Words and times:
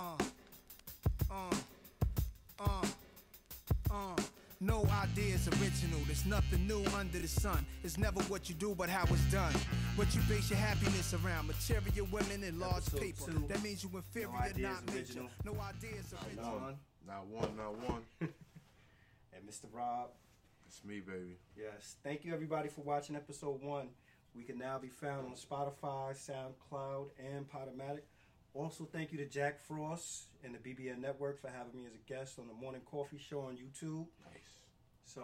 Uh, 0.00 0.16
uh, 1.30 1.54
uh, 2.58 2.86
uh. 3.90 4.16
No 4.62 4.86
idea 5.02 5.34
is 5.34 5.46
original. 5.48 6.00
There's 6.06 6.24
nothing 6.26 6.66
new 6.66 6.82
under 6.96 7.18
the 7.18 7.28
sun. 7.28 7.64
It's 7.84 7.98
never 7.98 8.20
what 8.24 8.48
you 8.48 8.54
do, 8.54 8.74
but 8.76 8.88
how 8.88 9.04
it's 9.04 9.24
done. 9.32 9.52
What 9.96 10.14
you 10.14 10.20
base 10.28 10.48
your 10.50 10.58
happiness 10.58 11.12
around. 11.14 11.46
Material 11.48 12.06
women 12.10 12.44
and 12.44 12.58
large 12.58 12.76
Episode 12.88 13.00
people. 13.00 13.26
two. 13.26 13.44
That 13.48 13.62
means 13.62 13.82
you 13.84 13.90
inferior, 13.94 14.28
No 14.28 14.38
idea 14.38 14.68
not 14.68 14.78
is 14.78 14.86
major. 14.86 14.98
original. 14.98 15.28
No 15.44 15.52
idea 15.60 15.90
is 15.98 16.14
original. 16.26 16.58
One. 16.60 16.76
Not 17.06 17.26
one, 17.26 17.56
not 17.56 17.90
one. 17.90 18.02
And 19.32 19.48
Mr. 19.48 19.64
Rob. 19.72 20.10
it's 20.66 20.84
me, 20.84 21.00
baby. 21.00 21.38
Yes. 21.56 21.96
Thank 22.02 22.24
you 22.24 22.34
everybody 22.34 22.68
for 22.68 22.82
watching 22.82 23.16
episode 23.16 23.62
one. 23.62 23.88
We 24.34 24.42
can 24.44 24.58
now 24.58 24.78
be 24.78 24.88
found 24.88 25.26
on 25.26 25.32
Spotify, 25.34 26.12
SoundCloud, 26.14 27.06
and 27.18 27.46
Podomatic. 27.48 28.02
Also, 28.52 28.84
thank 28.84 29.12
you 29.12 29.18
to 29.18 29.26
Jack 29.26 29.60
Frost 29.60 30.24
and 30.44 30.54
the 30.54 30.58
BBN 30.58 30.98
Network 30.98 31.40
for 31.40 31.48
having 31.48 31.72
me 31.74 31.86
as 31.86 31.94
a 31.94 32.12
guest 32.12 32.38
on 32.38 32.48
the 32.48 32.54
Morning 32.54 32.80
Coffee 32.84 33.18
Show 33.18 33.40
on 33.40 33.56
YouTube. 33.56 34.06
Nice. 34.24 34.58
So, 35.04 35.22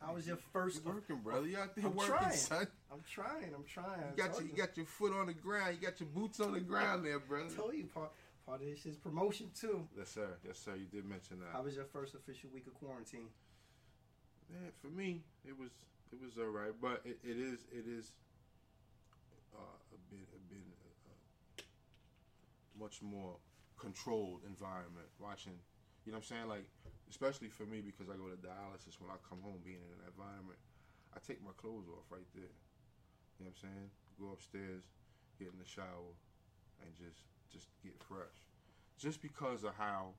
how 0.00 0.14
was 0.14 0.26
your 0.26 0.38
first? 0.52 0.82
You 0.84 0.90
working, 0.90 1.16
brother? 1.18 1.46
You 1.46 1.58
out 1.58 1.76
there 1.76 1.84
I'm 1.86 1.94
working, 1.94 2.14
trying. 2.14 2.32
son? 2.32 2.66
I'm 2.90 3.02
trying. 3.08 3.54
I'm 3.54 3.64
trying. 3.64 4.00
You 4.16 4.22
got 4.24 4.38
your, 4.38 4.48
you 4.48 4.56
got 4.56 4.76
your 4.76 4.86
foot 4.86 5.12
on 5.12 5.26
the 5.26 5.34
ground. 5.34 5.76
You 5.78 5.86
got 5.86 6.00
your 6.00 6.08
boots 6.08 6.40
on 6.40 6.52
the 6.52 6.60
ground 6.72 7.04
there, 7.04 7.18
brother. 7.18 7.50
I 7.52 7.56
told 7.56 7.74
you 7.74 7.84
part 7.84 8.10
part 8.46 8.62
of 8.62 8.66
this 8.66 8.86
is 8.86 8.96
promotion 8.96 9.50
too. 9.54 9.86
Yes, 9.96 10.08
sir. 10.08 10.28
Yes, 10.44 10.58
sir. 10.58 10.74
You 10.74 10.86
did 10.86 11.04
mention 11.04 11.40
that. 11.40 11.52
How 11.52 11.62
was 11.62 11.76
your 11.76 11.84
first 11.84 12.14
official 12.14 12.48
week 12.54 12.66
of 12.66 12.74
quarantine? 12.74 13.28
Man, 14.50 14.72
for 14.80 14.88
me, 14.88 15.22
it 15.46 15.58
was 15.58 15.70
it 16.10 16.18
was 16.24 16.38
all 16.38 16.50
right, 16.50 16.72
but 16.80 17.02
it, 17.04 17.18
it 17.22 17.36
is 17.38 17.60
it 17.70 17.84
is 17.86 18.12
uh, 19.54 19.60
a 19.60 19.98
bit 20.10 20.26
a 20.34 20.40
bit 20.52 20.71
much 22.78 23.02
more 23.02 23.36
controlled 23.78 24.42
environment. 24.46 25.08
Watching, 25.18 25.56
you 26.04 26.12
know 26.12 26.18
what 26.18 26.30
I'm 26.30 26.36
saying? 26.36 26.48
Like, 26.48 26.66
especially 27.10 27.48
for 27.48 27.64
me 27.68 27.80
because 27.84 28.08
I 28.08 28.16
go 28.16 28.28
to 28.28 28.38
dialysis. 28.40 29.00
When 29.00 29.10
I 29.10 29.18
come 29.28 29.40
home, 29.44 29.60
being 29.64 29.82
in 29.82 29.90
an 30.00 30.04
environment, 30.08 30.58
I 31.12 31.20
take 31.20 31.44
my 31.44 31.52
clothes 31.56 31.88
off 31.92 32.08
right 32.08 32.28
there. 32.32 32.54
You 33.36 33.44
know 33.44 33.52
what 33.52 33.60
I'm 33.60 33.68
saying? 33.68 33.88
Go 34.20 34.32
upstairs, 34.32 34.84
get 35.38 35.52
in 35.52 35.58
the 35.58 35.68
shower, 35.68 36.14
and 36.80 36.90
just 36.96 37.26
just 37.52 37.68
get 37.84 37.98
fresh. 38.00 38.38
Just 38.96 39.20
because 39.20 39.64
of 39.64 39.74
how 39.76 40.14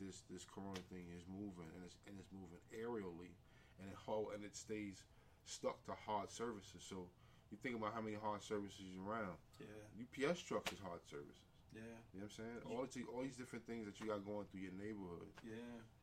this 0.00 0.22
this 0.30 0.44
corona 0.44 0.82
thing 0.90 1.06
is 1.14 1.22
moving 1.30 1.70
and 1.70 1.82
it's 1.86 1.96
and 2.10 2.18
it's 2.18 2.32
moving 2.34 2.58
aerially 2.74 3.36
and 3.78 3.86
it 3.86 3.94
whole 3.94 4.32
and 4.34 4.42
it 4.42 4.56
stays 4.56 5.02
stuck 5.44 5.84
to 5.86 5.92
hard 5.94 6.30
services. 6.30 6.82
So 6.82 7.06
you 7.50 7.58
think 7.62 7.76
about 7.76 7.94
how 7.94 8.00
many 8.00 8.16
hard 8.16 8.42
services 8.42 8.90
around. 8.98 9.38
Yeah, 9.60 10.02
UPS 10.02 10.40
trucks 10.40 10.72
is 10.72 10.80
hard 10.82 11.04
services. 11.06 11.43
Yeah, 11.74 11.82
You 12.14 12.22
know 12.22 12.30
what 12.30 12.38
I'm 12.38 12.38
saying? 12.38 12.60
All 12.70 12.86
these 12.86 13.04
all 13.10 13.22
these 13.22 13.36
different 13.36 13.66
things 13.66 13.84
that 13.86 13.98
you 14.00 14.06
got 14.06 14.22
going 14.24 14.46
through 14.50 14.62
your 14.62 14.76
neighborhood. 14.78 15.28
yeah. 15.42 15.58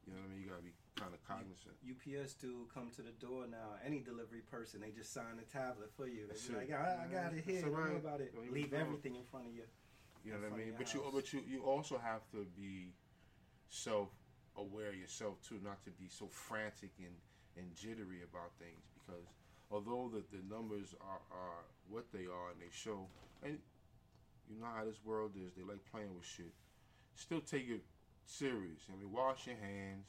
You 0.08 0.14
know 0.14 0.20
what 0.20 0.28
I 0.28 0.34
mean? 0.34 0.42
You 0.44 0.50
gotta 0.50 0.66
be 0.66 0.76
kind 0.98 1.14
of 1.14 1.22
cognizant. 1.24 1.78
UPS 1.86 2.34
do 2.36 2.68
come 2.74 2.90
to 2.98 3.02
the 3.06 3.16
door 3.22 3.46
now. 3.48 3.78
Any 3.86 4.02
delivery 4.02 4.42
person, 4.50 4.82
they 4.82 4.90
just 4.92 5.14
sign 5.14 5.38
a 5.40 5.48
tablet 5.48 5.94
for 5.96 6.08
you. 6.08 6.26
They 6.28 6.34
That's 6.36 6.48
be 6.50 6.54
it. 6.54 6.58
like, 6.58 6.74
I, 6.74 7.06
I 7.06 7.08
got 7.08 7.34
it 7.34 7.46
here. 7.46 7.62
Don't 7.62 7.72
worry 7.72 7.96
alright. 7.96 8.04
about 8.04 8.20
it. 8.20 8.34
Don't 8.36 8.52
Leave 8.52 8.74
everything 8.74 9.16
in 9.16 9.24
front 9.30 9.48
of 9.48 9.54
you. 9.54 9.64
You 10.26 10.34
know 10.34 10.40
what 10.50 10.54
I 10.54 10.58
mean? 10.58 10.74
But 10.78 10.94
you 10.94 11.02
but 11.14 11.32
you 11.34 11.42
you 11.48 11.62
also 11.64 11.98
have 11.98 12.26
to 12.32 12.46
be 12.58 12.94
self 13.70 14.10
aware 14.58 14.94
yourself 14.94 15.40
too, 15.48 15.60
not 15.64 15.84
to 15.86 15.92
be 15.92 16.08
so 16.10 16.28
frantic 16.28 16.92
and, 17.00 17.16
and 17.58 17.74
jittery 17.76 18.22
about 18.24 18.52
things 18.60 18.84
because 19.00 19.26
although 19.72 20.12
the, 20.12 20.24
the 20.36 20.44
numbers 20.54 20.94
are, 21.02 21.22
are 21.32 21.64
what 21.90 22.06
they 22.12 22.26
are 22.26 22.52
and 22.52 22.60
they 22.60 22.72
show 22.72 23.08
and 23.44 23.58
you 24.52 24.60
know 24.60 24.68
how 24.76 24.84
this 24.86 25.00
world 25.04 25.32
is, 25.40 25.54
they 25.56 25.64
like 25.64 25.80
playing 25.92 26.12
with 26.16 26.26
shit. 26.26 26.52
Still 27.16 27.42
take 27.42 27.70
it 27.70 27.84
serious. 28.26 28.84
I 28.92 28.96
mean 29.00 29.12
wash 29.12 29.48
your 29.48 29.56
hands. 29.58 30.08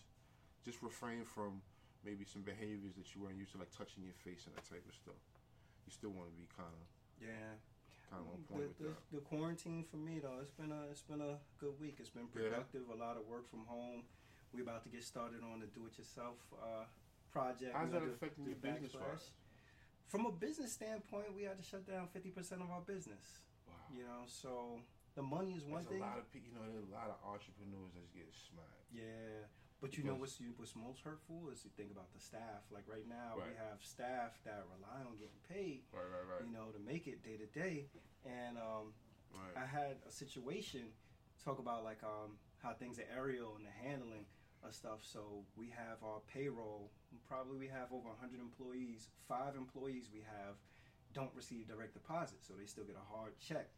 Just 0.65 0.83
refrain 0.83 1.25
from 1.25 1.63
maybe 2.05 2.25
some 2.25 2.43
behaviors 2.43 2.95
that 2.99 3.15
you 3.15 3.23
weren't 3.23 3.39
used 3.39 3.53
to 3.53 3.59
like 3.59 3.71
touching 3.71 4.03
your 4.03 4.15
face 4.27 4.47
and 4.47 4.55
that 4.55 4.67
type 4.67 4.83
of 4.87 4.95
stuff. 4.95 5.19
You 5.87 5.93
still 5.95 6.11
want 6.11 6.31
to 6.31 6.37
be 6.39 6.47
kind 6.55 6.71
of 6.71 6.85
Yeah. 7.23 7.55
kind 8.11 8.23
of 8.23 8.27
on 8.31 8.39
point 8.47 8.51
The, 8.51 8.67
with 8.67 8.79
the, 8.79 8.85
that. 8.95 9.11
the 9.19 9.23
quarantine 9.27 9.83
for 9.87 9.99
me 9.99 10.19
though, 10.19 10.39
it's 10.43 10.55
been 10.55 10.71
a 10.71 10.83
it's 10.91 11.03
been 11.07 11.23
a 11.23 11.39
good 11.59 11.75
week. 11.79 11.99
It's 11.99 12.11
been 12.11 12.27
Yeah. 12.35 12.51
productive. 12.51 12.91
A 12.91 12.99
lot 12.99 13.17
of 13.19 13.27
work 13.27 13.47
from 13.51 13.67
home. 13.67 14.03
We're 14.55 14.63
about 14.63 14.83
to 14.85 14.91
get 14.91 15.03
started 15.03 15.41
on 15.43 15.61
the 15.61 15.67
do-it-yourself 15.73 16.37
uh, 16.61 16.85
project. 17.33 17.73
How's 17.75 17.91
that 17.91 18.03
affecting 18.03 18.45
your 18.45 18.57
business? 18.61 18.93
From 20.09 20.27
a 20.27 20.31
business 20.31 20.73
standpoint, 20.75 21.33
we 21.35 21.45
had 21.45 21.57
to 21.57 21.65
shut 21.65 21.87
down 21.89 22.07
fifty 22.13 22.29
percent 22.31 22.61
of 22.61 22.71
our 22.71 22.83
business. 22.83 23.41
You 23.93 24.05
know, 24.09 24.25
so 24.27 24.81
the 25.15 25.23
money 25.23 25.53
is 25.53 25.65
one 25.65 25.85
There's 25.85 26.01
thing. 26.01 26.03
a 26.03 26.09
lot 26.09 26.19
of 26.19 26.27
people, 26.33 26.49
you 26.49 26.57
know, 26.57 26.65
there's 26.73 26.89
a 26.89 26.95
lot 26.97 27.13
of 27.13 27.21
entrepreneurs 27.21 27.93
that 27.93 28.09
get 28.17 28.29
smacked. 28.33 28.89
Yeah, 28.89 29.45
but 29.85 29.97
you 30.01 30.05
know 30.05 30.17
what's 30.17 30.41
what's 30.57 30.73
most 30.77 31.01
hurtful 31.05 31.53
is 31.53 31.61
you 31.65 31.71
think 31.77 31.93
about 31.93 32.09
the 32.17 32.21
staff. 32.21 32.65
Like 32.73 32.89
right 32.89 33.05
now, 33.05 33.37
we 33.37 33.53
have 33.61 33.85
staff 33.85 34.41
that 34.49 34.65
rely 34.73 35.05
on 35.05 35.17
getting 35.21 35.41
paid, 35.45 35.85
Right, 35.93 36.09
right, 36.09 36.25
right. 36.25 36.43
you 36.45 36.53
know, 36.53 36.73
to 36.73 36.81
make 36.81 37.05
it 37.07 37.21
day 37.21 37.37
to 37.37 37.49
day. 37.53 37.93
And 38.25 38.57
um, 38.57 38.97
right. 39.35 39.57
I 39.61 39.67
had 39.69 40.01
a 40.09 40.13
situation 40.13 40.89
talk 41.45 41.59
about 41.59 41.85
like 41.85 42.01
um, 42.05 42.39
how 42.63 42.73
things 42.73 42.99
are 42.99 43.09
aerial 43.13 43.57
and 43.61 43.67
the 43.67 43.75
handling 43.77 44.25
of 44.65 44.73
stuff. 44.73 45.01
So 45.03 45.45
we 45.57 45.69
have 45.75 46.01
our 46.07 46.21
payroll. 46.33 46.89
Probably 47.29 47.59
we 47.59 47.69
have 47.69 47.93
over 47.93 48.09
100 48.09 48.41
employees. 48.41 49.09
Five 49.29 49.57
employees 49.57 50.09
we 50.13 50.21
have 50.25 50.57
don't 51.13 51.35
receive 51.35 51.69
direct 51.69 51.93
deposit, 51.93 52.39
so 52.41 52.55
they 52.57 52.65
still 52.65 52.85
get 52.85 52.97
a 52.97 53.05
hard 53.17 53.33
check. 53.39 53.69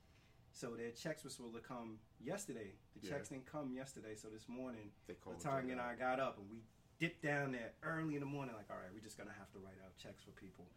So 0.55 0.71
their 0.77 0.93
checks 0.93 1.25
were 1.25 1.31
supposed 1.31 1.55
to 1.57 1.61
come 1.61 1.99
yesterday. 2.21 2.71
The 2.95 3.07
Yeah. 3.07 3.15
checks 3.15 3.29
didn't 3.29 3.45
come 3.47 3.73
yesterday. 3.73 4.15
So 4.15 4.29
this 4.31 4.49
morning, 4.49 4.93
Latanya 5.09 5.73
and. 5.73 5.81
I 5.81 5.97
got 5.97 6.21
up 6.21 6.39
and 6.39 6.49
we 6.49 6.63
dipped 7.01 7.23
down 7.23 7.51
there 7.51 7.73
early 7.83 8.15
in 8.15 8.21
the 8.21 8.27
morning. 8.27 8.55
Like, 8.55 8.71
all 8.71 8.77
right, 8.79 8.93
we're 8.95 9.01
just 9.01 9.19
gonna 9.19 9.33
have 9.33 9.51
to 9.53 9.59
write 9.59 9.81
out 9.85 9.97
checks 9.97 10.23
for 10.23 10.31
people. 10.31 10.71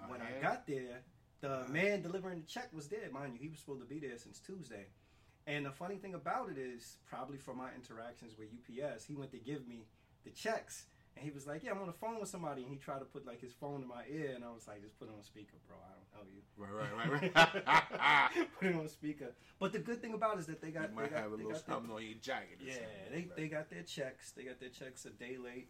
And 0.00 0.08
When 0.08 0.22
I 0.22 0.30
had- 0.30 0.42
got 0.42 0.66
there, 0.68 1.02
the 1.40 1.66
man 1.68 2.00
delivering 2.00 2.42
the 2.42 2.46
check 2.46 2.72
was 2.72 2.88
there. 2.88 3.10
Mind 3.10 3.34
you, 3.34 3.40
he 3.40 3.48
was 3.48 3.58
supposed 3.58 3.80
to 3.80 3.86
be 3.86 3.98
there 3.98 4.16
since 4.18 4.38
Tuesday. 4.38 4.86
And 5.46 5.66
the 5.66 5.72
funny 5.72 5.98
thing 5.98 6.14
about 6.14 6.48
it 6.48 6.56
is, 6.56 6.98
probably 7.04 7.36
from 7.36 7.58
my 7.58 7.74
interactions 7.74 8.38
with 8.38 8.52
UPS, 8.52 9.04
he 9.04 9.14
went 9.16 9.32
to 9.32 9.38
give 9.40 9.66
me 9.66 9.88
the 10.22 10.30
checks. 10.30 10.86
And 11.16 11.24
he 11.24 11.30
was 11.30 11.46
like, 11.46 11.62
"Yeah, 11.62 11.70
I'm 11.70 11.80
on 11.80 11.86
the 11.86 11.92
phone 11.92 12.18
with 12.18 12.28
somebody," 12.28 12.62
and 12.62 12.70
he 12.70 12.76
tried 12.76 12.98
to 12.98 13.04
put 13.04 13.24
like 13.26 13.40
his 13.40 13.52
phone 13.52 13.82
in 13.82 13.88
my 13.88 14.02
ear, 14.10 14.32
and 14.34 14.44
I 14.44 14.50
was 14.50 14.66
like, 14.66 14.82
"Just 14.82 14.98
put 14.98 15.08
it 15.08 15.14
on 15.16 15.22
speaker, 15.22 15.54
bro. 15.68 15.76
I 15.78 16.18
don't 16.18 16.26
know 16.26 16.32
you. 16.34 16.42
Right, 16.56 16.72
right, 16.72 17.34
right, 17.34 17.34
right. 18.34 18.48
put 18.60 18.68
it 18.68 18.74
on 18.74 18.88
speaker." 18.88 19.32
But 19.60 19.72
the 19.72 19.78
good 19.78 20.00
thing 20.02 20.14
about 20.14 20.36
it 20.36 20.40
is 20.40 20.46
that 20.46 20.60
they 20.60 20.70
got 20.70 20.90
you 20.90 20.96
might 20.96 21.10
they 21.10 21.10
got, 21.16 21.22
have 21.22 21.32
a 21.32 21.36
little 21.36 21.52
got 21.52 21.66
their- 21.66 21.76
on 21.76 22.02
your 22.02 22.18
jacket. 22.20 22.58
yeah, 22.60 22.74
something 22.74 22.90
they, 23.12 23.16
like 23.18 23.36
they 23.36 23.48
got 23.48 23.70
their 23.70 23.82
checks. 23.82 24.32
They 24.32 24.42
got 24.44 24.58
their 24.58 24.70
checks 24.70 25.04
a 25.06 25.10
day 25.10 25.36
late. 25.36 25.68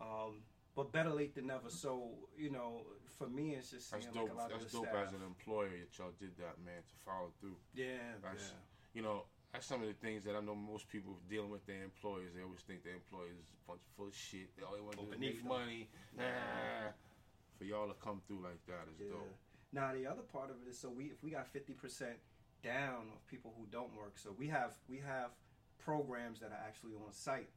Um, 0.00 0.42
but 0.74 0.90
better 0.90 1.10
late 1.10 1.34
than 1.34 1.46
never. 1.46 1.68
So 1.70 2.10
you 2.36 2.50
know, 2.50 2.82
for 3.18 3.28
me, 3.28 3.54
it's 3.54 3.70
just 3.70 3.90
That's 3.92 4.06
dope. 4.06 4.16
like 4.24 4.32
a 4.32 4.34
lot 4.34 4.50
That's 4.50 4.72
dope 4.72 4.86
staff. 4.86 5.06
as 5.08 5.12
an 5.12 5.22
employer 5.24 5.68
that 5.68 5.96
y'all 5.98 6.12
did 6.18 6.36
that, 6.38 6.58
man, 6.64 6.82
to 6.82 6.94
follow 7.04 7.30
through. 7.40 7.56
yeah, 7.74 8.18
That's 8.22 8.42
yeah. 8.42 8.58
you 8.94 9.02
know, 9.02 9.24
that's 9.52 9.66
some 9.66 9.82
of 9.82 9.88
the 9.88 9.94
things 9.94 10.24
that 10.24 10.34
I 10.34 10.40
know 10.40 10.54
most 10.54 10.88
people 10.88 11.18
dealing 11.28 11.50
with 11.50 11.66
their 11.66 11.82
employers. 11.84 12.32
They 12.34 12.42
always 12.42 12.60
think 12.62 12.84
their 12.84 12.94
employers 12.94 13.36
is 13.36 13.44
a 13.52 13.68
bunch 13.68 13.82
of 13.84 13.92
full 13.96 14.08
of 14.08 14.16
shit. 14.16 14.48
They 14.56 14.64
all 14.64 14.74
they 14.74 14.80
want 14.80 14.96
to 14.96 15.04
do 15.04 15.12
is 15.12 15.14
beneath 15.14 15.34
make 15.34 15.38
them. 15.44 15.48
money. 15.48 15.88
Ah. 16.18 16.92
For 17.58 17.64
y'all 17.64 17.86
to 17.88 17.94
come 18.00 18.22
through 18.26 18.42
like 18.42 18.64
that 18.66 18.88
is 18.88 18.98
Yeah. 18.98 19.12
dope. 19.12 19.36
Now 19.72 19.92
the 19.92 20.06
other 20.06 20.22
part 20.22 20.50
of 20.50 20.56
it 20.64 20.68
is 20.68 20.78
so 20.78 20.88
we 20.88 21.04
if 21.12 21.22
we 21.22 21.30
got 21.30 21.46
fifty 21.48 21.74
percent 21.74 22.16
down 22.62 23.12
of 23.12 23.26
people 23.26 23.52
who 23.58 23.66
don't 23.70 23.94
work, 23.94 24.16
so 24.16 24.32
we 24.32 24.48
have 24.48 24.72
we 24.88 24.98
have 24.98 25.32
programs 25.78 26.40
that 26.40 26.50
are 26.50 26.62
actually 26.66 26.94
on 26.94 27.12
site. 27.12 27.50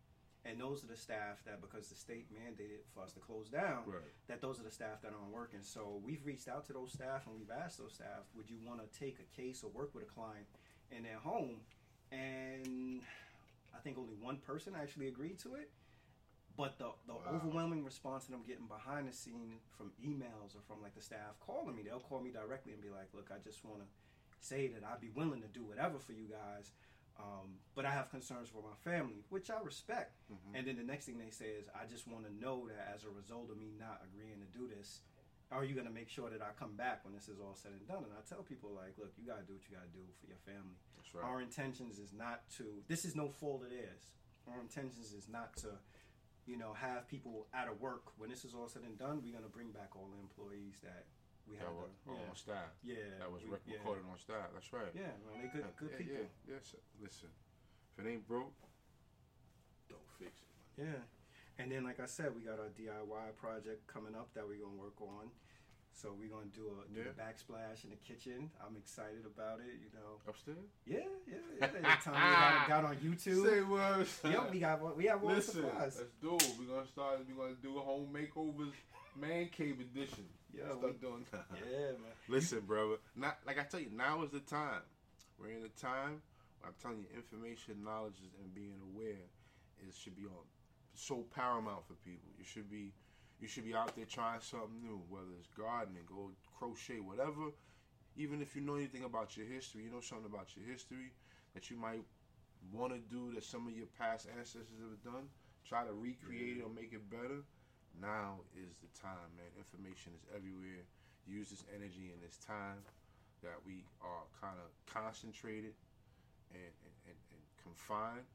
And 0.44 0.62
those 0.62 0.84
are 0.84 0.88
the 0.88 0.96
staff 0.96 1.42
that, 1.46 1.60
because 1.60 1.90
the 1.90 1.96
state 1.96 2.28
mandated 2.32 2.86
for 2.94 3.02
us 3.02 3.12
to 3.14 3.20
close 3.20 3.50
down, 3.50 3.82
Right. 3.88 4.14
that 4.28 4.42
those 4.42 4.60
are 4.60 4.64
the 4.64 4.70
staff 4.70 5.02
that 5.02 5.12
aren't 5.12 5.34
working. 5.34 5.64
So 5.64 6.00
we've 6.06 6.24
reached 6.24 6.48
out 6.48 6.66
to 6.66 6.74
those 6.74 6.92
staff 6.94 7.26
and 7.26 7.36
we've 7.36 7.50
asked 7.50 7.80
those 7.80 7.94
staff, 7.96 8.30
would 8.36 8.48
you 8.48 8.60
want 8.60 8.80
to 8.80 9.00
take 9.00 9.18
a 9.20 9.24
case 9.36 9.64
or 9.64 9.72
work 9.72 9.96
with 9.96 10.04
a 10.04 10.06
client 10.08 10.46
in 10.92 11.02
their 11.02 11.18
home? 11.18 11.62
And 12.12 13.02
I 13.76 13.80
think 13.80 13.98
only 13.98 14.14
one 14.16 14.38
person 14.38 14.74
actually 14.76 15.08
agreed 15.08 15.40
to 15.40 15.56
it. 15.56 15.72
But 16.58 16.78
the, 16.78 16.92
the 17.06 17.14
Wow. 17.14 17.34
overwhelming 17.36 17.84
response 17.84 18.26
that 18.26 18.34
I'm 18.34 18.44
getting 18.44 18.68
behind 18.68 19.10
the 19.10 19.14
scene 19.14 19.60
from 19.78 19.92
emails 20.02 20.56
or 20.56 20.62
from 20.66 20.82
like 20.82 20.96
the 20.96 21.02
staff 21.02 21.38
calling 21.42 21.76
me, 21.76 21.84
they'll 21.84 22.00
call 22.00 22.22
me 22.22 22.32
directly 22.32 22.72
and 22.72 22.82
be 22.82 22.90
like, 22.90 23.14
"Look, 23.14 23.30
I 23.30 23.40
just 23.44 23.66
want 23.66 23.82
to 23.82 23.88
say 24.40 24.68
that 24.70 24.84
I'd 24.86 25.02
be 25.02 25.10
willing 25.10 25.42
to 25.42 25.48
do 25.48 25.66
whatever 25.66 26.00
for 26.00 26.14
you 26.14 26.28
guys, 26.28 26.72
um, 27.20 27.60
but 27.76 27.86
I 27.86 27.92
have 27.92 28.10
concerns 28.10 28.48
for 28.48 28.64
my 28.64 28.76
family, 28.90 29.26
which 29.30 29.50
I 29.50 29.60
respect." 29.62 30.16
Mm-hmm. 30.32 30.56
And 30.56 30.68
then 30.68 30.78
the 30.78 30.84
next 30.84 31.06
thing 31.08 31.18
they 31.18 31.30
say 31.32 31.60
is, 31.60 31.68
"I 31.76 31.86
just 31.92 32.08
want 32.08 32.24
to 32.26 32.34
know 32.34 32.68
that 32.70 32.94
as 32.94 33.04
a 33.04 33.10
result 33.10 33.52
of 33.52 33.58
me 33.58 33.74
not 33.78 34.02
agreeing 34.06 34.40
to 34.40 34.58
do 34.58 34.70
this, 34.70 35.02
are 35.52 35.64
you 35.64 35.74
going 35.76 35.88
to 35.88 35.94
make 35.94 36.10
sure 36.10 36.30
that 36.30 36.42
I 36.42 36.52
come 36.58 36.74
back 36.76 37.06
when 37.06 37.14
this 37.14 37.30
is 37.30 37.40
all 37.40 37.56
said 37.56 37.72
and 37.74 37.88
done?" 37.88 38.04
And 38.04 38.14
I 38.18 38.22
tell 38.28 38.42
people 38.44 38.72
like, 38.74 38.98
"Look, 38.98 39.14
you 39.18 39.26
got 39.26 39.40
to 39.40 39.46
do 39.46 39.54
what 39.54 39.64
you 39.70 39.76
got 39.76 39.86
to 39.86 39.94
do 39.94 40.04
for 40.20 40.28
your 40.28 40.42
family. 40.46 40.78
That's 40.98 41.14
right. 41.14 41.24
Our 41.24 41.42
intentions 41.42 42.00
is 42.00 42.12
not 42.14 42.50
to. 42.58 42.84
This 42.88 43.06
is 43.06 43.16
no 43.16 43.30
fault 43.30 43.64
of 43.64 43.70
theirs. 43.70 44.10
Our 44.48 44.60
intentions 44.62 45.14
is 45.14 45.28
not 45.30 45.56
to." 45.66 45.78
you 46.48 46.58
know, 46.62 46.74
have 46.78 47.08
people 47.10 47.48
out 47.58 47.66
of 47.68 47.82
work. 47.82 48.14
When 48.22 48.30
this 48.30 48.46
is 48.46 48.54
all 48.54 48.68
said 48.70 48.84
and 48.86 48.94
done, 49.00 49.18
we're 49.26 49.34
gonna 49.34 49.50
bring 49.50 49.72
back 49.74 49.96
all 49.98 50.14
the 50.14 50.22
employees 50.22 50.78
that 50.86 51.06
we 51.50 51.58
That 51.58 51.66
had. 51.66 51.74
were 51.74 51.90
to, 51.90 52.22
yeah. 52.22 52.30
on 52.30 52.36
staff. 52.38 52.70
Yeah, 52.84 53.18
That 53.18 53.32
was 53.34 53.42
we- 53.42 53.50
rec- 53.50 53.66
yeah. 53.66 53.78
recorded 53.82 54.06
on 54.06 54.14
staff. 54.20 54.54
That's 54.54 54.70
right. 54.72 54.94
yeah, 54.94 55.10
man, 55.26 55.42
they 55.42 55.50
good, 55.50 55.66
good 55.76 55.90
yeah, 55.90 55.98
people. 55.98 56.22
Yeah, 56.46 56.54
yes. 56.62 56.76
Listen, 57.02 57.30
If 57.98 58.06
it 58.06 58.10
ain't 58.14 58.28
broke, 58.28 58.54
don't 59.90 60.06
fix 60.20 60.38
it. 60.38 60.82
Man. 60.84 60.94
Yeah. 60.94 61.02
And 61.58 61.72
then, 61.72 61.84
like 61.84 62.00
I 62.00 62.06
said, 62.06 62.36
we 62.36 62.42
got 62.42 62.60
our 62.60 62.70
DIY 62.78 63.36
project 63.40 63.88
coming 63.88 64.14
up 64.16 64.34
that 64.34 64.46
we're 64.48 64.60
gonna 64.60 64.76
work 64.76 65.00
on. 65.02 65.30
So 65.94 66.12
we're 66.20 66.28
gonna 66.28 66.52
do 66.54 66.68
a 66.76 66.94
do 66.94 67.00
Yeah. 67.00 67.12
a 67.12 67.14
backsplash 67.16 67.86
in 67.86 67.90
the 67.92 67.96
kitchen. 67.96 68.52
I'm 68.60 68.76
excited 68.76 69.26
about 69.26 69.60
it. 69.62 69.80
You 69.80 69.88
know. 69.96 70.20
Upstairs. 70.28 70.58
Yeah, 70.86 71.00
yeah. 71.26 71.38
yeah. 71.62 71.68
The 71.68 71.80
time 72.04 72.14
we 72.14 72.36
got, 72.36 72.68
got 72.68 72.84
on 72.86 72.96
YouTube. 73.06 73.46
Say 73.46 73.62
what? 73.62 74.08
Yep, 74.34 74.52
we 74.52 74.60
got 74.60 74.82
one- 74.82 74.98
we 74.98 75.06
have 75.06 75.22
one 75.22 75.36
Listen, 75.36 75.62
supplies. 75.64 75.96
let's 75.98 76.12
do 76.22 76.36
it. 76.36 76.56
We're 76.60 76.76
gonna 76.76 76.88
start. 76.88 77.20
We're 77.30 77.36
gonna 77.46 77.56
do 77.64 77.78
a 77.78 77.82
home 77.82 78.10
makeovers, 78.14 78.74
man 79.16 79.48
cave 79.48 79.80
edition. 79.80 80.26
Yeah, 80.54 80.66
start 80.66 80.84
we- 80.84 80.92
doing 81.08 81.26
that. 81.32 81.46
Yeah, 81.72 81.92
man. 81.92 82.12
Listen, 82.28 82.60
brother. 82.62 82.98
Not 83.16 83.38
like 83.48 83.58
I 83.58 83.64
tell 83.64 83.80
you. 83.80 83.92
Now 83.96 84.24
is 84.24 84.32
the 84.32 84.42
time. 84.42 84.82
We're 85.40 85.52
in 85.52 85.64
a 85.64 85.70
time. 85.80 86.22
I'm 86.66 86.74
telling 86.82 86.98
you, 87.00 87.06
information, 87.16 87.84
knowledge, 87.86 88.16
and 88.42 88.54
being 88.54 88.82
aware 88.94 89.24
is 89.88 89.96
should 89.98 90.16
be 90.18 90.24
on 90.24 90.44
so 90.96 91.26
paramount 91.36 91.86
for 91.88 91.94
people. 92.06 92.30
You 92.38 92.46
should 92.46 92.70
be, 92.70 92.94
you 93.40 93.48
should 93.48 93.66
be 93.66 93.76
out 93.76 93.96
there 93.96 94.06
trying 94.06 94.42
something 94.42 94.82
new. 94.82 95.02
Whether 95.10 95.36
it's 95.40 95.50
gardening, 95.56 96.04
go 96.08 96.32
crochet, 96.58 97.00
whatever. 97.00 97.52
Even 98.18 98.42
if 98.42 98.56
you 98.56 98.62
know 98.62 98.76
anything 98.76 99.04
about 99.04 99.36
your 99.36 99.46
history, 99.46 99.84
you 99.84 99.92
know 99.92 100.00
something 100.00 100.32
about 100.32 100.56
your 100.56 100.66
history 100.66 101.12
that 101.54 101.70
you 101.70 101.76
might 101.76 102.02
want 102.72 102.94
to 102.94 103.00
do 103.12 103.34
that 103.36 103.44
some 103.44 103.68
of 103.68 103.76
your 103.76 103.88
past 104.00 104.28
ancestors 104.32 104.80
have 104.80 105.04
done. 105.04 105.28
Try 105.68 105.84
to 105.84 105.94
recreate 105.94 106.58
it 106.58 106.64
or 106.64 106.70
make 106.70 106.94
it 106.94 107.04
better. 107.10 107.44
Now 108.00 108.40
is 108.56 108.76
the 108.80 108.92
time, 108.96 109.32
man. 109.36 109.52
Information 109.60 110.14
is 110.16 110.24
everywhere. 110.36 110.84
Use 111.28 111.50
this 111.50 111.64
energy 111.76 112.12
and 112.14 112.22
this 112.22 112.38
time 112.40 112.80
that 113.42 113.60
we 113.66 113.84
are 114.00 114.24
kind 114.40 114.56
of 114.60 114.72
concentrated 114.88 115.74
and, 116.54 116.72
and, 116.86 116.96
and, 117.12 117.20
and 117.36 117.44
confined 117.60 118.28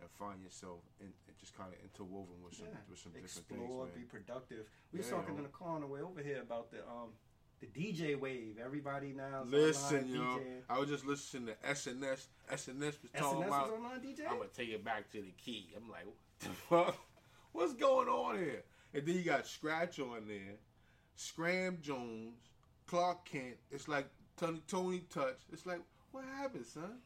and 0.00 0.10
find 0.10 0.42
yourself 0.42 0.80
in, 1.00 1.06
and 1.06 1.36
just 1.38 1.56
kind 1.56 1.72
of 1.72 1.78
interwoven 1.82 2.42
with 2.44 2.54
some 2.54 2.66
Yeah. 2.66 2.78
with 2.88 2.98
some 2.98 3.12
different 3.12 3.48
things. 3.48 3.60
Explore, 3.60 3.86
be 3.86 4.02
productive. 4.02 4.66
We 4.92 4.98
was 4.98 5.06
Yeah, 5.08 5.16
talking 5.16 5.34
yo. 5.34 5.38
in 5.38 5.42
the 5.44 5.48
car 5.50 5.68
on 5.68 5.80
the 5.80 5.86
way 5.86 6.00
over 6.00 6.22
here 6.22 6.40
about 6.42 6.70
the 6.70 6.86
um 6.88 7.12
the 7.60 7.66
DJ 7.68 8.14
wave. 8.20 8.58
Everybody 8.62 9.12
now 9.14 9.42
is 9.44 9.50
Listen, 9.50 10.08
yo, 10.08 10.20
DJing. 10.38 10.60
I 10.68 10.78
was 10.78 10.88
just 10.90 11.06
listening 11.06 11.46
to 11.46 11.54
SNS. 11.66 12.28
SNS 12.50 13.02
was 13.02 13.10
SNS 13.12 13.18
talking 13.18 13.38
was 13.38 13.46
about. 13.48 13.70
online 13.70 14.00
DJ. 14.00 14.26
I'm 14.28 14.36
gonna 14.38 14.48
take 14.54 14.68
it 14.68 14.84
back 14.84 15.10
to 15.12 15.22
the 15.22 15.32
key. 15.38 15.72
I'm 15.76 15.88
like, 15.90 16.04
what 16.04 16.16
the 16.40 16.48
fuck? 16.48 16.96
What's 17.52 17.72
going 17.74 18.08
on 18.08 18.36
here? 18.38 18.62
And 18.92 19.06
then 19.06 19.14
you 19.14 19.22
got 19.22 19.46
Scratch 19.46 19.98
on 19.98 20.28
there, 20.28 20.56
Scram 21.14 21.78
Jones, 21.80 22.36
Clark 22.86 23.24
Kent. 23.24 23.56
It's 23.70 23.88
like 23.88 24.06
Tony, 24.36 24.60
Tony 24.68 25.00
Touch. 25.08 25.38
It's 25.52 25.64
like, 25.64 25.80
what 26.12 26.24
happened, 26.24 26.66
son? 26.66 26.98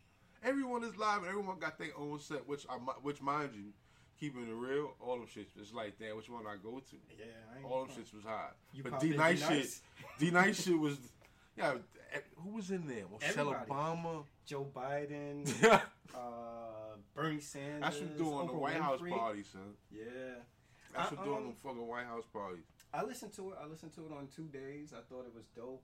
Everyone 0.42 0.84
is 0.84 0.96
live 0.96 1.18
and 1.18 1.28
everyone 1.28 1.58
got 1.58 1.78
their 1.78 1.90
own 1.98 2.18
set, 2.18 2.48
which 2.48 2.66
I, 2.68 2.74
which 3.02 3.20
mind 3.20 3.50
you, 3.54 3.72
keeping 4.18 4.48
it 4.48 4.54
real, 4.54 4.94
all 5.00 5.16
them 5.16 5.26
shits 5.26 5.58
was 5.58 5.72
like, 5.72 5.98
that. 5.98 6.16
which 6.16 6.30
one 6.30 6.46
I 6.46 6.56
go 6.62 6.80
to? 6.80 6.96
yeah, 7.18 7.24
I 7.52 7.58
ain't 7.58 7.66
All 7.66 7.84
them 7.84 7.94
shits 7.94 8.14
was 8.14 8.24
hot. 8.24 8.56
But 8.82 9.00
D 9.00 9.10
Nice 9.10 9.46
shit, 9.46 9.68
D 10.18 10.30
Nice 10.30 10.64
shit 10.64 10.78
was, 10.78 10.98
yeah. 11.56 11.74
Who 12.36 12.56
was 12.56 12.70
in 12.70 12.86
there? 12.86 13.04
Michelle. 13.20 13.54
Obama. 13.54 14.24
Joe 14.46 14.66
Biden, 14.74 15.46
uh, 16.14 16.18
Bernie 17.14 17.38
Sanders. 17.38 17.80
That's 17.82 18.00
what 18.00 18.18
doing 18.18 18.46
the 18.48 18.52
White 18.52 18.80
House 18.80 19.00
party, 19.08 19.44
son. 19.44 19.74
Yeah. 19.92 20.02
That's 20.94 21.12
I, 21.12 21.14
what 21.14 21.24
doing 21.24 21.36
um, 21.36 21.44
them 21.44 21.54
fucking 21.62 21.86
White 21.86 22.06
House 22.06 22.24
parties. 22.32 22.64
I 22.92 23.04
listened 23.04 23.32
to 23.34 23.50
it. 23.50 23.58
I 23.62 23.66
listened 23.66 23.94
to 23.94 24.00
it 24.00 24.12
on 24.12 24.26
two 24.34 24.48
days. 24.48 24.92
I 24.92 25.02
thought 25.08 25.26
it 25.26 25.34
was 25.34 25.46
dope. 25.54 25.82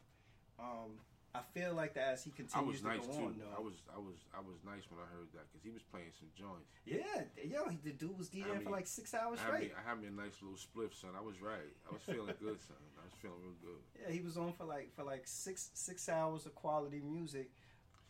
Um, 0.58 0.99
I 1.36 1.42
feel 1.52 1.74
like 1.74 1.94
that 1.94 2.16
as 2.16 2.24
he 2.24 2.32
I 2.32 2.36
continues 2.40 2.66
was 2.66 2.80
to 2.80 2.88
nice 2.88 3.06
go 3.06 3.12
too. 3.12 3.26
on, 3.28 3.36
though. 3.38 3.52
I 3.56 3.60
was 3.60 3.74
I 3.92 3.98
was 4.00 4.16
I 4.32 4.40
was 4.40 4.56
nice 4.64 4.84
when 4.88 5.00
I 5.00 5.08
heard 5.12 5.28
that 5.36 5.44
because 5.52 5.62
he 5.62 5.70
was 5.70 5.82
playing 5.92 6.10
some 6.16 6.32
joints. 6.32 6.72
Yeah, 6.88 7.28
yo, 7.44 7.68
he, 7.68 7.76
the 7.84 7.92
dude 7.92 8.16
was 8.16 8.28
DJing 8.28 8.56
I 8.56 8.64
for 8.64 8.70
like 8.70 8.86
six 8.86 9.12
hours 9.12 9.38
I 9.44 9.46
straight. 9.46 9.72
I 9.76 9.82
had 9.88 10.00
me 10.00 10.08
a 10.08 10.10
nice 10.10 10.40
little 10.40 10.56
spliff, 10.56 10.96
son. 10.96 11.10
I 11.16 11.20
was 11.20 11.40
right. 11.40 11.72
I 11.88 11.92
was 11.92 12.02
feeling 12.02 12.32
good, 12.40 12.58
son. 12.64 12.80
I 12.96 13.04
was 13.04 13.14
feeling 13.20 13.38
real 13.44 13.58
good. 13.60 13.82
Yeah, 14.00 14.12
he 14.14 14.20
was 14.24 14.36
on 14.36 14.52
for 14.56 14.64
like 14.64 14.94
for 14.96 15.04
like 15.04 15.22
six 15.28 15.70
six 15.74 16.08
hours 16.08 16.46
of 16.46 16.54
quality 16.54 17.00
music. 17.04 17.50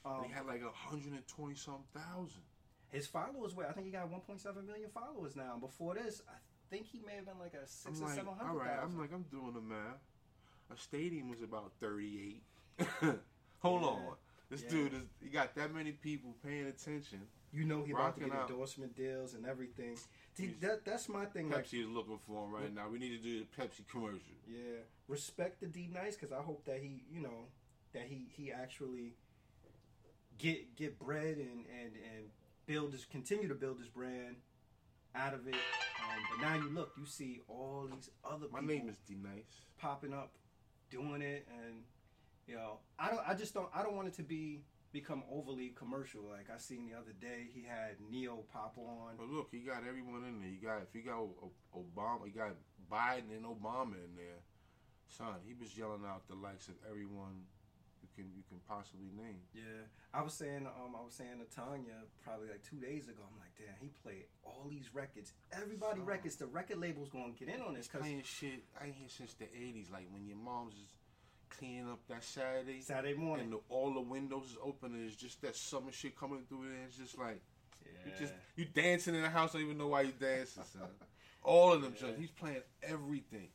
Um, 0.07 0.23
he 0.27 0.33
had 0.33 0.47
like 0.47 0.63
a 0.63 0.71
hundred 0.71 1.13
and 1.13 1.27
twenty 1.27 1.57
some 1.57 1.83
thousand. 1.93 2.47
his 2.95 3.07
followers 3.07 3.55
were 3.55 3.67
I 3.67 3.73
think 3.73 3.87
he 3.87 3.93
got 3.93 4.07
1.7 4.09 4.39
million 4.67 4.89
followers 4.95 5.35
now. 5.35 5.59
Before 5.59 5.95
this, 5.95 6.23
I 6.31 6.39
think 6.71 6.87
he 6.87 7.01
may 7.05 7.17
have 7.17 7.27
been 7.27 7.39
like 7.41 7.55
a 7.55 7.67
six 7.67 7.99
I'm 7.99 8.03
or 8.03 8.07
like, 8.07 8.15
seven 8.15 8.29
all 8.39 8.47
hundred 8.47 8.59
right. 8.61 8.79
I'm 8.81 8.99
like, 8.99 9.11
I'm 9.13 9.25
doing 9.31 9.53
the 9.55 9.61
math. 9.61 9.99
A 10.73 10.77
stadium 10.77 11.29
was 11.29 11.43
about 11.43 11.73
thirty 11.81 12.21
eight. 12.23 12.43
Hold 13.61 13.83
Yeah. 13.83 13.89
on, 13.89 14.17
this 14.51 14.63
Yeah. 14.63 14.69
dude 14.71 14.95
is. 14.95 15.03
He 15.23 15.29
got 15.29 15.55
that 15.55 15.73
many 15.75 15.93
people 15.93 16.35
paying 16.45 16.67
attention. 16.67 17.27
You 17.53 17.65
know 17.65 17.85
he 17.85 17.93
about 17.93 18.15
to 18.17 18.21
get 18.21 18.33
out. 18.33 18.51
endorsement 18.51 18.95
deals 18.97 19.35
and 19.35 19.47
everything. 19.47 19.97
See, 20.35 20.49
that 20.61 20.85
that's 20.85 21.09
my 21.09 21.25
thing. 21.25 21.49
Like, 21.49 21.65
Pepsi 21.65 21.81
is 21.81 21.89
looking 21.89 22.19
for 22.27 22.45
him 22.45 22.53
right 22.53 22.73
now. 22.75 22.89
We 22.89 22.99
need 22.99 23.17
to 23.17 23.23
do 23.23 23.41
the 23.41 23.47
Pepsi 23.63 23.87
commercial. 23.89 24.35
yeah, 24.47 24.81
respect 25.09 25.61
the 25.61 25.67
D 25.67 25.89
Nice 25.93 26.17
because 26.17 26.33
I 26.33 26.43
hope 26.43 26.65
that 26.67 26.81
he, 26.81 27.03
you 27.11 27.21
know, 27.21 27.47
that 27.93 28.03
he 28.03 28.27
he 28.37 28.53
actually 28.53 29.15
get 30.39 30.77
get 30.77 30.99
bread 30.99 31.39
and 31.39 31.65
and 31.81 31.93
and 31.97 32.31
build 32.67 32.93
his 32.93 33.05
continue 33.07 33.49
to 33.49 33.55
build 33.55 33.79
his 33.79 33.89
brand 33.89 34.37
out 35.15 35.33
of 35.33 35.47
it. 35.49 35.55
Um, 35.55 36.23
but 36.31 36.47
now 36.47 36.55
you 36.57 36.69
look, 36.69 36.93
you 36.99 37.07
see 37.07 37.41
all 37.49 37.89
these 37.91 38.11
other 38.25 38.47
My 38.53 38.61
people 38.61 38.75
name 38.77 38.89
is 38.91 38.99
D 39.09 39.15
Nice. 39.23 39.63
popping 39.79 40.13
up, 40.13 40.33
doing 40.91 41.23
it, 41.23 41.47
and 41.65 41.85
you 42.47 42.55
know, 42.55 42.79
I 42.99 43.11
don't. 43.11 43.21
I 43.27 43.35
just 43.35 43.55
don't. 43.55 43.69
I 43.75 43.83
don't 43.83 43.97
want 43.97 44.09
it 44.09 44.15
to 44.15 44.23
be 44.23 44.63
become 44.93 45.23
overly 45.31 45.75
commercial. 45.77 46.23
Like 46.31 46.49
I 46.55 46.59
seen 46.59 46.89
the 46.89 46.97
other 46.97 47.13
day, 47.21 47.49
he 47.53 47.63
had 47.63 47.97
Neo 48.11 48.45
pop 48.53 48.77
on. 48.79 49.17
But 49.19 49.29
look, 49.29 49.49
he 49.51 49.59
got 49.59 49.83
everyone 49.87 50.25
in 50.25 50.41
there. 50.41 50.51
You 50.51 50.61
got 50.63 50.83
if 50.83 50.95
you 50.95 51.03
got 51.03 51.21
Obama, 51.75 52.25
he 52.25 52.31
got 52.31 52.55
Biden 52.91 53.35
and 53.37 53.45
Obama 53.45 53.95
in 53.95 54.15
there. 54.17 54.41
Son, 55.09 55.37
he 55.47 55.55
was 55.55 55.77
yelling 55.77 56.03
out 56.07 56.27
the 56.29 56.35
likes 56.35 56.69
of 56.69 56.75
everyone 56.89 57.47
you 58.03 58.09
can 58.15 58.31
you 58.37 58.43
can 58.49 58.59
possibly 58.69 59.11
name. 59.17 59.41
Yeah, 59.55 59.87
I 60.15 60.23
was 60.23 60.35
saying, 60.35 60.67
um, 60.67 60.95
I 60.95 61.03
was 61.05 61.15
saying 61.15 61.39
to 61.43 61.49
Tanya 61.55 62.07
probably 62.23 62.49
like 62.49 62.63
two 62.63 62.77
days 62.77 63.09
ago. 63.09 63.23
I'm 63.27 63.39
like, 63.39 63.55
damn, 63.59 63.77
he 63.81 63.91
played 64.03 64.25
all 64.45 64.67
these 64.69 64.95
records. 64.95 65.33
Everybody 65.53 65.99
Son. 65.99 66.07
records. 66.07 66.37
The 66.37 66.47
record 66.47 66.79
label's 66.79 67.11
gonna 67.11 67.33
get 67.39 67.49
in 67.49 67.61
on 67.61 67.75
this 67.75 67.87
because 67.87 68.03
Playing 68.03 68.23
shit 68.25 68.65
I 68.81 68.87
ain't 68.87 68.97
hear 68.97 69.09
since 69.09 69.35
the 69.35 69.47
'80s. 69.47 69.91
Like 69.91 70.07
when 70.11 70.27
your 70.27 70.39
mom's 70.39 70.75
cleaning 71.51 71.89
up 71.91 72.01
that 72.09 72.25
Saturday, 72.25 72.81
Saturday 72.81 73.15
morning. 73.15 73.45
and 73.47 73.53
the, 73.55 73.61
all 73.69 73.93
the 73.95 74.01
windows 74.01 74.45
is 74.51 74.57
open, 74.63 74.95
and 74.95 75.07
it's 75.07 75.17
just 75.17 75.41
that 75.43 75.57
summer 75.57 75.93
shit 75.93 76.17
coming 76.19 76.43
through 76.49 76.69
there. 76.69 76.85
It's 76.87 76.97
just 76.97 77.19
like 77.19 77.41
you 77.85 78.13
yeah. 78.13 78.19
just 78.21 78.33
you 78.57 78.65
dancing 78.67 79.15
in 79.15 79.23
the 79.23 79.29
house, 79.31 79.55
I 79.55 79.59
don't 79.59 79.67
even 79.67 79.79
know 79.79 79.89
why 79.89 80.03
you 80.03 80.13
dancing, 80.19 80.63
son. 80.73 80.89
All 81.43 81.73
of 81.73 81.83
them, 81.83 81.95
Yeah. 82.03 82.09
He's 82.19 82.31
playing 82.31 82.63
everything, 82.83 83.49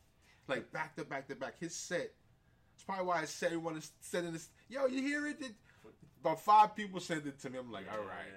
like 0.47 0.71
back 0.71 0.95
to 0.95 1.03
back 1.05 1.27
to 1.29 1.35
back. 1.35 1.55
His 1.59 1.75
set. 1.75 2.11
It's 2.75 2.83
probably 2.83 3.05
why 3.05 3.21
I 3.21 3.25
said 3.25 3.47
everyone 3.47 3.77
is 3.77 3.91
sending 3.99 4.33
this. 4.33 4.49
Yo, 4.69 4.87
you 4.87 5.01
hear 5.01 5.27
it? 5.27 5.37
It- 5.41 5.55
About 6.21 6.39
five 6.41 6.75
people 6.75 6.99
sent 6.99 7.25
it 7.27 7.39
to 7.41 7.49
me. 7.49 7.59
I'm 7.59 7.71
like, 7.71 7.85
all 7.91 7.99
right. 8.05 8.31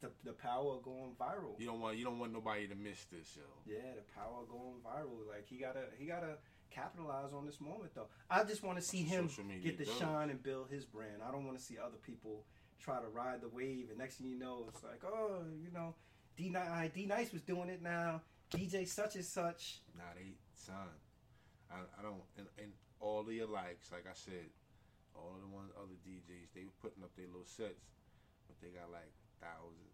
The 0.00 0.10
the 0.24 0.32
power 0.32 0.76
of 0.76 0.82
going 0.84 1.12
viral. 1.20 1.58
You 1.58 1.66
don't 1.66 1.80
want 1.80 1.96
you 1.98 2.04
don't 2.04 2.18
want 2.20 2.32
nobody 2.32 2.68
to 2.68 2.74
miss 2.76 3.04
this, 3.10 3.36
yo. 3.36 3.42
Yeah, 3.66 3.94
the 3.96 4.04
power 4.14 4.42
of 4.42 4.48
going 4.48 4.76
viral. 4.86 5.26
Like 5.28 5.46
he 5.48 5.56
gotta 5.56 5.86
he 5.98 6.06
gotta 6.06 6.38
capitalize 6.70 7.32
on 7.32 7.46
this 7.46 7.60
moment 7.60 7.94
though. 7.94 8.08
I 8.30 8.44
just 8.44 8.62
want 8.62 8.78
to 8.78 8.84
see 8.84 9.02
him 9.02 9.28
get 9.62 9.78
the 9.78 9.84
does. 9.84 9.98
shine 9.98 10.30
and 10.30 10.42
build 10.42 10.68
his 10.70 10.84
brand. 10.84 11.22
I 11.26 11.30
don't 11.30 11.46
want 11.46 11.58
to 11.58 11.64
see 11.64 11.76
other 11.78 11.98
people 12.04 12.44
try 12.80 13.00
to 13.00 13.08
ride 13.08 13.40
the 13.40 13.48
wave 13.48 13.86
and 13.90 13.98
next 13.98 14.16
thing 14.16 14.28
you 14.28 14.38
know 14.38 14.64
it's 14.68 14.84
like 14.84 15.02
oh 15.04 15.42
you 15.60 15.70
know 15.72 15.94
D 16.36 16.50
Nice 16.50 16.90
D 16.94 17.06
Nice 17.06 17.32
was 17.32 17.42
doing 17.42 17.68
it 17.68 17.82
now. 17.82 18.22
DJ 18.54 18.86
such 18.86 19.16
and 19.16 19.24
such. 19.24 19.80
Nah, 19.96 20.04
they 20.14 20.38
son. 20.54 20.88
I, 21.70 21.82
I 21.98 22.02
don't 22.02 22.22
and, 22.38 22.46
and 22.58 22.72
all 23.00 23.20
of 23.20 23.32
your 23.32 23.48
likes, 23.48 23.90
like 23.92 24.06
I 24.06 24.14
said, 24.14 24.50
all 25.14 25.34
of 25.34 25.42
the 25.42 25.50
ones 25.50 25.70
other 25.76 25.98
DJs, 26.06 26.54
they 26.54 26.64
were 26.64 26.78
putting 26.80 27.02
up 27.02 27.10
their 27.16 27.26
little 27.26 27.46
sets, 27.46 27.90
but 28.46 28.56
they 28.62 28.70
got 28.70 28.90
like 28.90 29.10
thousand. 29.42 29.87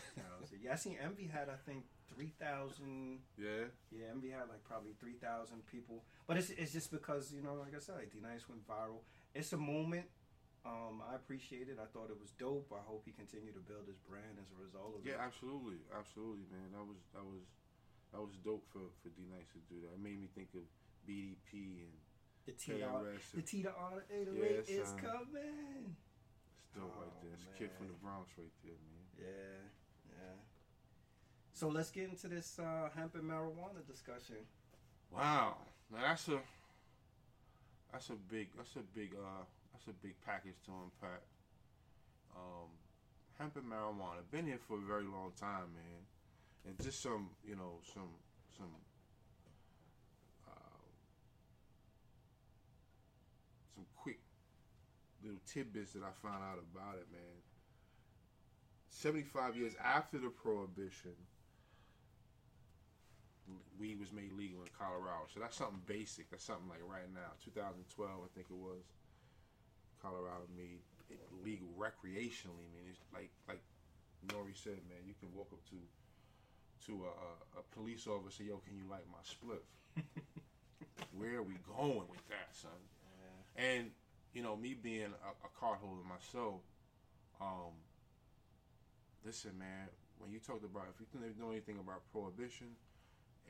So 0.46 0.54
yeah, 0.62 0.72
I 0.72 0.76
seen 0.76 0.96
Envy 1.02 1.26
had 1.26 1.48
I 1.50 1.58
think 1.66 1.84
three 2.14 2.30
thousand. 2.38 3.18
Yeah. 3.36 3.66
Yeah, 3.90 4.14
Envy 4.14 4.30
had 4.30 4.46
like 4.48 4.62
probably 4.62 4.94
three 5.00 5.18
thousand 5.18 5.66
people. 5.66 6.04
But 6.26 6.36
it's 6.38 6.50
it's 6.50 6.72
just 6.72 6.90
because 6.94 7.32
you 7.34 7.42
know, 7.42 7.54
like 7.58 7.74
I 7.74 7.80
said, 7.82 7.96
like 7.98 8.12
D 8.14 8.22
Nice 8.22 8.46
went 8.48 8.62
viral. 8.66 9.02
It's 9.34 9.52
a 9.52 9.58
moment. 9.58 10.06
Um, 10.64 11.02
I 11.02 11.14
appreciate 11.14 11.66
it. 11.70 11.78
I 11.82 11.86
thought 11.90 12.10
it 12.10 12.18
was 12.18 12.30
dope. 12.38 12.70
I 12.74 12.82
hope 12.82 13.02
he 13.06 13.12
continued 13.14 13.54
to 13.54 13.62
build 13.62 13.86
his 13.86 13.98
brand 14.02 14.34
as 14.38 14.50
a 14.50 14.58
result 14.58 14.98
of 14.98 15.06
Yeah, 15.06 15.14
it. 15.14 15.18
Yeah, 15.18 15.26
absolutely, 15.30 15.78
absolutely, 15.94 16.46
man. 16.50 16.70
That 16.74 16.86
was 16.86 16.98
that 17.14 17.22
was 17.26 17.42
that 18.14 18.22
was 18.22 18.34
dope 18.46 18.66
for 18.70 18.86
for 19.02 19.10
D 19.14 19.26
Nice 19.26 19.50
to 19.54 19.60
do 19.66 19.82
that. 19.86 19.98
It 19.98 20.02
made 20.02 20.18
me 20.22 20.30
think 20.30 20.54
of 20.54 20.62
BDP 21.06 21.86
and 21.86 21.94
The 22.46 22.54
T 22.54 22.78
to 22.78 22.86
the 23.34 23.42
T 23.42 23.62
to 23.66 23.70
R 23.74 23.98
to 23.98 24.02
A 24.10 24.18
to 24.26 24.30
Yeah, 24.30 24.62
A 24.62 24.82
is 24.82 24.90
coming. 24.98 25.94
It's 26.62 26.70
dope 26.74 26.94
right 26.98 27.10
Oh, 27.10 27.18
there. 27.22 27.34
It's 27.34 27.46
a 27.46 27.54
kid 27.58 27.70
from 27.78 27.90
the 27.90 27.98
Bronx 28.02 28.30
right 28.38 28.50
there, 28.62 28.78
man. 28.90 29.06
Yeah, 29.18 29.70
yeah. 30.18 30.36
So 31.52 31.68
let's 31.68 31.90
get 31.90 32.08
into 32.10 32.28
this 32.28 32.58
uh, 32.58 32.88
hemp 32.94 33.14
and 33.14 33.24
marijuana 33.24 33.86
discussion. 33.86 34.36
Wow, 35.10 35.56
now 35.92 36.00
that's 36.02 36.28
a 36.28 36.38
that's 37.92 38.10
a 38.10 38.18
big 38.30 38.48
that's 38.56 38.76
a 38.76 38.84
big 38.94 39.14
uh 39.14 39.44
that's 39.72 39.86
a 39.88 39.92
big 40.04 40.14
package 40.24 40.56
to 40.66 40.72
unpack. 40.72 41.22
Um, 42.34 42.68
hemp 43.38 43.56
and 43.56 43.64
marijuana 43.64 44.20
been 44.30 44.46
here 44.46 44.58
for 44.68 44.76
a 44.76 44.86
very 44.86 45.04
long 45.04 45.32
time, 45.38 45.72
man, 45.74 46.02
and 46.66 46.76
just 46.82 47.02
some, 47.02 47.30
you 47.46 47.56
know, 47.56 47.80
some 47.94 48.10
some 48.56 48.72
uh, 50.48 50.84
some 53.74 53.84
quick 53.96 54.18
little 55.22 55.40
tidbits 55.46 55.92
that 55.92 56.02
I 56.02 56.12
found 56.22 56.42
out 56.42 56.58
about 56.72 56.96
it, 56.96 57.06
man. 57.12 57.45
Seventy-five 58.96 59.56
years 59.56 59.76
after 59.84 60.16
the 60.16 60.30
prohibition, 60.30 61.12
weed 63.78 64.00
was 64.00 64.08
made 64.10 64.32
legal 64.32 64.64
in 64.64 64.72
Colorado. 64.72 65.28
So 65.28 65.40
that's 65.40 65.56
something 65.56 65.84
basic. 65.84 66.30
That's 66.30 66.44
something 66.48 66.64
like 66.68 66.80
right 66.88 67.04
now, 67.12 67.36
2012, 67.44 67.84
I 68.08 68.30
think 68.32 68.48
it 68.48 68.56
was. 68.56 68.80
Colorado 70.00 70.48
made 70.56 70.80
it 71.10 71.20
legal 71.44 71.68
recreationally. 71.76 72.64
I 72.64 72.72
mean, 72.72 72.88
it's 72.88 73.04
like 73.12 73.28
like 73.44 73.60
Nori 74.32 74.56
said, 74.56 74.80
man, 74.88 75.04
you 75.04 75.12
can 75.20 75.28
walk 75.36 75.52
up 75.52 75.60
to 75.68 75.78
to 76.86 77.04
a, 77.04 77.12
a, 77.12 77.60
a 77.60 77.62
police 77.76 78.06
officer, 78.06 78.44
yo, 78.44 78.64
can 78.64 78.76
you 78.76 78.88
light 78.88 79.04
my 79.12 79.20
spliff? 79.28 79.64
Where 81.18 81.36
are 81.36 81.42
we 81.42 81.60
going 81.68 82.08
with 82.08 82.24
that, 82.28 82.48
son? 82.52 82.80
Yeah. 83.20 83.76
And 83.76 83.90
you 84.32 84.42
know, 84.42 84.56
me 84.56 84.72
being 84.72 85.12
a, 85.12 85.30
a 85.44 85.50
card 85.60 85.80
holder 85.84 86.04
myself, 86.08 86.60
um, 87.40 87.76
listen, 89.26 89.58
man, 89.58 89.90
when 90.22 90.30
you 90.30 90.38
talked 90.38 90.62
about 90.62 90.86
if 90.94 91.02
you 91.02 91.06
didn't 91.10 91.34
know 91.34 91.50
anything 91.50 91.82
about 91.82 92.06
prohibition 92.14 92.70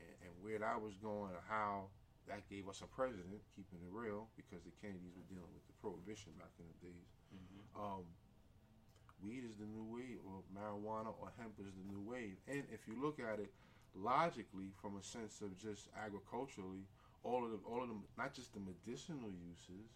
and, 0.01 0.13
and 0.25 0.33
where 0.41 0.57
that 0.57 0.81
was 0.81 0.97
going, 0.97 1.37
or 1.37 1.45
how 1.45 1.93
that 2.33 2.49
gave 2.49 2.65
us 2.65 2.81
a 2.81 2.89
president, 2.89 3.45
keeping 3.53 3.85
it 3.85 3.93
real, 3.93 4.27
because 4.41 4.65
the 4.65 4.73
Kennedys 4.81 5.13
were 5.13 5.29
dealing 5.29 5.53
with 5.53 5.63
the 5.69 5.77
prohibition 5.85 6.33
back 6.41 6.51
in 6.57 6.65
the 6.65 6.79
days. 6.81 7.09
Um, 7.77 8.09
weed 9.21 9.45
is 9.45 9.61
the 9.61 9.69
new 9.69 9.85
wave, 9.85 10.25
or 10.25 10.41
marijuana 10.57 11.13
or 11.21 11.29
hemp 11.37 11.61
is 11.61 11.77
the 11.77 11.87
new 11.93 12.01
wave. 12.01 12.41
And 12.49 12.65
if 12.73 12.89
you 12.89 12.97
look 12.97 13.21
at 13.21 13.39
it 13.39 13.53
logically, 13.93 14.73
from 14.81 14.97
a 14.97 15.05
sense 15.05 15.45
of 15.45 15.53
just 15.61 15.93
agriculturally, 15.93 16.89
all 17.21 17.45
of 17.45 17.53
the, 17.53 17.61
all 17.69 17.85
of 17.85 17.89
them, 17.93 18.03
not 18.17 18.33
just 18.33 18.57
the 18.57 18.65
medicinal 18.65 19.29
uses, 19.29 19.93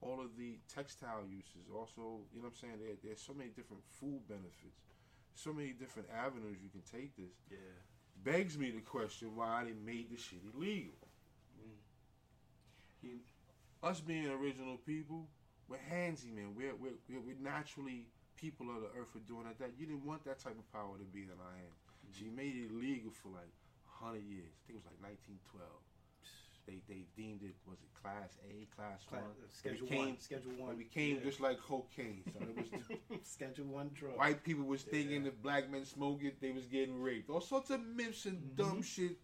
all 0.00 0.20
of 0.20 0.36
the 0.38 0.58
textile 0.72 1.26
uses, 1.28 1.66
also, 1.74 2.22
you 2.32 2.38
know 2.38 2.48
what 2.48 2.54
I'm 2.54 2.60
saying? 2.60 2.78
There, 2.78 2.94
there's 3.02 3.20
so 3.20 3.34
many 3.34 3.50
different 3.50 3.82
food 3.98 4.22
benefits, 4.28 4.78
so 5.34 5.52
many 5.52 5.72
different 5.72 6.08
avenues 6.14 6.58
you 6.62 6.70
can 6.70 6.86
take 6.86 7.16
this. 7.16 7.34
Yeah. 7.50 7.58
Begs 8.22 8.58
me 8.58 8.70
to 8.70 8.80
question 8.80 9.34
why 9.34 9.64
they 9.64 9.74
made 9.74 10.10
the 10.10 10.18
shit 10.18 10.42
illegal. 10.54 10.98
Mm. 11.58 11.78
You, 13.02 13.10
Us 13.82 14.00
being 14.00 14.26
original 14.26 14.76
people, 14.78 15.26
we're 15.68 15.82
handsy, 15.90 16.34
man. 16.34 16.54
We're, 16.56 16.74
we're, 16.74 16.98
we're, 17.10 17.38
naturally 17.42 18.06
people 18.34 18.70
of 18.70 18.82
the 18.82 18.90
earth 18.98 19.10
for 19.12 19.22
doing 19.26 19.44
that. 19.44 19.58
that. 19.58 19.74
You 19.78 19.86
didn't 19.86 20.06
want 20.06 20.24
that 20.24 20.38
type 20.38 20.58
of 20.58 20.66
power 20.72 20.98
to 20.98 21.04
be 21.04 21.22
in 21.22 21.30
our 21.30 21.54
hands. 21.54 21.78
Mm-hmm. 21.78 22.14
So 22.14 22.18
you 22.26 22.32
made 22.34 22.54
it 22.54 22.70
illegal 22.74 23.10
for 23.14 23.28
like 23.28 23.50
100 24.02 24.22
years. 24.26 24.50
I 24.50 24.58
think 24.66 24.78
it 24.78 24.82
was 24.82 24.90
like 24.90 25.02
1912. 25.02 25.62
They, 26.68 26.82
they 26.86 27.04
deemed 27.16 27.40
it, 27.42 27.54
was 27.66 27.78
it 27.80 27.88
class 28.02 28.36
A, 28.46 28.66
class 28.76 29.00
Cla- 29.08 29.20
1? 29.20 29.26
uh, 29.26 29.32
Schedule 29.48 29.86
became, 29.86 29.98
one. 30.00 30.20
Schedule 30.20 30.52
one. 30.58 30.72
It 30.72 30.78
became 30.78 31.16
Yeah. 31.16 31.22
just 31.24 31.40
like 31.40 31.58
cocaine. 31.62 32.22
So 32.26 32.44
it 32.44 32.56
was 33.10 33.20
Schedule 33.22 33.64
one 33.64 33.90
drug. 33.94 34.18
white 34.18 34.44
people 34.44 34.64
was 34.64 34.82
thinking 34.82 35.22
Yeah. 35.22 35.28
if 35.28 35.40
black 35.42 35.70
men 35.70 35.86
smoke 35.86 36.22
it, 36.24 36.42
they 36.42 36.50
was 36.52 36.66
getting 36.66 37.00
raped. 37.00 37.30
All 37.30 37.40
sorts 37.40 37.70
of 37.70 37.80
myths 37.80 38.26
and 38.26 38.36
Mm-hmm. 38.36 38.56
dumb 38.62 38.82
shit. 38.82 39.16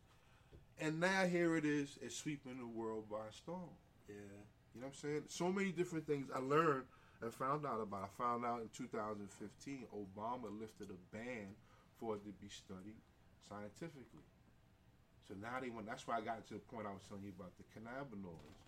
And 0.80 0.98
now 1.00 1.26
here 1.26 1.54
it 1.56 1.66
is, 1.66 1.98
it's 2.00 2.16
sweeping 2.16 2.56
the 2.58 2.66
world 2.66 3.10
by 3.10 3.28
storm. 3.30 3.68
Yeah. 4.08 4.14
You 4.74 4.80
know 4.80 4.86
what 4.86 4.94
I'm 4.94 4.94
saying? 4.94 5.22
So 5.28 5.52
many 5.52 5.70
different 5.70 6.06
things 6.06 6.30
I 6.34 6.38
learned 6.38 6.84
and 7.20 7.32
found 7.32 7.66
out 7.66 7.80
about. 7.82 8.04
I 8.04 8.22
found 8.22 8.44
out 8.46 8.62
in 8.62 8.68
2015, 8.74 9.86
Obama 9.94 10.48
lifted 10.58 10.88
a 10.90 11.14
ban 11.16 11.54
for 12.00 12.16
it 12.16 12.24
to 12.24 12.32
be 12.42 12.48
studied 12.48 12.96
scientifically. 13.48 14.24
So 15.28 15.34
now 15.40 15.60
they 15.60 15.70
want. 15.70 15.86
That's 15.86 16.06
why 16.06 16.18
I 16.18 16.20
got 16.20 16.46
to 16.48 16.54
the 16.54 16.60
point 16.60 16.86
I 16.86 16.92
was 16.92 17.02
telling 17.08 17.24
you 17.24 17.32
about 17.38 17.52
the 17.56 17.64
cannabinoids, 17.72 18.60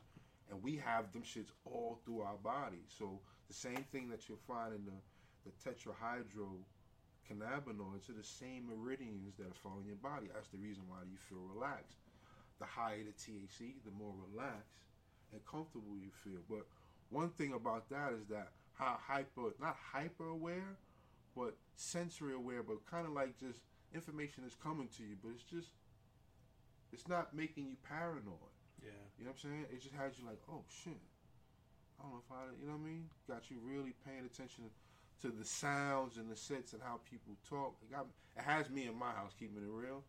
and 0.50 0.62
we 0.62 0.76
have 0.76 1.12
them 1.12 1.22
shits 1.22 1.52
all 1.64 2.00
through 2.04 2.22
our 2.22 2.38
body. 2.42 2.82
So 2.88 3.20
the 3.48 3.54
same 3.54 3.84
thing 3.92 4.08
that 4.08 4.28
you'll 4.28 4.42
find 4.46 4.74
in 4.74 4.84
the 4.84 4.98
the 5.46 5.52
tetrahydro 5.62 6.58
cannabinoids 7.30 8.10
are 8.10 8.18
the 8.18 8.24
same 8.24 8.66
meridians 8.66 9.36
that 9.38 9.46
are 9.46 9.60
following 9.62 9.86
your 9.86 9.96
body. 9.96 10.26
That's 10.32 10.48
the 10.48 10.58
reason 10.58 10.84
why 10.88 10.98
you 11.10 11.18
feel 11.18 11.42
relaxed. 11.54 11.98
The 12.58 12.66
higher 12.66 13.04
the 13.04 13.12
THC, 13.12 13.84
the 13.84 13.92
more 13.96 14.14
relaxed 14.32 14.80
and 15.32 15.44
comfortable 15.44 15.94
you 16.00 16.10
feel. 16.24 16.40
But 16.48 16.66
one 17.10 17.30
thing 17.30 17.52
about 17.52 17.88
that 17.90 18.12
is 18.12 18.26
that 18.28 18.48
how 18.74 18.98
hyper, 19.06 19.54
not 19.60 19.76
hyper 19.92 20.28
aware, 20.28 20.76
but 21.36 21.56
sensory 21.76 22.34
aware, 22.34 22.62
but 22.62 22.84
kind 22.90 23.06
of 23.06 23.12
like 23.12 23.38
just 23.38 23.60
information 23.94 24.44
is 24.46 24.56
coming 24.62 24.88
to 24.96 25.02
you, 25.02 25.16
but 25.22 25.30
it's 25.34 25.44
just, 25.44 25.70
it's 26.92 27.08
not 27.08 27.34
making 27.34 27.66
you 27.66 27.76
paranoid. 27.88 28.52
Yeah. 28.82 28.90
You 29.18 29.24
know 29.24 29.30
what 29.32 29.40
I'm 29.44 29.50
saying? 29.50 29.66
It 29.72 29.82
just 29.82 29.94
has 29.94 30.18
you 30.18 30.26
like, 30.26 30.40
oh 30.50 30.62
shit. 30.84 31.00
I 31.98 32.02
don't 32.02 32.12
know 32.12 32.20
if 32.24 32.30
I, 32.30 32.44
you 32.60 32.66
know 32.68 32.76
what 32.76 32.84
I 32.84 32.90
mean? 32.92 33.08
Got 33.26 33.50
you 33.50 33.56
really 33.64 33.94
paying 34.04 34.24
attention 34.26 34.64
to 35.22 35.28
the 35.28 35.44
sounds 35.44 36.18
and 36.18 36.30
the 36.30 36.36
sets 36.36 36.74
and 36.74 36.82
how 36.82 37.00
people 37.08 37.32
talk. 37.48 37.76
It 37.82 37.90
got, 37.90 38.06
it 38.36 38.42
has 38.44 38.68
me 38.68 38.86
in 38.86 38.98
my 38.98 39.10
house 39.12 39.32
keeping 39.38 39.62
it 39.62 39.70
real. 39.70 40.04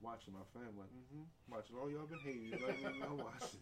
Watching 0.00 0.34
my 0.34 0.46
family, 0.54 0.78
like, 0.78 0.94
mm-hmm, 0.94 1.26
watching 1.50 1.74
all 1.74 1.90
y'all 1.90 2.06
behavior, 2.06 2.54
like, 2.64 2.78
mm, 2.78 3.02
I'm 3.02 3.18
watching. 3.18 3.58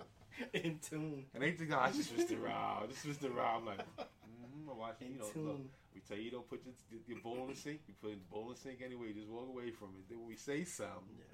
In 0.53 0.79
tune. 0.85 1.25
And 1.33 1.43
they 1.43 1.53
think, 1.53 1.73
oh, 1.73 1.89
this 1.89 2.13
is 2.13 2.13
Mr. 2.13 2.37
Rob. 2.45 2.91
This 2.91 3.03
is 3.07 3.17
Mr. 3.17 3.35
Rob. 3.35 3.61
I'm 3.63 3.67
like, 3.73 3.79
mm-hmm, 3.97 4.69
I'm 4.69 4.77
watching. 4.77 5.07
In 5.09 5.13
You 5.15 5.19
know, 5.21 5.29
tune. 5.33 5.47
look, 5.49 5.61
we 5.95 6.01
tell 6.03 6.19
you, 6.19 6.25
you 6.25 6.31
don't 6.31 6.47
put 6.47 6.61
your, 6.93 7.01
your 7.09 7.21
bowl 7.25 7.41
in 7.49 7.55
the 7.55 7.57
sink. 7.57 7.81
You 7.89 7.95
put 8.03 8.11
it 8.11 8.13
in 8.13 8.19
the 8.21 8.29
bowl 8.31 8.49
in 8.49 8.55
the 8.55 8.61
sink 8.61 8.83
anyway. 8.85 9.09
You 9.09 9.15
just 9.25 9.29
walk 9.33 9.49
away 9.49 9.71
from 9.71 9.97
it. 9.97 10.05
Then 10.11 10.19
we 10.29 10.37
say 10.37 10.65
something. 10.65 11.17
Yeah. 11.17 11.25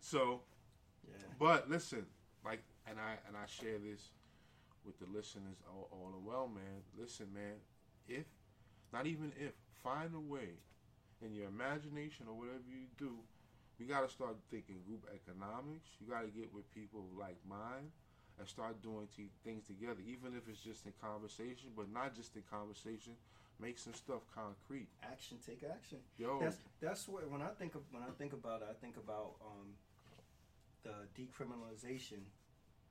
So, 0.00 0.40
Yeah. 1.10 1.26
but 1.38 1.70
listen, 1.70 2.06
like, 2.44 2.62
and 2.86 2.98
I 2.98 3.16
and 3.26 3.36
I 3.36 3.46
share 3.46 3.78
this 3.78 4.10
with 4.84 4.98
the 4.98 5.06
listeners 5.14 5.56
all, 5.68 5.88
all 5.92 6.10
the 6.12 6.28
well, 6.28 6.48
man. 6.48 6.82
Listen, 6.98 7.26
man. 7.34 7.60
If, 8.08 8.24
not 8.92 9.06
even 9.06 9.32
if, 9.38 9.52
find 9.82 10.14
a 10.14 10.20
way 10.20 10.56
in 11.24 11.34
your 11.34 11.46
imagination 11.48 12.26
or 12.28 12.34
whatever 12.34 12.64
you 12.68 12.86
do. 12.96 13.16
We 13.78 13.86
got 13.86 14.02
to 14.06 14.10
start 14.10 14.34
thinking 14.50 14.82
group 14.86 15.06
economics. 15.06 15.86
You 16.00 16.10
got 16.10 16.22
to 16.22 16.32
get 16.34 16.52
with 16.52 16.66
people 16.74 17.04
like 17.18 17.36
mind 17.48 17.94
and 18.38 18.48
start 18.48 18.82
doing 18.82 19.06
t- 19.14 19.30
things 19.44 19.66
together, 19.66 20.00
even 20.06 20.34
if 20.34 20.48
it's 20.48 20.58
just 20.58 20.86
in 20.86 20.92
conversation, 21.02 21.70
but 21.76 21.86
not 21.92 22.14
just 22.14 22.34
in 22.34 22.42
conversation. 22.50 23.14
Make 23.60 23.78
some 23.78 23.94
stuff 23.94 24.22
concrete. 24.34 24.86
Action. 25.02 25.38
Take 25.44 25.62
action. 25.66 25.98
Yo, 26.16 26.38
That's 26.40 26.58
that's 26.80 27.08
what 27.08 27.28
when 27.28 27.42
I 27.42 27.50
think 27.58 27.74
of 27.74 27.82
when 27.90 28.02
I 28.04 28.10
think 28.16 28.32
about 28.32 28.62
it, 28.62 28.68
I 28.70 28.74
think 28.80 28.96
about 28.96 29.34
um, 29.42 29.74
the 30.82 30.94
decriminalization 31.20 32.20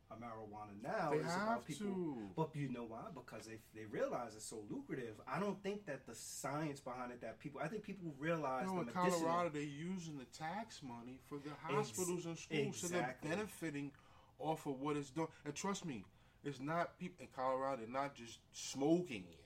of 0.10 0.20
marijuana 0.20 0.72
now. 0.82 1.12
they 1.12 1.18
is 1.18 1.26
have 1.26 1.42
about 1.44 1.66
people. 1.66 1.86
to. 1.88 2.18
But 2.36 2.50
you 2.56 2.70
know 2.70 2.86
why? 2.86 3.02
Because 3.14 3.46
they 3.46 3.60
they 3.76 3.86
realize 3.86 4.36
it's 4.36 4.46
so 4.46 4.64
lucrative. 4.70 5.16
I 5.28 5.40
don't 5.40 5.62
think 5.62 5.86
that 5.86 6.06
the 6.08 6.16
science 6.16 6.80
behind 6.80 7.12
it 7.12 7.22
that 7.22 7.40
people. 7.40 7.60
I 7.64 7.68
think 7.68 7.84
people 7.84 8.14
realize 8.18 8.68
You 8.70 8.76
know, 8.76 8.82
in. 8.82 8.88
Colorado, 8.88 9.50
they're 9.50 9.62
using 9.64 10.18
the 10.18 10.26
tax 10.26 10.82
money 10.82 11.20
for 11.28 11.38
the 11.40 11.52
hospitals 11.62 12.26
and 12.26 12.38
schools, 12.38 12.78
so 12.78 12.88
they're 12.88 13.16
benefiting 13.22 13.92
off 14.40 14.66
of 14.66 14.80
what 14.80 14.96
it's 14.96 15.10
doing. 15.10 15.28
And 15.46 15.54
trust 15.54 15.84
me, 15.86 16.06
it's 16.44 16.60
not 16.62 16.98
people 17.00 17.18
in 17.22 17.28
Colorado. 17.36 17.82
They're 17.82 17.92
not 18.02 18.16
just 18.16 18.40
smoking 18.54 19.26
it. 19.30 19.40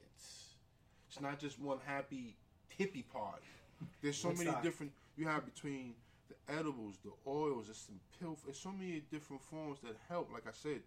It's 1.07 1.19
not 1.19 1.39
just 1.39 1.59
one 1.59 1.79
happy 1.85 2.37
hippie 2.79 3.07
party. 3.11 3.45
There's 4.01 4.15
so 4.17 4.29
many 4.29 4.39
Woodstock. 4.45 4.63
different. 4.63 4.91
You 5.17 5.27
have 5.27 5.43
between 5.43 5.95
the 6.31 6.53
edibles, 6.53 6.97
the 7.03 7.11
oils, 7.27 7.67
there's 7.67 7.77
some 7.77 7.99
pill. 8.19 8.37
There's 8.45 8.59
so 8.59 8.71
many 8.71 9.01
different 9.11 9.41
forms 9.41 9.79
that 9.83 9.95
help. 10.09 10.31
Like 10.33 10.47
I 10.47 10.53
said, 10.53 10.81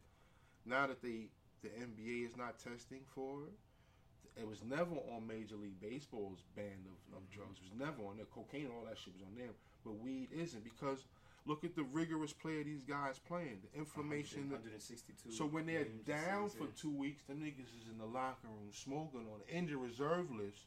now 0.67 0.87
that 0.87 1.03
they 1.03 1.29
the 1.63 1.69
NBA 1.71 2.27
is 2.27 2.37
not 2.37 2.59
testing 2.59 3.01
for 3.15 3.45
it, 3.45 4.41
it 4.41 4.47
was 4.47 4.63
never 4.65 4.97
on 5.15 5.27
Major 5.27 5.57
League 5.57 5.81
Baseball's 5.81 6.43
ban 6.57 6.67
of, 6.67 7.17
of 7.17 7.23
mm-hmm. 7.23 7.37
drugs. 7.39 7.59
It 7.63 7.73
was 7.73 7.79
never 7.79 8.09
on 8.09 8.17
there. 8.17 8.27
Cocaine, 8.35 8.69
all 8.69 8.85
that 8.89 8.99
shit 8.99 9.15
was 9.15 9.23
on 9.23 9.35
there. 9.37 9.55
But 9.85 10.01
weed 10.01 10.29
isn't 10.35 10.65
because 10.65 11.05
look 11.47 11.65
at 11.65 11.77
the 11.77 11.85
rigorous 11.85 12.33
play 12.33 12.61
of 12.61 12.67
these 12.67 12.83
guys 12.83 13.19
playing. 13.19 13.61
The 13.73 13.79
inflammation. 13.79 14.51
162. 14.51 15.33
so 15.33 15.45
when 15.45 15.67
they're 15.67 15.87
down 16.05 16.49
for 16.51 16.67
two 16.79 16.93
weeks, 16.93 17.23
them 17.25 17.39
niggas 17.39 17.73
is 17.81 17.89
in 17.91 17.99
the 17.99 18.07
locker 18.07 18.49
room 18.49 18.73
smoking 18.73 19.27
on 19.33 19.41
the 19.47 19.55
injured 19.55 19.79
reserve 19.79 20.31
list 20.31 20.67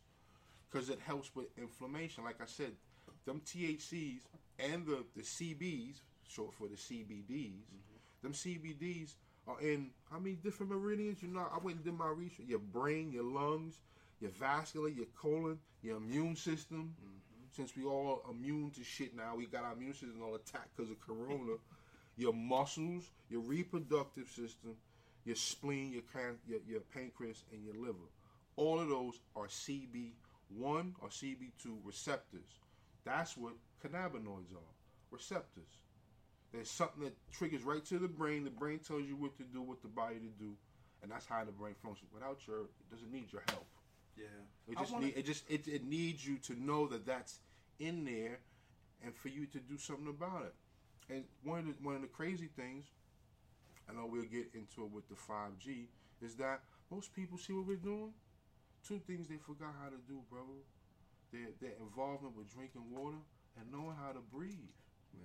because 0.70 0.90
it 0.90 1.00
helps 1.06 1.36
with 1.36 1.48
inflammation. 1.58 2.24
Like 2.24 2.42
I 2.42 2.46
said, 2.46 2.72
them 3.26 3.42
THCs 3.46 4.22
and 4.60 4.86
the, 4.86 5.04
the 5.16 5.22
CBs, 5.22 6.02
short 6.28 6.54
for 6.54 6.68
the 6.68 6.76
CBDs, 6.76 7.64
mm-hmm. 7.64 8.24
them 8.24 8.34
CBDs 8.34 9.14
are 9.48 9.60
in 9.62 9.90
how 10.12 10.20
many 10.20 10.36
different 10.36 10.72
meridians? 10.72 11.22
You 11.22 11.30
know, 11.30 11.48
I 11.54 11.58
went 11.64 11.78
and 11.78 11.86
did 11.86 11.98
my 11.98 12.10
research. 12.10 12.46
Your 12.48 12.60
brain, 12.60 13.12
your 13.12 13.24
lungs, 13.24 13.80
your 14.20 14.32
vascular, 14.32 14.90
your 14.90 15.06
colon, 15.20 15.60
your 15.82 15.98
immune 15.98 16.36
system. 16.36 16.96
Mm-hmm. 17.00 17.14
Since 17.56 17.76
we 17.76 17.86
all 17.86 18.24
immune 18.30 18.72
to 18.72 18.84
shit 18.84 19.16
now, 19.16 19.36
we 19.36 19.46
got 19.46 19.64
our 19.64 19.74
immune 19.74 19.94
system 19.94 20.22
all 20.22 20.36
attacked 20.36 20.76
because 20.76 20.92
of 20.92 21.00
corona. 21.00 21.54
your 22.18 22.34
muscles, 22.34 23.12
your 23.30 23.42
reproductive 23.42 24.28
system, 24.28 24.76
your 25.24 25.36
spleen, 25.36 25.94
your, 25.94 26.02
can- 26.12 26.40
your 26.48 26.60
your 26.68 26.82
pancreas, 26.82 27.44
and 27.54 27.64
your 27.64 27.76
liver. 27.76 28.10
All 28.56 28.80
of 28.80 28.90
those 28.90 29.20
are 29.36 29.46
CB 29.46 30.14
1 30.58 30.96
or 31.02 31.10
CB2 31.10 31.78
receptors. 31.84 32.60
That's 33.06 33.38
what 33.38 33.54
cannabinoids 33.84 34.52
are 34.54 34.74
receptors. 35.12 35.80
There's 36.52 36.70
something 36.70 37.04
that 37.04 37.16
triggers 37.32 37.64
right 37.64 37.84
to 37.86 38.00
the 38.00 38.08
brain. 38.08 38.44
The 38.44 38.50
brain 38.50 38.80
tells 38.80 39.04
you 39.04 39.16
what 39.16 39.36
to 39.38 39.44
do, 39.44 39.62
what 39.62 39.82
the 39.82 39.90
body 39.90 40.16
to 40.16 40.44
do, 40.44 40.54
and 41.04 41.12
that's 41.12 41.26
how 41.26 41.44
the 41.44 41.52
brain 41.52 41.76
functions. 41.84 42.10
Without 42.14 42.40
your, 42.48 42.62
it 42.62 42.90
doesn't 42.90 43.12
need 43.12 43.32
your 43.32 43.44
help. 43.50 43.66
Yeah. 44.16 44.26
It 44.68 44.78
just 44.78 44.92
wanna- 44.92 45.06
need, 45.08 45.18
it 45.18 45.26
just 45.26 45.44
it, 45.50 45.68
it 45.68 45.84
needs 45.86 46.26
you 46.26 46.38
to 46.40 46.56
know 46.60 46.88
that 46.88 47.06
that's 47.06 47.40
in 47.80 48.06
there, 48.06 48.40
and 49.04 49.16
for 49.16 49.28
you 49.28 49.46
to 49.48 49.60
do 49.60 49.78
something 49.78 50.08
about 50.08 50.46
it. 50.46 50.56
And 51.14 51.24
one 51.44 51.60
of 51.60 51.66
the, 51.66 51.74
one 51.84 51.96
of 51.96 52.02
the 52.02 52.08
crazy 52.08 52.50
things, 52.56 52.86
I 53.90 53.94
know 53.94 54.06
we'll 54.06 54.24
get 54.24 54.50
into 54.54 54.84
it 54.84 54.92
with 54.92 55.08
the 55.10 55.16
five 55.16 55.58
G, 55.60 55.90
is 56.22 56.36
that 56.36 56.62
most 56.90 57.14
people 57.14 57.38
see 57.38 57.54
what 57.54 57.68
we're 57.68 57.76
doing. 57.76 58.12
Two 58.88 59.00
things 59.06 59.28
they 59.28 59.38
forgot 59.38 59.74
how 59.82 59.90
to 59.90 59.98
do, 60.08 60.22
bro. 60.30 60.42
Their 61.32 61.48
their 61.62 61.74
involvement 61.80 62.36
with 62.36 62.52
drinking 62.54 62.84
water 62.90 63.18
and 63.60 63.72
knowing 63.72 63.96
how 64.02 64.12
to 64.12 64.20
breathe. 64.20 64.74
Yeah. 65.14 65.22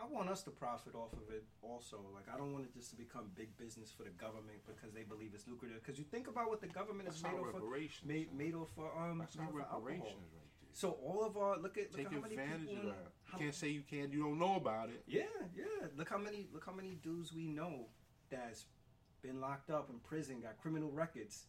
I 0.00 0.06
want 0.06 0.28
us 0.30 0.42
to 0.44 0.50
profit 0.50 0.94
off 0.94 1.12
of 1.12 1.28
it 1.34 1.44
also. 1.62 1.98
Like, 2.14 2.32
I 2.32 2.38
don't 2.38 2.52
want 2.52 2.64
it 2.64 2.72
just 2.74 2.90
to 2.90 2.96
become 2.96 3.30
big 3.34 3.56
business 3.58 3.90
for 3.90 4.04
the 4.04 4.10
government 4.10 4.62
because 4.66 4.92
they 4.94 5.02
believe 5.02 5.32
it's 5.34 5.48
lucrative. 5.48 5.82
Because 5.82 5.98
you 5.98 6.04
think 6.04 6.28
about 6.28 6.48
what 6.48 6.60
the 6.60 6.68
government 6.68 7.08
is 7.08 7.22
made 7.22 7.30
our 7.34 7.40
off 7.40 7.50
for, 7.50 7.60
reparations. 7.60 8.06
made, 8.06 8.32
made 8.32 8.54
off 8.54 8.68
for, 8.76 8.86
um, 8.96 9.18
That's 9.18 9.36
our 9.36 9.46
for 9.48 9.60
alcohol. 9.60 9.80
reparations 9.80 10.30
right 10.32 10.32
there. 10.32 10.70
So 10.72 10.90
all 11.02 11.24
of 11.24 11.36
our, 11.36 11.58
look 11.58 11.76
at, 11.78 11.90
look 11.90 11.96
Take 11.96 12.06
at 12.06 12.12
how 12.12 12.20
many 12.20 12.34
advantage 12.36 12.68
people, 12.68 12.76
of 12.76 12.82
in- 12.84 12.88
that. 12.90 13.12
how- 13.24 13.38
You 13.38 13.44
can't 13.44 13.54
say 13.54 13.68
you 13.70 13.82
can't. 13.82 14.12
You 14.12 14.20
don't 14.22 14.38
know 14.38 14.54
about 14.56 14.88
it. 14.90 15.02
Yeah, 15.08 15.22
yeah. 15.56 15.64
Look 15.96 16.08
how 16.08 16.18
many 16.18 16.46
look 16.52 16.64
how 16.64 16.72
many 16.72 16.94
dudes 17.02 17.32
we 17.32 17.48
know 17.48 17.86
that's 18.30 18.66
been 19.22 19.40
locked 19.40 19.70
up 19.70 19.90
in 19.90 19.98
prison, 19.98 20.40
got 20.40 20.58
criminal 20.58 20.92
records 20.92 21.46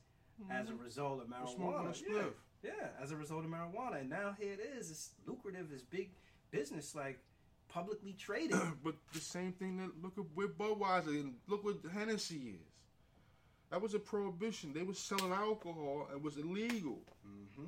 as 0.50 0.69
a 0.69 0.74
result 0.74 1.21
of 1.21 1.29
They're 1.29 1.39
smoking 1.45 1.79
marijuana. 1.86 1.89
a 1.89 1.93
spliff. 1.93 2.24
Yeah, 2.24 2.29
yeah, 2.63 2.71
as 3.01 3.11
a 3.11 3.15
result 3.15 3.45
of 3.45 3.51
marijuana. 3.51 4.01
And 4.01 4.09
now 4.09 4.35
here 4.39 4.53
it 4.53 4.59
is. 4.77 4.89
It's 4.91 5.09
lucrative, 5.27 5.67
it's 5.73 5.83
big 5.83 6.09
business, 6.51 6.95
like 6.95 7.19
publicly 7.67 8.13
traded. 8.17 8.59
but 8.83 8.95
the 9.13 9.19
same 9.19 9.53
thing 9.53 9.77
that 9.77 9.91
look 10.01 10.17
at 10.17 10.25
with 10.35 10.57
Budweiser 10.57 11.07
and 11.07 11.35
look 11.47 11.63
what 11.63 11.77
Hennessy 11.93 12.55
is. 12.55 12.67
That 13.71 13.81
was 13.81 13.93
a 13.93 13.99
prohibition. 13.99 14.73
They 14.73 14.81
were 14.83 14.95
selling 14.95 15.31
alcohol 15.31 16.07
and 16.09 16.17
it 16.19 16.23
was 16.23 16.37
illegal. 16.37 16.99
hmm 17.23 17.65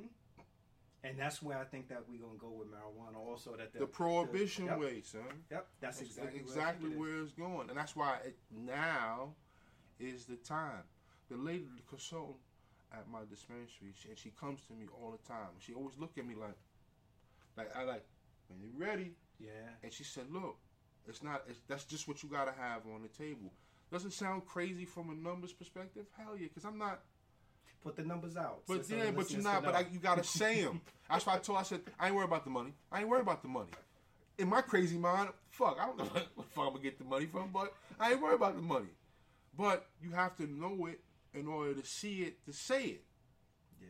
And 1.04 1.18
that's 1.18 1.40
where 1.42 1.58
I 1.58 1.64
think 1.64 1.88
that 1.88 2.02
we're 2.08 2.18
gonna 2.18 2.38
go 2.38 2.50
with 2.50 2.68
marijuana. 2.68 3.24
Also, 3.24 3.56
that 3.56 3.72
the, 3.72 3.80
The 3.80 3.86
prohibition 3.86 4.66
yep, 4.66 4.80
way, 4.80 5.00
son. 5.02 5.20
Yep, 5.50 5.66
that's, 5.80 5.98
That's 5.98 6.10
exactly 6.10 6.40
exactly 6.40 6.56
where, 6.56 6.66
I 6.66 6.72
think 6.72 6.84
it 6.84 6.94
is. 6.94 6.98
where 6.98 7.22
it's 7.22 7.32
going, 7.32 7.68
and 7.70 7.78
that's 7.78 7.94
why 7.94 8.16
it, 8.24 8.36
now 8.50 9.34
is 10.00 10.24
the 10.24 10.36
time. 10.36 10.82
The 11.30 11.36
lady, 11.36 11.66
the 11.76 11.82
consultant 11.88 12.36
at 12.92 13.08
my 13.10 13.20
dispensary, 13.30 13.92
she, 14.00 14.08
and 14.08 14.18
she 14.18 14.30
comes 14.40 14.60
to 14.68 14.72
me 14.74 14.86
all 15.00 15.10
the 15.12 15.28
time. 15.28 15.48
She 15.58 15.74
always 15.74 15.94
look 15.98 16.12
at 16.18 16.26
me 16.26 16.34
like, 16.34 16.56
like 17.56 17.74
I 17.76 17.84
like 17.84 18.04
when 18.48 18.60
you 18.60 18.68
ready. 18.76 19.12
Yeah, 19.40 19.48
And 19.82 19.92
she 19.92 20.04
said, 20.04 20.24
"Look, 20.30 20.56
it's 21.08 21.22
not. 21.22 21.42
It's, 21.48 21.58
that's 21.66 21.84
just 21.84 22.06
what 22.06 22.22
you 22.22 22.28
got 22.28 22.44
to 22.44 22.52
have 22.52 22.82
on 22.94 23.02
the 23.02 23.08
table. 23.08 23.52
Doesn't 23.90 24.12
sound 24.12 24.46
crazy 24.46 24.84
from 24.84 25.10
a 25.10 25.14
numbers 25.14 25.52
perspective. 25.52 26.06
Hell 26.16 26.36
yeah, 26.38 26.46
because 26.46 26.64
I'm 26.64 26.78
not. 26.78 27.00
put 27.82 27.96
the 27.96 28.04
numbers 28.04 28.36
out. 28.36 28.60
But 28.68 28.86
so- 28.86 28.94
yeah, 28.94 29.10
but 29.10 29.30
you're 29.32 29.42
not. 29.42 29.64
But 29.64 29.74
I, 29.74 29.80
you 29.92 29.98
got 29.98 30.18
to 30.18 30.24
say 30.24 30.62
them. 30.62 30.80
That's 31.10 31.26
why 31.26 31.34
I 31.34 31.38
told. 31.38 31.58
I 31.58 31.62
said 31.64 31.80
I 31.98 32.06
ain't 32.06 32.14
worried 32.14 32.26
about 32.28 32.44
the 32.44 32.50
money. 32.50 32.72
I 32.92 33.00
ain't 33.00 33.08
worried 33.08 33.22
about 33.22 33.42
the 33.42 33.48
money. 33.48 33.70
In 34.38 34.48
my 34.48 34.60
crazy 34.62 34.96
mind, 34.96 35.30
fuck, 35.50 35.76
I 35.80 35.86
don't 35.86 35.98
know 35.98 36.04
the 36.14 36.20
fuck 36.20 36.66
I'm 36.66 36.68
gonna 36.68 36.78
get 36.80 36.98
the 36.98 37.04
money 37.04 37.26
from, 37.26 37.50
but 37.52 37.74
I 37.98 38.12
ain't 38.12 38.22
worried 38.22 38.36
about 38.36 38.54
the 38.56 38.62
money. 38.62 38.88
But 39.58 39.86
you 40.00 40.12
have 40.12 40.36
to 40.36 40.46
know 40.46 40.86
it 40.86 41.00
in 41.34 41.46
order 41.46 41.74
to 41.74 41.86
see 41.86 42.22
it 42.22 42.44
to 42.46 42.52
say 42.52 42.84
it. 42.84 43.04
yeah, 43.80 43.88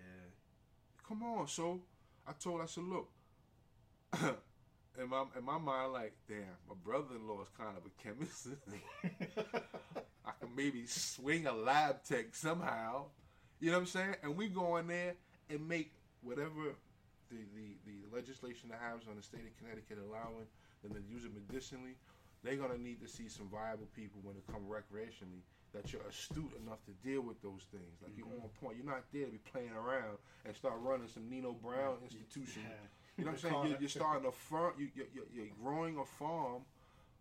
Come 1.06 1.22
on, 1.22 1.48
so 1.48 1.80
I 2.26 2.32
told 2.32 2.58
her, 2.58 2.64
I 2.64 2.66
said, 2.66 2.84
look, 2.84 3.08
in 5.00 5.08
my 5.08 5.24
in 5.36 5.44
my 5.44 5.58
mind, 5.58 5.92
like, 5.92 6.14
damn, 6.28 6.44
my 6.68 6.74
brother-in-law 6.84 7.42
is 7.42 7.48
kind 7.56 7.76
of 7.76 7.84
a 7.86 8.02
chemist. 8.02 8.48
I 10.24 10.30
can 10.38 10.54
maybe 10.54 10.86
swing 10.86 11.46
a 11.46 11.52
lab 11.52 12.04
tech 12.04 12.34
somehow. 12.34 13.06
You 13.60 13.70
know 13.70 13.78
what 13.78 13.82
I'm 13.82 13.86
saying? 13.86 14.14
And 14.22 14.36
we 14.36 14.48
go 14.48 14.76
in 14.76 14.86
there 14.86 15.14
and 15.50 15.68
make 15.68 15.92
whatever 16.22 16.74
the, 17.30 17.36
the, 17.54 17.76
the 17.86 18.14
legislation 18.14 18.68
that 18.70 18.80
has 18.80 19.00
on 19.08 19.16
the 19.16 19.22
state 19.22 19.42
of 19.46 19.56
Connecticut 19.58 19.98
allowing 19.98 20.46
them 20.82 20.94
to 20.94 21.00
use 21.12 21.24
it 21.24 21.32
medicinally. 21.34 21.96
They're 22.42 22.56
gonna 22.56 22.78
need 22.78 23.00
to 23.02 23.08
see 23.08 23.28
some 23.28 23.48
viable 23.48 23.88
people 23.94 24.20
when 24.22 24.36
it 24.36 24.44
come 24.46 24.62
recreationally 24.68 25.42
that 25.74 25.92
you're 25.92 26.02
astute 26.08 26.52
enough 26.64 26.84
to 26.84 26.92
deal 27.06 27.22
with 27.22 27.40
those 27.42 27.64
things. 27.70 28.00
Like 28.02 28.12
you're 28.16 28.26
mm-hmm. 28.26 28.44
on 28.44 28.60
point. 28.60 28.76
You're 28.76 28.86
not 28.86 29.04
there 29.12 29.26
to 29.26 29.32
be 29.32 29.40
playing 29.52 29.72
around 29.72 30.18
and 30.44 30.54
start 30.54 30.74
running 30.80 31.08
some 31.08 31.28
Nino 31.28 31.52
Brown 31.52 31.96
institution. 32.04 32.62
Yeah. 32.64 32.76
You 33.16 33.24
know 33.24 33.32
what 33.32 33.44
I'm 33.44 33.50
saying? 33.50 33.66
You're, 33.68 33.80
you're 33.80 33.88
starting 33.88 34.28
a 34.28 34.32
farm. 34.32 34.74
You, 34.78 34.88
you're, 34.94 35.06
you're- 35.14 35.52
growing 35.62 35.98
a 35.98 36.04
farm 36.04 36.62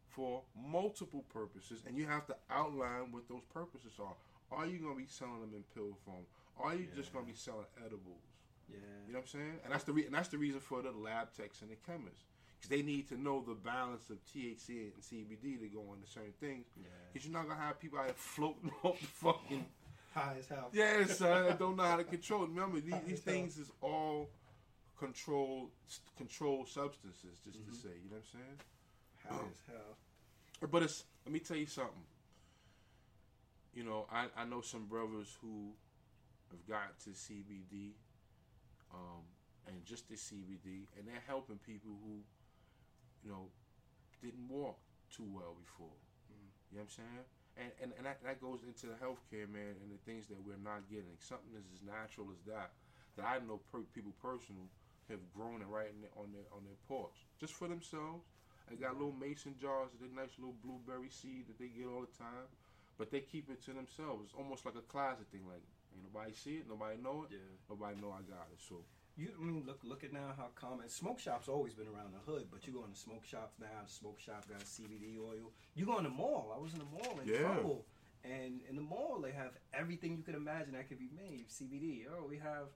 for 0.10 0.42
multiple 0.70 1.24
purposes, 1.34 1.84
and 1.88 1.98
you 1.98 2.06
have 2.06 2.26
to 2.28 2.36
outline 2.50 3.12
what 3.12 3.30
those 3.30 3.44
purposes 3.54 3.94
are. 4.00 4.16
Are 4.52 4.66
you 4.66 4.80
going 4.80 4.96
to 4.96 5.00
be 5.00 5.08
selling 5.08 5.40
them 5.40 5.52
in 5.56 5.64
pill 5.74 5.96
form? 6.06 6.28
Are 6.60 6.76
you 6.76 6.88
just 6.96 7.14
going 7.14 7.26
to 7.26 7.32
be 7.32 7.38
selling 7.38 7.66
edibles? 7.80 8.28
yeah. 8.70 8.78
You 9.08 9.14
know 9.14 9.20
what 9.20 9.32
I'm 9.34 9.40
saying? 9.40 9.60
And 9.64 9.74
that's 9.74 9.84
the 9.84 9.94
re- 9.94 10.06
and 10.06 10.14
that's 10.14 10.28
the 10.28 10.38
reason 10.38 10.60
for 10.60 10.82
the 10.82 10.92
lab 10.92 11.34
techs 11.36 11.62
and 11.62 11.72
the 11.72 11.76
chemists 11.88 12.31
because 12.62 12.70
they 12.78 12.84
need 12.84 13.08
to 13.10 13.20
know 13.20 13.44
the 13.46 13.56
balance 13.56 14.10
of 14.12 14.18
THC 14.26 14.92
and 14.94 15.02
CBD 15.02 15.60
to 15.60 15.68
go 15.68 15.94
into 15.96 16.08
certain 16.08 16.34
things. 16.40 16.68
Yeah. 16.78 16.88
Because 17.12 17.28
you're 17.28 17.34
not 17.34 17.48
gonna 17.48 17.60
have 17.60 17.80
people 17.80 17.98
out 18.00 18.16
floating 18.16 18.72
off 18.84 19.00
the 19.00 19.08
fucking 19.08 19.66
High 20.14 20.36
as 20.40 20.48
hell. 20.48 20.70
yeah, 20.74 21.06
son. 21.08 21.46
That 21.46 21.58
don't 21.60 21.76
know 21.78 21.84
how 21.84 21.96
to 21.98 22.04
control. 22.04 22.44
it. 22.44 22.50
Remember, 22.50 22.80
these, 22.80 22.84
these 22.84 22.94
High 22.94 23.14
as 23.14 23.24
hell. 23.26 23.34
things 23.34 23.58
is 23.58 23.72
all 23.82 24.30
controlled 25.00 25.70
controlled 26.18 26.68
substances. 26.68 27.40
Just 27.44 27.66
to 27.66 27.74
say, 27.74 27.90
you 28.04 28.10
know 28.12 28.18
what 28.18 28.24
I'm 28.34 28.40
saying? 28.40 28.58
High 29.28 29.36
as 29.52 29.64
hell. 29.68 29.98
But 30.72 30.84
it's 30.84 31.06
let 31.26 31.34
me 31.34 31.40
tell 31.40 31.58
you 31.58 31.66
something. 31.66 32.04
You 33.74 33.84
know, 33.84 34.06
I, 34.12 34.28
I 34.38 34.46
know 34.46 34.62
some 34.62 34.86
brothers 34.86 35.36
who 35.42 35.72
have 36.52 36.68
got 36.68 37.00
to 37.06 37.12
CBD, 37.12 37.94
um, 38.94 39.24
and 39.68 39.84
just 39.86 40.08
the 40.10 40.16
CBD, 40.16 40.86
and 40.98 41.08
they're 41.08 41.24
helping 41.26 41.58
people 41.58 41.92
who, 42.04 42.20
you 43.24 43.32
know, 43.32 43.50
didn't 44.22 44.48
walk 44.50 44.78
too 45.10 45.28
well 45.28 45.56
before. 45.60 45.98
You 46.72 46.78
know 46.80 46.84
what 46.88 46.92
I'm 46.92 46.96
saying? 47.04 47.26
And 47.58 47.72
and, 47.84 47.92
and 47.98 48.06
that, 48.08 48.24
that 48.24 48.40
goes 48.42 48.64
into 48.64 48.88
the 48.88 48.98
healthcare, 48.98 49.50
man, 49.52 49.76
and 49.84 49.92
the 49.92 50.00
things 50.08 50.28
that 50.32 50.40
we're 50.40 50.62
not 50.62 50.88
getting. 50.90 51.18
Something 51.20 51.54
as 51.58 51.68
as 51.76 51.82
natural 51.84 52.32
as 52.32 52.42
that, 52.48 52.72
that 53.18 53.26
I 53.28 53.40
know 53.44 53.60
per, 53.72 53.84
people 53.94 54.14
personal 54.22 54.72
have 55.10 55.20
grown 55.36 55.62
it 55.62 55.68
right 55.68 55.92
their, 56.00 56.14
on 56.16 56.32
their 56.32 56.48
on 56.56 56.64
their 56.64 56.80
porch, 56.88 57.28
just 57.40 57.54
for 57.54 57.68
themselves. 57.68 58.24
They 58.70 58.78
got 58.80 58.96
little 58.96 59.12
mason 59.12 59.56
jars, 59.60 59.92
they 60.00 60.08
nice 60.08 60.40
little 60.40 60.56
blueberry 60.64 61.10
seed 61.12 61.48
that 61.52 61.60
they 61.60 61.68
get 61.68 61.88
all 61.92 62.02
the 62.08 62.16
time, 62.16 62.48
but 62.98 63.12
they 63.12 63.20
keep 63.20 63.50
it 63.52 63.60
to 63.68 63.74
themselves. 63.74 64.24
It's 64.32 64.38
almost 64.38 64.64
like 64.66 64.76
a 64.80 64.86
closet 64.88 65.28
thing. 65.32 65.44
Like 65.44 65.64
ain't 65.92 66.08
nobody 66.08 66.32
see 66.34 66.64
it, 66.64 66.70
nobody 66.70 66.96
know 67.02 67.28
it, 67.28 67.36
Yeah. 67.36 67.52
nobody 67.68 68.00
know 68.00 68.16
I 68.16 68.24
got 68.24 68.48
it. 68.54 68.62
So 68.64 68.86
You 69.18 69.30
I 69.40 69.44
mean 69.44 69.64
look 69.68 69.82
look 69.84 70.04
at 70.04 70.14
now 70.14 70.34
how 70.38 70.48
common 70.56 70.88
smoke 70.90 71.20
shops 71.20 71.48
always 71.48 71.74
been 71.74 71.88
around 71.88 72.14
the 72.14 72.32
hood, 72.32 72.48
but 72.52 72.66
you 72.66 72.74
go 72.74 72.84
in 72.86 72.92
the 72.92 72.98
smoke 72.98 73.26
shops 73.26 73.56
now. 73.60 73.68
Smoke 73.86 74.20
shop 74.20 74.48
got 74.50 74.62
CBD 74.62 75.18
oil. 75.20 75.52
You 75.76 75.86
go 75.86 75.98
in 75.98 76.04
the 76.06 76.10
mall. 76.10 76.54
I 76.56 76.60
was 76.60 76.74
in 76.74 76.80
the 76.80 76.86
mall 76.86 77.20
in 77.20 77.28
Yeah. 77.28 77.40
trouble, 77.40 77.86
and 78.24 78.62
in 78.70 78.76
the 78.76 78.82
mall 78.82 79.20
they 79.22 79.32
have 79.32 79.52
everything 79.74 80.16
you 80.16 80.24
could 80.24 80.36
imagine 80.36 80.74
that 80.74 80.88
could 80.88 81.00
be 81.00 81.10
made 81.16 81.50
CBD. 81.50 82.06
Oh, 82.10 82.26
we 82.28 82.38
have 82.38 82.68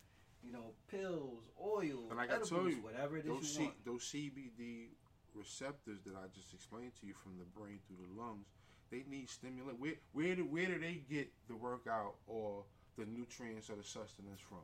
you 0.44 0.52
know 0.52 0.74
pills, 0.88 1.50
oil, 1.60 2.08
And 2.10 2.18
like 2.18 2.30
I 2.30 2.34
edibles, 2.36 2.50
told 2.50 2.70
you, 2.72 2.82
whatever 2.84 3.18
it 3.18 3.26
is 3.26 3.32
those 3.32 3.42
you 3.42 3.48
C, 3.48 3.64
want. 3.64 3.86
those 3.86 4.04
CBD 4.04 4.90
receptors 5.34 6.02
that 6.04 6.16
I 6.16 6.28
just 6.34 6.54
explained 6.54 6.94
to 7.00 7.08
you 7.08 7.14
from 7.14 7.38
the 7.38 7.46
brain 7.46 7.80
through 7.88 7.98
the 8.06 8.22
lungs, 8.22 8.48
they 8.92 9.04
need 9.10 9.30
stimulant. 9.30 9.80
Where 9.80 9.96
where 10.12 10.36
do 10.36 10.44
where 10.46 10.68
do 10.68 10.80
they 10.80 11.02
get 11.10 11.32
the 11.48 11.56
workout 11.56 12.16
or 12.28 12.66
the 12.98 13.06
nutrients 13.06 13.70
or 13.70 13.76
the 13.78 13.84
sustenance 13.84 14.42
from? 14.42 14.60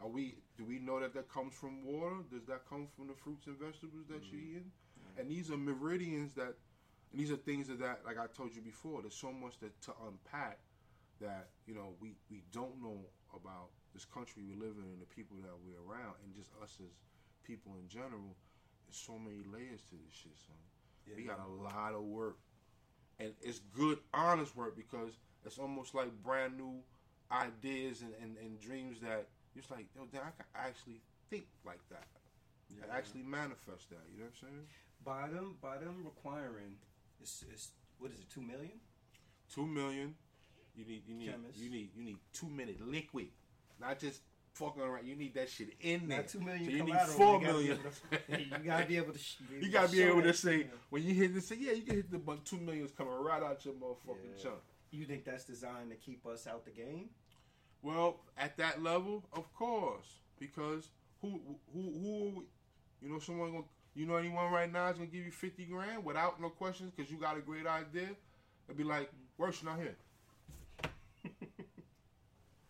Are 0.00 0.08
we 0.08 0.36
do 0.56 0.64
we 0.64 0.78
know 0.78 1.00
that 1.00 1.14
that 1.14 1.28
comes 1.28 1.54
from 1.54 1.84
water? 1.84 2.16
Does 2.30 2.44
that 2.46 2.68
come 2.68 2.88
from 2.96 3.08
the 3.08 3.14
fruits 3.14 3.46
and 3.46 3.58
vegetables 3.58 4.06
that 4.08 4.22
you're 4.30 4.40
mm. 4.40 4.50
eating? 4.50 4.70
And 5.18 5.30
these 5.30 5.50
are 5.50 5.56
meridians 5.56 6.34
that, 6.34 6.54
and 7.12 7.20
these 7.20 7.30
are 7.30 7.36
things 7.36 7.68
that, 7.68 7.78
that 7.78 8.00
like 8.04 8.18
I 8.18 8.26
told 8.26 8.54
you 8.54 8.62
before. 8.62 9.02
There's 9.02 9.14
so 9.14 9.32
much 9.32 9.58
that 9.60 9.80
to 9.82 9.92
unpack 10.06 10.58
that 11.20 11.48
you 11.66 11.74
know 11.74 11.94
we 12.00 12.14
we 12.30 12.42
don't 12.52 12.82
know 12.82 12.98
about 13.34 13.70
this 13.92 14.04
country 14.04 14.42
we 14.42 14.54
live 14.54 14.74
in 14.76 14.84
and 14.84 15.00
the 15.00 15.06
people 15.14 15.36
that 15.42 15.54
we're 15.64 15.80
around, 15.86 16.14
and 16.24 16.34
just 16.34 16.50
us 16.62 16.78
as 16.80 16.92
people 17.44 17.72
in 17.80 17.88
general. 17.88 18.34
There's 18.86 18.98
so 18.98 19.18
many 19.18 19.42
layers 19.46 19.80
to 19.90 19.94
this 19.94 20.12
shit, 20.12 20.36
son. 20.36 20.56
Yeah. 21.06 21.14
We 21.16 21.24
got 21.24 21.40
a 21.40 21.62
lot 21.62 21.94
of 21.94 22.02
work, 22.02 22.36
and 23.20 23.32
it's 23.40 23.60
good, 23.74 23.98
honest 24.12 24.56
work 24.56 24.76
because 24.76 25.12
it's 25.44 25.58
almost 25.58 25.94
like 25.94 26.10
brand 26.22 26.56
new 26.56 26.80
ideas 27.30 28.02
and, 28.02 28.12
and, 28.22 28.36
and 28.38 28.60
dreams 28.60 28.98
that 29.00 29.28
it's 29.56 29.70
like, 29.70 29.86
yo, 29.94 30.06
damn, 30.12 30.22
I 30.22 30.30
can 30.36 30.46
actually 30.54 31.00
think 31.30 31.46
like 31.64 31.80
that, 31.90 32.06
and 32.70 32.78
Yeah. 32.86 32.94
actually 32.96 33.22
manifest 33.22 33.90
that. 33.90 34.04
You 34.12 34.20
know 34.20 34.26
what 34.26 34.34
I'm 34.42 34.48
saying? 34.48 34.66
by 35.04 35.28
them 35.28 35.56
by 35.60 35.76
them 35.76 36.02
requiring 36.02 36.76
it's, 37.20 37.44
it's 37.52 37.72
what 37.98 38.10
is 38.10 38.20
it 38.20 38.30
two 38.30 38.40
million? 38.40 38.80
Two 39.52 39.66
million. 39.66 40.14
You 40.74 40.84
need 40.86 41.02
you 41.06 41.14
need 41.14 41.30
Chemist. 41.30 41.58
you 41.58 41.70
need 41.70 41.90
you 41.94 42.02
need 42.04 42.18
two 42.32 42.48
minute 42.48 42.80
liquid, 42.80 43.28
not 43.80 43.98
just 43.98 44.20
fucking 44.54 44.82
around. 44.82 45.06
You 45.06 45.14
need 45.14 45.34
that 45.34 45.48
shit 45.50 45.74
in 45.80 46.08
there. 46.08 46.18
Not 46.18 46.28
two 46.28 46.40
million 46.40 46.64
So 46.64 46.70
you 46.70 46.82
need 46.84 46.92
collateral, 46.92 47.16
four 47.18 47.40
you 47.40 47.46
gotta 47.46 47.58
be 47.58 47.64
million. 47.64 47.78
able 47.78 47.90
to- 47.90 48.40
you 48.58 48.64
gotta 48.64 48.86
be 48.86 48.96
able 48.96 49.12
to. 49.12 49.18
sh- 49.18 49.36
You 49.60 49.68
gotta 49.70 49.92
be 49.92 50.02
able 50.02 50.22
to 50.22 50.32
say 50.34 50.56
you 50.58 50.64
know. 50.64 50.70
when 50.90 51.02
you 51.02 51.14
hit 51.14 51.34
this, 51.34 51.46
say 51.48 51.56
yeah, 51.60 51.72
you 51.72 51.82
can 51.82 51.96
hit 51.96 52.10
the 52.10 52.18
button. 52.18 52.42
Two 52.44 52.56
millions 52.58 52.90
coming 52.96 53.12
right 53.14 53.42
out 53.42 53.64
your 53.64 53.74
motherfucking 53.74 54.36
Yeah. 54.38 54.42
chunk. 54.42 54.56
You 54.90 55.04
think 55.04 55.24
that's 55.24 55.44
designed 55.44 55.90
to 55.90 55.96
keep 55.96 56.24
us 56.26 56.46
out 56.46 56.64
the 56.64 56.70
game? 56.70 57.10
Well, 57.84 58.20
at 58.38 58.56
that 58.56 58.82
level, 58.82 59.24
of 59.34 59.52
course, 59.54 60.06
because 60.40 60.88
who 61.20 61.38
who 61.74 61.82
who 61.82 62.44
you 63.02 63.10
know 63.10 63.18
someone 63.18 63.52
gonna 63.52 63.64
you 63.94 64.06
know 64.06 64.16
anyone 64.16 64.50
right 64.50 64.72
now 64.72 64.88
is 64.88 64.96
gonna 64.96 65.06
give 65.06 65.26
you 65.26 65.30
fifty 65.30 65.66
grand 65.66 66.02
without 66.02 66.40
no 66.40 66.48
questions 66.48 66.92
because 66.96 67.12
you 67.12 67.18
got 67.18 67.36
a 67.36 67.40
great 67.40 67.66
idea. 67.66 68.08
It'd 68.66 68.78
be 68.78 68.84
like 68.84 69.10
worse 69.36 69.62
not 69.62 69.78
here. 69.78 69.96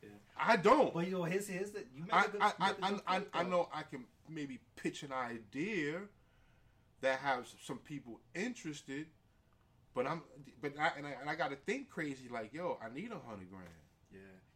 Yeah. 0.02 0.08
I 0.36 0.56
don't. 0.56 0.92
But 0.92 1.06
you 1.06 1.12
know, 1.12 1.22
here's 1.22 1.46
here's 1.46 1.70
the 1.70 1.84
you 1.94 2.02
make 2.02 2.12
I 2.12 2.24
a 2.24 2.28
good, 2.28 2.40
I, 2.42 2.46
I, 2.46 2.50
make 2.50 2.58
a 2.58 2.84
I, 2.84 2.90
good 2.90 3.02
I, 3.06 3.18
point, 3.18 3.28
I 3.34 3.42
know 3.44 3.68
I 3.72 3.82
can 3.82 4.04
maybe 4.28 4.58
pitch 4.74 5.04
an 5.04 5.12
idea 5.12 6.00
that 7.02 7.20
has 7.20 7.54
some 7.62 7.78
people 7.78 8.18
interested, 8.34 9.06
but 9.94 10.08
I'm 10.08 10.22
but 10.60 10.72
I 10.76 10.90
and 10.96 11.06
I, 11.06 11.14
and 11.20 11.30
I 11.30 11.36
got 11.36 11.50
to 11.50 11.56
think 11.56 11.88
crazy 11.88 12.28
like 12.28 12.52
yo 12.52 12.78
I 12.84 12.92
need 12.92 13.12
a 13.12 13.28
hundred 13.28 13.48
grand. 13.48 13.83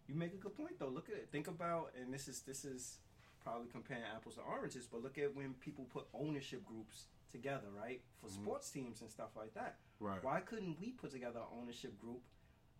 You 0.09 0.15
make 0.15 0.33
a 0.33 0.37
good 0.37 0.57
point 0.57 0.79
though. 0.79 0.89
Look 0.89 1.09
at 1.09 1.17
it. 1.17 1.29
Think 1.31 1.49
about, 1.49 1.93
and 2.01 2.13
this 2.13 2.29
is 2.29 2.41
this 2.43 2.65
is 2.65 2.97
probably 3.45 3.69
comparing 3.71 4.03
apples 4.15 4.35
to 4.37 4.41
oranges, 4.43 4.87
but 4.91 5.03
look 5.03 5.19
at 5.19 5.35
when 5.37 5.55
people 5.55 5.85
put 5.93 6.07
ownership 6.15 6.65
groups 6.65 7.05
together, 7.31 7.69
right, 7.77 8.01
for 8.21 8.29
Mhm. 8.29 8.35
sports 8.43 8.71
teams 8.71 9.01
and 9.03 9.11
stuff 9.11 9.37
like 9.37 9.53
that. 9.55 9.77
Right. 10.01 10.23
Why 10.23 10.41
couldn't 10.41 10.81
we 10.81 10.93
put 10.93 11.11
together 11.11 11.41
an 11.41 11.47
ownership 11.61 11.99
group 12.01 12.23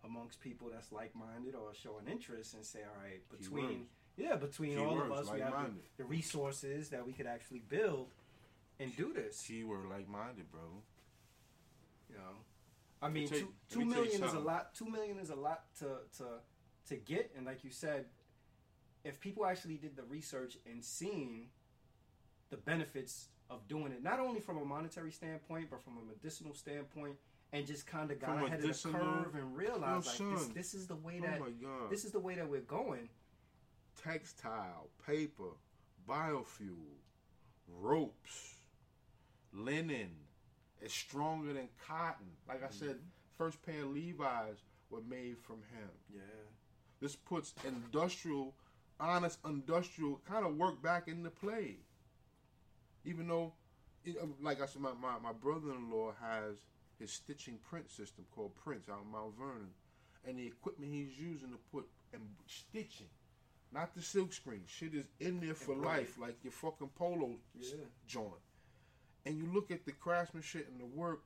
amongst 0.03 0.39
people 0.41 0.69
that's 0.69 0.91
like-minded 0.91 1.53
or 1.55 1.73
showing 1.73 2.07
interest 2.07 2.53
and 2.55 2.65
say, 2.65 2.83
all 2.83 2.95
right, 3.03 3.21
between 3.29 3.85
Keywords. 3.85 3.87
yeah, 4.17 4.35
between 4.37 4.77
Key 4.77 4.83
all 4.83 5.01
of 5.01 5.11
us, 5.11 5.29
we 5.31 5.39
have 5.41 5.73
the, 5.75 5.81
the 5.97 6.05
resources 6.05 6.89
that 6.89 7.05
we 7.05 7.13
could 7.13 7.27
actually 7.27 7.59
build 7.59 8.09
and 8.79 8.95
do 8.95 9.13
this. 9.13 9.43
Keyword 9.45 9.85
like 9.89 10.07
minded, 10.07 10.49
bro. 10.51 10.81
You 12.09 12.15
know, 12.17 12.35
I 13.01 13.09
mean, 13.09 13.27
two, 13.27 13.53
two 13.69 13.85
million 13.85 14.23
is 14.23 14.33
a 14.33 14.39
lot. 14.39 14.73
Two 14.73 14.89
million 14.89 15.19
is 15.19 15.29
a 15.29 15.35
lot 15.35 15.63
to 15.79 15.99
to 16.17 16.39
to 16.89 16.95
get, 16.95 17.31
and 17.35 17.45
like 17.45 17.63
you 17.63 17.71
said, 17.71 18.05
if 19.03 19.19
people 19.19 19.45
actually 19.45 19.77
did 19.77 19.95
the 19.95 20.03
research 20.03 20.57
and 20.69 20.83
seen 20.83 21.47
the 22.49 22.57
benefits 22.57 23.29
of 23.49 23.67
doing 23.67 23.91
it, 23.91 24.03
not 24.03 24.19
only 24.19 24.39
from 24.39 24.57
a 24.57 24.65
monetary 24.65 25.11
standpoint, 25.11 25.69
but 25.69 25.81
from 25.81 25.97
a 25.97 26.01
medicinal 26.05 26.53
standpoint, 26.53 27.15
and 27.51 27.65
just 27.65 27.87
kind 27.87 28.11
of 28.11 28.19
got 28.19 28.35
From 28.37 28.45
ahead 28.45 28.63
of 28.63 28.81
the 28.83 28.89
curve 28.89 29.35
and 29.35 29.55
realized 29.55 30.07
like 30.19 30.37
this, 30.37 30.47
this 30.49 30.73
is 30.75 30.87
the 30.87 30.95
way 30.95 31.19
Oh 31.19 31.25
that 31.25 31.39
god. 31.39 31.89
this 31.89 32.05
is 32.05 32.11
the 32.11 32.19
way 32.19 32.35
that 32.35 32.47
we're 32.47 32.61
going. 32.61 33.09
textile, 34.03 34.89
paper, 35.05 35.51
biofuel, 36.07 36.97
ropes, 37.67 38.55
linen. 39.53 40.11
It's 40.81 40.93
stronger 40.93 41.53
than 41.53 41.69
cotton. 41.85 42.27
Like 42.47 42.63
I 42.63 42.69
said, 42.69 42.89
mm-hmm. 42.89 43.37
first 43.37 43.61
pair 43.63 43.83
of 43.83 43.89
Levi's 43.89 44.63
were 44.89 45.01
made 45.01 45.37
from 45.39 45.57
hemp. 45.73 45.91
Yeah, 46.13 46.21
This 47.01 47.15
puts 47.15 47.53
industrial, 47.65 48.53
honest 48.99 49.39
industrial 49.45 50.19
kind 50.27 50.45
of 50.45 50.57
work 50.57 50.81
back 50.81 51.07
into 51.07 51.29
play. 51.29 51.77
Even 53.05 53.27
though, 53.27 53.53
um, 54.21 54.33
like 54.41 54.61
I 54.61 54.65
said, 54.65 54.81
my, 54.81 54.91
my, 55.01 55.17
my 55.23 55.31
brother-in-law 55.31 56.13
has 56.21 56.57
his 56.99 57.11
stitching 57.11 57.57
print 57.69 57.89
system 57.89 58.25
called 58.35 58.55
Prince 58.55 58.89
out 58.89 58.99
in 59.05 59.11
Mount 59.11 59.37
Vernon. 59.37 59.71
And 60.27 60.37
the 60.37 60.45
equipment 60.45 60.91
he's 60.93 61.17
using 61.17 61.49
to 61.51 61.59
put 61.71 61.87
and 62.13 62.21
stitching, 62.45 63.07
not 63.71 63.95
the 63.95 64.01
silk 64.01 64.33
screen. 64.33 64.63
Shit 64.67 64.93
is 64.93 65.05
in 65.21 65.39
there 65.39 65.53
for 65.53 65.75
life, 65.75 66.17
like 66.19 66.43
your 66.43 66.51
fucking 66.51 66.89
polo 66.95 67.37
Yeah. 67.57 67.75
joint. 68.05 68.33
And 69.25 69.37
you 69.37 69.47
look 69.53 69.71
at 69.71 69.85
the 69.85 69.93
craftsmanship 69.93 70.67
and 70.69 70.79
the 70.79 70.85
work. 70.85 71.21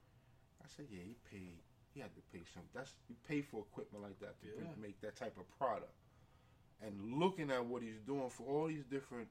I 0.63 0.67
said, 0.67 0.85
yeah, 0.91 1.01
he 1.03 1.15
paid. 1.31 1.59
He 1.93 1.99
had 1.99 2.13
to 2.15 2.21
pay 2.31 2.43
something. 2.53 2.69
That's 2.73 2.93
you 3.09 3.15
pay 3.27 3.41
for 3.41 3.61
equipment 3.71 4.03
like 4.03 4.19
that 4.19 4.39
to 4.41 4.47
Yeah. 4.47 4.69
make 4.81 4.99
that 5.01 5.15
type 5.15 5.37
of 5.37 5.47
product. 5.57 5.93
And 6.81 7.19
looking 7.19 7.51
at 7.51 7.65
what 7.65 7.81
he's 7.81 7.99
doing 8.05 8.29
for 8.29 8.43
all 8.47 8.67
these 8.67 8.83
different, 8.85 9.27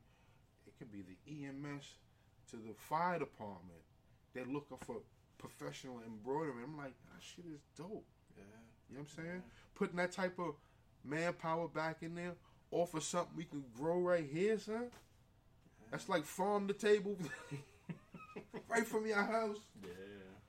it 0.66 0.76
could 0.78 0.90
be 0.92 1.02
the 1.02 1.16
EMS 1.44 1.98
to 2.50 2.56
the 2.56 2.72
fire 2.74 3.18
department. 3.18 3.82
They're 4.32 4.44
looking 4.46 4.78
for 4.78 5.02
professional 5.38 6.00
embroidery. 6.06 6.62
I'm 6.64 6.76
like, 6.76 6.94
that 7.12 7.20
shit 7.22 7.44
is 7.46 7.60
dope. 7.76 8.06
yeah. 8.36 8.44
You 8.88 8.96
know 8.96 9.02
what 9.02 9.10
I'm 9.18 9.24
saying? 9.24 9.42
Putting 9.74 9.96
that 9.96 10.12
type 10.12 10.38
of 10.38 10.54
manpower 11.04 11.66
back 11.68 12.02
in 12.02 12.14
there, 12.14 12.34
offer 12.70 13.00
something 13.00 13.36
we 13.36 13.44
can 13.44 13.64
grow 13.76 13.98
right 14.00 14.24
here, 14.30 14.58
son. 14.58 14.90
That's 15.90 16.08
like 16.08 16.24
farm 16.24 16.66
the 16.68 16.74
table, 16.74 17.18
right 18.68 18.86
from 18.86 19.06
your 19.06 19.22
house. 19.22 19.58
Yeah. 19.82 19.88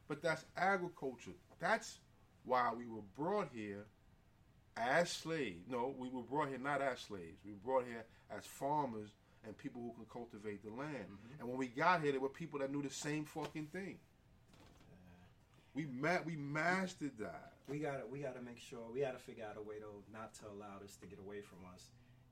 But 0.08 0.22
that's 0.22 0.46
agriculture. 0.56 1.32
That's 1.64 2.00
why 2.44 2.74
we 2.78 2.86
were 2.86 3.04
brought 3.18 3.48
here 3.54 3.86
as 4.76 5.10
slaves. 5.10 5.64
No, 5.70 5.96
we 5.98 6.10
were 6.10 6.22
brought 6.22 6.50
here 6.50 6.58
not 6.58 6.82
as 6.82 7.00
slaves. 7.00 7.40
We 7.46 7.52
were 7.54 7.64
brought 7.64 7.86
here 7.86 8.04
as 8.36 8.46
farmers 8.46 9.12
and 9.46 9.58
people 9.58 9.82
who 9.82 9.94
can 9.94 10.06
cultivate 10.12 10.62
the 10.62 10.72
land. 10.72 11.08
Mm-hmm. 11.08 11.40
And 11.40 11.48
when 11.48 11.58
we 11.58 11.68
got 11.68 12.02
here, 12.02 12.12
there 12.12 12.20
were 12.20 12.28
people 12.28 12.60
that 12.60 12.70
knew 12.70 12.82
the 12.82 12.90
same 12.90 13.24
fucking 13.24 13.68
thing. 13.68 13.98
We 15.74 15.86
ma- 15.86 16.22
we 16.26 16.36
mastered 16.36 17.18
that. 17.20 17.54
we 17.70 17.80
gotta 17.80 18.04
we 18.12 18.20
gotta 18.20 18.42
make 18.42 18.60
sure 18.60 18.80
we 18.94 19.00
gotta 19.00 19.18
figure 19.18 19.46
out 19.50 19.58
a 19.58 19.62
way 19.62 19.76
though 19.80 20.04
not 20.12 20.34
to 20.36 20.42
allow 20.48 20.80
this 20.82 20.98
to 20.98 21.08
get 21.08 21.20
away 21.20 21.40
from 21.42 21.60
us 21.74 21.88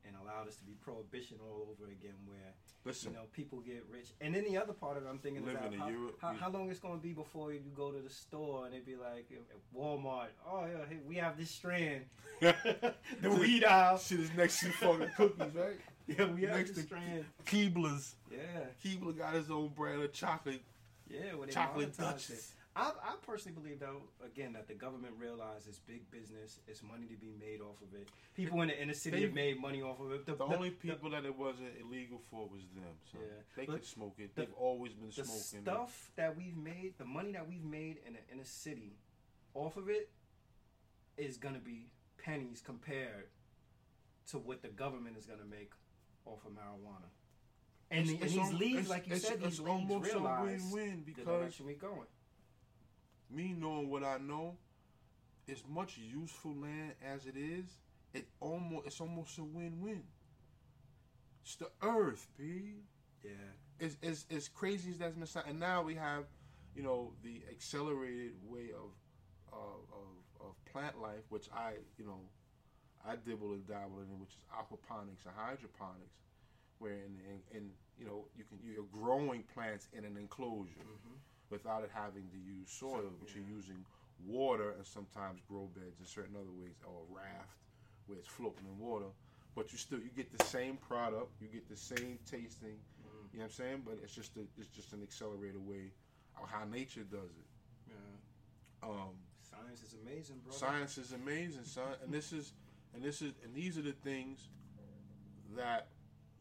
and 0.06 0.16
allow 0.24 0.44
this 0.44 0.56
to 0.56 0.64
be 0.64 0.74
prohibition 0.74 1.38
all 1.44 1.68
over 1.70 1.92
again 1.92 2.16
where 2.26 2.38
Listen, 2.84 3.12
you 3.12 3.18
know 3.18 3.24
people 3.34 3.60
get 3.60 3.86
rich 3.92 4.10
and 4.22 4.34
then 4.34 4.44
the 4.44 4.58
other 4.58 4.74
part 4.74 4.98
of 4.98 5.04
it 5.04 5.10
i'm 5.10 5.20
thinking 5.20 5.44
about 5.48 5.74
how, 5.76 5.88
Europe, 5.90 6.18
how, 6.22 6.34
how 6.34 6.50
long 6.50 6.70
it's 6.70 6.80
going 6.80 6.98
to 6.98 7.04
be 7.04 7.14
before 7.14 7.52
you 7.54 7.60
go 7.76 7.92
to 7.92 8.00
the 8.00 8.10
store 8.10 8.66
and 8.66 8.74
they 8.74 8.80
be 8.80 8.96
like 8.96 9.30
walmart 9.78 10.28
oh 10.50 10.66
yeah 10.66 10.80
hey, 10.90 10.98
we 11.08 11.16
have 11.16 11.38
this 11.38 11.52
strand 11.52 12.02
the 12.40 13.30
weed 13.40 13.64
aisle 13.64 13.98
shit 13.98 14.20
is 14.20 14.32
next 14.36 14.60
to 14.62 14.72
fucking 14.72 15.10
cookies, 15.16 15.54
right? 15.54 15.80
yeah 16.08 16.26
we 16.26 16.42
have 16.42 16.58
next 16.58 16.76
this 16.76 16.86
strand 16.86 17.26
Keebler's. 17.46 18.16
yeah 18.32 18.38
Keebler 18.84 19.18
got 19.18 19.34
his 19.36 19.52
own 19.52 19.70
brand 19.70 20.02
of 20.02 20.12
chocolate. 20.14 20.62
yeah 21.10 21.36
where 21.36 21.48
Chocolate 21.48 21.96
Dutchess. 21.96 22.30
it. 22.32 22.44
I, 22.74 22.92
I 23.04 23.16
personally 23.26 23.60
believe 23.62 23.80
though 23.82 24.04
again 24.26 24.54
that 24.54 24.68
the 24.68 24.74
government 24.74 25.14
realizes 25.20 25.80
big 25.86 26.10
business 26.10 26.60
it's 26.68 26.82
money 26.82 27.06
to 27.08 27.16
be 27.18 27.34
made 27.38 27.60
off 27.60 27.82
of 27.82 27.94
it 27.94 28.08
people 28.34 28.62
in 28.62 28.70
the 28.70 28.82
inner 28.82 28.94
city 28.94 29.18
They- 29.18 29.24
have 29.24 29.34
made 29.34 29.60
money 29.60 29.82
off 29.82 30.00
of 30.00 30.12
it 30.14 30.26
The 30.26 30.42
only 30.42 30.70
people 30.72 31.10
that 31.12 31.26
it 31.26 31.38
wasn't 31.38 31.70
illegal 31.82 32.22
for 32.30 32.48
was 32.48 32.62
them. 32.74 32.96
So 33.12 33.18
Yeah, 33.20 33.28
they 33.58 33.66
but 33.66 33.74
could 33.76 33.86
smoke 33.86 34.16
it. 34.20 34.34
the- 34.36 34.42
They've 34.46 34.54
always 34.54 34.94
been 34.94 35.08
the 35.08 35.26
smoking. 35.26 35.66
stuff 35.66 36.12
that 36.16 36.38
we've 36.38 36.56
made, 36.56 36.98
the 36.98 37.04
money 37.06 37.34
that 37.34 37.46
we've 37.48 37.64
made 37.64 37.98
in 38.06 38.14
the 38.14 38.20
inner 38.32 38.46
city, 38.46 38.96
off 39.54 39.76
of 39.76 39.90
it, 39.90 40.10
is 41.18 41.36
gonna 41.38 41.60
be 41.60 41.90
pennies 42.18 42.62
compared 42.62 43.28
to 44.28 44.38
what 44.40 44.62
the 44.62 44.70
government 44.70 45.18
is 45.18 45.26
gonna 45.26 45.44
make 45.44 45.74
off 46.26 46.46
of 46.46 46.54
marijuana. 46.54 47.10
And, 47.90 48.08
the, 48.08 48.14
and 48.14 48.24
It's 48.24 48.32
these 48.34 48.42
al- 48.42 48.54
leagues, 48.54 48.88
like 48.88 49.08
you 49.08 49.16
it's- 49.16 49.24
said, 49.30 49.42
it's 49.44 49.58
these 49.58 49.60
leagues 49.60 49.70
almost 49.92 50.06
realize 50.14 50.62
win-win 50.72 51.04
the 51.06 51.24
direction 51.26 51.66
we're 51.66 51.76
going. 51.76 52.08
Me 53.34 53.56
knowing 53.58 53.90
what 53.90 54.04
I 54.04 54.18
know, 54.18 54.56
as 55.50 55.64
much 55.68 55.98
useful 55.98 56.54
land 56.56 56.94
as 57.06 57.26
it 57.26 57.36
is, 57.36 57.66
it 58.14 58.28
almost 58.40 58.88
it's 58.88 59.02
almost 59.02 59.38
a 59.38 59.44
win-win. 59.44 60.04
It's 61.44 61.56
the 61.56 61.70
earth, 61.82 62.28
B. 62.38 62.76
Yeah, 63.24 63.32
It's, 63.80 63.98
it's, 64.02 64.26
as 64.36 64.48
crazy 64.48 64.92
as 64.92 64.98
that's 64.98 65.16
been 65.16 65.26
sound. 65.26 65.48
And 65.50 65.60
now 65.60 65.82
we 65.84 65.96
have, 65.96 66.26
you 66.76 66.84
know, 66.84 67.14
the 67.24 67.42
accelerated 67.52 68.34
way 68.48 68.70
of, 68.74 68.92
of, 69.54 69.80
of, 69.92 70.48
of 70.48 70.66
plant 70.72 71.00
life, 71.02 71.24
which 71.30 71.48
I, 71.54 71.74
you 71.98 72.06
know, 72.06 72.20
I 73.08 73.16
dibble 73.16 73.54
and 73.54 73.68
dabble 73.68 74.00
in, 74.02 74.20
which 74.20 74.32
is 74.32 74.44
aquaponics 74.54 75.26
and 75.26 75.34
hydroponics, 75.36 76.18
where 76.80 76.94
in, 76.94 77.18
in, 77.30 77.58
in 77.58 77.70
you 77.98 78.06
know 78.06 78.26
you 78.36 78.44
can 78.44 78.58
you're 78.64 78.86
growing 78.92 79.44
plants 79.54 79.88
in 79.94 80.06
an 80.06 80.18
enclosure 80.18 80.82
mm-hmm. 80.82 81.18
Without 81.52 81.84
it 81.84 81.92
having 81.94 82.28
to 82.32 82.38
use 82.38 82.70
soil, 82.72 83.02
So, 83.04 83.12
but 83.20 83.30
yeah. 83.30 83.42
you're 83.42 83.58
using 83.58 83.86
water 84.26 84.72
and 84.78 84.86
sometimes 84.86 85.42
grow 85.50 85.70
beds 85.76 86.00
and 86.00 86.08
certain 86.08 86.36
other 86.36 86.52
ways, 86.56 86.76
or 86.86 86.94
a 87.04 87.16
raft 87.16 87.58
where 88.08 88.18
it's 88.18 88.28
floating 88.28 88.66
in 88.66 88.80
water. 88.80 89.12
But 89.56 89.72
you 89.72 89.78
still 89.78 90.00
you 90.00 90.10
get 90.16 90.36
the 90.38 90.44
same 90.46 90.78
product, 90.78 91.30
you 91.42 91.48
get 91.48 91.68
the 91.70 91.76
same 91.78 92.18
tasting. 92.30 92.80
You 93.34 93.40
know 93.40 93.44
what 93.44 93.44
I'm 93.46 93.50
saying? 93.52 93.82
But 93.86 94.00
it's 94.04 94.14
just 94.16 94.36
a, 94.38 94.42
it's 94.58 94.68
just 94.76 94.94
an 94.94 95.04
accelerated 95.04 95.66
way 95.66 95.92
of 96.42 96.50
how 96.50 96.66
nature 96.66 97.04
does 97.04 97.32
it. 97.38 97.48
yeah. 97.90 98.90
Um, 98.90 99.16
Science 99.42 99.84
is 99.84 99.96
amazing, 100.06 100.38
bro. 100.44 100.54
Science 100.54 100.98
is 100.98 101.12
amazing, 101.12 101.64
son, 101.66 101.84
and 102.04 102.14
this 102.14 102.32
is 102.34 102.54
and 102.94 103.04
this 103.04 103.22
is 103.22 103.34
and 103.44 103.54
these 103.54 103.78
are 103.78 103.82
the 103.82 103.92
things 103.92 104.48
that 105.56 105.88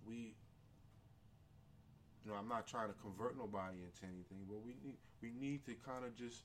we. 0.06 0.34
You 2.24 2.32
know, 2.32 2.36
I'm 2.38 2.48
not 2.48 2.66
trying 2.66 2.88
to 2.88 2.94
convert 3.00 3.36
nobody 3.38 3.78
into 3.78 4.04
anything, 4.04 4.44
but 4.48 4.64
we 4.64 4.74
need 4.84 4.96
we 5.22 5.32
need 5.38 5.64
to 5.66 5.74
kind 5.74 6.04
of 6.04 6.14
just 6.16 6.44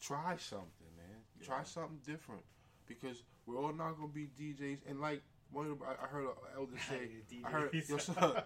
try 0.00 0.36
something, 0.36 0.90
man. 0.96 1.16
Try 1.42 1.62
something 1.64 1.98
different 2.06 2.42
because 2.86 3.22
we're 3.46 3.58
all 3.58 3.72
not 3.72 3.96
gonna 3.96 4.08
be 4.08 4.28
DJs. 4.38 4.78
And 4.88 5.00
like 5.00 5.22
one 5.50 5.70
of 5.70 5.78
the, 5.78 5.84
I, 5.84 6.06
heard 6.06 6.24
an 6.24 6.30
elder 6.56 6.72
say. 6.88 7.08
I 7.44 7.50
heard 7.50 7.74
yo, 7.88 7.96
son, 7.98 8.42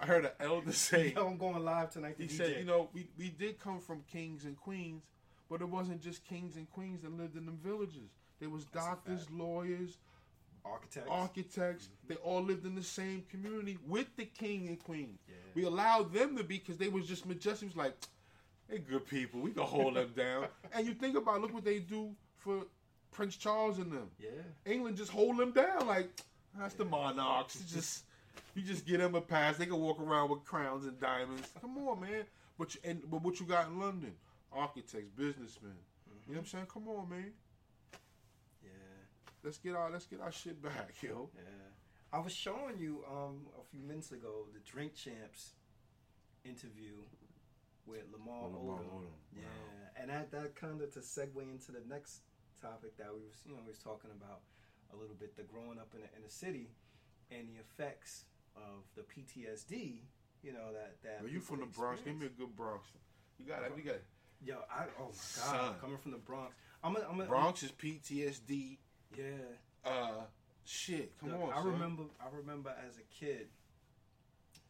I 0.00 0.06
heard 0.06 0.24
an 0.24 0.30
elder 0.40 0.72
say. 0.88 1.12
Yo, 1.14 1.26
I'm 1.26 1.36
going 1.36 1.64
live 1.64 1.90
tonight. 1.90 2.16
To 2.16 2.22
He 2.22 2.28
DJ. 2.28 2.36
said, 2.36 2.56
you 2.58 2.64
know, 2.64 2.88
we, 2.92 3.08
we 3.18 3.28
did 3.28 3.58
come 3.58 3.80
from 3.80 4.02
kings 4.10 4.44
and 4.44 4.56
queens, 4.56 5.02
but 5.50 5.60
it 5.60 5.68
wasn't 5.68 6.00
just 6.00 6.24
kings 6.24 6.56
and 6.56 6.70
queens 6.70 7.02
that 7.02 7.16
lived 7.16 7.36
in 7.36 7.46
them 7.46 7.58
villages. 7.62 8.10
There 8.40 8.50
was 8.50 8.64
That's 8.66 8.86
doctors, 8.86 9.30
lawyers, 9.30 9.98
architects. 10.70 11.08
architects. 11.10 11.84
Mm-hmm. 11.84 12.08
They 12.08 12.14
all 12.16 12.42
lived 12.42 12.66
in 12.66 12.74
the 12.74 12.82
same 12.82 13.24
community 13.30 13.78
with 13.86 14.08
the 14.16 14.24
king 14.24 14.68
and 14.68 14.82
queen. 14.82 15.18
Yeah. 15.28 15.34
We 15.54 15.64
allowed 15.64 16.12
them 16.12 16.36
to 16.36 16.44
be 16.44 16.58
because 16.58 16.76
they 16.76 16.88
was 16.88 17.06
just 17.06 17.26
majestic. 17.26 17.68
It 17.68 17.76
was 17.76 17.84
like, 17.84 17.96
they 18.68 18.78
good 18.78 19.06
people. 19.06 19.40
We 19.40 19.52
can 19.52 19.62
hold 19.62 19.94
them 19.94 20.12
down. 20.16 20.46
And 20.74 20.86
you 20.86 20.94
think 20.94 21.16
about, 21.16 21.36
it, 21.36 21.42
look 21.42 21.54
what 21.54 21.64
they 21.64 21.78
do 21.78 22.10
for 22.36 22.66
Prince 23.12 23.36
Charles 23.36 23.78
and 23.78 23.90
them. 23.92 24.10
yeah. 24.18 24.30
England 24.70 24.96
just 24.96 25.10
hold 25.10 25.38
them 25.38 25.52
down 25.52 25.86
like 25.86 26.10
that's 26.58 26.74
the 26.74 26.84
monarchs. 26.84 27.56
It's 27.56 27.72
just 27.72 28.04
you 28.54 28.62
just 28.62 28.86
get 28.86 28.98
them 28.98 29.14
a 29.14 29.20
pass. 29.20 29.56
They 29.56 29.66
can 29.66 29.80
walk 29.80 30.00
around 30.00 30.30
with 30.30 30.44
crowns 30.44 30.86
and 30.86 30.98
diamonds. 31.00 31.48
Come 31.60 31.76
on, 31.78 32.00
man. 32.00 32.24
But 32.58 32.74
you, 32.74 32.80
and 32.84 33.02
but 33.10 33.22
what 33.22 33.40
you 33.40 33.46
got 33.46 33.68
in 33.68 33.78
London? 33.78 34.12
Architects, 34.52 35.10
businessmen. 35.16 35.72
You 36.28 36.34
know 36.34 36.38
what 36.38 36.38
I'm 36.38 36.44
mm-hmm. 36.44 36.56
saying? 36.56 36.66
Come 36.72 36.88
on, 36.88 37.08
man. 37.08 37.32
Let's 39.46 39.58
get 39.58 39.76
our 39.76 39.92
let's 39.92 40.06
get 40.06 40.20
our 40.20 40.32
shit 40.32 40.60
back, 40.60 40.90
yo. 41.00 41.30
Yeah. 41.36 41.42
I 42.12 42.18
was 42.18 42.32
showing 42.34 42.78
you 42.80 43.04
um 43.08 43.46
a 43.54 43.62
few 43.70 43.80
minutes 43.80 44.10
ago 44.10 44.46
the 44.52 44.58
Drink 44.68 44.94
Champs 44.96 45.52
interview 46.44 46.98
with 47.86 48.02
Lamar 48.12 48.48
Lamar 48.50 48.80
Odom. 48.82 49.06
Odom. 49.06 49.14
Yeah, 49.32 49.42
Wow. 49.44 50.02
and 50.02 50.10
that 50.10 50.32
that 50.32 50.56
kind 50.56 50.80
of 50.82 50.92
to 50.94 50.98
segue 50.98 51.38
into 51.40 51.70
the 51.70 51.82
next 51.88 52.22
topic 52.60 52.96
that 52.96 53.06
we 53.14 53.20
was 53.22 53.38
you 53.46 53.52
know 53.54 53.60
we 53.62 53.68
was 53.68 53.78
talking 53.78 54.10
about 54.10 54.40
a 54.92 54.96
little 54.96 55.14
bit 55.14 55.36
the 55.36 55.44
growing 55.44 55.78
up 55.78 55.94
in 55.94 56.00
the, 56.00 56.08
in 56.16 56.22
the 56.24 56.30
city 56.30 56.70
and 57.30 57.46
the 57.48 57.60
effects 57.60 58.24
of 58.56 58.82
the 58.96 59.02
PTSD. 59.02 60.00
You 60.42 60.52
know 60.54 60.72
that 60.72 60.96
that. 61.04 61.24
Are 61.24 61.28
you 61.28 61.38
from 61.38 61.60
the 61.60 61.66
Bronx? 61.66 62.00
Give 62.02 62.18
me 62.18 62.26
a 62.26 62.30
good 62.30 62.54
Bronx. 62.56 62.88
You 63.38 63.46
got 63.46 63.62
it. 63.62 63.72
We 63.76 63.82
got 63.82 63.94
it. 63.94 64.04
Yo, 64.44 64.56
I 64.68 64.86
oh 64.98 65.02
my 65.02 65.06
god, 65.06 65.14
Son. 65.14 65.74
coming 65.80 65.98
from 65.98 66.10
the 66.10 66.18
Bronx. 66.18 66.52
I'm 66.82 66.96
a, 66.96 67.00
I'm 67.08 67.20
a, 67.20 67.24
Bronx 67.26 67.62
is 67.62 67.70
PTSD. 67.72 68.78
Yeah. 69.16 69.24
Uh, 69.84 70.24
shit. 70.64 71.16
Come 71.20 71.30
Look, 71.32 71.42
on, 71.42 71.50
I 71.52 71.56
son. 71.56 71.72
remember. 71.72 72.02
I 72.20 72.34
remember 72.36 72.74
as 72.86 72.98
a 72.98 73.02
kid. 73.14 73.48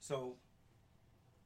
So, 0.01 0.37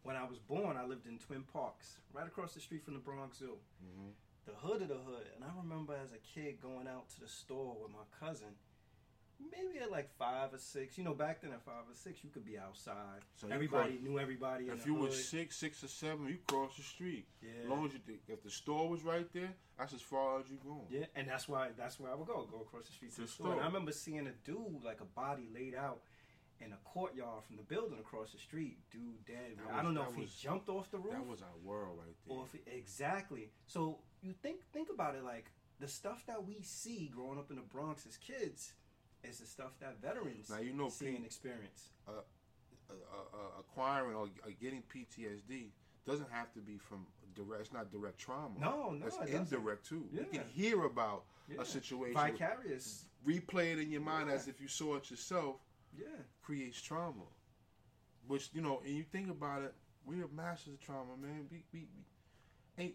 when 0.02 0.16
I 0.16 0.24
was 0.24 0.38
born, 0.38 0.76
I 0.76 0.84
lived 0.86 1.06
in 1.06 1.18
Twin 1.18 1.42
Parks, 1.44 1.96
right 2.12 2.26
across 2.26 2.54
the 2.54 2.60
street 2.60 2.82
from 2.84 2.94
the 2.94 3.00
Bronx 3.00 3.38
Zoo, 3.38 3.58
Mhm. 3.84 4.12
the 4.46 4.52
hood 4.54 4.82
of 4.82 4.88
the 4.88 4.98
hood. 4.98 5.26
And 5.34 5.44
I 5.44 5.50
remember 5.56 5.94
as 5.94 6.12
a 6.12 6.18
kid 6.18 6.60
going 6.60 6.88
out 6.88 7.08
to 7.10 7.20
the 7.20 7.28
store 7.28 7.76
with 7.80 7.92
my 7.92 8.04
cousin. 8.18 8.56
Maybe 9.50 9.78
at 9.82 9.90
like 9.90 10.10
five 10.18 10.52
or 10.52 10.58
six. 10.58 10.98
You 10.98 11.04
know, 11.04 11.14
back 11.14 11.40
then 11.40 11.52
at 11.52 11.62
five 11.64 11.84
or 11.88 11.94
six, 11.94 12.22
you 12.22 12.30
could 12.30 12.44
be 12.44 12.58
outside. 12.58 13.22
So 13.36 13.48
Everybody 13.50 13.98
knew 14.02 14.18
everybody. 14.18 14.66
If 14.66 14.86
you 14.86 14.94
hood. 14.94 15.08
was 15.10 15.28
six, 15.28 15.56
six 15.56 15.82
or 15.82 15.88
seven, 15.88 16.26
you 16.26 16.38
cross 16.46 16.76
the 16.76 16.82
street. 16.82 17.26
yeah. 17.42 17.64
As 17.64 17.68
long 17.70 17.86
as 17.86 17.92
you, 17.94 18.00
if 18.28 18.42
the 18.42 18.50
store 18.50 18.88
was 18.88 19.02
right 19.02 19.26
there, 19.32 19.52
that's 19.78 19.94
as 19.94 20.02
far 20.02 20.40
as 20.40 20.44
you 20.50 20.58
going. 20.62 20.86
Yeah, 20.90 21.06
and 21.14 21.28
that's 21.28 21.48
why 21.48 21.68
that's 21.76 21.98
where 21.98 22.12
I 22.12 22.14
would 22.14 22.26
go, 22.26 22.46
go 22.50 22.60
across 22.60 22.86
the 22.86 22.92
street 22.92 23.10
to 23.12 23.20
the 23.22 23.26
the 23.26 23.32
store. 23.32 23.52
And. 23.52 23.60
I 23.62 23.66
remember 23.66 23.92
seeing 23.92 24.26
a 24.26 24.32
dude 24.44 24.84
like 24.84 25.00
a 25.00 25.04
body 25.06 25.48
laid 25.54 25.74
out 25.74 26.00
in 26.60 26.72
a 26.72 26.78
courtyard 26.84 27.42
from 27.46 27.56
the 27.56 27.62
building 27.62 27.98
across 27.98 28.32
the 28.32 28.38
street. 28.38 28.78
Dude 28.90 29.24
dead. 29.26 29.56
That 29.66 29.74
I 29.74 29.82
don't 29.82 29.94
know 29.94 30.02
if 30.02 30.16
was- 30.16 30.30
he 30.30 30.42
jumped 30.46 30.68
off 30.68 30.90
the 30.90 30.98
roof 30.98 31.14
That 31.14 31.26
was 31.26 31.40
our 31.42 31.56
world 31.64 31.98
right 31.98 32.14
there. 32.26 32.36
or 32.36 32.44
if 32.44 32.54
it, 32.54 32.66
exactly. 32.70 33.50
So 33.66 34.00
you 34.22 34.34
think 34.42 34.60
think 34.72 34.88
about 34.92 35.14
it 35.14 35.24
like 35.24 35.50
the 35.78 35.88
stuff 35.88 36.24
that 36.26 36.44
we 36.44 36.60
see 36.62 37.10
growing 37.14 37.38
up 37.38 37.50
in 37.50 37.56
the 37.56 37.62
Bronx 37.62 38.04
as 38.06 38.18
kids 38.18 38.74
is 39.24 39.38
the 39.38 39.46
stuff 39.46 39.72
that 39.80 40.00
veterans 40.00 40.48
Now, 40.50 40.58
you 40.58 40.72
know, 40.72 40.88
see 40.88 41.06
Pete- 41.06 41.16
and 41.16 41.24
experience. 41.26 41.90
uh, 42.08 42.12
uh, 42.90 42.92
uh, 42.92 43.36
acquiring 43.60 44.16
or 44.16 44.24
uh, 44.44 44.50
getting 44.60 44.82
PTSD 44.82 45.68
doesn't 46.06 46.30
have 46.30 46.52
to 46.54 46.60
be 46.60 46.78
from 46.78 47.06
direct. 47.34 47.60
It's 47.62 47.72
not 47.72 47.90
direct 47.92 48.18
trauma. 48.18 48.58
No, 48.58 48.90
no, 48.90 49.06
it's 49.06 49.16
doesn't. 49.16 49.34
indirect 49.34 49.86
too. 49.86 50.08
You 50.12 50.24
can 50.32 50.44
hear 50.48 50.84
about 50.84 51.24
Yeah. 51.48 51.60
a 51.60 51.64
situation, 51.64 52.14
Vicarious. 52.14 53.04
replay 53.26 53.72
it 53.72 53.78
in 53.78 53.90
your 53.92 54.00
mind 54.00 54.28
Yeah. 54.28 54.34
as 54.34 54.48
if 54.48 54.60
you 54.60 54.66
saw 54.68 54.96
it 54.96 55.10
yourself. 55.10 55.56
Yeah. 55.96 56.06
Creates 56.42 56.80
trauma, 56.80 57.24
which 58.26 58.50
you 58.54 58.60
know, 58.62 58.80
and 58.80 58.96
you 58.96 59.04
think 59.04 59.28
about 59.30 59.62
it, 59.62 59.74
we 60.04 60.20
are 60.22 60.28
masters 60.28 60.74
of 60.74 60.80
trauma, 60.80 61.16
man. 61.16 61.46
We 61.50 61.62
we, 61.72 61.80
we 62.76 62.82
ain't 62.84 62.94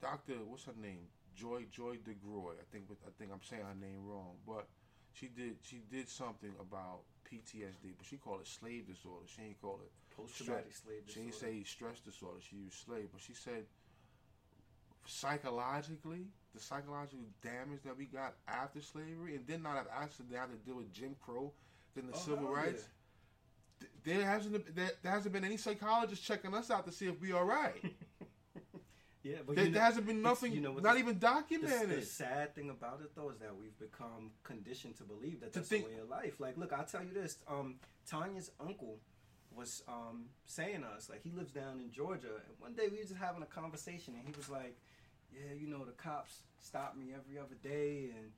Doctor. 0.00 0.34
What's 0.44 0.64
her 0.64 0.74
name? 0.80 1.06
Joy 1.36 1.64
Joy 1.70 1.96
DeGruy. 1.96 2.52
I 2.58 2.64
think 2.72 2.84
I 3.06 3.10
think 3.18 3.30
I'm 3.32 3.42
saying 3.42 3.62
her 3.62 3.74
name 3.80 4.04
wrong, 4.06 4.34
but 4.46 4.66
she 5.12 5.28
did 5.28 5.56
she 5.62 5.80
did 5.90 6.08
something 6.08 6.52
about 6.60 7.00
PTSD, 7.30 7.94
but 7.96 8.06
she 8.06 8.16
called 8.16 8.40
it 8.40 8.46
slave 8.48 8.86
disorder. 8.86 9.26
She 9.26 9.42
ain't 9.42 9.60
call 9.60 9.80
it 9.84 9.90
Post 10.16 10.36
traumatic 10.38 10.72
slave 10.74 11.06
disorder. 11.06 11.28
didn't 11.30 11.40
say 11.40 11.62
stress 11.64 12.00
disorder. 12.00 12.38
She 12.40 12.56
used 12.56 12.74
slave, 12.84 13.08
but 13.12 13.20
she 13.20 13.34
said 13.34 13.64
psychologically, 15.06 16.26
the 16.54 16.60
psychological 16.60 17.24
damage 17.42 17.82
that 17.84 17.96
we 17.96 18.06
got 18.06 18.34
after 18.48 18.80
slavery, 18.80 19.36
and 19.36 19.46
then 19.46 19.62
not 19.62 19.76
have 19.76 19.86
actually 20.00 20.36
have 20.36 20.50
to 20.50 20.56
deal 20.56 20.76
with 20.76 20.92
Jim 20.92 21.14
Crow, 21.24 21.52
then 21.94 22.06
the 22.06 22.14
Oh, 22.14 22.18
civil 22.18 22.48
rights. 22.48 22.84
th- 23.80 23.90
There 24.04 24.24
hasn't 24.24 24.74
there, 24.74 24.90
there 25.02 25.12
hasn't 25.12 25.32
been 25.32 25.44
any 25.44 25.56
psychologist 25.56 26.24
checking 26.24 26.54
us 26.54 26.70
out 26.70 26.86
to 26.86 26.92
see 26.92 27.06
if 27.06 27.20
we 27.20 27.32
all 27.32 27.44
right. 27.44 27.82
Yeah, 29.26 29.38
but 29.44 29.56
there, 29.56 29.64
you 29.64 29.70
know- 29.70 29.74
there 29.74 29.82
hasn't 29.82 30.06
been 30.06 30.22
nothing, 30.22 30.52
you 30.52 30.60
know, 30.60 30.74
not 30.74 30.94
the- 30.94 30.98
even 31.00 31.18
documented. 31.18 31.90
the 32.00 32.02
sad 32.02 32.54
thing 32.54 32.70
about 32.70 33.00
it 33.00 33.12
though 33.16 33.30
is 33.30 33.38
that 33.38 33.56
we've 33.56 33.76
become 33.78 34.30
conditioned 34.44 34.96
to 34.98 35.02
believe 35.04 35.40
that 35.40 35.52
To 35.52 35.58
that's 35.58 35.68
think- 35.68 35.84
the 35.86 35.94
way 35.94 35.98
of 36.00 36.08
life. 36.08 36.38
Like, 36.38 36.56
look, 36.56 36.72
I'll 36.72 36.84
tell 36.86 37.02
you 37.04 37.12
this. 37.12 37.38
Um, 37.48 37.80
Tanya's 38.06 38.52
uncle 38.60 39.00
was 39.50 39.82
um, 39.88 40.28
saying 40.44 40.82
to 40.82 40.86
us, 40.88 41.08
like, 41.10 41.22
he 41.22 41.30
lives 41.32 41.50
down 41.50 41.80
in 41.80 41.90
Georgia. 41.90 42.40
And 42.46 42.60
one 42.60 42.74
day 42.74 42.88
we 42.88 42.98
were 42.98 43.02
just 43.02 43.16
having 43.16 43.42
a 43.42 43.46
conversation, 43.46 44.14
and 44.14 44.24
he 44.28 44.32
was 44.36 44.48
like, 44.48 44.76
"Yeah, 45.32 45.54
you 45.54 45.66
know, 45.66 45.84
the 45.84 45.92
cops 45.92 46.42
stop 46.60 46.94
me 46.96 47.12
every 47.12 47.38
other 47.38 47.54
day," 47.56 48.10
and 48.10 48.32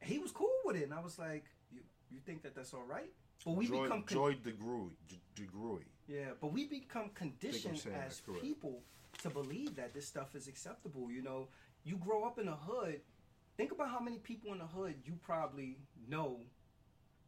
he 0.00 0.18
was 0.18 0.30
cool 0.30 0.54
with 0.64 0.76
it. 0.76 0.84
And 0.84 0.94
I 0.94 1.00
was 1.00 1.18
like, 1.18 1.44
"You, 1.72 1.80
you 2.10 2.20
think 2.20 2.42
that 2.42 2.54
that's 2.54 2.72
all 2.74 2.84
right?" 2.84 3.10
But 3.44 3.52
we 3.56 3.66
Joy, 3.66 3.82
become 3.84 4.02
con- 4.04 4.14
Joy 4.16 4.34
DeGruy, 4.36 4.90
DeGruy. 5.34 5.84
yeah, 6.06 6.34
but 6.40 6.52
we 6.52 6.66
become 6.66 7.10
conditioned 7.10 7.76
as 7.78 7.84
that 7.84 8.22
correct. 8.24 8.42
To 9.24 9.30
believe 9.30 9.76
that 9.76 9.92
this 9.94 10.06
stuff 10.06 10.34
is 10.36 10.48
acceptable. 10.48 11.10
You 11.10 11.22
know, 11.22 11.48
you 11.82 11.96
grow 11.96 12.24
up 12.24 12.38
in 12.38 12.46
the 12.46 12.52
hood. 12.56 13.00
Think 13.56 13.72
about 13.72 13.88
how 13.88 14.00
many 14.00 14.18
people 14.18 14.52
in 14.52 14.58
the 14.58 14.66
hood 14.66 14.94
you 15.04 15.14
probably 15.22 15.78
know 16.08 16.40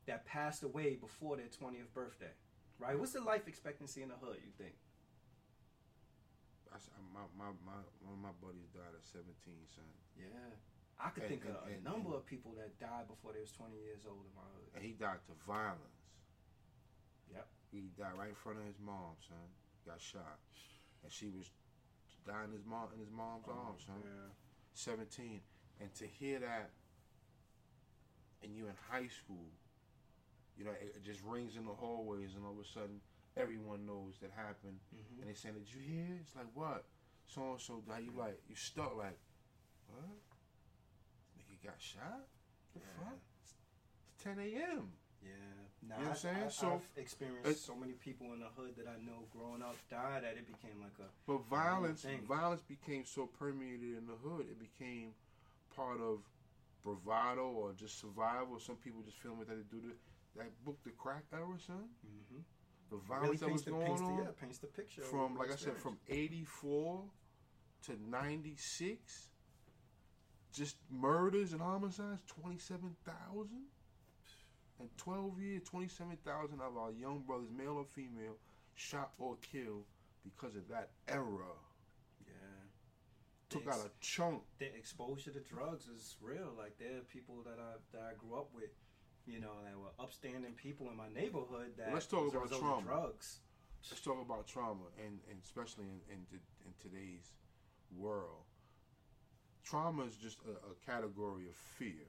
that 0.06 0.24
passed 0.26 0.62
away 0.62 0.94
before 0.96 1.36
their 1.36 1.46
20th 1.48 1.92
birthday. 1.94 2.32
Right? 2.78 2.98
What's 2.98 3.12
the 3.12 3.22
life 3.22 3.48
expectancy 3.48 4.02
in 4.02 4.08
the 4.08 4.14
hood, 4.20 4.36
you 4.44 4.52
think? 4.58 4.74
I 6.70 6.76
s- 6.76 6.90
uh, 6.92 7.00
my, 7.14 7.24
my, 7.32 7.50
my, 7.64 7.80
one 8.04 8.14
of 8.14 8.22
my 8.22 8.36
buddies 8.44 8.68
died 8.76 8.92
at 8.92 9.06
17, 9.08 9.24
son. 9.72 9.84
Yeah. 10.18 10.28
I 11.00 11.08
could 11.10 11.24
And- 11.24 11.30
think 11.30 11.44
and- 11.48 11.56
of 11.56 11.64
a 11.64 11.80
number 11.80 12.12
and- 12.12 12.20
of 12.20 12.26
people 12.26 12.52
that 12.60 12.76
died 12.78 13.08
before 13.08 13.32
they 13.32 13.40
was 13.40 13.52
20 13.52 13.72
years 13.80 14.04
old 14.04 14.20
in 14.28 14.34
my 14.36 14.44
hood. 14.52 14.68
And 14.76 14.84
he 14.84 14.92
died 14.92 15.24
to 15.26 15.32
violence. 15.48 16.04
Yep. 17.32 17.48
He 17.72 17.88
died 17.96 18.12
right 18.18 18.28
in 18.28 18.34
front 18.36 18.58
of 18.60 18.66
his 18.66 18.78
mom, 18.78 19.16
son. 19.26 19.48
Got 19.86 20.00
shot. 20.00 20.38
And 21.02 21.10
she 21.12 21.30
was 21.30 21.48
dying 22.26 22.50
in 22.50 22.56
his 22.58 22.66
mom 22.66 22.88
in 22.94 23.00
his 23.00 23.10
mom's 23.10 23.46
arms, 23.48 23.82
son. 23.86 24.02
Yeah. 24.02 24.30
17. 24.74 25.40
And 25.80 25.94
to 25.94 26.06
hear 26.06 26.38
that 26.40 26.70
and 28.42 28.52
you 28.54 28.66
in 28.66 28.74
high 28.90 29.08
school, 29.08 29.46
you 30.58 30.64
know, 30.64 30.72
it, 30.72 30.96
it 30.96 31.02
just 31.04 31.20
rings 31.24 31.56
in 31.56 31.64
the 31.64 31.72
hallways 31.72 32.34
and 32.34 32.44
all 32.44 32.52
of 32.52 32.58
a 32.58 32.68
sudden 32.68 33.00
everyone 33.36 33.86
knows 33.86 34.14
that 34.20 34.30
happened. 34.36 34.78
Mhm. 34.94 35.20
And 35.20 35.30
they 35.30 35.34
saying, 35.34 35.54
Did 35.54 35.72
you 35.72 35.80
hear? 35.80 36.18
It's 36.20 36.34
like 36.34 36.48
what? 36.54 36.84
So 37.26 37.52
and 37.52 37.60
so 37.60 37.82
died. 37.86 38.04
You 38.04 38.12
like 38.16 38.40
you 38.48 38.54
stuck 38.56 38.96
like, 38.96 39.18
what? 39.88 40.18
Nigga 41.38 41.64
got 41.64 41.80
shot? 41.80 42.26
The 42.74 42.80
Yeah. 42.80 43.04
fuck? 43.04 43.18
It's 43.42 43.54
10 44.24 44.38
a.m. 44.38 44.92
Yeah, 45.22 45.30
know 45.88 45.96
what 45.96 46.08
I'm 46.08 46.16
saying? 46.16 46.36
I've, 46.46 46.52
So, 46.52 46.72
I've 46.74 47.02
experienced 47.02 47.64
so 47.66 47.74
many 47.74 47.92
people 47.92 48.32
in 48.32 48.40
the 48.40 48.50
hood 48.56 48.74
that 48.76 48.86
I 48.88 48.96
know 49.04 49.24
growing 49.36 49.62
up 49.62 49.76
died 49.90 50.22
that 50.24 50.36
it 50.36 50.46
became 50.46 50.80
like 50.80 50.96
a 51.00 51.08
But 51.26 51.44
violence, 51.48 52.02
thing. 52.02 52.20
violence 52.26 52.62
became 52.62 53.04
so 53.04 53.26
permeated 53.26 53.96
in 53.96 54.06
the 54.06 54.14
hood. 54.22 54.46
It 54.50 54.58
became 54.58 55.12
part 55.74 56.00
of 56.00 56.20
bravado 56.84 57.48
or 57.48 57.72
just 57.72 57.98
survival. 58.00 58.58
Some 58.58 58.76
people 58.76 59.02
just 59.02 59.18
feeling 59.18 59.38
like 59.38 59.48
they 59.48 59.54
do 59.70 59.80
the, 59.82 59.94
that 60.40 60.64
book, 60.64 60.78
The 60.84 60.90
Crack 60.90 61.24
Era, 61.32 61.46
son. 61.66 61.88
mm-hmm. 62.06 62.40
The 62.90 62.96
really 62.96 63.36
violence 63.36 63.40
that 63.40 63.52
was 63.52 63.62
the, 63.64 63.70
going 63.72 63.90
on 63.90 64.16
the, 64.16 64.22
yeah, 64.22 64.28
paints 64.40 64.58
the 64.58 64.68
picture 64.68 65.02
from, 65.02 65.36
like 65.36 65.50
I 65.50 65.56
said, 65.56 65.76
from 65.76 65.98
'84 66.08 67.02
to 67.86 67.92
'96. 68.08 69.28
Just 70.52 70.76
murders 70.88 71.52
and 71.52 71.60
homicides, 71.60 72.22
twenty-seven 72.28 72.94
thousand. 73.04 73.64
In 74.80 74.88
12 74.98 75.40
years, 75.40 75.62
27,000 75.64 76.60
of 76.60 76.76
our 76.76 76.92
young 76.92 77.20
brothers, 77.26 77.48
male 77.56 77.78
or 77.78 77.84
female, 77.84 78.36
shot 78.74 79.12
or 79.18 79.36
killed 79.40 79.84
because 80.22 80.54
of 80.54 80.68
that 80.68 80.90
era. 81.08 81.54
yeah, 82.26 82.32
Took 83.48 83.64
The 83.64 83.70
out 83.70 83.86
a 83.86 83.90
chunk. 84.00 84.42
the 84.58 84.66
exposure 84.76 85.30
to 85.30 85.40
drugs 85.40 85.86
is 85.88 86.16
real. 86.20 86.52
Like 86.58 86.76
there 86.78 86.98
are 86.98 87.04
people 87.12 87.36
that 87.44 87.58
I 87.58 87.76
that 87.96 88.02
I 88.02 88.14
grew 88.18 88.36
up 88.38 88.48
with 88.54 88.70
you 89.26 89.40
know, 89.40 89.50
that 89.64 89.76
were 89.76 89.90
upstanding 89.98 90.52
people 90.52 90.88
in 90.88 90.96
my 90.96 91.08
neighborhood 91.12 91.72
that 91.76 91.92
Let's 91.92 92.06
talk 92.06 92.32
about 92.32 92.48
trauma. 92.48 92.82
drugs. 92.86 93.40
Let's 93.90 94.00
talk 94.00 94.20
about 94.24 94.46
trauma, 94.46 94.84
and, 95.04 95.18
and 95.28 95.38
especially 95.42 95.84
in, 95.86 95.98
in, 96.14 96.40
in 96.64 96.72
today's 96.80 97.34
world. 97.96 98.44
Trauma 99.64 100.04
is 100.04 100.16
just 100.16 100.38
a, 100.46 100.52
a 100.70 100.74
category 100.86 101.46
of 101.48 101.56
fear. 101.56 102.06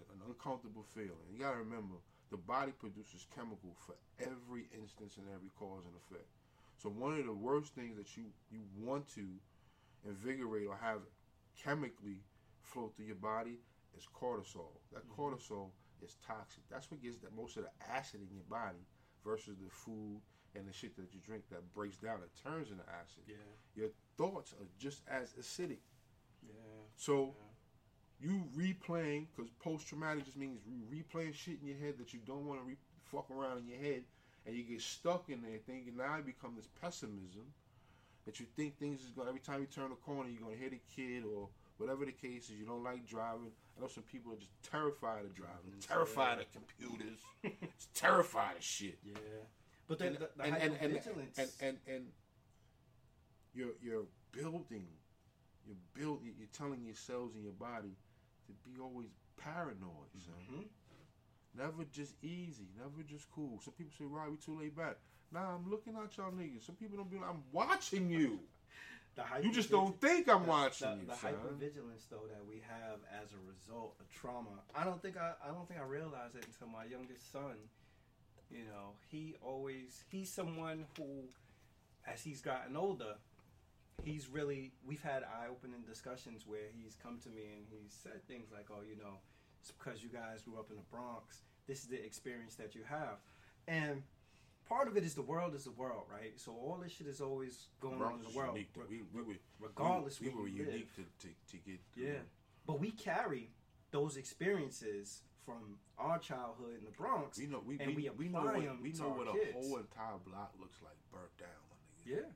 It's 0.00 0.10
an 0.10 0.20
uncomfortable 0.26 0.84
feeling. 0.94 1.26
You 1.32 1.40
gotta 1.40 1.58
remember, 1.58 1.96
the 2.30 2.36
body 2.36 2.72
produces 2.72 3.26
chemical 3.34 3.76
for 3.86 3.94
every 4.20 4.66
instance 4.74 5.16
and 5.16 5.26
every 5.34 5.50
cause 5.58 5.84
and 5.86 5.94
effect. 5.94 6.28
So 6.78 6.90
one 6.90 7.18
of 7.18 7.24
the 7.24 7.32
worst 7.32 7.74
things 7.74 7.96
that 7.96 8.16
you, 8.16 8.24
you 8.50 8.60
want 8.78 9.06
to 9.14 9.24
invigorate 10.06 10.66
or 10.66 10.76
have 10.76 11.00
chemically 11.62 12.20
flow 12.62 12.92
through 12.94 13.06
your 13.06 13.16
body 13.16 13.58
is 13.96 14.06
cortisol. 14.14 14.76
That 14.92 15.08
mm-hmm. 15.08 15.20
cortisol 15.20 15.70
is 16.02 16.16
toxic. 16.26 16.62
That's 16.70 16.90
what 16.90 17.02
gives 17.02 17.18
that 17.20 17.34
most 17.34 17.56
of 17.56 17.64
the 17.64 17.92
acid 17.92 18.20
in 18.20 18.34
your 18.34 18.44
body 18.50 18.84
versus 19.24 19.56
the 19.62 19.70
food 19.70 20.20
and 20.54 20.68
the 20.68 20.72
shit 20.72 20.96
that 20.96 21.12
you 21.14 21.20
drink 21.24 21.44
that 21.50 21.72
breaks 21.74 21.96
down 21.96 22.20
and 22.20 22.30
turns 22.42 22.70
into 22.70 22.84
acid. 22.88 23.22
Yeah, 23.26 23.34
Your 23.74 23.88
thoughts 24.16 24.52
are 24.52 24.66
just 24.78 25.02
as 25.08 25.32
acidic. 25.40 25.80
yeah, 26.42 26.52
So 26.96 27.34
you 28.20 28.44
replaying 28.56 29.26
because 29.34 29.50
post 29.62 29.86
traumatic 29.88 30.24
just 30.24 30.36
means 30.36 30.58
replaying 30.92 31.34
shit 31.34 31.58
in 31.60 31.68
your 31.68 31.76
head 31.78 31.94
that 31.98 32.12
you 32.14 32.20
don't 32.26 32.46
want 32.46 32.60
to 32.60 32.66
re- 32.66 32.76
fuck 33.12 33.26
around 33.30 33.58
in 33.58 33.68
your 33.68 33.78
head, 33.78 34.02
and 34.46 34.56
you 34.56 34.62
get 34.62 34.80
stuck 34.80 35.28
in 35.28 35.42
there 35.42 35.58
thinking 35.66 35.96
now 35.96 36.16
you 36.16 36.22
become 36.22 36.54
this 36.56 36.68
pessimism 36.80 37.44
that 38.24 38.40
you 38.40 38.46
think 38.56 38.78
things 38.78 39.02
is 39.02 39.10
going 39.10 39.28
every 39.28 39.40
time 39.40 39.60
you 39.60 39.66
turn 39.66 39.92
a 39.92 39.96
corner 39.96 40.28
you're 40.28 40.42
gonna 40.42 40.56
hit 40.56 40.72
a 40.72 40.80
kid 40.96 41.22
or 41.24 41.48
whatever 41.78 42.04
the 42.06 42.12
case 42.12 42.44
is. 42.50 42.52
You 42.58 42.64
don't 42.64 42.82
like 42.82 43.06
driving. 43.06 43.52
I 43.76 43.82
know 43.82 43.86
some 43.88 44.02
people 44.04 44.32
are 44.32 44.36
just 44.36 44.50
terrified 44.62 45.24
of 45.26 45.34
driving, 45.34 45.72
Mhm. 45.78 45.86
terrified 45.86 46.38
of 46.40 46.46
computers, 46.52 47.18
terrified 47.94 48.56
of 48.56 48.62
shit. 48.64 48.98
yeah. 49.04 49.14
But 49.86 49.98
then 49.98 50.08
And 50.08 50.16
the, 50.16 50.30
the 50.36 50.42
and, 50.44 50.56
and, 50.56 50.72
and, 50.80 51.00
and 51.36 51.50
and 51.60 51.78
and 51.86 52.06
you're 53.54 53.74
you're 53.82 54.06
building, 54.32 54.86
you're 55.66 55.76
build, 55.94 56.20
you're 56.24 56.48
telling 56.52 56.84
your 56.84 56.94
cells 56.94 57.34
in 57.36 57.42
your 57.44 57.52
body 57.52 57.94
to 58.46 58.52
be 58.64 58.78
always 58.80 59.10
paranoid, 59.36 60.10
son. 60.18 60.34
Mhm. 60.50 60.68
Never 61.54 61.84
just 61.84 62.14
easy, 62.22 62.68
never 62.76 63.02
just 63.02 63.30
cool. 63.30 63.60
Some 63.60 63.74
people 63.74 63.92
say, 63.96 64.04
"Right, 64.04 64.30
we 64.30 64.36
too 64.36 64.58
laid 64.58 64.76
back." 64.76 64.98
Nah, 65.32 65.54
I'm 65.54 65.68
looking 65.70 65.96
at 65.96 66.16
y'all 66.16 66.30
niggas. 66.32 66.62
Some 66.64 66.76
people 66.76 66.96
don't 66.98 67.10
be. 67.10 67.16
like, 67.18 67.30
I'm 67.30 67.42
watching 67.52 68.10
you. 68.10 68.40
The 69.14 69.24
You 69.42 69.50
just 69.50 69.70
don't 69.70 69.98
think 69.98 70.28
I'm 70.28 70.42
the- 70.42 70.48
watching 70.48 70.90
the, 70.90 70.96
you, 70.96 71.06
the 71.06 71.14
hypervigilance 71.14 72.06
though 72.10 72.26
that 72.28 72.44
we 72.46 72.60
have 72.60 73.00
as 73.10 73.32
a 73.32 73.38
result 73.48 73.96
of 73.98 74.08
trauma. 74.10 74.62
I 74.74 74.84
don't 74.84 75.00
think 75.00 75.16
I, 75.16 75.34
I 75.42 75.48
don't 75.48 75.66
think 75.66 75.80
I 75.80 75.84
realized 75.84 76.36
it 76.36 76.44
until 76.46 76.68
my 76.68 76.84
youngest 76.84 77.32
son. 77.32 77.56
You 78.50 78.64
know, 78.66 78.92
he 79.08 79.34
always 79.40 80.04
he's 80.10 80.30
someone 80.30 80.86
who, 80.98 81.30
as 82.06 82.22
he's 82.22 82.42
gotten 82.42 82.76
older, 82.76 83.16
he's 84.04 84.28
really 84.28 84.72
we've 84.86 85.02
had 85.02 85.22
eye 85.24 85.46
opening 85.50 85.82
discussions 85.88 86.44
where 86.46 86.68
he's 86.80 86.96
come 87.02 87.18
to 87.24 87.28
me 87.30 87.42
and 87.56 87.66
he's 87.70 87.92
said 88.02 88.26
things 88.26 88.48
like, 88.52 88.66
"Oh, 88.70 88.82
you 88.88 88.96
know, 88.96 89.18
it's 89.60 89.70
because 89.72 90.02
you 90.02 90.08
guys 90.08 90.42
grew 90.42 90.58
up 90.58 90.70
in 90.70 90.76
the 90.76 90.82
Bronx. 90.90 91.42
This 91.66 91.80
is 91.80 91.86
the 91.86 92.02
experience 92.04 92.54
that 92.56 92.74
you 92.74 92.82
have," 92.88 93.18
and. 93.66 94.02
Part 94.68 94.88
of 94.88 94.96
it 94.96 95.04
is 95.04 95.14
the 95.14 95.22
world 95.22 95.54
is 95.54 95.62
the 95.62 95.70
world, 95.70 96.06
right? 96.12 96.32
So 96.40 96.50
all 96.50 96.76
this 96.82 96.90
shit 96.90 97.06
is 97.06 97.20
always 97.20 97.68
going 97.80 98.02
on 98.02 98.14
in 98.14 98.24
the 98.28 98.36
world. 98.36 98.56
unique. 98.56 98.70
We, 98.90 99.02
we 99.14 99.22
were, 99.22 99.34
regardless 99.60 100.20
we, 100.20 100.28
we 100.30 100.34
were 100.34 100.48
unique 100.48 100.92
to, 100.96 101.02
to, 101.02 101.28
to 101.52 101.56
get 101.58 101.78
through. 101.94 102.02
Yeah, 102.02 102.18
but 102.66 102.80
we 102.80 102.90
carry 102.90 103.50
those 103.92 104.16
experiences 104.16 105.22
from 105.44 105.78
our 106.00 106.18
childhood 106.18 106.74
in 106.80 106.84
the 106.84 106.90
Bronx. 106.90 107.38
We 107.38 107.46
know 107.46 107.62
we, 107.64 107.78
And 107.78 107.94
we, 107.94 108.10
we 108.18 108.26
we 108.26 108.28
know 108.28 108.40
what 108.40 108.54
them 108.54 108.80
we 108.82 108.90
know 108.90 109.10
what 109.10 109.28
a 109.28 109.38
kids. 109.38 109.52
whole 109.54 109.78
entire 109.78 110.18
block 110.26 110.50
looks 110.58 110.82
like 110.82 110.96
burnt 111.12 111.30
down, 111.38 111.48
nigga. 111.70 112.10
Yeah, 112.10 112.16
yeah, 112.16 112.16
the, 112.16 112.26
in 112.26 112.35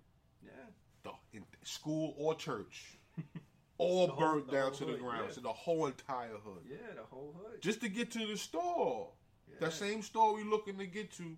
school 1.71 2.15
or 2.19 2.35
church, 2.35 2.99
all 3.79 4.09
whole- 4.09 4.17
burnt 4.35 4.51
down 4.51 4.73
to 4.73 4.85
the 4.85 4.93
hood, 4.93 5.01
ground. 5.01 5.25
yeah. 5.29 5.35
So 5.35 5.41
the 5.41 5.49
whole 5.53 5.87
entire 5.87 6.37
hood, 6.45 6.63
yeah. 6.69 6.77
The 6.97 7.03
whole 7.11 7.35
hood. 7.39 7.61
just 7.63 7.81
to 7.83 7.89
get 7.89 8.11
to 8.13 8.27
the 8.27 8.37
store. 8.37 9.09
yeah. 9.49 9.57
That 9.61 9.73
same 9.73 10.03
store 10.03 10.35
we 10.35 10.45
looking 10.45 10.79
to 10.79 10.87
get 10.87 11.11
to, 11.13 11.37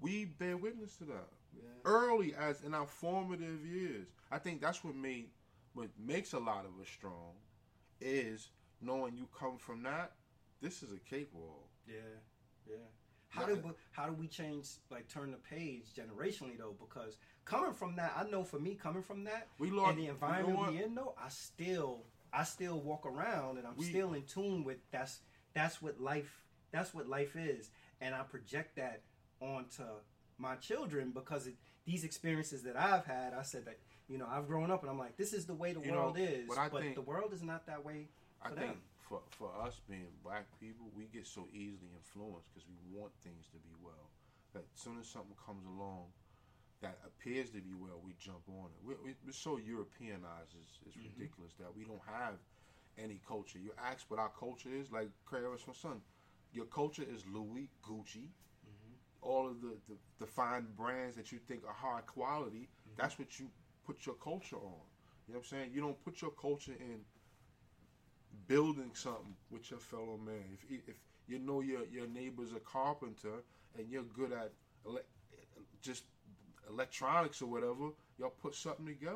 we 0.00 0.24
bear 0.26 0.56
witness 0.56 0.96
to 0.98 1.04
that 1.04 1.28
Yeah. 1.56 1.62
early 1.84 2.34
as 2.34 2.62
in 2.62 2.74
our 2.74 2.86
formative 2.86 3.64
years. 3.66 4.08
I 4.30 4.38
think 4.38 4.60
that's 4.60 4.84
what 4.84 4.94
made 4.94 5.30
what 5.74 5.88
makes 5.98 6.32
a 6.32 6.38
lot 6.38 6.64
of 6.64 6.72
us 6.80 6.88
strong 6.88 7.34
is 8.00 8.48
knowing 8.80 9.16
you 9.16 9.28
come 9.38 9.58
from 9.58 9.82
that. 9.84 10.12
This 10.60 10.82
is 10.82 10.92
a 10.92 10.98
cakewalk. 10.98 11.68
Yeah, 11.86 11.94
yeah. 12.68 12.76
How 13.28 13.44
do 13.46 13.74
how 13.92 14.06
do 14.06 14.12
we 14.14 14.26
change 14.26 14.66
like 14.90 15.08
turn 15.08 15.30
the 15.30 15.36
page 15.36 15.84
generationally 15.94 16.58
though? 16.58 16.74
Because 16.80 17.16
coming 17.48 17.72
from 17.72 17.96
that, 17.96 18.12
I 18.16 18.28
know 18.28 18.44
for 18.44 18.58
me 18.58 18.74
coming 18.74 19.02
from 19.02 19.24
that 19.24 19.48
We 19.58 19.70
lost 19.70 19.90
and 19.90 19.98
the 19.98 20.06
environment 20.08 20.58
what? 20.58 20.72
we 20.72 20.82
in 20.82 20.94
though, 20.94 21.14
I 21.22 21.28
still 21.28 22.04
I 22.32 22.44
still 22.44 22.80
walk 22.80 23.06
around 23.06 23.58
and 23.58 23.66
I'm 23.66 23.76
We- 23.76 23.86
still 23.86 24.12
in 24.14 24.22
tune 24.24 24.64
with 24.64 24.78
that's 24.90 25.20
that's 25.54 25.80
what 25.82 26.00
life 26.00 26.42
that's 26.70 26.92
what 26.92 27.08
life 27.08 27.34
is, 27.36 27.70
and 28.00 28.14
I 28.14 28.22
project 28.22 28.76
that 28.76 29.00
onto 29.40 29.84
my 30.36 30.54
children 30.56 31.10
because 31.12 31.46
it, 31.46 31.54
these 31.86 32.04
experiences 32.04 32.62
that 32.64 32.76
I've 32.76 33.06
had, 33.06 33.32
I 33.32 33.42
said 33.42 33.64
that 33.64 33.78
you 34.08 34.18
know 34.18 34.26
I've 34.30 34.46
grown 34.46 34.70
up 34.70 34.82
and 34.82 34.90
I'm 34.90 34.98
like 34.98 35.16
this 35.16 35.32
is 35.32 35.46
the 35.46 35.54
way 35.54 35.72
the 35.72 35.80
You 35.80 35.92
know, 35.92 35.98
world 36.12 36.18
is, 36.18 36.50
I 36.56 36.68
but 36.68 36.82
think- 36.82 36.94
the 36.96 37.00
world 37.02 37.32
is 37.32 37.42
not 37.42 37.66
that 37.66 37.84
way 37.84 38.08
I 38.42 38.50
for 38.50 38.54
think 38.56 38.66
them. 38.72 38.80
for 39.08 39.20
for 39.30 39.50
us 39.64 39.80
being 39.88 40.06
black 40.22 40.44
people, 40.60 40.86
we 40.94 41.04
get 41.06 41.26
so 41.26 41.48
easily 41.52 41.88
influenced 41.96 42.46
because 42.52 42.68
we 42.68 42.76
want 42.98 43.12
things 43.24 43.46
to 43.52 43.56
be 43.58 43.74
well. 43.82 44.10
That 44.52 44.64
as 44.74 44.80
soon 44.80 44.98
as 45.00 45.08
something 45.08 45.36
comes 45.44 45.64
along 45.66 46.06
that 46.80 46.98
appears 47.06 47.50
to 47.50 47.60
be 47.60 47.74
well, 47.74 48.00
we 48.04 48.12
jump 48.18 48.42
on 48.48 48.66
it. 48.66 48.80
We're, 48.84 49.02
we- 49.04 49.16
we're 49.24 49.32
so 49.32 49.56
Europeanized, 49.58 50.54
it's, 50.60 50.78
it's 50.86 50.96
Mhm. 50.96 51.04
ridiculous 51.18 51.54
that 51.58 51.74
we 51.74 51.84
don't 51.84 52.02
have 52.06 52.34
any 52.96 53.20
culture. 53.26 53.58
You 53.58 53.72
ask 53.78 54.10
what 54.10 54.20
our 54.20 54.30
culture 54.38 54.70
is, 54.70 54.90
like 54.92 55.10
Craig 55.24 55.44
asked 55.52 55.66
my 55.66 55.74
son. 55.74 56.00
Your 56.52 56.66
culture 56.66 57.02
is 57.04 57.26
Louis, 57.26 57.68
Gucci, 57.82 58.28
Mm-hmm. 58.66 58.94
all 59.22 59.48
of 59.48 59.60
the, 59.60 59.76
the, 59.88 59.96
the 60.18 60.26
fine 60.26 60.66
brands 60.76 61.16
that 61.16 61.32
you 61.32 61.38
think 61.38 61.64
are 61.66 61.72
high 61.72 62.00
quality. 62.02 62.68
Mm-hmm. 62.68 62.96
That's 63.00 63.18
what 63.18 63.38
you 63.38 63.50
put 63.86 64.06
your 64.06 64.16
culture 64.16 64.56
on. 64.56 64.82
You 65.26 65.34
know 65.34 65.38
what 65.38 65.38
I'm 65.38 65.44
saying? 65.44 65.70
You 65.72 65.80
don't 65.80 66.02
put 66.04 66.20
your 66.22 66.30
culture 66.32 66.72
in 66.78 67.04
building 68.46 68.90
something 68.94 69.36
with 69.50 69.70
your 69.70 69.80
fellow 69.80 70.18
man. 70.18 70.44
If 70.52 70.80
if 70.88 70.96
you 71.26 71.38
know 71.38 71.60
your 71.60 71.84
your 71.86 72.06
neighbor's 72.06 72.52
a 72.52 72.60
carpenter 72.60 73.42
and 73.76 73.88
you're 73.88 74.02
good 74.04 74.32
at 74.32 74.52
ele- 74.86 75.04
just 75.82 76.04
electronics 76.68 77.42
or 77.42 77.46
whatever, 77.46 77.90
y'all 78.18 78.30
put 78.42 78.54
something 78.54 78.86
together. 78.86 79.14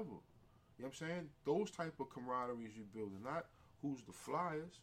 You 0.79 0.85
know 0.85 0.89
what 0.89 1.01
I'm 1.03 1.09
saying? 1.09 1.29
Those 1.45 1.71
type 1.71 1.95
of 2.01 2.09
camaraderies 2.09 2.77
you 2.77 2.85
building, 2.95 3.21
not 3.25 3.47
who's 3.81 4.03
the 4.03 4.13
flyers. 4.13 4.81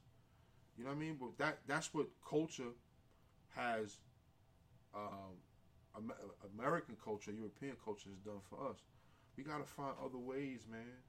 You 0.77 0.83
know 0.83 0.91
what 0.91 0.97
I 0.97 0.99
mean? 0.99 1.17
But 1.19 1.37
that 1.37 1.59
that's 1.67 1.93
what 1.93 2.07
culture 2.27 2.71
has. 3.55 3.97
Um, 4.93 5.35
American 6.57 6.95
culture, 7.03 7.31
European 7.31 7.75
culture 7.83 8.09
has 8.09 8.19
done 8.19 8.41
for 8.49 8.69
us. 8.69 8.77
We 9.35 9.43
gotta 9.43 9.63
find 9.65 9.93
other 10.03 10.17
ways, 10.17 10.61
man. 10.69 11.03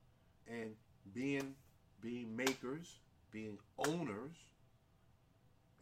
And 0.48 0.74
being 1.14 1.54
being 2.00 2.34
makers, 2.34 2.98
being 3.30 3.58
owners, 3.78 4.36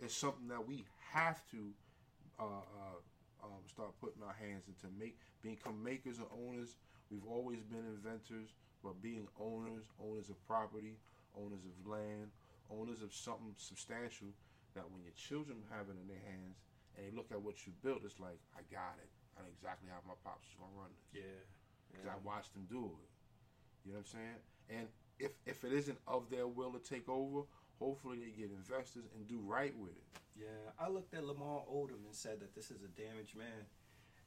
is 0.01 0.13
something 0.13 0.49
that 0.49 0.67
we 0.67 0.85
have 1.13 1.43
to 1.51 1.71
uh, 2.39 2.45
uh, 2.45 3.45
um, 3.45 3.63
start 3.67 3.91
putting 4.01 4.23
our 4.23 4.35
hands 4.35 4.65
into. 4.69 4.87
Make 4.99 5.19
become 5.43 5.83
makers 5.83 6.19
and 6.19 6.27
owners. 6.33 6.77
We've 7.11 7.27
always 7.27 7.63
been 7.65 7.85
inventors, 7.87 8.53
but 8.83 9.01
being 9.03 9.27
owners, 9.41 9.85
owners 10.03 10.29
of 10.29 10.37
property, 10.47 10.97
owners 11.37 11.65
of 11.65 11.75
land, 11.87 12.31
owners 12.71 13.03
of 13.03 13.15
something 13.15 13.55
substantial. 13.57 14.29
That 14.75 14.85
when 14.93 15.03
your 15.03 15.17
children 15.17 15.59
have 15.75 15.89
it 15.89 15.97
in 15.99 16.07
their 16.07 16.23
hands 16.29 16.61
and 16.95 17.03
they 17.03 17.11
look 17.17 17.33
at 17.33 17.41
what 17.41 17.67
you 17.67 17.73
built, 17.83 18.05
it's 18.05 18.21
like 18.21 18.39
I 18.55 18.63
got 18.71 19.01
it. 19.03 19.11
I 19.35 19.43
know 19.43 19.51
exactly 19.51 19.89
how 19.91 19.99
my 20.07 20.15
pops 20.23 20.47
is 20.47 20.55
gonna 20.59 20.75
run 20.77 20.91
this 20.93 21.23
Yeah, 21.25 21.41
because 21.91 22.07
I 22.07 22.17
watched 22.23 22.53
them 22.53 22.67
do 22.71 22.95
it. 23.01 23.11
You 23.87 23.95
know 23.97 24.05
what 24.05 24.11
I'm 24.13 24.19
saying? 24.19 24.39
And 24.69 24.87
if 25.19 25.33
if 25.47 25.65
it 25.65 25.73
isn't 25.73 25.99
of 26.07 26.29
their 26.31 26.47
will 26.47 26.71
to 26.73 26.83
take 26.83 27.09
over, 27.09 27.43
hopefully 27.79 28.19
they 28.19 28.31
get 28.31 28.51
investors 28.51 29.07
and 29.15 29.27
do 29.27 29.41
right 29.43 29.75
with 29.79 29.93
it. 29.93 30.07
Yeah, 30.39 30.71
I 30.79 30.89
looked 30.89 31.15
at 31.15 31.25
Lamar 31.25 31.63
Odom 31.67 32.07
and 32.07 32.15
said 32.15 32.39
that 32.41 32.55
this 32.55 32.71
is 32.71 32.83
a 32.83 32.91
damaged 32.95 33.35
man, 33.35 33.67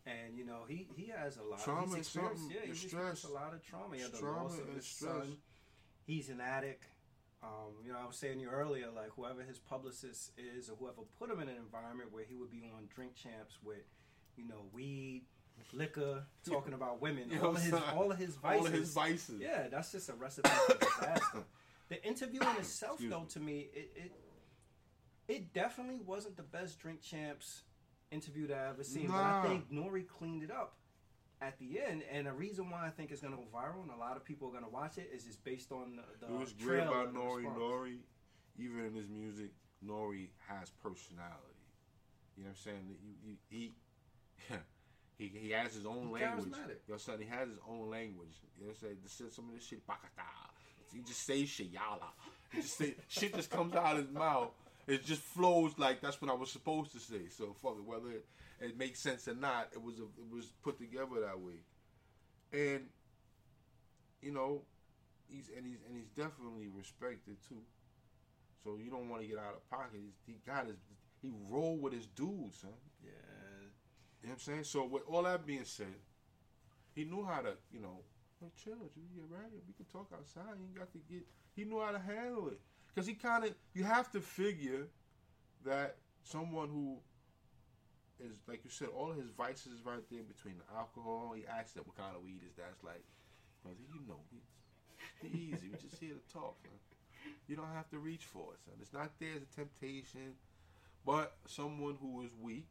and 0.05 0.35
you 0.37 0.45
know 0.45 0.61
he 0.67 0.87
he 0.95 1.11
has 1.15 1.37
a 1.37 1.43
lot. 1.43 1.59
Of 1.59 1.65
trauma 1.65 1.87
he's 1.87 2.07
experienced, 2.07 2.43
yeah, 2.49 2.59
he's 2.65 2.83
experienced 2.83 3.25
a 3.25 3.31
lot 3.31 3.53
of 3.53 3.65
trauma. 3.65 3.95
He 3.95 4.01
had 4.01 4.11
the 4.11 4.25
loss 4.25 4.57
of 4.57 4.73
his 4.73 4.85
stress. 4.85 5.11
son. 5.11 5.37
He's 6.05 6.29
an 6.29 6.41
addict. 6.41 6.85
Um, 7.43 7.73
you 7.83 7.91
know, 7.91 7.97
I 8.01 8.05
was 8.05 8.17
saying 8.17 8.35
to 8.35 8.41
you 8.41 8.49
earlier, 8.49 8.87
like 8.95 9.09
whoever 9.15 9.41
his 9.41 9.57
publicist 9.57 10.31
is, 10.37 10.69
or 10.69 10.75
whoever 10.75 11.01
put 11.17 11.29
him 11.31 11.39
in 11.39 11.49
an 11.49 11.55
environment 11.57 12.11
where 12.11 12.23
he 12.23 12.35
would 12.35 12.51
be 12.51 12.69
on 12.75 12.87
Drink 12.93 13.15
Champs 13.15 13.57
with, 13.63 13.81
you 14.35 14.47
know, 14.47 14.65
weed, 14.73 15.23
liquor, 15.73 16.23
talking 16.47 16.73
about 16.73 17.01
women, 17.01 17.29
You 17.31 17.39
know 17.39 17.47
all 17.47 17.55
of 17.55 17.61
his 17.63 17.73
all 17.73 18.11
of 18.11 18.17
his 18.19 18.35
vices. 18.35 18.59
All 18.59 18.67
of 18.67 18.73
his 18.73 18.93
vices. 18.93 19.41
Yeah, 19.41 19.67
that's 19.71 19.91
just 19.91 20.09
a 20.09 20.13
recipe 20.13 20.49
for 20.49 20.77
disaster. 20.77 21.37
The 21.89 22.01
interview 22.07 22.39
in 22.39 22.55
itself, 22.55 22.93
Excuse 22.93 23.11
though, 23.11 23.19
me. 23.19 23.27
to 23.31 23.39
me, 23.41 23.69
it, 23.73 23.91
it 23.97 24.11
it 25.27 25.53
definitely 25.53 25.99
wasn't 26.05 26.37
the 26.37 26.43
best 26.43 26.79
Drink 26.79 27.01
Champs 27.01 27.63
interview 28.11 28.47
that 28.47 28.57
I 28.57 28.69
ever 28.69 28.83
seen. 28.83 29.07
But 29.07 29.15
I 29.15 29.43
think 29.47 29.71
Nori 29.71 30.07
cleaned 30.07 30.43
it 30.43 30.51
up 30.51 30.75
at 31.41 31.57
the 31.59 31.79
end, 31.81 32.03
and 32.11 32.27
the 32.27 32.33
reason 32.33 32.69
why 32.69 32.85
I 32.85 32.89
think 32.89 33.11
it's 33.11 33.21
gonna 33.21 33.35
go 33.35 33.45
viral 33.53 33.81
and 33.81 33.91
a 33.91 33.97
lot 33.99 34.15
of 34.15 34.23
people 34.23 34.47
are 34.49 34.51
gonna 34.51 34.69
watch 34.69 34.97
it 34.97 35.09
is 35.13 35.23
just 35.23 35.43
based 35.43 35.71
on 35.71 35.97
the, 35.97 36.25
the 36.27 36.33
it 36.33 36.39
was 36.39 36.53
great 36.53 36.83
about 36.83 37.07
and 37.07 37.15
the 37.15 37.19
Nori. 37.19 37.45
Nori, 37.57 37.97
even 38.57 38.85
in 38.85 38.93
his 38.93 39.09
music, 39.09 39.51
Nori 39.85 40.29
has 40.47 40.69
personality. 40.69 41.37
You 42.37 42.43
know 42.43 42.49
what 42.49 42.57
I'm 42.57 42.63
saying? 42.63 42.87
That 42.89 42.97
You, 43.03 43.13
you, 43.25 43.37
he, 43.49 43.71
he, 45.17 45.39
he 45.47 45.49
has 45.51 45.73
his 45.73 45.85
own 45.85 46.11
He's 46.13 46.21
language. 46.21 46.45
charismatic. 46.45 46.51
You 46.51 46.53
know 46.53 46.77
what 46.87 46.93
I'm 46.93 46.99
saying? 46.99 47.19
He 47.21 47.27
has 47.27 47.49
his 47.49 47.59
own 47.67 47.89
language. 47.89 48.35
You 48.57 48.65
know 48.65 48.69
what 48.69 48.77
I'm 48.77 48.81
saying? 48.81 48.97
This 49.03 49.21
is 49.21 49.35
some 49.35 49.49
of 49.49 49.55
this 49.55 49.65
shit, 49.65 49.85
bakata. 49.87 50.51
He 50.93 51.01
just 51.01 51.25
say 51.25 51.45
shit, 51.45 51.73
yala. 51.73 52.09
He 52.51 52.61
just 52.61 52.77
say 52.77 52.95
shit 53.07 53.33
just 53.33 53.49
comes 53.49 53.75
out 53.75 53.97
of 53.97 54.05
his 54.05 54.11
mouth. 54.13 54.51
It 54.91 55.05
just 55.05 55.21
flows 55.21 55.71
like 55.77 56.01
that's 56.01 56.21
what 56.21 56.29
I 56.29 56.33
was 56.33 56.51
supposed 56.51 56.91
to 56.91 56.99
say. 56.99 57.29
So 57.29 57.55
fuck 57.61 57.77
it, 57.77 57.85
whether 57.85 58.11
it, 58.11 58.25
it 58.59 58.77
makes 58.77 58.99
sense 58.99 59.25
or 59.29 59.33
not, 59.33 59.69
it 59.71 59.81
was 59.81 59.99
a, 59.99 60.03
it 60.03 60.29
was 60.29 60.51
put 60.61 60.77
together 60.79 61.21
that 61.21 61.39
way. 61.39 61.63
And 62.51 62.87
you 64.21 64.33
know, 64.33 64.63
he's 65.29 65.49
and 65.55 65.65
he's 65.65 65.77
and 65.87 65.95
he's 65.95 66.09
definitely 66.09 66.67
respected 66.67 67.37
too. 67.47 67.61
So 68.65 68.77
you 68.83 68.91
don't 68.91 69.07
want 69.07 69.21
to 69.21 69.29
get 69.29 69.37
out 69.37 69.55
of 69.55 69.69
pocket. 69.69 70.01
He's, 70.03 70.19
he 70.27 70.41
got 70.45 70.67
his 70.67 70.75
he 71.21 71.31
rolled 71.49 71.81
with 71.81 71.93
his 71.93 72.07
dudes, 72.07 72.59
son. 72.59 72.71
Yeah, 73.01 73.11
You 73.11 73.63
know 73.63 73.69
what 74.23 74.31
I'm 74.33 74.39
saying? 74.39 74.63
So 74.65 74.83
with 74.87 75.03
all 75.07 75.23
that 75.23 75.45
being 75.45 75.63
said, 75.63 76.01
he 76.93 77.05
knew 77.05 77.23
how 77.23 77.39
to, 77.39 77.53
you 77.71 77.79
know, 77.79 78.03
hey, 78.41 78.51
chill, 78.61 78.73
you 78.97 79.07
get 79.15 79.23
ready. 79.29 79.55
We 79.65 79.73
can 79.73 79.85
talk 79.85 80.09
outside. 80.13 80.59
You 80.59 80.77
got 80.77 80.91
to 80.91 80.99
get. 81.09 81.25
He 81.55 81.63
knew 81.63 81.79
how 81.79 81.91
to 81.91 81.99
handle 81.99 82.49
it 82.49 82.59
because 82.93 83.07
he 83.07 83.13
kind 83.13 83.43
of. 83.43 83.53
You 83.73 83.83
have 83.83 84.11
to 84.11 84.19
figure 84.19 84.87
that 85.65 85.97
someone 86.23 86.69
who 86.69 86.97
is 88.23 88.37
like 88.47 88.61
you 88.63 88.69
said, 88.69 88.89
all 88.95 89.11
of 89.11 89.17
his 89.17 89.31
vices 89.31 89.81
right 89.85 90.03
there 90.11 90.23
between 90.23 90.55
the 90.57 90.77
alcohol. 90.77 91.33
He 91.35 91.43
asked 91.45 91.75
that 91.75 91.85
what 91.87 91.97
kind 91.97 92.15
of 92.15 92.23
weed 92.23 92.41
is 92.47 92.55
that? 92.55 92.69
It's 92.73 92.83
like, 92.83 93.03
brother, 93.63 93.77
you 93.93 94.01
know, 94.07 94.21
it's 94.31 95.33
easy. 95.35 95.69
We're 95.71 95.77
just 95.77 95.99
here 95.99 96.13
to 96.13 96.33
talk, 96.33 96.57
man. 96.63 96.77
You 97.47 97.55
don't 97.55 97.73
have 97.73 97.89
to 97.89 97.99
reach 97.99 98.25
for 98.25 98.53
it, 98.53 98.59
son. 98.65 98.75
It's 98.81 98.93
not 98.93 99.11
there 99.19 99.35
as 99.35 99.41
a 99.41 99.55
temptation, 99.55 100.33
but 101.05 101.35
someone 101.47 101.97
who 102.01 102.23
is 102.23 102.31
weak, 102.39 102.67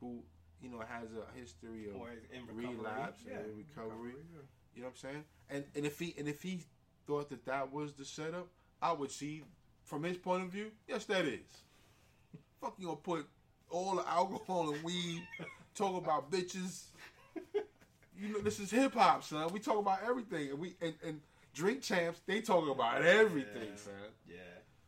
who 0.00 0.22
you 0.60 0.70
know 0.70 0.80
has 0.80 1.08
a 1.12 1.38
history 1.38 1.88
of 1.88 1.94
recovery. 1.94 2.76
relapse 2.76 3.20
yeah. 3.26 3.38
and 3.38 3.56
recovery. 3.56 4.14
yeah. 4.32 4.42
You 4.74 4.82
know 4.82 4.88
what 4.88 4.90
I'm 4.90 4.96
saying? 4.96 5.24
And 5.50 5.64
and 5.74 5.86
if 5.86 5.98
he 5.98 6.14
and 6.18 6.28
if 6.28 6.42
he 6.42 6.62
thought 7.06 7.30
that 7.30 7.44
that 7.46 7.72
was 7.72 7.94
the 7.94 8.04
setup, 8.04 8.48
I 8.82 8.92
would 8.92 9.10
see 9.10 9.42
from 9.84 10.02
his 10.02 10.16
point 10.16 10.42
of 10.42 10.48
view, 10.50 10.70
yes, 10.88 11.04
that 11.06 11.24
is. 11.24 11.40
Fuck 12.60 12.74
you 12.78 12.86
gonna 12.86 12.96
put 12.96 13.26
all 13.70 13.96
the 13.96 14.08
alcohol 14.08 14.72
and 14.72 14.82
weed, 14.84 15.22
talk 15.74 15.96
about 16.02 16.30
bitches. 16.30 16.84
You 18.16 18.28
know, 18.28 18.40
this 18.40 18.60
is 18.60 18.70
hip 18.70 18.94
hop, 18.94 19.24
son. 19.24 19.52
We 19.52 19.58
talk 19.58 19.78
about 19.78 19.98
everything, 20.06 20.50
and 20.50 20.58
we 20.58 20.74
and, 20.80 20.94
and 21.04 21.20
drink 21.52 21.82
champs. 21.82 22.20
They 22.26 22.40
talk 22.40 22.68
about 22.68 23.02
everything, 23.02 23.70
Yeah. 23.70 23.76
son. 23.76 23.92
Yeah, 24.28 24.34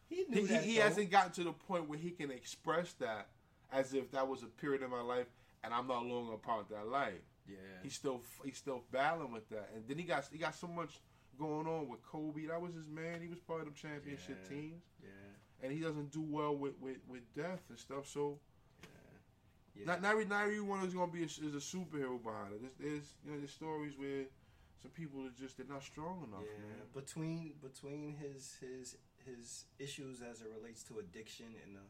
he 0.09 0.25
knew 0.29 0.41
He, 0.43 0.47
that. 0.47 0.63
he, 0.63 0.71
he 0.71 0.77
hasn't 0.77 1.11
gotten 1.11 1.33
to 1.33 1.45
the 1.45 1.53
point 1.53 1.89
where 1.89 1.99
he 1.99 2.11
can 2.11 2.31
express 2.31 2.93
that 2.95 3.27
as 3.73 3.95
if 3.95 4.13
that 4.13 4.29
was 4.29 4.43
a 4.45 4.47
period 4.47 4.83
in 4.83 4.91
my 4.91 5.01
life, 5.03 5.27
and 5.65 5.75
I'm 5.75 5.89
no 5.89 6.01
longer 6.01 6.35
a 6.35 6.39
part 6.39 6.61
of 6.61 6.69
that 6.69 6.87
life. 6.89 7.15
Yeah, 7.49 7.57
He's 7.83 7.95
still 7.95 8.21
he's 8.45 8.57
still 8.59 8.83
battling 8.93 9.33
with 9.33 9.49
that, 9.51 9.71
and 9.75 9.83
then 9.89 9.99
he 9.99 10.05
got 10.05 10.25
he 10.31 10.39
got 10.39 10.55
so 10.55 10.69
much 10.69 11.01
going 11.39 11.67
on 11.67 11.89
with 11.89 12.03
Kobe. 12.05 12.47
That 12.47 12.61
was 12.61 12.75
his 12.75 12.89
man. 12.89 13.21
He 13.21 13.29
was 13.29 13.39
part 13.39 13.63
of 13.63 13.67
the 13.67 13.79
championship 13.79 14.39
Yeah. 14.43 14.49
teams, 14.49 14.83
yeah, 15.03 15.09
and 15.63 15.73
he 15.73 15.81
doesn't 15.81 16.11
do 16.13 16.23
well 16.23 16.55
with, 16.57 16.75
with, 16.81 16.99
with 17.09 17.23
death 17.35 17.63
and 17.69 17.79
stuff. 17.79 18.07
So 18.07 18.39
yeah. 19.75 19.85
not 19.87 20.03
not, 20.03 20.29
not 20.29 20.43
everyone 20.45 20.85
is 20.85 20.95
gonna 20.95 21.13
be 21.13 21.23
a, 21.23 21.27
is 21.27 21.55
a 21.55 21.59
superhero 21.77 22.23
behind 22.23 22.55
it. 22.55 22.61
There's, 22.79 22.91
there's 22.91 23.15
you 23.25 23.31
know 23.33 23.39
there's 23.39 23.53
stories 23.53 23.95
where 23.97 24.25
some 24.83 24.91
people 24.91 25.21
are 25.27 25.31
just 25.39 25.57
they're 25.57 25.67
not 25.69 25.83
strong 25.83 26.25
enough, 26.27 26.45
yeah. 26.45 26.67
man. 26.67 26.87
Between 26.95 27.55
between 27.63 28.15
his 28.17 28.57
his 28.61 28.97
his 29.25 29.65
issues 29.79 30.23
as 30.23 30.41
it 30.41 30.49
relates 30.57 30.83
to 30.85 30.99
addiction 30.99 31.47
and 31.65 31.77
the 31.77 31.81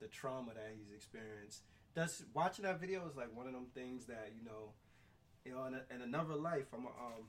the 0.00 0.08
trauma 0.08 0.52
that 0.54 0.72
he's 0.76 0.92
experienced. 0.94 1.62
That's 1.94 2.24
watching 2.34 2.64
that 2.64 2.80
video 2.80 3.06
is 3.08 3.16
like 3.16 3.34
one 3.36 3.46
of 3.46 3.52
them 3.52 3.66
things 3.74 4.06
that 4.06 4.32
you 4.36 4.44
know, 4.44 4.72
you 5.44 5.52
know, 5.52 5.64
in, 5.66 5.74
a, 5.74 5.82
in 5.94 6.02
another 6.02 6.34
life, 6.34 6.66
I'm 6.72 6.86
a, 6.86 6.88
um, 6.88 7.28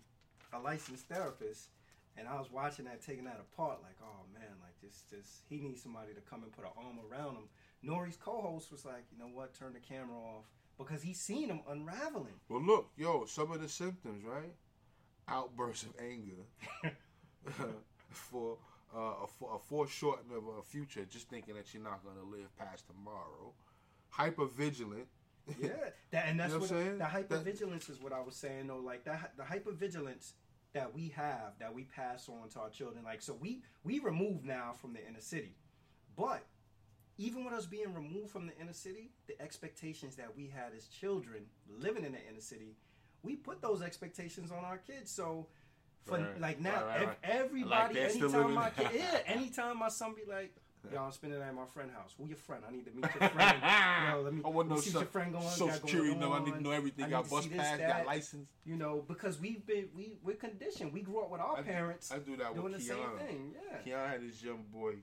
a 0.56 0.60
licensed 0.60 1.08
therapist, 1.08 1.70
and 2.18 2.28
I 2.28 2.36
was 2.36 2.52
watching 2.52 2.86
that, 2.86 3.02
taking 3.02 3.26
that 3.26 3.42
apart, 3.42 3.80
like, 3.82 3.98
oh 4.02 4.26
man, 4.34 4.52
like 4.62 4.80
this, 4.82 5.04
this, 5.12 5.42
he 5.50 5.58
needs 5.58 5.82
somebody 5.82 6.14
to 6.14 6.22
come 6.22 6.44
and 6.44 6.52
put 6.52 6.66
an 6.66 6.72
arm 6.78 7.00
around 7.10 7.36
him. 7.36 7.50
Nori's 7.84 8.18
co-host 8.18 8.72
was 8.72 8.86
like, 8.86 9.06
you 9.12 9.18
know 9.18 9.32
what, 9.34 9.54
turn 9.54 9.74
the 9.74 9.80
camera 9.80 10.18
off 10.18 10.46
because 10.78 11.02
he's 11.02 11.20
seen 11.20 11.50
him 11.50 11.62
unraveling. 11.70 12.40
Well, 12.50 12.62
look, 12.62 12.90
yo, 12.98 13.26
some 13.26 13.52
of 13.52 13.62
the 13.62 13.70
symptoms, 13.70 14.24
right? 14.24 14.54
Outbursts 15.28 15.84
of 15.84 15.94
anger 16.00 16.44
for 18.10 18.58
uh, 18.96 19.24
a, 19.24 19.28
for 19.28 19.56
a 19.56 19.60
foreshortening 19.60 20.38
of 20.38 20.44
a 20.60 20.62
future, 20.62 21.06
just 21.10 21.30
thinking 21.30 21.56
that 21.56 21.74
you're 21.74 21.84
not 21.84 22.04
going 22.04 22.18
to 22.18 22.30
live 22.30 22.56
past 22.58 22.86
tomorrow. 22.88 23.54
Hypervigilant. 24.16 25.06
Yeah, 25.60 25.70
that, 26.12 26.26
and 26.28 26.40
that's 26.40 26.54
You 26.54 26.60
know 26.60 26.62
what, 26.62 26.72
what 26.72 26.78
I'm 26.80 26.86
saying? 26.86 26.92
the 26.98 26.98
That- 27.00 27.46
hypervigilance 27.46 27.90
is 27.90 28.00
what 28.02 28.14
I 28.14 28.22
was 28.22 28.36
saying. 28.36 28.68
though. 28.68 28.78
like 28.78 29.04
that, 29.06 29.34
the 29.38 29.44
hypervigilance 29.44 30.34
that 30.74 30.94
we 30.94 31.10
have, 31.10 31.54
that 31.60 31.74
we 31.74 31.84
pass 31.84 32.28
on 32.30 32.50
to 32.50 32.60
our 32.60 32.70
children. 32.70 33.04
Like, 33.04 33.22
so 33.22 33.34
we 33.34 33.62
we 33.84 34.00
remove 34.00 34.44
now 34.46 34.74
from 34.74 34.94
the 34.94 35.06
inner 35.08 35.22
city, 35.22 35.56
but 36.16 36.44
even 37.18 37.46
with 37.46 37.54
us 37.54 37.66
being 37.68 37.94
removed 37.94 38.32
from 38.32 38.48
the 38.48 38.58
inner 38.60 38.74
city, 38.74 39.12
the 39.28 39.40
expectations 39.42 40.16
that 40.16 40.36
we 40.36 40.48
had 40.48 40.74
as 40.76 40.88
children 40.88 41.44
living 41.70 42.04
in 42.06 42.12
the 42.14 42.28
inner 42.28 42.42
city, 42.42 42.76
we 43.22 43.36
put 43.36 43.62
those 43.62 43.82
expectations 43.84 44.52
on 44.52 44.64
our 44.66 44.78
kids. 44.78 45.12
So. 45.12 45.48
For 46.06 46.18
Right. 46.18 46.42
like 46.42 46.60
now, 46.60 46.84
Right, 46.86 46.88
right, 46.88 47.02
ev- 47.02 47.08
right. 47.08 47.18
everybody, 47.24 47.94
they're 47.94 48.10
anytime 48.10 48.54
my 48.54 48.66
living- 48.78 48.88
kid, 48.88 48.96
yeah, 49.00 49.20
anytime 49.26 49.78
my 49.80 49.88
son 49.88 50.14
be 50.14 50.30
like, 50.30 50.54
"Yo, 50.92 51.02
I'm 51.02 51.12
spending 51.12 51.40
the 51.40 51.46
night 51.46 51.52
at 51.52 51.56
my 51.56 51.66
friend 51.66 51.90
house. 51.92 52.14
Who 52.18 52.28
your 52.28 52.38
friend? 52.38 52.64
I 52.68 52.72
need 52.72 52.86
to 52.86 52.92
meet 52.92 53.06
your 53.20 53.30
friend. 53.30 53.62
Yo, 54.12 54.22
let 54.22 54.34
me, 54.34 54.42
I 54.44 54.50
want 54.50 54.70
me 54.70 54.76
no 54.76 54.82
see 54.82 54.92
your 54.92 55.06
friend 55.06 55.32
going. 55.32 55.48
social 55.48 55.72
security 55.74 56.16
number. 56.16 56.36
I 56.38 56.44
need 56.44 56.54
to 56.56 56.62
know 56.62 56.72
everything. 56.72 57.06
I 57.06 57.10
Got 57.10 57.30
bus 57.30 57.48
pass. 57.48 57.80
Got 57.80 58.06
license. 58.06 58.48
You 58.66 58.76
know, 58.76 59.04
because 59.08 59.40
we've 59.40 59.66
been 59.66 59.90
we 59.96 60.18
we're 60.24 60.36
conditioned. 60.36 60.92
We 60.94 61.02
grew 61.02 61.20
up 61.22 61.30
with 61.30 61.42
our 61.42 61.58
I 61.58 61.62
do- 61.62 61.64
parents 61.72 62.12
I 62.12 62.20
do 62.20 62.36
that 62.38 62.54
doing 62.54 62.64
with 62.72 62.74
the 62.74 62.82
same 62.82 62.98
thing. 63.20 63.54
Yeah. 63.86 63.96
Keanu 63.98 64.10
had 64.10 64.28
this 64.28 64.44
young 64.44 64.64
boy 64.74 64.96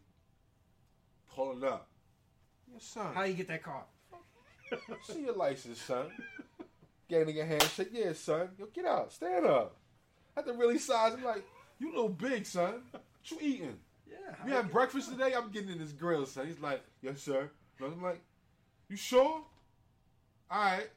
pulling 1.35 1.64
up. 1.64 1.89
Your 2.70 2.81
son. 2.81 3.14
How 3.14 3.24
you 3.24 3.35
get 3.35 3.49
that 3.49 3.62
car? 3.62 3.85
See 5.05 5.22
your 5.22 5.35
license, 5.35 5.81
son. 5.81 6.07
Getting 7.09 7.41
a 7.41 7.45
handshake. 7.45 7.89
Yeah, 7.93 8.12
son. 8.12 8.51
Yo, 8.59 8.66
get 8.66 8.85
out. 8.87 9.12
Stand 9.12 9.47
up. 9.47 9.76
I 10.37 10.41
had 10.41 10.47
to 10.47 10.53
really 10.53 10.78
size 10.78 11.14
him 11.14 11.24
like, 11.24 11.45
you 11.81 11.91
little 11.91 12.09
big, 12.09 12.47
son. 12.47 12.83
What 12.93 13.03
you 13.31 13.39
eating? 13.41 13.78
Yeah. 14.31 14.47
you 14.47 14.53
had 14.55 14.70
breakfast 14.70 15.11
today? 15.11 15.33
I'm 15.37 15.51
getting 15.51 15.70
in 15.70 15.78
this 15.78 15.93
grill, 15.93 16.26
son. 16.26 16.47
He's 16.47 16.61
like, 16.61 16.83
yes, 17.03 17.22
sir. 17.22 17.51
And 17.81 17.93
I'm 17.93 18.03
like, 18.03 18.20
you 18.89 18.97
sure? 18.97 19.43
All 20.51 20.62
right. 20.62 20.89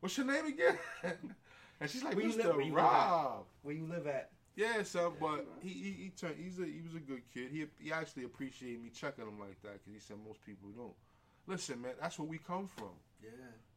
What's 0.00 0.16
your 0.18 0.26
name 0.26 0.46
again? 0.46 0.78
and 1.80 1.90
she's 1.90 2.02
like, 2.04 2.14
Where 2.16 2.24
you 2.26 2.32
Mr. 2.32 2.44
live- 2.44 2.56
where 2.56 2.64
you 2.64 2.74
live 2.74 2.84
at? 2.84 3.08
Rob. 3.10 3.44
Where 3.62 3.74
you 3.74 3.86
live 3.86 4.06
at? 4.06 4.30
Yeah, 4.56 4.82
son, 4.84 5.12
but 5.20 5.46
he, 5.62 5.68
he 5.70 5.90
he 5.90 6.08
turned 6.10 6.36
he's 6.38 6.60
a 6.60 6.64
he 6.64 6.80
was 6.80 6.94
a 6.94 7.00
good 7.00 7.22
kid. 7.32 7.48
He 7.50 7.66
he 7.80 7.90
actually 7.92 8.22
appreciated 8.24 8.80
me 8.82 8.90
checking 8.90 9.24
him 9.24 9.40
like 9.40 9.60
that 9.62 9.72
because 9.84 9.92
he 9.92 9.98
said 9.98 10.16
most 10.24 10.44
people 10.46 10.68
don't. 10.76 10.92
Listen, 11.48 11.82
man, 11.82 11.92
that's 12.00 12.18
where 12.20 12.28
we 12.28 12.38
come 12.38 12.68
from. 12.76 12.90
Yeah. 13.20 13.30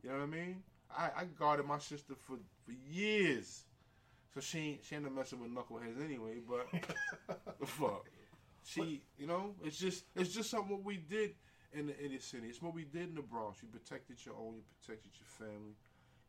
You 0.03 0.09
know 0.09 0.17
what 0.17 0.23
I 0.23 0.27
mean? 0.27 0.61
I, 0.95 1.05
I 1.21 1.23
guarded 1.39 1.65
my 1.65 1.79
sister 1.79 2.13
for, 2.15 2.38
for 2.65 2.73
years, 2.91 3.63
so 4.33 4.39
she 4.39 4.59
ain't 4.59 4.79
she 4.85 4.95
ain't 4.95 5.15
messing 5.15 5.41
with 5.41 5.49
knuckleheads 5.51 6.03
anyway. 6.03 6.35
But 6.47 6.67
the 7.59 7.65
fuck, 7.65 8.05
she 8.68 9.01
you 9.18 9.28
know 9.28 9.55
it's 9.63 9.78
just 9.78 10.03
it's 10.15 10.34
just 10.34 10.49
something 10.49 10.70
what 10.70 10.84
we 10.84 10.97
did 10.97 11.32
in 11.74 11.88
the 11.88 11.97
inner 11.99 12.20
city. 12.20 12.47
It's 12.47 12.61
what 12.61 12.74
we 12.74 12.84
did 12.84 13.09
in 13.09 13.15
the 13.15 13.22
Bronx. 13.22 13.61
You 13.61 13.70
protected 13.70 14.18
your 14.26 14.36
own, 14.36 14.55
you 14.55 14.63
protected 14.82 15.11
your 15.15 15.47
family, 15.47 15.76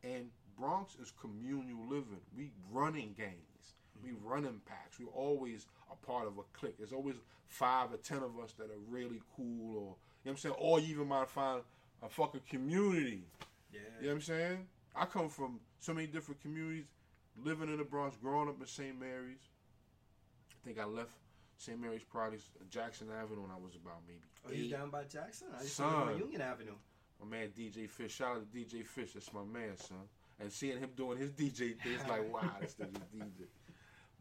and 0.03 0.31
Bronx 0.59 0.97
is 1.01 1.13
communal 1.21 1.87
living. 1.89 2.21
We 2.37 2.51
running 2.71 3.15
gangs. 3.17 3.75
We 4.03 4.11
mm-hmm. 4.11 4.27
running 4.27 4.61
packs. 4.67 4.99
We're 5.01 5.07
always 5.07 5.67
a 5.91 6.07
part 6.07 6.27
of 6.27 6.39
a 6.39 6.43
clique. 6.53 6.77
There's 6.79 6.93
always 6.93 7.17
five 7.47 7.93
or 7.93 7.97
ten 7.97 8.19
of 8.19 8.39
us 8.39 8.53
that 8.59 8.65
are 8.65 8.83
really 8.89 9.21
cool, 9.37 9.77
or 9.77 9.81
you 9.81 9.81
know 9.81 9.97
what 10.23 10.31
I'm 10.33 10.37
saying. 10.37 10.55
Or 10.59 10.81
you 10.81 10.95
even 10.95 11.09
might 11.09 11.29
find 11.29 11.63
a 12.03 12.09
fucking 12.09 12.43
community. 12.49 13.25
Yeah. 13.73 13.81
You 14.01 14.07
know 14.07 14.09
what 14.09 14.15
I'm 14.17 14.23
saying? 14.23 14.67
I 14.95 15.05
come 15.07 15.29
from 15.29 15.61
so 15.81 15.93
many 15.93 16.07
different 16.07 16.41
communities, 16.41 16.87
living 17.45 17.69
in 17.69 17.79
the 17.79 17.85
Bronx, 17.85 18.17
growing 18.17 18.49
up 18.49 18.61
in 18.61 18.67
St. 18.67 18.99
Mary's. 18.99 19.39
I 20.51 20.65
think 20.65 20.79
I 20.79 20.85
left 20.85 21.13
St. 21.59 21.79
Mary's 21.81 22.05
probably 22.05 22.39
Jackson 22.71 23.09
Avenue 23.11 23.43
when 23.43 23.51
I 23.51 23.59
was 23.59 23.75
about 23.75 23.97
maybe 24.07 24.21
Oh, 24.47 24.53
you 24.53 24.71
down 24.71 24.91
by 24.91 25.03
Jackson? 25.05 25.49
I 25.59 25.63
used 25.63 25.77
to 25.77 25.83
live 25.83 26.09
on 26.15 26.19
Union 26.19 26.41
Avenue. 26.41 26.75
My 27.21 27.27
man 27.29 27.49
DJ 27.49 27.91
Fish, 27.91 28.15
shout 28.15 28.37
out 28.37 28.53
to 28.53 28.59
DJ 28.59 28.87
Fish, 28.87 29.13
that's 29.15 29.33
my 29.33 29.43
man, 29.43 29.77
son. 29.77 29.99
And 30.41 30.53
seeing 30.53 30.79
him 30.79 30.91
doing 30.97 31.19
his 31.19 31.33
DJ 31.33 31.77
thing, 31.81 31.95
it's 31.99 32.09
like, 32.09 32.23
wow, 32.33 32.49
this 32.61 32.77
nigga's 32.77 33.03
DJ. 33.13 33.47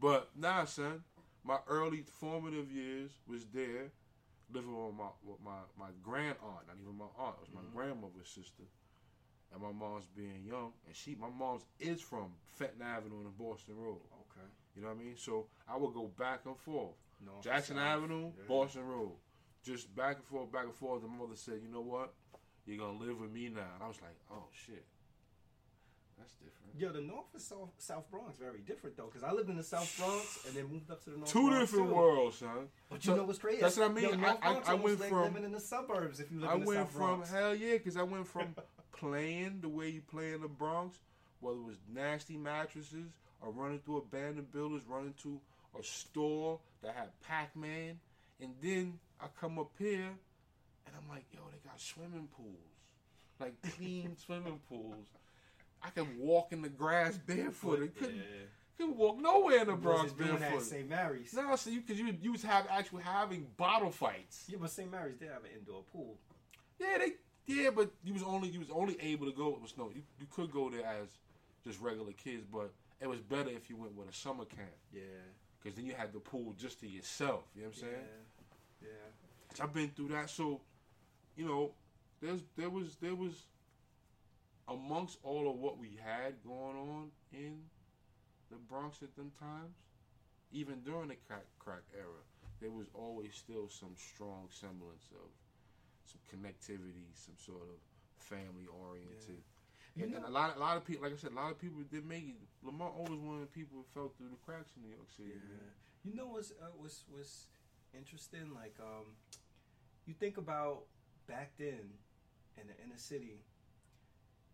But 0.00 0.30
nah, 0.36 0.64
son, 0.64 1.04
my 1.44 1.58
early 1.68 2.02
formative 2.02 2.70
years 2.72 3.12
was 3.26 3.44
there. 3.46 3.92
living 4.52 4.74
with 4.74 4.94
my 4.96 5.08
with 5.22 5.38
my 5.44 5.60
my 5.78 5.90
grand 6.02 6.34
aunt, 6.42 6.66
not 6.66 6.76
even 6.82 6.96
my 6.96 7.04
aunt, 7.18 7.36
it 7.36 7.40
was 7.46 7.54
my 7.54 7.60
Mhm. 7.60 7.72
grandmother's 7.72 8.28
sister, 8.28 8.64
and 9.52 9.60
my 9.62 9.70
mom's 9.72 10.06
being 10.06 10.42
young, 10.44 10.72
and 10.86 10.96
she 10.96 11.14
my 11.14 11.28
mom's 11.28 11.66
is 11.78 12.00
from 12.00 12.32
Fenton 12.56 12.80
Avenue 12.82 13.20
and 13.20 13.36
Boston 13.38 13.76
Road. 13.76 14.00
Okay. 14.22 14.46
You 14.74 14.82
know 14.82 14.88
what 14.88 14.96
I 15.00 15.04
mean? 15.04 15.16
So 15.18 15.46
I 15.68 15.76
would 15.76 15.92
go 15.94 16.06
back 16.08 16.46
and 16.46 16.56
forth. 16.56 16.96
North, 17.24 17.42
Jackson 17.44 17.76
south, 17.76 17.84
Avenue, 17.84 18.26
yeah. 18.36 18.44
Boston 18.48 18.86
Road. 18.86 19.12
Just 19.64 19.94
back 19.94 20.16
and 20.16 20.24
forth, 20.24 20.50
back 20.52 20.64
and 20.64 20.74
forth. 20.74 21.02
The 21.02 21.08
mother 21.08 21.34
said, 21.34 21.60
you 21.62 21.68
know 21.72 21.80
what? 21.82 22.14
You're 22.66 22.78
going 22.78 22.98
to 22.98 23.04
live 23.04 23.20
with 23.20 23.30
me 23.32 23.48
now. 23.48 23.62
And 23.74 23.82
I 23.82 23.88
was 23.88 24.00
like, 24.00 24.16
oh, 24.30 24.44
shit. 24.52 24.84
That's 26.18 26.34
different. 26.34 26.54
Yo, 26.78 26.90
the 26.90 27.00
North 27.00 27.26
and 27.32 27.40
South, 27.42 27.70
South 27.78 28.10
Bronx 28.10 28.36
very 28.38 28.58
different 28.60 28.96
though, 28.96 29.06
because 29.06 29.22
I 29.22 29.32
lived 29.32 29.50
in 29.50 29.56
the 29.56 29.62
South 29.62 29.92
Bronx 29.98 30.40
and 30.46 30.54
then 30.56 30.66
moved 30.70 30.90
up 30.90 31.02
to 31.04 31.10
the 31.10 31.16
North. 31.16 31.30
Two 31.30 31.48
Bronx, 31.48 31.70
different 31.70 31.88
too. 31.90 31.94
worlds, 31.94 32.38
son. 32.38 32.68
But 32.90 33.04
you 33.04 33.10
So, 33.12 33.16
know 33.16 33.24
what's 33.24 33.38
crazy? 33.38 33.60
that's 33.60 33.76
what 33.76 33.90
I 33.90 33.94
mean. 33.94 34.04
Yo, 34.04 34.10
I- 34.12 34.16
North 34.16 34.38
I- 34.42 34.50
Bronx 34.52 34.68
I 34.68 34.72
almost 34.72 34.84
went 34.84 35.00
like 35.00 35.10
from- 35.10 35.22
living 35.22 35.44
in 35.44 35.52
the 35.52 35.60
suburbs 35.60 36.20
if 36.20 36.30
you 36.32 36.40
live 36.40 36.50
I 36.50 36.54
in 36.54 36.60
the 36.60 36.66
went 36.66 36.78
South 36.80 36.90
from, 36.90 37.00
Bronx. 37.16 37.30
hell 37.30 37.54
yeah, 37.54 37.72
because 37.74 37.96
I 37.96 38.02
went 38.02 38.26
from 38.26 38.54
playing 38.92 39.60
the 39.60 39.68
way 39.68 39.88
you 39.90 40.00
play 40.02 40.32
in 40.32 40.42
the 40.42 40.48
Bronx, 40.48 40.98
whether 41.40 41.56
it 41.58 41.64
was 41.64 41.76
nasty 41.92 42.36
mattresses 42.36 43.12
or 43.40 43.50
running 43.52 43.78
through 43.78 43.98
abandoned 43.98 44.50
buildings, 44.52 44.82
running 44.88 45.14
to 45.22 45.40
a 45.78 45.82
store 45.82 46.60
that 46.82 46.94
had 46.94 47.08
Pac 47.26 47.56
Man. 47.56 47.98
And 48.40 48.50
then 48.62 48.98
I 49.20 49.26
come 49.40 49.58
up 49.58 49.70
here 49.78 50.10
and 50.86 50.96
I'm 50.96 51.08
like, 51.08 51.24
yo, 51.32 51.40
they 51.50 51.58
got 51.68 51.80
swimming 51.80 52.28
pools. 52.36 52.54
Like 53.40 53.54
clean 53.76 54.16
swimming 54.24 54.60
pools. 54.68 55.06
I 55.82 55.90
can 55.90 56.18
walk 56.18 56.52
in 56.52 56.62
the 56.62 56.68
grass 56.68 57.16
barefoot. 57.16 57.82
I 57.94 57.98
couldn't, 57.98 58.22
couldn't 58.76 58.96
walk 58.96 59.20
nowhere 59.20 59.60
in 59.60 59.66
the 59.68 59.74
Bronx 59.74 60.12
doing 60.12 60.30
at 60.30 60.40
barefoot. 60.40 60.62
St. 60.62 60.88
Mary's. 60.88 61.32
No, 61.34 61.54
so 61.56 61.70
you 61.70 61.80
because 61.80 61.98
you 61.98 62.14
you 62.20 62.32
was 62.32 62.42
have 62.42 62.66
actually 62.70 63.02
having 63.02 63.46
bottle 63.56 63.90
fights. 63.90 64.44
Yeah, 64.48 64.58
but 64.60 64.70
St. 64.70 64.90
Mary's 64.90 65.16
did 65.16 65.28
have 65.28 65.44
an 65.44 65.50
indoor 65.56 65.82
pool. 65.92 66.16
Yeah, 66.80 66.98
they 66.98 67.12
yeah, 67.46 67.70
but 67.70 67.90
you 68.04 68.12
was 68.12 68.22
only 68.22 68.48
you 68.48 68.58
was 68.58 68.70
only 68.70 68.96
able 69.00 69.26
to 69.26 69.32
go. 69.32 69.48
It 69.50 69.62
was 69.62 69.74
no, 69.78 69.90
you, 69.94 70.02
you 70.20 70.26
could 70.30 70.50
go 70.50 70.68
there 70.68 70.84
as 70.84 71.08
just 71.64 71.80
regular 71.80 72.12
kids, 72.12 72.44
but 72.52 72.72
it 73.00 73.08
was 73.08 73.20
better 73.20 73.50
if 73.50 73.70
you 73.70 73.76
went 73.76 73.96
with 73.96 74.08
a 74.08 74.12
summer 74.12 74.44
camp 74.44 74.70
Yeah. 74.92 75.02
Because 75.58 75.76
then 75.76 75.86
you 75.86 75.94
had 75.96 76.12
the 76.12 76.20
pool 76.20 76.54
just 76.58 76.80
to 76.80 76.88
yourself. 76.88 77.44
You 77.54 77.62
know 77.62 77.68
what 77.68 77.76
I'm 77.76 77.80
saying? 77.82 78.06
Yeah. 78.82 78.88
So 79.54 79.64
I've 79.64 79.72
been 79.72 79.90
through 79.90 80.08
that, 80.08 80.30
so 80.30 80.60
you 81.36 81.46
know, 81.46 81.72
there's 82.20 82.40
there 82.56 82.70
was 82.70 82.96
there 83.00 83.14
was 83.14 83.32
amongst 84.68 85.18
all 85.22 85.50
of 85.50 85.56
what 85.56 85.78
we 85.78 85.98
had 86.04 86.34
going 86.44 86.76
on 86.76 87.10
in 87.32 87.62
the 88.50 88.56
Bronx 88.56 89.02
at 89.02 89.14
them 89.16 89.32
times, 89.38 89.76
even 90.52 90.80
during 90.80 91.08
the 91.08 91.16
crack 91.26 91.44
crack 91.58 91.82
era, 91.96 92.22
there 92.60 92.70
was 92.70 92.86
always 92.94 93.34
still 93.34 93.68
some 93.68 93.94
strong 93.96 94.48
semblance 94.50 95.08
of 95.12 95.30
some 96.04 96.20
connectivity, 96.32 97.08
some 97.14 97.36
sort 97.36 97.62
of 97.62 97.76
family 98.16 98.66
oriented. 98.80 99.42
You 99.42 99.57
And, 100.00 100.14
and 100.14 100.24
a 100.24 100.28
lot, 100.30 100.56
a 100.56 100.60
lot 100.60 100.76
of 100.76 100.84
people, 100.84 101.02
like 101.04 101.12
I 101.12 101.16
said, 101.16 101.32
a 101.32 101.34
lot 101.34 101.50
of 101.50 101.58
people 101.58 101.82
did 101.90 102.06
make 102.06 102.24
it. 102.28 102.36
Lamar 102.62 102.90
always 102.90 103.20
one 103.20 103.36
of 103.36 103.40
the 103.40 103.46
people 103.46 103.78
who 103.78 103.84
fell 103.94 104.12
through 104.16 104.28
the 104.30 104.40
cracks 104.44 104.70
in 104.76 104.82
New 104.82 104.94
York 104.94 105.10
City. 105.16 105.30
Yeah. 105.34 105.56
man. 105.56 105.70
You 106.04 106.14
know 106.14 106.28
what's 106.28 106.52
uh, 106.52 106.70
what's 106.76 107.04
what's 107.10 107.46
interesting? 107.92 108.52
Like, 108.54 108.76
um, 108.80 109.06
you 110.06 110.14
think 110.14 110.38
about 110.38 110.84
back 111.26 111.52
then 111.58 111.98
in 112.56 112.66
the 112.66 112.74
inner 112.84 112.96
city. 112.96 113.42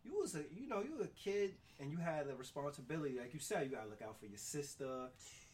You 0.05 0.20
was 0.20 0.34
a 0.34 0.45
you 0.55 0.68
know 0.68 0.82
you 0.82 0.97
were 0.99 1.05
a 1.05 1.09
kid 1.09 1.55
and 1.80 1.90
you 1.90 1.99
had 1.99 2.26
a 2.28 2.36
responsibility. 2.36 3.18
Like 3.18 3.32
you 3.32 3.40
said, 3.40 3.64
you 3.64 3.76
gotta 3.76 3.88
look 3.88 4.03
out 4.03 4.18
for 4.18 4.26
your 4.26 4.38
sister. 4.38 5.09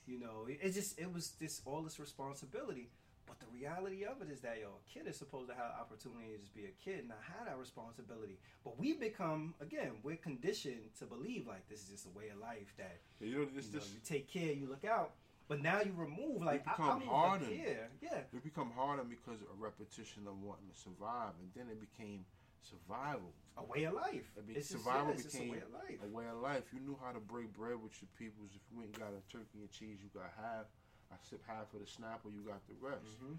You 0.06 0.18
know, 0.18 0.46
it, 0.48 0.58
it 0.62 0.70
just 0.72 0.98
it 0.98 1.12
was 1.12 1.32
this 1.40 1.60
all 1.64 1.82
this 1.82 2.00
responsibility. 2.00 2.90
But 3.30 3.38
the 3.38 3.46
reality 3.56 4.02
of 4.04 4.20
it 4.22 4.28
is 4.32 4.40
that 4.40 4.58
yo, 4.58 4.74
a 4.74 4.82
kid 4.90 5.06
is 5.06 5.14
supposed 5.14 5.48
to 5.50 5.54
have 5.54 5.70
opportunity 5.78 6.34
to 6.34 6.38
just 6.42 6.52
be 6.52 6.64
a 6.66 6.74
kid, 6.84 7.06
and 7.06 7.08
not 7.14 7.22
have 7.22 7.46
that 7.46 7.58
responsibility. 7.58 8.40
But 8.64 8.76
we 8.76 8.94
become 8.94 9.54
again, 9.60 9.92
we're 10.02 10.16
conditioned 10.16 10.90
to 10.98 11.04
believe 11.06 11.46
like 11.46 11.68
this 11.68 11.78
is 11.84 11.88
just 11.90 12.06
a 12.06 12.18
way 12.18 12.30
of 12.34 12.38
life 12.42 12.74
that 12.76 12.98
You 13.20 13.30
know, 13.30 13.40
you, 13.46 13.54
know, 13.54 13.62
just 13.70 13.94
you 13.94 14.00
take 14.04 14.26
care, 14.26 14.50
you 14.52 14.66
look 14.68 14.84
out. 14.84 15.12
But 15.46 15.62
now 15.62 15.78
you 15.80 15.94
remove 15.96 16.42
like 16.42 16.66
I, 16.66 16.72
become 16.74 16.90
I 16.90 16.94
moved 16.94 17.06
hardened. 17.06 17.52
up 17.52 17.56
here. 17.56 17.88
Yeah, 18.02 18.18
it 18.34 18.42
become 18.42 18.72
harder 18.74 19.04
because 19.06 19.38
of 19.42 19.46
a 19.54 19.58
repetition 19.62 20.26
of 20.26 20.34
wanting 20.42 20.66
to 20.66 20.78
survive, 20.78 21.34
and 21.38 21.50
then 21.54 21.70
it 21.70 21.78
became 21.78 22.24
survival. 22.62 23.30
a 23.58 23.64
way 23.64 23.84
of 23.84 23.94
life. 23.94 24.26
It 24.36 24.46
be, 24.46 24.54
It's 24.54 24.70
just, 24.70 24.82
survival 24.82 25.10
yeah, 25.10 25.14
it's 25.14 25.22
just 25.30 25.38
a 25.38 25.50
way 25.50 25.62
of 25.62 25.70
life. 25.70 25.98
a 26.02 26.10
way 26.10 26.26
of 26.26 26.38
life. 26.42 26.66
You 26.74 26.80
knew 26.80 26.98
how 27.02 27.12
to 27.12 27.20
break 27.20 27.52
bread 27.54 27.78
with 27.82 27.94
your 28.02 28.10
peoples. 28.18 28.50
If 28.54 28.62
you 28.70 28.78
went 28.78 28.90
and 28.94 28.98
got 28.98 29.10
a 29.14 29.22
turkey 29.30 29.62
and 29.62 29.70
cheese, 29.70 29.98
you 30.02 30.10
got 30.14 30.30
half. 30.38 30.66
I 31.12 31.16
sip 31.28 31.42
half 31.46 31.72
of 31.74 31.80
the 31.80 31.86
snapper, 31.86 32.28
you 32.28 32.40
got 32.46 32.60
the 32.68 32.74
rest. 32.80 33.04
Mhm. 33.22 33.38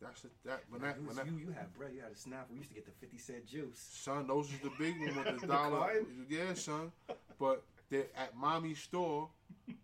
That's 0.00 0.24
it. 0.24 0.30
That 0.44 0.62
when 0.70 0.80
Nah, 0.80 0.88
that 0.88 1.00
you, 1.00 1.06
when 1.06 1.16
that 1.16 1.26
you 1.26 1.36
you 1.38 1.50
had 1.50 1.72
bread, 1.74 1.92
you 1.92 2.00
had 2.02 2.12
a 2.12 2.16
snap. 2.16 2.48
We 2.50 2.58
used 2.58 2.68
to 2.70 2.74
get 2.74 2.86
the 2.86 2.92
fifty 2.92 3.18
cent 3.18 3.46
juice. 3.46 3.78
son, 3.78 4.26
those 4.28 4.52
is 4.52 4.60
the 4.60 4.70
big 4.78 4.98
one 5.00 5.14
with 5.16 5.40
the 5.40 5.40
The 5.40 5.46
dollar. 5.48 5.88
coin? 6.04 6.26
yeah, 6.28 6.54
son. 6.54 6.92
But 7.38 7.64
at 8.16 8.36
mommy's 8.36 8.78
store, 8.78 9.28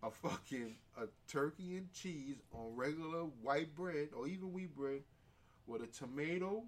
a 0.03 0.09
fucking 0.11 0.77
a 0.97 1.07
turkey 1.27 1.75
and 1.77 1.91
cheese 1.91 2.37
on 2.53 2.75
regular 2.75 3.23
white 3.41 3.75
bread 3.75 4.09
or 4.15 4.27
even 4.27 4.53
wheat 4.53 4.73
bread 4.75 5.03
with 5.67 5.81
a 5.81 5.87
tomato 5.87 6.63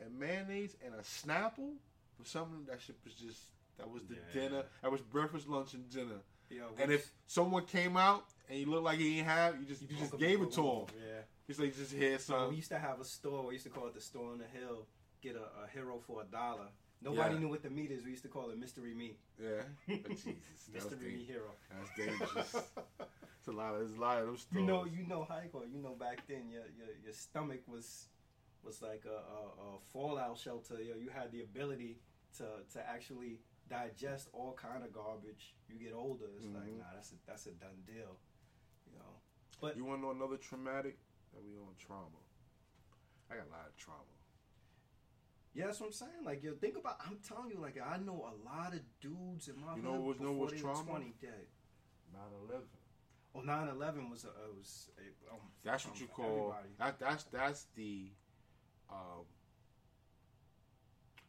and 0.00 0.18
mayonnaise 0.18 0.76
and 0.84 0.94
a 0.94 0.98
snapple 1.02 1.74
for 2.16 2.24
something 2.24 2.64
that 2.66 2.80
shit 2.80 2.96
was 3.04 3.14
just 3.14 3.40
that 3.78 3.90
was 3.90 4.04
the 4.04 4.14
Yeah. 4.14 4.32
dinner. 4.32 4.64
That 4.82 4.92
was 4.92 5.00
breakfast, 5.00 5.48
lunch, 5.48 5.74
and 5.74 5.88
dinner. 5.90 6.20
Yo, 6.52 6.66
And 6.78 6.92
if 6.92 7.10
someone 7.26 7.64
came 7.66 7.96
out 7.96 8.24
and 8.48 8.58
he 8.58 8.64
looked 8.64 8.84
like 8.84 8.98
he 8.98 9.14
didn't 9.16 9.26
have, 9.28 9.58
you 9.60 9.66
just 9.66 9.82
you, 9.82 9.96
just 9.96 10.18
gave 10.18 10.40
it 10.42 10.52
to 10.52 10.62
him. 10.62 10.86
Yeah. 10.96 11.20
He's 11.46 11.58
like, 11.58 11.74
just 11.76 11.92
here, 11.92 12.18
So 12.18 12.48
we 12.50 12.56
used 12.56 12.68
to 12.70 12.78
have 12.78 13.00
a 13.00 13.04
store. 13.04 13.46
We 13.46 13.54
used 13.54 13.64
to 13.64 13.70
call 13.70 13.86
it 13.88 13.94
the 13.94 14.00
store 14.00 14.32
on 14.32 14.38
the 14.38 14.46
hill. 14.58 14.86
Get 15.22 15.34
a, 15.36 15.64
a 15.64 15.68
hero 15.72 15.98
for 16.06 16.22
a 16.22 16.24
dollar. 16.24 16.68
Nobody 17.02 17.34
Yeah. 17.34 17.40
knew 17.40 17.48
what 17.48 17.62
the 17.62 17.70
meat 17.70 17.90
is. 17.90 18.04
We 18.04 18.10
used 18.10 18.22
to 18.22 18.28
call 18.28 18.50
it 18.50 18.58
mystery 18.58 18.94
meat. 18.94 19.18
Yeah. 19.42 19.62
Oh, 19.88 20.08
Jesus, 20.08 20.24
that 20.72 20.84
was, 20.84 20.90
Mystery 20.92 21.16
meat 21.16 21.26
hero. 21.26 21.50
that's 21.70 21.90
dangerous. 21.96 22.54
It's 23.38 23.48
a 23.48 23.52
lot 23.52 23.74
of 23.74 23.80
there's 23.80 23.94
a 23.98 24.00
lot 24.00 24.18
of 24.18 24.26
them 24.26 24.34
those 24.34 24.46
You 24.52 24.62
know, 24.62 24.84
you 24.84 25.04
know, 25.08 25.26
Heiko, 25.28 25.62
you 25.72 25.82
know, 25.82 25.94
back 25.98 26.26
then 26.28 26.48
your 26.50 26.62
your, 26.78 26.94
your 27.04 27.12
stomach 27.12 27.62
was 27.66 28.06
was 28.64 28.80
like 28.80 29.04
a, 29.04 29.10
a, 29.10 29.74
a 29.76 29.78
fallout 29.92 30.38
shelter. 30.38 30.74
Yo, 30.80 30.94
you 30.96 31.10
had 31.10 31.32
the 31.32 31.42
ability 31.42 31.98
to 32.38 32.44
to 32.72 32.88
actually 32.88 33.40
digest 33.68 34.28
all 34.32 34.52
kind 34.54 34.84
of 34.84 34.92
garbage. 34.92 35.54
You 35.68 35.76
get 35.78 35.94
older, 35.94 36.26
it's 36.36 36.46
like 36.48 36.64
Mhm. 36.68 36.78
nah, 36.78 36.92
that's 36.94 37.12
a 37.12 37.16
that's 37.26 37.46
a 37.46 37.52
done 37.52 37.82
deal. 37.86 38.18
You 38.86 38.98
know, 38.98 39.20
but 39.60 39.76
You 39.76 39.84
want 39.84 40.00
to 40.00 40.06
know 40.06 40.10
another 40.12 40.36
traumatic? 40.36 40.98
That 41.32 41.42
we 41.42 41.56
on 41.56 41.74
trauma. 41.78 42.18
I 43.30 43.36
got 43.36 43.46
a 43.46 43.50
lot 43.50 43.66
of 43.68 43.76
trauma. 43.76 44.04
yeah, 45.54 45.66
that's 45.66 45.80
what 45.80 45.86
I'm 45.86 45.92
saying. 45.92 46.24
Like, 46.24 46.42
yo, 46.42 46.54
think 46.54 46.76
about. 46.76 46.96
I'm 47.06 47.18
telling 47.26 47.50
you, 47.50 47.58
like, 47.58 47.78
I 47.80 47.96
know 47.98 48.30
a 48.30 48.34
lot 48.44 48.74
of 48.74 48.80
dudes 49.00 49.48
in 49.48 49.58
my 49.58 49.76
You 49.76 49.82
know 49.82 49.92
hood 49.92 50.00
what 50.00 50.06
was- 50.08 50.20
know 50.20 50.32
what's 50.32 50.52
they 50.52 50.62
were 50.62 50.74
trauma? 50.74 50.90
20 50.90 51.12
dead. 51.20 51.48
9/11. 52.12 52.68
Oh, 53.34 53.40
9/11 53.40 54.10
was 54.10 54.24
a, 54.26 54.28
was 54.54 54.90
a, 54.98 55.32
um, 55.32 55.40
That's 55.62 55.84
um, 55.86 55.92
what 55.92 56.00
you 56.00 56.06
call 56.08 56.52
everybody. 56.52 56.68
that. 56.78 56.98
That's 56.98 57.24
that's 57.24 57.64
the. 57.74 58.12
Um, 58.90 59.24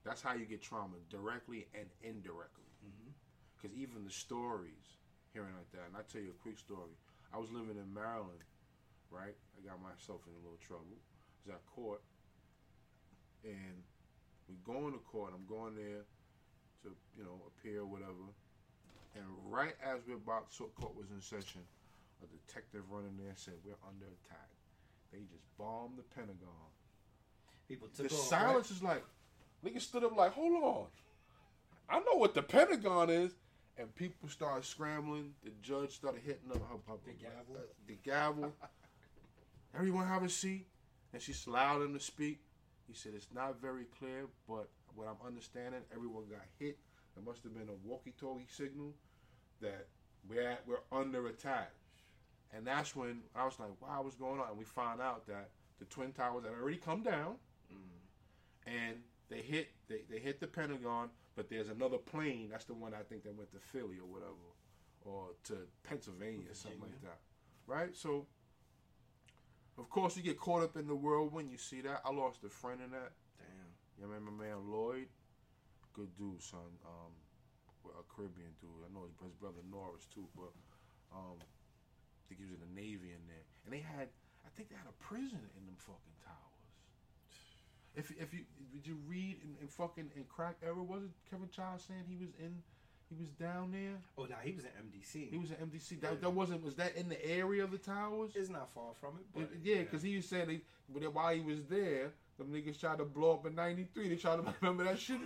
that's 0.04 0.22
how 0.22 0.34
you 0.34 0.46
get 0.46 0.62
trauma 0.62 0.98
directly 1.10 1.68
and 1.74 1.90
indirectly. 2.02 2.66
Mhm. 2.86 3.14
Because 3.56 3.76
even 3.78 4.04
the 4.04 4.12
stories, 4.12 4.98
hearing 5.32 5.56
like 5.56 5.72
that, 5.72 5.88
and 5.88 5.98
I 5.98 6.02
tell 6.04 6.22
you 6.22 6.32
a 6.32 6.42
quick 6.44 6.58
story. 6.60 6.92
I 7.32 7.38
was 7.38 7.50
living 7.52 7.78
in 7.78 7.94
Maryland, 7.94 8.44
right? 9.10 9.36
I 9.58 9.62
got 9.66 9.82
myself 9.82 10.22
in 10.28 10.34
a 10.34 10.38
little 10.38 10.58
trouble. 10.58 10.98
I 11.00 11.50
was 11.50 11.56
at 11.56 11.66
court, 11.66 12.02
and 13.44 13.84
we 14.48 14.56
going 14.58 14.94
to 14.94 15.00
court. 15.00 15.34
I'm 15.34 15.46
going 15.48 15.76
there 15.76 16.06
to, 16.84 16.96
you 17.18 17.24
know, 17.24 17.42
appear 17.48 17.82
or 17.82 17.86
whatever. 17.86 18.34
And 19.16 19.26
right 19.52 19.76
as 19.82 20.06
we're 20.08 20.16
about, 20.16 20.50
to 20.50 20.56
so 20.56 20.66
court 20.76 20.96
was 20.96 21.10
in 21.12 21.22
session, 21.22 21.62
a 22.22 22.28
detective 22.28 22.90
running 22.90 23.18
there 23.18 23.36
said, 23.36 23.56
"We're 23.64 23.78
under 23.88 24.06
attack." 24.08 24.50
They 25.12 25.20
just 25.26 25.46
bombed 25.58 25.98
the 25.98 26.04
Pentagon. 26.04 26.72
People 27.68 27.88
The 27.90 28.04
took 28.04 28.12
off. 28.12 28.28
silence 28.28 28.72
is 28.72 28.82
like, 28.82 29.06
niggas 29.66 29.82
stood 29.82 30.04
up 30.04 30.16
like, 30.16 30.34
hold 30.34 30.64
on. 30.64 30.86
I 31.90 32.00
know 32.00 32.18
what 32.18 32.34
the 32.34 32.42
Pentagon 32.42 33.10
is. 33.10 33.32
And 33.78 33.94
people 33.96 34.30
started 34.30 34.66
scrambling. 34.66 35.34
The 35.44 35.50
judge 35.64 35.92
started 35.96 36.22
hitting 36.24 36.52
up 36.52 36.62
her, 36.70 36.78
her, 36.94 36.98
The 37.06 37.14
gavel? 37.14 37.56
uh, 37.56 37.60
the 37.88 37.96
gavel. 38.04 38.54
Everyone 39.76 40.06
have 40.08 40.24
a 40.24 40.30
seat. 40.30 40.68
And 41.12 41.22
she 41.22 41.34
allowed 41.48 41.82
him 41.82 41.94
to 41.94 42.00
speak. 42.00 42.40
He 42.88 42.94
said, 42.94 43.14
it's 43.16 43.28
not 43.34 43.60
very 43.62 43.86
clear, 43.98 44.26
but 44.48 44.70
what 44.96 45.08
I'm 45.08 45.26
understanding, 45.26 45.82
everyone 45.96 46.24
got 46.30 46.42
hit. 46.60 46.78
There 47.16 47.24
must 47.24 47.44
have 47.44 47.54
been 47.54 47.70
a 47.70 47.88
walkie-talkie 47.88 48.48
signal 48.50 48.94
that 49.62 49.88
we're 50.30 50.42
at, 50.48 50.62
we're 50.68 50.82
under 50.92 51.28
attack. 51.28 51.72
And 52.56 52.66
that's 52.68 52.96
when 52.96 53.22
I 53.36 53.46
was 53.46 53.60
like, 53.60 53.70
wow, 53.82 54.02
what's 54.04 54.16
going 54.16 54.40
on? 54.40 54.50
And 54.50 54.58
we 54.58 54.66
found 54.66 55.02
out 55.02 55.26
that 55.28 55.50
the 55.80 55.86
Twin 55.86 56.12
Towers 56.12 56.44
had 56.44 56.54
already 56.54 56.78
come 56.78 57.02
down 57.04 57.36
Mm. 57.72 58.68
and 58.68 58.96
they 59.34 59.42
hit 59.42 59.70
they, 59.90 60.02
they 60.10 60.20
hit 60.20 60.40
the 60.40 60.48
Pentagon, 60.48 61.10
but 61.36 61.50
there's 61.50 61.70
another 61.70 61.98
plane. 61.98 62.50
That's 62.52 62.66
the 62.66 62.74
one 62.76 62.94
I 62.94 63.04
think 63.04 63.24
that 63.24 63.36
went 63.36 63.52
to 63.52 63.60
Philly 63.60 63.98
or 63.98 64.06
whatever, 64.06 64.48
or 65.06 65.30
to 65.46 65.56
Pennsylvania, 65.84 66.52
or 66.52 66.56
something 66.56 66.82
like 66.82 67.02
that, 67.02 67.20
right? 67.68 67.96
So 67.96 68.28
Of 69.78 69.90
course, 69.90 70.16
you 70.16 70.24
get 70.24 70.38
caught 70.40 70.62
up 70.62 70.78
in 70.78 70.86
the 70.88 70.96
whirlwind. 70.96 71.50
You 71.52 71.58
see 71.58 71.82
that? 71.82 72.02
I 72.06 72.12
lost 72.12 72.44
a 72.44 72.50
friend 72.50 72.80
in 72.84 72.92
that. 72.92 73.12
Damn. 73.40 73.74
You 73.98 74.06
remember 74.06 74.32
my 74.32 74.46
man 74.46 74.70
Lloyd? 74.70 75.10
Good 75.94 76.16
dude, 76.18 76.42
son. 76.42 76.78
Um, 76.86 77.14
a 77.90 78.06
Caribbean 78.06 78.54
dude. 78.62 78.86
I 78.86 78.90
know 78.94 79.06
his, 79.06 79.14
his 79.22 79.34
brother 79.34 79.62
Norris 79.70 80.06
too, 80.14 80.28
but 80.38 80.54
um, 81.12 81.38
I 81.42 82.22
think 82.30 82.38
he 82.40 82.46
was 82.46 82.54
in 82.54 82.62
the 82.62 82.74
Navy 82.74 83.14
in 83.18 83.24
there. 83.26 83.46
And 83.66 83.74
they 83.74 83.82
had, 83.82 84.10
I 84.46 84.50
think 84.54 84.70
they 84.70 84.78
had 84.78 84.90
a 84.90 84.98
prison 85.02 85.42
in 85.58 85.66
them 85.66 85.78
fucking 85.78 86.18
towers. 86.22 86.53
If 87.96 88.12
if 88.12 88.34
you 88.34 88.42
did 88.74 88.88
you 88.88 88.98
read 89.08 89.38
and, 89.44 89.56
in 89.62 89.68
fucking 89.68 90.10
and 90.16 90.28
crack 90.28 90.56
ever 90.68 90.82
was 90.82 91.04
it 91.04 91.10
Kevin 91.30 91.50
Child 91.50 91.82
saying 91.82 92.04
he 92.08 92.16
was 92.16 92.30
in, 92.40 92.62
he 93.10 93.16
was 93.16 93.30
down 93.30 93.72
there. 93.72 93.98
Oh, 94.18 94.26
now 94.26 94.38
he 94.42 94.54
was 94.54 94.64
in 94.64 94.72
MDC. 94.72 95.30
He 95.30 95.38
was 95.38 95.52
in 95.52 95.58
MDC. 95.58 95.92
Yeah. 95.92 96.10
That, 96.10 96.22
that 96.22 96.30
wasn't 96.32 96.64
was 96.64 96.76
that 96.76 96.96
in 96.96 97.10
the 97.10 97.24
area 97.26 97.64
of 97.64 97.72
the 97.72 97.78
towers? 97.78 98.32
It's 98.36 98.50
not 98.50 98.74
far 98.74 98.94
from 99.00 99.20
it, 99.20 99.26
but 99.36 99.50
yeah, 99.64 99.80
because 99.80 100.02
he 100.02 100.16
was 100.16 100.28
saying 100.28 100.48
they, 100.48 100.62
but 100.90 101.14
while 101.14 101.34
he 101.34 101.42
was 101.42 101.64
there, 101.70 102.14
them 102.38 102.48
niggas 102.48 102.80
tried 102.80 102.98
to 102.98 103.06
blow 103.06 103.34
up 103.34 103.46
in 103.46 103.54
'93. 103.54 104.10
They 104.10 104.16
tried 104.16 104.38
to 104.38 104.54
remember 104.62 104.86
that 104.86 105.00
shit. 105.00 105.18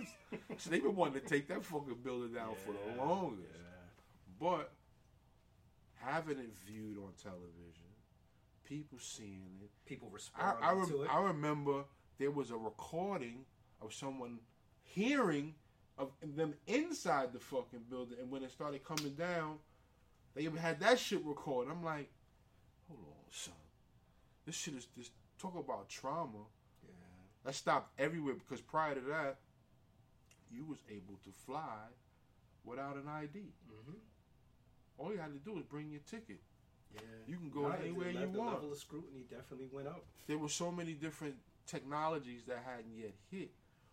so 0.58 0.70
they 0.70 0.80
been 0.80 0.94
wanting 0.94 1.22
to 1.22 1.26
take 1.26 1.48
that 1.48 1.64
fucking 1.64 1.96
building 2.04 2.34
down 2.34 2.54
for 2.64 2.72
the 2.72 3.02
longest. 3.02 3.48
yeah. 3.50 4.38
But 4.38 4.72
having 5.94 6.38
it 6.38 6.52
viewed 6.66 6.98
on 6.98 7.12
television, 7.22 7.88
people 8.64 8.98
seeing 9.00 9.58
it. 9.62 9.70
people 9.86 10.12
I 10.36 10.54
I, 10.62 10.72
rem- 10.72 10.88
to 10.88 11.02
it. 11.02 11.08
I 11.10 11.22
remember 11.22 11.84
there 12.18 12.30
was 12.30 12.50
a 12.50 12.56
recording 12.56 13.44
of 13.80 13.92
someone 13.94 14.38
hearing 14.82 15.54
of 15.96 16.10
them 16.36 16.54
inside 16.66 17.32
the 17.32 17.38
fucking 17.40 17.80
building, 17.90 18.18
and 18.20 18.30
when 18.30 18.42
it 18.42 18.50
started 18.50 18.84
coming 18.84 19.14
down, 19.14 19.56
they 20.34 20.42
even 20.42 20.56
had 20.58 20.78
that 20.80 20.98
shit 20.98 21.24
recorded. 21.24 21.70
I'm 21.70 21.82
like, 21.84 22.08
hold 22.88 23.00
on, 23.00 23.14
son, 23.30 23.54
this 24.46 24.54
shit 24.54 24.74
is 24.74 24.86
this 24.96 25.10
talk 25.38 25.56
about 25.56 25.88
trauma. 25.88 26.38
yeah. 26.84 26.92
That 27.44 27.54
stopped 27.54 27.98
everywhere 27.98 28.34
because 28.34 28.60
prior 28.60 28.94
to 28.94 29.00
that, 29.02 29.38
you 30.50 30.64
was 30.64 30.78
able 30.88 31.18
to 31.24 31.30
fly 31.46 31.86
without 32.64 32.96
an 32.96 33.08
ID. 33.08 33.38
Mm-hmm. 33.38 33.98
All 34.98 35.12
you 35.12 35.18
had 35.18 35.32
to 35.32 35.38
do 35.38 35.52
was 35.54 35.64
bring 35.64 35.90
your 35.90 36.00
ticket. 36.08 36.40
Yeah. 36.94 37.00
You 37.26 37.36
can 37.36 37.50
go 37.50 37.68
the- 37.68 37.78
anywhere 37.80 38.12
the, 38.12 38.20
you 38.20 38.26
the 38.32 38.38
want. 38.38 38.54
level 38.54 38.72
of 38.72 38.78
scrutiny 38.78 39.24
definitely 39.30 39.68
went 39.72 39.88
up. 39.88 40.04
There 40.26 40.38
were 40.38 40.48
so 40.48 40.70
many 40.72 40.92
different 40.94 41.34
technologies 41.68 42.42
that 42.48 42.64
hadn't 42.66 42.96
yet 42.96 43.12
hit, 43.30 43.50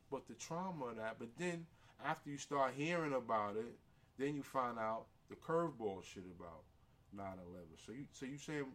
but 0.10 0.28
the 0.28 0.34
trauma 0.34 0.86
of 0.86 0.98
that. 0.98 1.18
But 1.20 1.30
then 1.38 1.66
after 2.04 2.30
you 2.30 2.38
start 2.38 2.74
hearing 2.76 3.14
about 3.14 3.58
it, 3.58 3.78
then 4.18 4.36
you 4.36 4.44
find 4.44 4.80
out 4.80 5.06
the 5.30 5.36
curveball 5.36 6.04
shit 6.04 6.24
about 6.40 6.64
9/11. 7.16 7.78
So 7.86 7.92
you 7.92 8.06
so 8.12 8.26
you 8.26 8.38
saying 8.38 8.66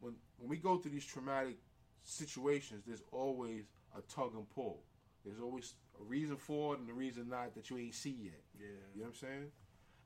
when 0.00 0.14
when 0.38 0.48
we 0.48 0.56
go 0.56 0.78
through 0.78 0.92
these 0.92 1.04
traumatic 1.04 1.58
situations, 2.04 2.84
there's 2.86 3.02
always 3.12 3.64
a 3.96 4.02
tug 4.02 4.34
and 4.34 4.48
pull. 4.50 4.82
There's 5.24 5.40
always 5.40 5.74
a 6.00 6.04
reason 6.04 6.36
for 6.36 6.74
it 6.74 6.80
and 6.80 6.90
a 6.90 6.92
reason 6.92 7.28
not 7.28 7.54
that 7.54 7.70
you 7.70 7.78
ain't 7.78 7.94
see 7.94 8.16
yet. 8.22 8.42
Yeah. 8.58 8.66
You 8.94 9.00
know 9.00 9.08
what 9.08 9.08
I'm 9.08 9.14
saying? 9.14 9.52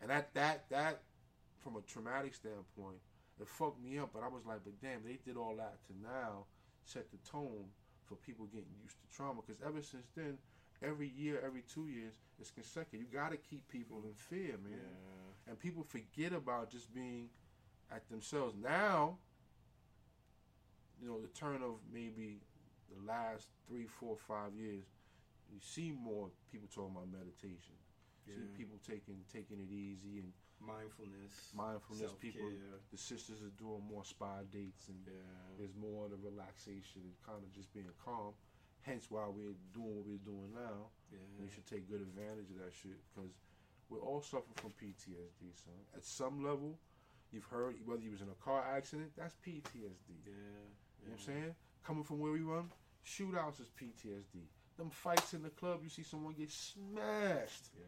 And 0.00 0.10
that 0.10 0.34
that 0.34 0.68
that 0.70 1.02
from 1.58 1.76
a 1.76 1.80
traumatic 1.82 2.34
standpoint, 2.34 2.98
it 3.40 3.48
fucked 3.48 3.82
me 3.82 3.98
up. 3.98 4.10
But 4.12 4.22
I 4.22 4.28
was 4.28 4.46
like, 4.46 4.60
but 4.64 4.80
damn, 4.80 5.02
they 5.04 5.18
did 5.24 5.36
all 5.36 5.56
that 5.56 5.78
to 5.86 5.92
now 6.00 6.44
set 6.84 7.10
the 7.10 7.18
tone 7.28 7.66
for 8.08 8.14
people 8.16 8.46
getting 8.46 8.72
used 8.82 8.96
to 9.00 9.16
trauma. 9.16 9.40
Because 9.46 9.60
ever 9.64 9.82
since 9.82 10.06
then, 10.16 10.38
every 10.82 11.08
year, 11.08 11.42
every 11.44 11.62
two 11.62 11.88
years, 11.88 12.12
it's 12.40 12.50
consecutive. 12.50 13.00
You 13.00 13.18
got 13.18 13.30
to 13.30 13.36
keep 13.36 13.66
people 13.68 14.02
in 14.04 14.14
fear, 14.14 14.56
man. 14.62 14.72
Yeah. 14.72 15.50
And 15.50 15.58
people 15.58 15.84
forget 15.84 16.32
about 16.32 16.70
just 16.70 16.92
being 16.94 17.28
at 17.90 18.08
themselves. 18.08 18.54
Now, 18.62 19.16
you 21.00 21.08
know, 21.08 21.20
the 21.20 21.28
turn 21.28 21.62
of 21.62 21.76
maybe 21.92 22.40
the 22.90 23.06
last 23.06 23.46
three, 23.68 23.86
four, 23.86 24.16
five 24.16 24.54
years, 24.54 24.84
you 25.52 25.60
see 25.60 25.92
more 25.92 26.28
people 26.52 26.68
talking 26.74 26.94
about 26.96 27.10
meditation. 27.10 27.74
See 28.26 28.32
people 28.58 28.76
taking 28.86 29.16
taking 29.32 29.56
it 29.56 29.72
easy 29.72 30.18
and 30.20 30.32
Mindfulness. 30.60 31.52
mindfulness. 31.54 32.12
People, 32.20 32.50
the 32.90 32.98
sisters 32.98 33.42
are 33.42 33.54
doing 33.58 33.82
more 33.88 34.04
spa 34.04 34.42
dates 34.52 34.88
and 34.88 34.98
Yeah. 35.06 35.12
there's 35.58 35.74
more 35.74 36.04
of 36.06 36.10
the 36.10 36.16
relaxation 36.18 37.02
and 37.02 37.14
kind 37.24 37.42
of 37.42 37.50
just 37.52 37.72
being 37.72 37.90
calm. 38.04 38.34
Hence 38.82 39.10
why 39.10 39.26
we're 39.28 39.54
doing 39.74 39.96
what 39.96 40.06
we're 40.06 40.18
doing 40.24 40.52
now. 40.54 40.90
Yeah. 41.12 41.18
You 41.44 41.50
should 41.50 41.66
take 41.66 41.88
good 41.88 42.00
advantage 42.00 42.50
of 42.50 42.58
that 42.58 42.72
shit 42.72 42.98
because 43.14 43.30
we're 43.88 44.00
all 44.00 44.20
suffering 44.20 44.54
from 44.56 44.72
PTSD, 44.72 45.52
son. 45.54 45.74
At 45.94 46.04
some 46.04 46.42
level, 46.44 46.78
you've 47.32 47.44
heard 47.44 47.76
whether 47.86 48.02
you 48.02 48.10
was 48.10 48.20
in 48.20 48.28
a 48.28 48.34
car 48.44 48.62
accident, 48.62 49.12
that's 49.16 49.34
PTSD. 49.36 50.22
Yeah. 50.26 50.32
You 50.32 51.08
know 51.08 51.12
what 51.12 51.12
I'm 51.12 51.18
saying? 51.18 51.54
Coming 51.84 52.04
from 52.04 52.18
where 52.18 52.32
we 52.32 52.40
run, 52.40 52.70
shootouts 53.06 53.60
is 53.60 53.68
PTSD. 53.70 54.46
Them 54.76 54.90
fights 54.90 55.34
in 55.34 55.42
the 55.42 55.50
club, 55.50 55.80
you 55.82 55.88
see 55.88 56.02
someone 56.02 56.34
get 56.34 56.50
smashed, 56.50 57.70
Yeah. 57.74 57.84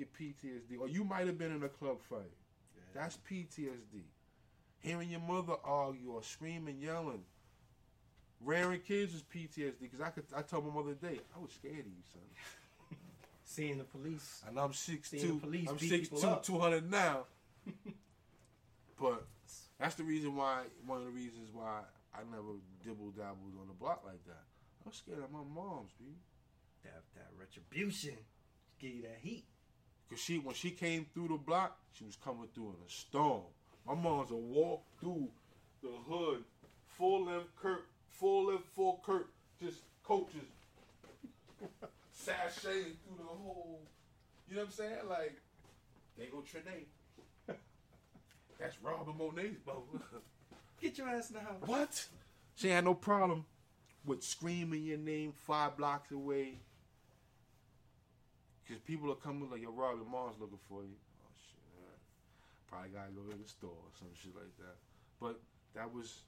Get 0.00 0.12
PTSD. 0.14 0.80
Or 0.80 0.88
you 0.88 1.04
might 1.04 1.26
have 1.26 1.38
been 1.38 1.52
in 1.52 1.62
a 1.62 1.68
club 1.68 1.98
fight. 2.08 2.32
Yeah. 2.74 3.02
That's 3.02 3.18
PTSD. 3.30 4.02
Hearing 4.80 5.10
your 5.10 5.20
mother 5.20 5.54
argue 5.62 6.12
or 6.12 6.22
screaming, 6.22 6.78
yelling. 6.80 7.22
Rearing 8.42 8.80
kids 8.80 9.14
is 9.14 9.22
PTSD 9.22 9.74
because 9.82 10.00
I 10.00 10.08
could. 10.08 10.24
I 10.34 10.40
told 10.40 10.66
my 10.66 10.72
mother 10.72 10.94
today 10.94 11.20
I 11.36 11.38
was 11.38 11.52
scared 11.52 11.80
of 11.80 11.86
you, 11.86 12.02
son. 12.10 12.22
seeing 13.44 13.76
the 13.76 13.84
police. 13.84 14.42
And 14.48 14.58
I'm 14.58 14.72
six 14.72 15.10
Seeing 15.10 15.22
two. 15.22 15.34
the 15.34 15.40
police 15.40 15.68
I'm 15.68 15.76
beat 15.76 15.90
six 15.90 16.08
people 16.08 16.22
two, 16.22 16.28
up. 16.28 16.42
two 16.42 16.58
hundred 16.58 16.90
now. 16.90 17.26
but 19.00 19.26
that's 19.78 19.96
the 19.96 20.04
reason 20.04 20.34
why. 20.34 20.62
One 20.86 20.98
of 20.98 21.04
the 21.04 21.10
reasons 21.10 21.50
why 21.52 21.80
I 22.14 22.20
never 22.30 22.56
dibble 22.82 23.10
dabbled 23.10 23.60
on 23.60 23.68
the 23.68 23.74
block 23.74 24.02
like 24.06 24.24
that. 24.26 24.44
I 24.84 24.88
was 24.88 24.96
scared 24.96 25.18
of 25.18 25.30
my 25.30 25.40
mom's, 25.54 25.92
B. 25.98 26.06
That 26.84 27.02
that 27.16 27.28
retribution. 27.38 28.16
Give 28.78 28.90
you 28.90 29.02
that 29.02 29.18
heat. 29.20 29.44
Cause 30.10 30.18
she 30.18 30.38
when 30.38 30.54
she 30.54 30.72
came 30.72 31.06
through 31.14 31.28
the 31.28 31.34
block, 31.36 31.78
she 31.92 32.04
was 32.04 32.16
coming 32.16 32.48
through 32.52 32.70
in 32.70 32.86
a 32.86 32.90
storm. 32.90 33.42
My 33.86 33.94
mom's 33.94 34.32
a 34.32 34.36
walk 34.36 34.82
through 35.00 35.28
the 35.82 35.92
hood, 36.08 36.42
full 36.88 37.26
length 37.26 37.54
Kurt, 37.60 37.86
full 38.08 38.48
length 38.48 38.64
full 38.74 39.00
Kurt, 39.04 39.28
just 39.62 39.78
coaches 40.04 40.48
sashaying 42.26 42.96
through 43.04 43.18
the 43.18 43.24
whole. 43.24 43.80
You 44.48 44.56
know 44.56 44.62
what 44.62 44.66
I'm 44.68 44.72
saying? 44.72 45.08
Like, 45.08 45.36
they 46.18 46.26
go 46.26 46.38
Trinae. 46.38 46.86
That's 48.58 48.76
Robin 48.82 49.14
Monet's 49.16 49.58
boat. 49.64 49.86
Get 50.80 50.98
your 50.98 51.08
ass 51.08 51.30
in 51.30 51.36
the 51.36 51.40
house. 51.40 51.62
what? 51.66 52.06
She 52.56 52.68
had 52.68 52.84
no 52.84 52.94
problem 52.94 53.44
with 54.04 54.24
screaming 54.24 54.82
your 54.84 54.98
name 54.98 55.32
five 55.36 55.76
blocks 55.76 56.10
away. 56.10 56.58
Cause 58.70 58.78
people 58.86 59.10
are 59.10 59.18
coming 59.18 59.50
like, 59.50 59.62
yo, 59.66 59.74
Rob, 59.74 59.98
your 59.98 60.06
mom's 60.06 60.38
looking 60.38 60.62
for 60.70 60.86
you. 60.86 60.94
Oh 60.94 61.34
shit, 61.34 61.58
right. 61.74 61.98
Probably 62.70 62.94
gotta 62.94 63.10
go 63.10 63.26
to 63.26 63.34
the 63.34 63.50
store 63.50 63.74
or 63.74 63.90
some 63.98 64.14
shit 64.14 64.30
like 64.30 64.54
that. 64.62 64.78
But 65.18 65.42
that 65.74 65.90
was 65.90 66.22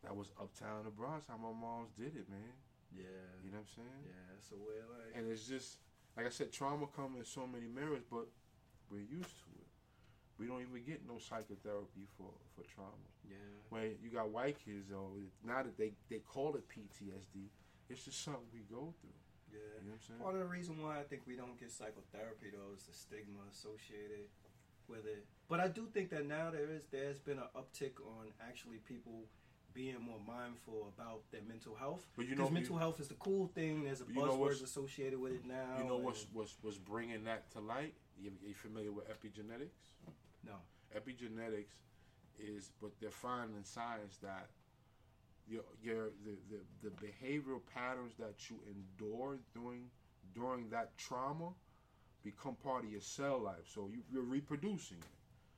that 0.00 0.16
was 0.16 0.32
uptown 0.40 0.80
in 0.80 0.84
the 0.88 0.96
Bronx 0.96 1.28
how 1.28 1.36
my 1.36 1.52
moms 1.52 1.92
did 1.92 2.16
it, 2.16 2.24
man. 2.32 2.56
Yeah. 2.96 3.04
You 3.44 3.52
know 3.52 3.60
what 3.60 3.68
I'm 3.68 3.84
saying? 3.84 4.00
Yeah. 4.08 4.32
So 4.48 4.56
we're 4.56 4.88
like. 4.96 5.12
And 5.12 5.28
it's 5.28 5.44
just 5.44 5.84
like 6.16 6.24
I 6.24 6.32
said, 6.32 6.56
trauma 6.56 6.88
comes 6.96 7.20
in 7.20 7.28
so 7.28 7.44
many 7.44 7.68
mirrors, 7.68 8.08
but 8.08 8.24
we're 8.88 9.04
used 9.04 9.36
to 9.44 9.52
it. 9.60 9.68
We 10.40 10.48
don't 10.48 10.64
even 10.64 10.80
get 10.88 11.04
no 11.04 11.20
psychotherapy 11.20 12.08
for, 12.16 12.32
for 12.56 12.64
trauma. 12.64 12.96
yeah. 13.28 13.36
When 13.68 13.92
you 14.00 14.08
got 14.08 14.32
white 14.32 14.56
kids 14.56 14.88
though, 14.88 15.12
now 15.44 15.62
that 15.62 15.76
they, 15.76 15.92
they 16.08 16.24
call 16.24 16.56
it 16.56 16.64
PTSD, 16.72 17.52
it's 17.92 18.08
just 18.08 18.24
something 18.24 18.48
we 18.56 18.64
go 18.72 18.94
through. 19.04 19.20
Yeah. 19.52 19.58
You 19.82 19.90
know 19.90 19.92
what 19.92 20.00
I'm 20.00 20.06
saying? 20.06 20.20
Part 20.20 20.34
of 20.34 20.40
the 20.40 20.46
reason 20.46 20.82
why 20.82 20.98
I 20.98 21.02
think 21.04 21.22
we 21.26 21.36
don't 21.36 21.58
get 21.58 21.70
psychotherapy 21.70 22.48
though 22.52 22.72
is 22.74 22.84
the 22.84 22.92
stigma 22.94 23.40
associated 23.50 24.28
with 24.88 25.06
it. 25.06 25.24
But 25.48 25.60
I 25.60 25.68
do 25.68 25.86
think 25.92 26.10
that 26.10 26.26
now 26.26 26.50
there 26.50 26.70
is 26.70 26.86
there's 26.90 27.18
been 27.18 27.38
an 27.38 27.50
uptick 27.56 27.98
on 28.18 28.32
actually 28.40 28.78
people 28.78 29.24
being 29.72 30.00
more 30.02 30.18
mindful 30.26 30.92
about 30.96 31.22
their 31.30 31.42
mental 31.46 31.74
health. 31.76 32.04
But 32.16 32.24
you 32.26 32.34
Because 32.34 32.50
know- 32.50 32.54
mental 32.54 32.76
health 32.76 32.98
is 33.00 33.06
the 33.08 33.14
cool 33.14 33.46
thing. 33.54 33.84
There's 33.84 34.00
a 34.00 34.04
You 34.08 34.14
buzzwords 34.20 34.62
associated 34.64 35.20
with 35.20 35.32
it 35.32 35.44
now. 35.46 35.78
You 35.78 35.84
know 35.84 35.96
what's 35.98 36.26
what's 36.32 36.56
what's 36.62 36.78
bringing 36.78 37.24
that 37.24 37.50
to 37.52 37.60
light? 37.60 37.94
You, 38.20 38.32
you 38.44 38.54
familiar 38.54 38.92
with 38.92 39.06
epigenetics? 39.08 39.78
no. 40.44 40.54
Epigenetics 40.96 41.70
is, 42.38 42.72
but 42.80 42.90
they're 43.00 43.10
finding 43.10 43.62
science 43.64 44.16
that 44.22 44.48
your 45.50 45.62
your 45.82 46.04
the, 46.24 46.36
the, 46.50 46.88
the 46.88 46.90
behavioral 47.06 47.60
patterns 47.74 48.14
that 48.18 48.48
you 48.48 48.56
endure 48.66 49.38
during 49.54 49.90
during 50.34 50.68
that 50.70 50.96
trauma 50.96 51.50
become 52.22 52.54
part 52.54 52.84
of 52.84 52.90
your 52.90 53.00
cell 53.00 53.40
life. 53.40 53.66
So 53.74 53.88
you, 53.92 54.02
you're 54.12 54.22
reproducing 54.22 54.98
it. 54.98 55.04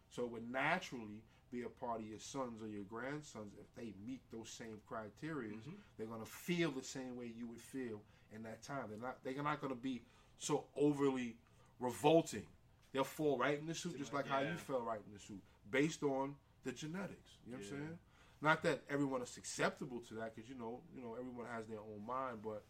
So 0.09 0.23
it 0.23 0.31
would 0.31 0.51
naturally 0.51 1.23
be 1.51 1.63
a 1.63 1.69
part 1.69 2.01
of 2.01 2.07
your 2.07 2.19
sons 2.19 2.63
or 2.63 2.69
your 2.69 2.85
grandsons 2.85 3.53
if 3.61 3.75
they 3.75 3.93
meet 4.07 4.21
those 4.33 4.49
same 4.49 4.79
criteria. 4.89 5.53
Mm-hmm. 5.53 5.71
They're 5.99 6.07
gonna 6.07 6.25
feel 6.25 6.71
the 6.71 6.85
same 6.85 7.17
way 7.17 7.31
you 7.37 7.47
would 7.49 7.61
feel 7.61 8.01
in 8.35 8.43
that 8.45 8.63
time. 8.63 8.85
They're 8.89 8.99
not. 8.99 9.19
They're 9.23 9.43
not 9.43 9.61
gonna 9.61 9.75
be 9.75 10.03
so 10.39 10.65
overly 10.77 11.37
revolting. 11.79 12.47
They'll 12.93 13.05
fall 13.05 13.39
right 13.39 13.59
in 13.59 13.67
the 13.67 13.75
suit, 13.75 13.99
just 13.99 14.13
like 14.13 14.27
how 14.27 14.41
you 14.41 14.49
Yeah. 14.49 14.57
fell 14.57 14.81
right 14.81 15.01
in 15.07 15.13
the 15.13 15.19
suit, 15.19 15.43
based 15.71 16.03
on 16.03 16.35
the 16.65 16.73
genetics. 16.73 17.39
You 17.47 17.53
know 17.53 17.59
what 17.59 17.65
I'm 17.65 17.71
saying? 17.71 17.99
Not 18.43 18.63
that 18.65 18.81
everyone 18.91 19.23
is 19.23 19.29
susceptible 19.31 20.01
to 20.09 20.15
that, 20.15 20.35
because 20.35 20.51
you 20.51 20.57
know, 20.59 20.81
you 20.95 21.01
know, 21.01 21.15
everyone 21.19 21.47
has 21.55 21.67
their 21.67 21.79
own 21.79 22.05
mind. 22.07 22.39
But 22.43 22.65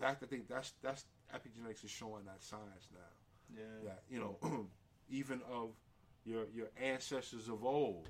that 0.00 0.18
I 0.22 0.26
think 0.26 0.48
that's 0.48 0.72
that's 0.82 1.04
epigenetics 1.34 1.84
is 1.84 1.90
showing 1.90 2.24
that 2.24 2.42
science 2.42 2.88
now. 2.92 3.58
Yeah. 3.60 3.84
That 3.90 4.02
you 4.10 4.18
know, 4.18 4.66
even 5.10 5.40
of 5.52 5.70
your 6.24 6.46
your 6.54 6.68
ancestors 6.82 7.48
of 7.48 7.62
old, 7.64 8.08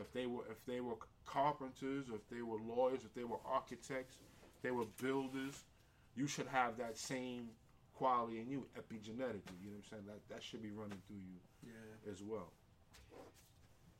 if 0.00 0.12
they 0.12 0.26
were 0.26 0.44
if 0.50 0.64
they 0.66 0.80
were 0.80 0.94
carpenters, 1.26 2.06
if 2.14 2.28
they 2.30 2.42
were 2.42 2.58
lawyers, 2.58 3.00
if 3.04 3.12
they 3.14 3.24
were 3.24 3.38
architects, 3.44 4.18
if 4.56 4.62
they 4.62 4.70
were 4.70 4.86
builders, 5.02 5.64
you 6.14 6.28
should 6.28 6.46
have 6.46 6.78
that 6.78 6.96
same 6.96 7.48
quality 7.94 8.38
in 8.38 8.48
you 8.48 8.66
epigenetically. 8.78 9.58
You 9.60 9.70
know 9.70 9.78
what 9.78 9.84
I'm 9.84 9.90
saying? 9.90 10.02
That 10.06 10.20
that 10.32 10.42
should 10.44 10.62
be 10.62 10.70
running 10.70 11.02
through 11.08 11.16
you 11.16 11.40
Yeah. 11.72 12.12
as 12.12 12.22
well. 12.22 12.52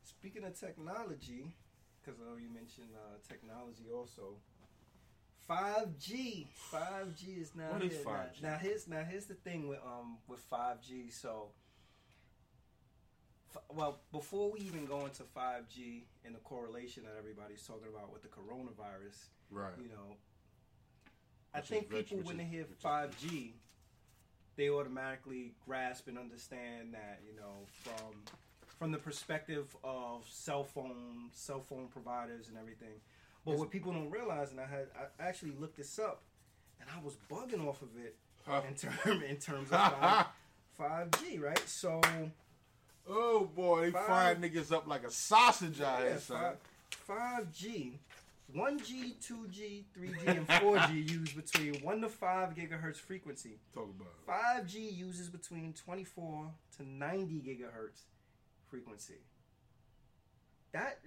Speaking 0.05 0.45
of 0.45 0.59
technology, 0.59 1.57
because 2.07 2.21
I 2.21 2.31
know 2.31 2.37
you 2.37 2.49
mentioned 2.53 2.89
uh, 2.95 3.17
technology 3.29 3.85
also. 3.93 4.37
5G, 5.49 6.47
5G 6.73 7.41
is 7.41 7.53
now 7.55 7.73
What 7.73 7.83
is 7.85 7.93
here. 7.95 8.05
5G? 8.05 8.43
Now, 8.43 8.51
now 8.51 8.59
here's 8.59 8.89
now 8.89 9.03
here's 9.09 9.27
the 9.27 9.35
thing 9.35 9.69
with 9.69 9.79
um 9.85 10.19
with 10.27 10.41
5G. 10.51 11.13
So, 11.13 11.51
f- 13.55 13.63
well, 13.75 14.01
before 14.13 14.51
we 14.51 14.61
even 14.61 14.87
go 14.87 15.05
into 15.05 15.23
5G 15.23 16.03
and 16.25 16.35
the 16.35 16.41
correlation 16.41 17.05
that 17.05 17.15
everybody's 17.19 17.63
talking 17.65 17.89
about 17.95 18.13
with 18.13 18.23
the 18.23 18.29
coronavirus, 18.29 19.29
Right. 19.51 19.73
you 19.81 19.89
know, 19.89 20.17
I 21.55 21.59
Which 21.59 21.65
is 21.65 21.71
think 21.71 21.91
people 21.91 22.19
when 22.25 22.39
they 22.39 22.45
hear 22.45 22.63
is- 22.63 22.83
5G, 22.83 23.53
they 24.57 24.69
automatically 24.69 25.55
grasp 25.65 26.09
and 26.09 26.19
understand 26.19 26.93
that 26.95 27.21
you 27.25 27.37
know 27.37 27.67
from 27.85 28.25
from 28.79 28.93
the 28.93 28.99
perspective 28.99 29.75
of 29.83 30.25
cell 30.31 30.65
phone 30.65 31.31
cell 31.33 31.61
phone 31.69 31.89
providers 31.89 32.49
and 32.49 32.59
everything. 32.59 33.01
But 33.45 33.53
Yes. 33.53 33.61
what 33.61 33.71
people 33.71 33.93
don't 33.93 34.11
realize, 34.11 34.51
and 34.51 34.61
I 34.61 34.67
had 34.67 34.89
I 34.99 35.23
actually 35.23 35.53
looked 35.53 35.77
this 35.77 35.99
up, 35.99 36.23
and 36.81 36.89
I 36.91 37.01
was 37.03 37.17
bugging 37.31 37.65
off 37.67 37.83
of 37.83 37.97
it 37.97 38.17
Huh. 38.47 38.63
in 38.69 38.75
term 38.75 39.23
in 39.23 39.37
terms 39.39 39.71
of 39.73 40.27
five 40.77 41.11
G, 41.21 41.39
right? 41.39 41.59
So 41.69 42.01
Oh 43.09 43.45
boy, 43.45 43.87
they 43.87 43.91
Five- 43.93 44.07
frying 44.07 44.37
niggas 44.39 44.73
up 44.73 44.87
like 44.89 45.05
a 45.05 45.11
sausage 45.11 45.79
yeah, 45.79 46.19
son. 46.19 46.55
five 46.91 47.53
G. 47.53 47.99
1G, 48.55 49.15
2G, 49.21 49.83
3G, 49.93 50.27
and 50.29 50.47
4G 50.49 50.95
use 51.11 51.33
between 51.33 51.75
1 51.83 52.01
to 52.01 52.09
5 52.09 52.55
gigahertz 52.55 52.97
frequency. 52.99 53.59
Talk 53.75 53.91
about 53.91 54.07
it. 54.07 54.67
5G 54.69 54.97
uses 54.97 55.29
between 55.29 55.73
24 55.73 56.53
to 56.77 56.89
90 56.89 57.41
gigahertz 57.41 58.03
frequency. 58.77 59.21
That 60.73 60.99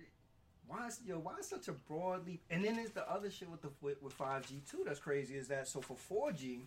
why 0.67 0.88
is 0.88 0.99
yo 1.05 1.20
why 1.20 1.38
is 1.39 1.47
such 1.47 1.67
a 1.67 1.74
broad 1.74 2.26
leap? 2.26 2.41
And 2.49 2.63
then 2.63 2.76
there's 2.76 2.91
the 2.91 3.09
other 3.09 3.30
shit 3.30 3.49
with 3.49 3.61
the 3.61 3.70
with, 3.82 4.01
with 4.01 4.17
5G 4.17 4.70
too. 4.70 4.84
That's 4.86 4.99
crazy. 4.99 5.36
Is 5.36 5.47
that 5.49 5.67
so 5.67 5.82
for 5.82 5.95
4G, 5.95 6.61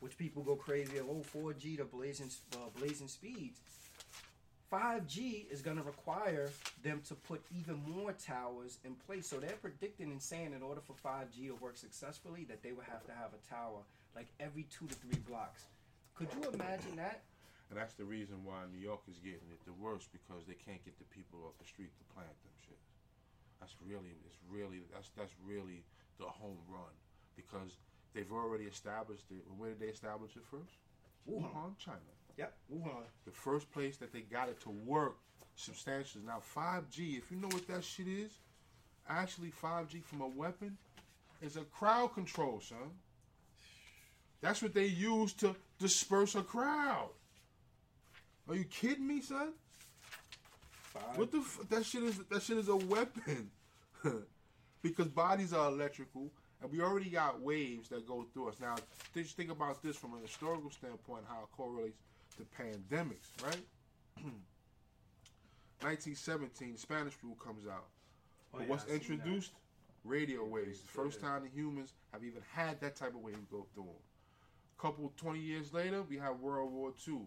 which 0.00 0.16
people 0.16 0.42
go 0.42 0.56
crazy 0.56 1.00
oh 1.00 1.24
4G 1.34 1.78
to 1.78 1.84
blazing 1.84 2.30
uh, 2.54 2.70
blazing 2.78 3.08
speeds. 3.08 3.60
5G 4.72 5.50
is 5.50 5.62
going 5.62 5.78
to 5.78 5.82
require 5.82 6.50
them 6.82 7.00
to 7.08 7.14
put 7.14 7.42
even 7.58 7.82
more 7.86 8.12
towers 8.12 8.78
in 8.84 8.94
place. 9.06 9.26
So 9.26 9.36
they're 9.36 9.56
predicting 9.62 10.10
and 10.10 10.20
saying 10.20 10.52
in 10.54 10.62
order 10.62 10.82
for 10.82 10.92
5G 10.92 11.46
to 11.48 11.54
work 11.54 11.78
successfully 11.78 12.44
that 12.50 12.62
they 12.62 12.72
would 12.72 12.84
have 12.84 13.02
to 13.06 13.12
have 13.12 13.30
a 13.32 13.54
tower 13.54 13.80
like 14.14 14.26
every 14.40 14.64
two 14.64 14.86
to 14.86 14.94
three 14.94 15.20
blocks. 15.26 15.64
Could 16.14 16.28
you 16.34 16.50
imagine 16.50 16.96
that? 16.96 17.22
And 17.70 17.78
that's 17.78 17.94
the 17.94 18.04
reason 18.04 18.44
why 18.44 18.64
New 18.72 18.80
York 18.80 19.04
is 19.10 19.18
getting 19.18 19.48
it 19.52 19.60
the 19.66 19.76
worst 19.76 20.08
because 20.12 20.46
they 20.48 20.56
can't 20.56 20.82
get 20.84 20.98
the 20.98 21.08
people 21.12 21.44
off 21.44 21.58
the 21.60 21.68
street 21.68 21.92
to 21.98 22.04
plant 22.14 22.32
them 22.42 22.56
shit. 22.64 22.80
That's 23.60 23.74
really, 23.84 24.16
it's 24.24 24.38
really, 24.48 24.80
that's 24.92 25.10
that's 25.16 25.34
really 25.44 25.84
the 26.18 26.24
home 26.24 26.58
run 26.68 26.94
because 27.36 27.76
they've 28.14 28.32
already 28.32 28.64
established 28.64 29.26
it. 29.30 29.44
Where 29.56 29.70
did 29.70 29.80
they 29.80 29.92
establish 29.92 30.36
it 30.36 30.44
first? 30.50 30.80
Wuhan. 31.28 31.52
Wuhan, 31.52 31.78
China. 31.78 32.12
Yep, 32.38 32.54
Wuhan. 32.72 33.04
The 33.26 33.32
first 33.32 33.70
place 33.72 33.96
that 33.98 34.12
they 34.12 34.20
got 34.20 34.48
it 34.48 34.60
to 34.62 34.70
work 34.70 35.16
substantially. 35.56 36.24
Now, 36.24 36.40
5G, 36.56 37.18
if 37.18 37.30
you 37.30 37.36
know 37.36 37.48
what 37.48 37.66
that 37.68 37.84
shit 37.84 38.06
is, 38.08 38.30
actually 39.08 39.50
5G 39.50 40.04
from 40.04 40.20
a 40.20 40.28
weapon 40.28 40.76
is 41.42 41.56
a 41.56 41.62
crowd 41.62 42.14
control, 42.14 42.60
son. 42.60 42.78
That's 44.40 44.62
what 44.62 44.72
they 44.72 44.86
use 44.86 45.32
to 45.34 45.54
disperse 45.78 46.36
a 46.36 46.42
crowd. 46.42 47.10
Are 48.48 48.54
you 48.54 48.64
kidding 48.64 49.06
me, 49.06 49.20
son? 49.20 49.52
Five. 50.82 51.16
What 51.16 51.30
the 51.30 51.38
f- 51.38 51.60
that 51.68 51.84
shit 51.84 52.02
is 52.02 52.18
that 52.30 52.42
shit 52.42 52.56
is 52.56 52.68
a 52.68 52.76
weapon. 52.76 53.50
because 54.82 55.08
bodies 55.08 55.52
are 55.52 55.68
electrical 55.68 56.30
and 56.62 56.70
we 56.70 56.80
already 56.80 57.10
got 57.10 57.40
waves 57.40 57.88
that 57.88 58.06
go 58.06 58.26
through 58.32 58.48
us. 58.48 58.56
Now, 58.60 58.76
just 59.14 59.36
think 59.36 59.50
about 59.50 59.82
this 59.82 59.96
from 59.96 60.14
an 60.14 60.22
historical 60.22 60.70
standpoint 60.70 61.24
how 61.28 61.42
it 61.42 61.48
correlates 61.56 61.98
to 62.36 62.44
pandemics, 62.60 63.30
right? 63.44 63.62
1917, 65.80 66.76
Spanish 66.76 67.12
flu 67.14 67.36
comes 67.42 67.66
out. 67.66 67.86
Oh, 68.52 68.60
yeah, 68.60 68.66
what's 68.66 68.84
I 68.84 68.88
seen 68.88 68.98
that. 68.98 69.02
introduced? 69.12 69.52
Radio 70.04 70.44
waves. 70.44 70.80
The 70.80 70.88
first 70.88 71.20
time 71.20 71.42
the 71.42 71.50
humans 71.50 71.92
have 72.12 72.24
even 72.24 72.40
had 72.52 72.80
that 72.80 72.96
type 72.96 73.14
of 73.14 73.20
wave 73.20 73.36
go 73.50 73.66
through 73.74 73.84
them. 73.84 73.92
A 74.78 74.82
couple, 74.82 75.12
20 75.16 75.38
years 75.38 75.72
later, 75.72 76.02
we 76.02 76.16
have 76.16 76.40
World 76.40 76.72
War 76.72 76.92
II. 77.06 77.20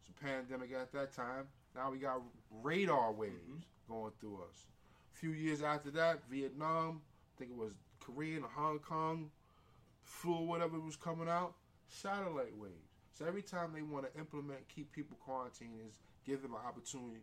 It's 0.00 0.08
a 0.08 0.24
pandemic 0.24 0.72
at 0.72 0.92
that 0.92 1.14
time. 1.14 1.46
Now 1.74 1.90
we 1.90 1.98
got 1.98 2.20
radar 2.62 3.12
waves 3.12 3.34
Mm-hmm. 3.34 3.92
going 3.92 4.12
through 4.20 4.36
us. 4.48 4.66
A 5.14 5.18
few 5.18 5.30
years 5.30 5.62
after 5.62 5.90
that, 5.92 6.20
Vietnam, 6.30 7.00
I 7.02 7.38
think 7.38 7.50
it 7.50 7.56
was 7.56 7.74
Korean 8.00 8.42
or 8.44 8.48
Hong 8.54 8.78
Kong, 8.78 9.30
flu, 10.02 10.42
whatever 10.42 10.78
was 10.80 10.96
coming 10.96 11.28
out, 11.28 11.54
satellite 11.88 12.56
waves. 12.56 12.74
So 13.12 13.26
every 13.26 13.42
time 13.42 13.72
they 13.74 13.82
want 13.82 14.12
to 14.12 14.18
implement, 14.18 14.60
keep 14.74 14.90
people 14.92 15.16
quarantined, 15.24 15.80
is 15.86 15.98
give 16.24 16.42
them 16.42 16.54
an 16.54 16.60
opportunity 16.66 17.20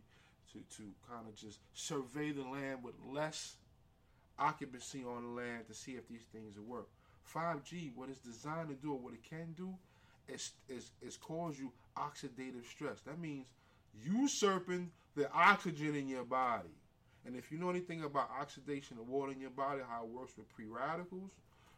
to, 0.52 0.58
to 0.76 0.82
kind 1.10 1.26
of 1.26 1.34
just 1.34 1.58
survey 1.74 2.30
the 2.30 2.42
land 2.42 2.84
with 2.84 2.94
less 3.04 3.56
occupancy 4.38 5.04
on 5.04 5.22
the 5.22 5.42
land 5.42 5.66
to 5.68 5.74
see 5.74 5.92
if 5.92 6.08
these 6.08 6.26
things 6.32 6.56
will 6.56 6.64
work. 6.64 6.88
5G, 7.34 7.90
what 7.94 8.08
it's 8.08 8.20
designed 8.20 8.68
to 8.68 8.74
do, 8.74 8.92
or 8.92 8.98
what 8.98 9.12
it 9.14 9.22
can 9.28 9.52
do, 9.56 9.74
is 10.28 10.52
is 10.68 10.90
is 11.02 11.16
cause 11.16 11.58
you 11.58 11.72
oxidative 11.98 12.66
stress. 12.70 13.00
That 13.02 13.18
means 13.18 13.46
usurping 14.02 14.90
the 15.16 15.30
oxygen 15.32 15.94
in 15.94 16.08
your 16.08 16.24
body. 16.24 16.68
And 17.26 17.36
if 17.36 17.50
you 17.50 17.58
know 17.58 17.70
anything 17.70 18.04
about 18.04 18.30
oxidation 18.40 18.98
of 18.98 19.08
water 19.08 19.32
in 19.32 19.40
your 19.40 19.50
body, 19.50 19.80
how 19.88 20.04
it 20.04 20.08
works 20.08 20.32
with 20.36 20.46
free 20.48 20.66
radicals, 20.66 21.30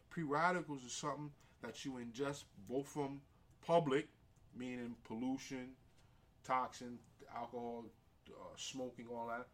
free 0.09 0.23
radicals 0.23 0.83
is 0.83 0.93
something 0.93 1.31
that 1.61 1.83
you 1.83 1.93
ingest 1.93 2.43
both 2.69 2.87
from 2.87 3.21
public, 3.65 4.07
meaning 4.55 4.95
pollution, 5.05 5.69
toxin, 6.43 6.97
alcohol, 7.35 7.85
uh, 8.29 8.33
smoking, 8.55 9.07
all 9.11 9.27
that, 9.27 9.47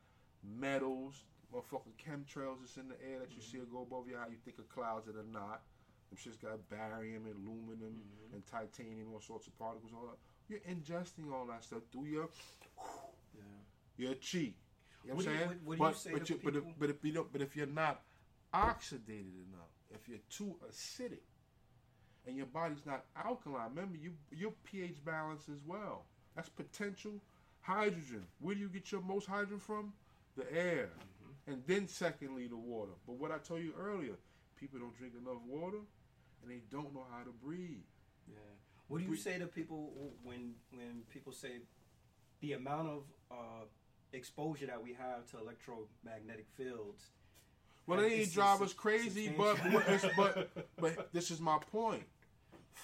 metals, 0.44 1.24
motherfucking 1.54 1.96
chemtrails 1.98 2.60
that's 2.60 2.78
in 2.78 2.88
the 2.88 2.96
air 3.10 3.20
that 3.20 3.32
you 3.34 3.42
see 3.42 3.58
go 3.72 3.82
above 3.82 4.08
your 4.08 4.20
eye. 4.20 4.28
You 4.30 4.38
think 4.44 4.60
of 4.60 4.70
clouds 4.70 5.06
that 5.06 5.16
are 5.16 5.32
not. 5.32 5.62
Them 6.10 6.18
shit's 6.18 6.38
got 6.38 6.60
barium 6.70 7.26
and 7.26 7.36
aluminum 7.36 8.02
and 8.34 8.46
titanium, 8.46 9.14
all 9.14 9.22
sorts 9.22 9.48
of 9.48 9.58
particles, 9.60 9.92
all 9.94 10.08
that. 10.08 10.20
You're 10.50 10.60
ingesting 10.62 11.32
all 11.34 11.46
that 11.48 11.64
stuff 11.64 11.82
through 11.92 12.06
your 12.06 12.30
Yeah. 13.36 13.44
your 13.98 14.16
chi. 14.16 14.54
You 15.04 15.14
know 15.14 15.16
What 15.16 15.26
what, 15.26 15.28
I'm 15.28 15.38
saying? 15.38 15.50
what- 15.66 15.80
what 15.80 15.94
but, 16.04 16.12
but, 16.20 16.30
you, 16.30 16.40
but, 16.44 16.56
if, 16.56 16.64
but 16.80 16.90
if 16.90 17.04
you 17.06 17.12
don't, 17.14 17.32
but 17.32 17.42
if 17.42 17.56
you're 17.56 17.66
not 17.68 18.02
oxidated 18.54 19.36
enough, 19.48 19.72
if 19.92 20.08
you're 20.08 20.20
too 20.30 20.56
acidic, 20.70 21.22
and 22.26 22.36
your 22.36 22.46
body's 22.46 22.86
not 22.86 23.06
alkaline, 23.16 23.70
remember 23.70 23.98
you 23.98 24.14
your 24.32 24.52
pH 24.64 25.04
balance 25.06 25.48
as 25.50 25.64
well. 25.66 26.06
That's 26.36 26.50
potential 26.50 27.14
hydrogen. 27.62 28.26
Where 28.40 28.54
do 28.56 28.62
you 28.62 28.70
get 28.70 28.92
your 28.92 29.02
most 29.02 29.28
hydrogen 29.28 29.60
from? 29.60 29.94
The 30.36 30.52
air, 30.54 30.90
Mm-hmm. 30.90 31.52
and 31.54 31.64
then 31.66 31.88
secondly 31.88 32.48
the 32.48 32.58
water. 32.58 32.92
But 33.08 33.14
what 33.16 33.32
I 33.32 33.38
told 33.40 33.62
you 33.64 33.74
earlier, 33.80 34.16
people 34.56 34.80
don't 34.80 34.96
drink 34.98 35.14
enough 35.20 35.42
water, 35.48 35.80
and 36.42 36.52
they 36.52 36.62
don't 36.70 36.94
know 36.94 37.06
how 37.12 37.24
to 37.24 37.32
breathe. 37.32 37.84
Yeah. 38.28 38.36
What 38.88 39.00
do 39.00 39.04
you 39.06 39.12
We- 39.12 39.18
say 39.18 39.38
to 39.40 39.48
people 39.48 39.92
when 40.24 40.56
when 40.72 41.04
people 41.12 41.34
say 41.34 41.60
the 42.42 42.54
amount 42.54 42.88
of 42.90 43.04
uh, 43.32 43.66
exposure 44.14 44.68
that 44.68 44.82
we 44.82 44.94
have 44.94 45.26
to 45.32 45.40
electromagnetic 45.40 46.48
fields? 46.56 47.08
Well, 47.86 48.00
they 48.02 48.26
drive 48.26 48.62
us 48.62 48.74
crazy, 48.74 49.30
but 49.30 49.58
but, 50.18 50.50
but 50.78 51.14
this 51.14 51.32
is 51.32 51.40
my 51.40 51.58
point. 51.72 52.04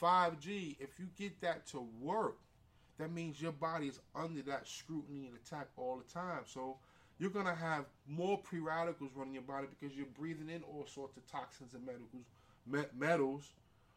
5G, 0.02 0.78
if 0.80 0.98
you 1.00 1.06
get 1.18 1.40
that 1.42 1.68
to 1.68 1.88
work, 2.02 2.38
that 2.98 3.12
means 3.12 3.40
your 3.42 3.52
body 3.52 3.88
is 3.88 4.00
under 4.16 4.42
that 4.44 4.68
scrutiny 4.68 5.28
and 5.28 5.36
attack 5.36 5.68
all 5.78 5.98
the 5.98 6.12
time. 6.12 6.42
So 6.46 6.78
you're 7.20 7.30
gonna 7.30 7.54
have 7.56 7.86
more 8.08 8.40
free 8.44 8.60
radicals 8.60 9.12
running 9.16 9.34
your 9.34 9.44
body 9.44 9.68
because 9.70 9.96
you're 9.96 10.08
breathing 10.18 10.50
in 10.50 10.64
all 10.64 10.86
sorts 10.88 11.16
of 11.18 11.28
toxins 11.28 11.74
and 11.76 11.86
metals, 11.86 12.10
me- 12.66 12.90
metals, 12.98 13.52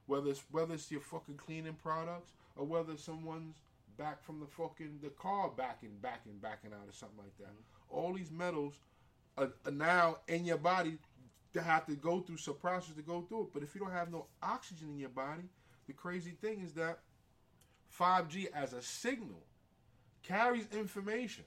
whether 0.07 0.31
it's 0.31 0.43
whether 0.51 0.75
it's 0.75 0.91
your 0.91 1.01
fucking 1.01 1.37
cleaning 1.37 1.75
products 1.75 2.33
or 2.57 2.65
whether 2.65 2.97
someone's 2.97 3.57
back 3.97 4.23
from 4.23 4.41
the 4.41 4.47
fucking 4.47 4.99
the 5.03 5.11
car 5.11 5.51
backing, 5.57 5.97
backing, 6.01 6.39
backing 6.41 6.73
out 6.73 6.89
or 6.89 6.93
something 6.93 7.19
like 7.19 7.37
that. 7.39 7.55
All 7.89 8.13
these 8.13 8.31
metals 8.31 8.75
are, 9.37 9.51
uh, 9.67 9.71
now 9.71 10.19
in 10.29 10.45
your 10.45 10.59
body 10.59 10.99
to 11.55 11.63
have 11.63 11.87
to 11.87 11.95
go 11.95 12.21
through 12.21 12.37
some 12.37 12.55
process 12.55 12.95
to 12.97 13.03
go 13.03 13.23
through 13.23 13.43
it. 13.43 13.49
But 13.55 13.63
if 13.63 13.75
you 13.75 13.81
don't 13.81 13.93
have 13.93 14.11
no 14.11 14.27
oxygen 14.43 14.91
in 14.91 14.99
your 14.99 15.09
body, 15.09 15.45
the 15.87 15.93
crazy 15.93 16.33
thing 16.43 16.61
is 16.61 16.73
that 16.75 16.99
5G 17.99 18.49
as 18.55 18.73
a 18.73 18.83
signal 18.83 19.43
carries 20.23 20.67
information 20.73 21.45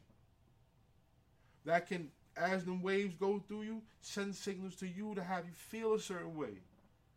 that 1.66 1.88
can, 1.88 2.10
as 2.36 2.66
the 2.66 2.74
waves 2.74 3.16
go 3.16 3.44
through 3.48 3.64
you, 3.64 3.82
send 4.02 4.34
signals 4.34 4.76
to 4.78 4.88
you 4.88 5.14
to 5.16 5.24
have 5.24 5.46
you 5.46 5.54
feel 5.54 5.94
a 5.94 6.00
certain 6.00 6.36
way. 6.36 6.62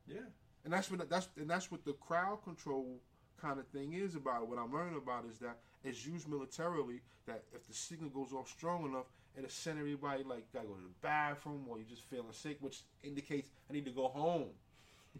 Yeah 0.06 0.16
and 0.64 0.72
that's 0.72 0.90
what 0.90 1.08
that's 1.08 1.28
and 1.36 1.48
that's 1.48 1.70
what 1.70 1.84
the 1.84 1.92
crowd 1.94 2.42
control 2.44 3.00
kind 3.40 3.58
of 3.58 3.66
thing 3.68 3.94
is 3.94 4.14
about. 4.14 4.48
What 4.48 4.58
I'm 4.58 4.72
learning 4.72 4.96
about 4.96 5.24
is 5.30 5.38
that 5.38 5.58
it's 5.84 6.06
used 6.06 6.28
militarily. 6.28 7.00
That 7.26 7.42
if 7.54 7.66
the 7.66 7.74
signal 7.74 8.10
goes 8.10 8.32
off 8.32 8.48
strong 8.48 8.84
enough, 8.84 9.06
it'll 9.36 9.48
send 9.50 9.78
everybody 9.78 10.24
like 10.24 10.52
gotta 10.52 10.66
go 10.66 10.74
to 10.74 10.82
the 10.82 10.94
bathroom 11.00 11.66
or 11.68 11.78
you're 11.78 11.88
just 11.88 12.02
feeling 12.02 12.32
sick, 12.32 12.58
which 12.60 12.82
indicates 13.02 13.50
I 13.68 13.72
need 13.72 13.84
to 13.84 13.90
go 13.90 14.08
home. 14.08 14.48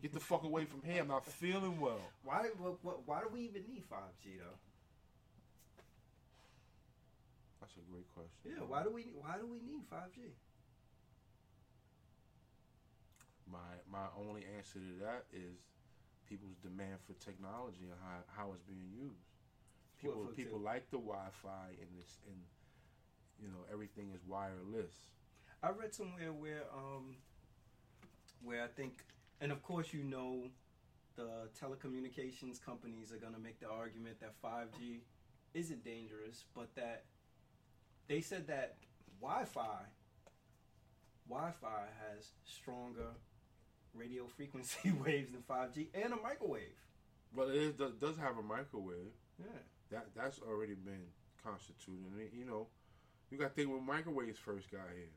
Get 0.00 0.14
the 0.14 0.20
fuck 0.20 0.44
away 0.44 0.64
from 0.64 0.80
here. 0.82 1.02
I'm 1.02 1.08
not 1.08 1.26
feeling 1.26 1.78
well. 1.78 2.00
Why? 2.24 2.48
What, 2.58 3.06
why 3.06 3.20
do 3.20 3.28
we 3.32 3.40
even 3.40 3.62
need 3.68 3.84
5G 3.90 4.38
though? 4.38 4.56
That's 7.60 7.74
a 7.76 7.92
great 7.92 8.06
question. 8.14 8.56
Yeah. 8.56 8.64
Why 8.66 8.82
do 8.82 8.90
we? 8.90 9.12
Why 9.20 9.36
do 9.38 9.46
we 9.46 9.58
need 9.58 9.82
5G? 9.92 10.30
My 13.52 13.58
my 13.90 14.06
only 14.18 14.44
answer 14.56 14.78
to 14.78 15.04
that 15.04 15.24
is 15.32 15.60
people's 16.26 16.56
demand 16.62 16.96
for 17.06 17.12
technology 17.22 17.84
and 17.84 18.00
how, 18.02 18.24
how 18.42 18.52
it's 18.54 18.62
being 18.62 18.88
used. 18.96 19.28
People 20.00 20.24
for 20.26 20.32
people 20.32 20.58
like 20.58 20.90
the 20.90 20.96
Wi-Fi 20.96 21.68
and 21.78 21.90
this 21.98 22.18
and 22.26 22.40
you 23.40 23.48
know 23.48 23.64
everything 23.70 24.10
is 24.14 24.22
wireless. 24.26 24.94
I 25.62 25.70
read 25.70 25.94
somewhere 25.94 26.32
where 26.32 26.64
um 26.74 27.16
where 28.42 28.64
I 28.64 28.68
think 28.68 29.04
and 29.40 29.52
of 29.52 29.62
course 29.62 29.92
you 29.92 30.02
know 30.02 30.44
the 31.16 31.48
telecommunications 31.60 32.60
companies 32.64 33.12
are 33.12 33.18
going 33.18 33.34
to 33.34 33.38
make 33.38 33.60
the 33.60 33.68
argument 33.68 34.18
that 34.20 34.32
5G 34.42 35.00
isn't 35.52 35.84
dangerous 35.84 36.44
but 36.54 36.74
that 36.74 37.04
they 38.08 38.22
said 38.22 38.46
that 38.46 38.76
Wi-Fi 39.20 39.84
Wi-Fi 41.28 41.84
has 42.08 42.30
stronger 42.44 43.10
radio 43.94 44.26
frequency 44.26 44.92
waves 45.04 45.30
than 45.32 45.42
5G 45.42 45.88
and 45.94 46.12
a 46.12 46.16
microwave. 46.16 46.78
But 47.34 47.48
it 47.48 47.56
is, 47.56 47.74
does, 47.74 48.16
have 48.18 48.38
a 48.38 48.42
microwave. 48.42 49.12
Yeah. 49.38 49.46
That 49.90 50.06
that's 50.14 50.38
already 50.40 50.74
been 50.74 51.04
constituted. 51.42 52.04
And 52.16 52.28
you 52.32 52.44
know, 52.44 52.66
you 53.30 53.38
got 53.38 53.48
to 53.48 53.54
think 53.54 53.70
when 53.70 53.84
microwaves 53.84 54.38
first 54.38 54.70
got 54.70 54.88
here. 54.94 55.12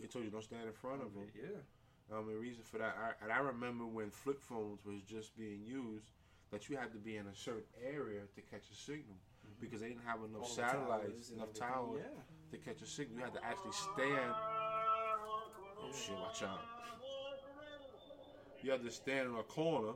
They 0.00 0.06
told 0.06 0.24
you 0.24 0.30
don't 0.30 0.44
stand 0.44 0.66
in 0.66 0.72
front 0.72 1.02
of 1.02 1.14
them. 1.14 1.24
Yeah. 1.34 2.16
Um, 2.16 2.26
the 2.28 2.36
reason 2.36 2.62
for 2.62 2.78
that, 2.78 2.96
I, 3.00 3.24
and 3.24 3.32
I 3.32 3.38
remember 3.38 3.84
when 3.86 4.10
flip 4.10 4.40
phones 4.40 4.84
was 4.84 5.02
just 5.08 5.36
being 5.36 5.64
used, 5.64 6.06
that 6.52 6.68
you 6.68 6.76
had 6.76 6.92
to 6.92 6.98
be 6.98 7.16
in 7.16 7.26
a 7.26 7.34
certain 7.34 7.64
area 7.82 8.20
to 8.34 8.40
catch 8.42 8.70
a 8.70 8.74
signal 8.76 9.16
because 9.60 9.80
they 9.80 9.88
didn't 9.88 10.04
have 10.06 10.18
enough 10.20 10.42
All 10.42 10.48
satellites, 10.48 11.30
enough 11.30 11.52
towers 11.54 12.02
Yeah. 12.04 12.22
to 12.52 12.64
catch 12.64 12.82
a 12.82 12.86
signal. 12.86 13.18
You 13.18 13.24
had 13.24 13.34
to 13.34 13.44
actually 13.44 13.72
stand. 13.72 14.32
Oh 14.36 15.90
shit! 15.92 16.14
Watch 16.14 16.42
out! 16.42 16.60
You 18.66 18.72
had 18.72 18.82
to 18.82 18.90
stand 18.90 19.28
in 19.28 19.34
a 19.36 19.44
corner 19.44 19.92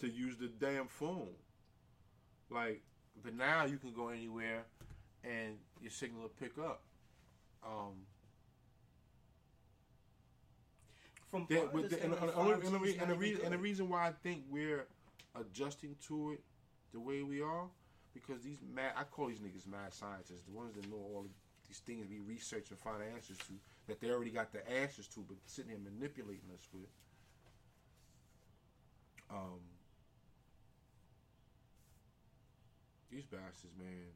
to 0.00 0.08
use 0.08 0.36
the 0.36 0.48
damn 0.48 0.88
phone. 0.88 1.28
Like, 2.50 2.82
but 3.22 3.36
now 3.36 3.66
you 3.66 3.76
can 3.76 3.92
go 3.92 4.08
anywhere, 4.08 4.64
and 5.22 5.56
your 5.80 5.92
signal 5.92 6.22
will 6.22 6.28
pick 6.30 6.58
up. 6.58 6.82
Um, 7.64 7.92
From 11.30 11.46
my 11.48 11.60
but 11.72 11.88
the, 11.88 12.02
and, 12.02 12.14
the, 12.14 12.18
and, 12.18 12.30
the- 12.30 12.40
and, 12.40 12.74
the, 12.74 12.78
5G 12.78 12.80
re- 12.80 12.88
is 12.88 12.98
and, 12.98 13.02
the 13.02 13.14
not 13.14 13.20
re- 13.20 13.30
even 13.30 13.44
and 13.44 13.54
the 13.54 13.58
reason 13.58 13.88
why 13.88 14.08
I 14.08 14.12
think 14.24 14.42
we're 14.50 14.84
adjusting 15.38 15.94
to 16.08 16.32
it 16.32 16.40
the 16.92 16.98
way 16.98 17.22
we 17.22 17.40
are, 17.40 17.66
because 18.12 18.42
these 18.42 18.58
mad, 18.74 18.90
I 18.96 19.04
call 19.04 19.28
these 19.28 19.38
niggas 19.38 19.68
mad 19.68 19.94
scientists, 19.94 20.42
the 20.50 20.52
ones 20.52 20.74
that 20.74 20.90
know 20.90 20.96
all 20.96 21.26
these 21.68 21.78
things 21.78 22.06
we 22.10 22.18
research 22.28 22.70
and 22.70 22.78
find 22.80 22.96
answers 23.14 23.38
to, 23.38 23.52
that 23.86 24.00
they 24.00 24.10
already 24.10 24.32
got 24.32 24.52
the 24.52 24.68
answers 24.68 25.06
to, 25.06 25.24
but 25.28 25.36
sitting 25.46 25.70
here 25.70 25.78
manipulating 25.78 26.50
us 26.52 26.66
with. 26.72 26.88
Um, 29.34 29.58
these 33.10 33.24
bastards, 33.24 33.74
man, 33.76 34.14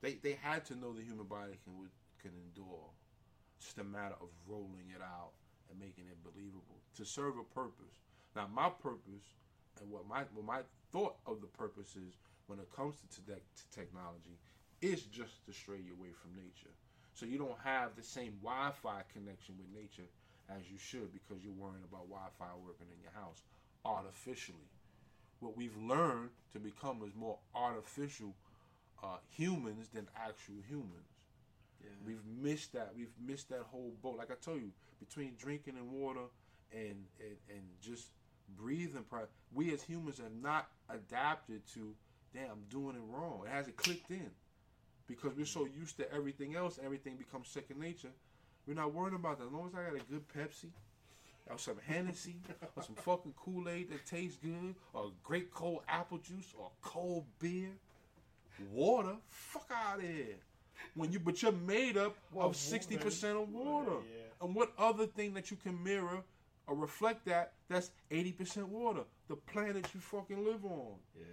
they 0.00 0.14
they 0.22 0.38
had 0.40 0.64
to 0.66 0.76
know 0.76 0.92
the 0.92 1.02
human 1.02 1.26
body 1.26 1.58
can 1.64 1.74
can 2.22 2.30
endure. 2.46 2.86
It's 3.58 3.66
just 3.66 3.78
a 3.78 3.84
matter 3.84 4.14
of 4.20 4.28
rolling 4.46 4.94
it 4.94 5.02
out 5.02 5.32
and 5.70 5.78
making 5.78 6.04
it 6.06 6.22
believable 6.22 6.78
to 6.96 7.04
serve 7.04 7.34
a 7.38 7.44
purpose. 7.54 7.98
Now, 8.36 8.48
my 8.52 8.70
purpose 8.70 9.26
and 9.80 9.90
what 9.90 10.06
my 10.06 10.22
what 10.34 10.44
my 10.46 10.60
thought 10.92 11.16
of 11.26 11.40
the 11.40 11.48
purpose 11.48 11.96
is 11.96 12.14
when 12.46 12.58
it 12.58 12.68
comes 12.74 12.94
to, 13.00 13.20
te- 13.26 13.40
to 13.40 13.64
technology 13.74 14.38
is 14.82 15.02
just 15.10 15.44
to 15.46 15.52
stray 15.52 15.80
you 15.82 15.94
away 15.98 16.12
from 16.12 16.36
nature. 16.36 16.70
So 17.14 17.26
you 17.26 17.38
don't 17.38 17.58
have 17.64 17.96
the 17.96 18.02
same 18.02 18.34
Wi-Fi 18.42 19.02
connection 19.14 19.54
with 19.56 19.70
nature 19.72 20.06
as 20.50 20.68
you 20.68 20.76
should 20.76 21.10
because 21.14 21.42
you're 21.42 21.56
worrying 21.56 21.86
about 21.88 22.10
Wi-Fi 22.10 22.52
working 22.60 22.90
in 22.92 23.00
your 23.00 23.14
house 23.16 23.42
artificially. 23.84 24.68
What 25.40 25.56
we've 25.56 25.76
learned 25.76 26.30
to 26.52 26.58
become 26.58 27.02
is 27.06 27.14
more 27.14 27.38
artificial 27.54 28.34
uh, 29.02 29.16
humans 29.28 29.88
than 29.92 30.08
actual 30.16 30.56
humans. 30.68 31.10
Yeah. 31.82 31.90
We've 32.06 32.24
missed 32.40 32.72
that. 32.72 32.92
We've 32.96 33.12
missed 33.20 33.50
that 33.50 33.62
whole 33.70 33.92
boat. 34.02 34.16
Like 34.18 34.30
I 34.30 34.34
told 34.40 34.62
you, 34.62 34.70
between 35.00 35.34
drinking 35.38 35.74
and 35.76 35.90
water 35.90 36.26
and 36.72 37.04
and, 37.20 37.36
and 37.50 37.62
just 37.82 38.08
breathing, 38.56 39.04
we 39.52 39.72
as 39.74 39.82
humans 39.82 40.18
have 40.18 40.34
not 40.40 40.68
adapted 40.88 41.66
to. 41.74 41.94
Damn, 42.32 42.50
I'm 42.50 42.64
doing 42.68 42.96
it 42.96 43.02
wrong. 43.08 43.42
It 43.46 43.50
hasn't 43.52 43.76
clicked 43.76 44.10
in 44.10 44.30
because 45.06 45.36
we're 45.36 45.46
so 45.46 45.66
used 45.78 45.96
to 45.98 46.12
everything 46.12 46.56
else. 46.56 46.80
Everything 46.84 47.16
becomes 47.16 47.48
second 47.48 47.78
nature. 47.78 48.10
We're 48.66 48.74
not 48.74 48.92
worrying 48.92 49.14
about 49.14 49.38
that. 49.38 49.46
As 49.46 49.52
long 49.52 49.68
as 49.68 49.74
I 49.74 49.84
got 49.84 50.00
a 50.00 50.04
good 50.10 50.26
Pepsi, 50.28 50.70
or 51.50 51.58
some 51.58 51.76
Hennessy, 51.86 52.36
or 52.76 52.82
some 52.82 52.94
fucking 52.96 53.34
Kool 53.36 53.68
Aid 53.68 53.90
that 53.90 54.06
tastes 54.06 54.38
good, 54.42 54.74
or 54.92 55.12
great 55.22 55.52
cold 55.52 55.80
apple 55.88 56.18
juice, 56.18 56.54
or 56.58 56.70
cold 56.82 57.24
beer, 57.38 57.70
water. 58.72 59.16
Fuck 59.28 59.70
out 59.72 59.98
of 59.98 60.04
here. 60.04 60.36
When 60.94 61.12
you, 61.12 61.18
but 61.20 61.42
you're 61.42 61.52
made 61.52 61.96
up 61.96 62.16
Well, 62.32 62.48
of 62.48 62.56
sixty 62.56 62.96
percent 62.96 63.38
of 63.38 63.48
water. 63.52 63.92
yeah. 64.12 64.22
And 64.46 64.54
what 64.54 64.72
other 64.78 65.06
thing 65.06 65.34
that 65.34 65.50
you 65.50 65.56
can 65.56 65.82
mirror 65.82 66.22
or 66.66 66.76
reflect 66.76 67.24
that? 67.26 67.52
That's 67.68 67.90
eighty 68.10 68.32
percent 68.32 68.68
water. 68.68 69.02
The 69.28 69.36
planet 69.36 69.86
you 69.94 70.00
fucking 70.00 70.44
live 70.44 70.64
on. 70.64 70.94
Yeah. 71.16 71.24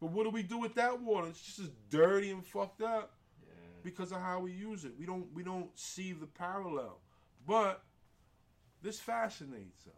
But 0.00 0.10
what 0.12 0.24
do 0.24 0.30
we 0.30 0.42
do 0.42 0.58
with 0.58 0.74
that 0.76 1.00
water? 1.00 1.28
It's 1.28 1.40
just 1.42 1.58
as 1.58 1.70
dirty 1.90 2.30
and 2.30 2.44
fucked 2.44 2.82
up 2.82 3.12
Yeah. 3.42 3.52
because 3.82 4.12
of 4.12 4.20
how 4.20 4.40
we 4.40 4.52
use 4.52 4.84
it. 4.84 4.92
We 4.98 5.06
don't 5.06 5.26
we 5.34 5.42
don't 5.42 5.76
see 5.78 6.12
the 6.12 6.26
parallel. 6.26 6.98
But 7.46 7.82
this 8.82 9.00
fascinates 9.00 9.86
us. 9.86 9.92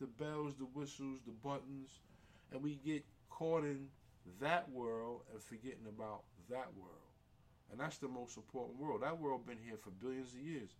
The 0.00 0.06
bells, 0.06 0.54
the 0.56 0.64
whistles, 0.64 1.18
the 1.26 1.32
buttons, 1.32 1.90
and 2.52 2.62
we 2.62 2.76
get 2.76 3.04
caught 3.30 3.64
in 3.64 3.88
that 4.40 4.70
world 4.70 5.22
and 5.32 5.42
forgetting 5.42 5.86
about 5.88 6.22
that 6.50 6.68
world. 6.76 6.94
And 7.70 7.78
that's 7.80 7.98
the 7.98 8.08
most 8.08 8.36
important 8.36 8.78
world. 8.78 9.02
That 9.02 9.18
world 9.18 9.44
been 9.46 9.58
here 9.58 9.76
for 9.76 9.90
billions 9.90 10.32
of 10.32 10.40
years. 10.40 10.70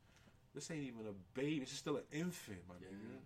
This 0.55 0.71
ain't 0.71 0.85
even 0.85 1.07
a 1.07 1.13
baby. 1.39 1.61
This 1.61 1.73
is 1.73 1.79
still 1.79 1.97
an 1.97 2.05
infant, 2.13 2.61
my 2.69 2.75
Yeah. 2.81 2.89
nigga. 2.89 3.19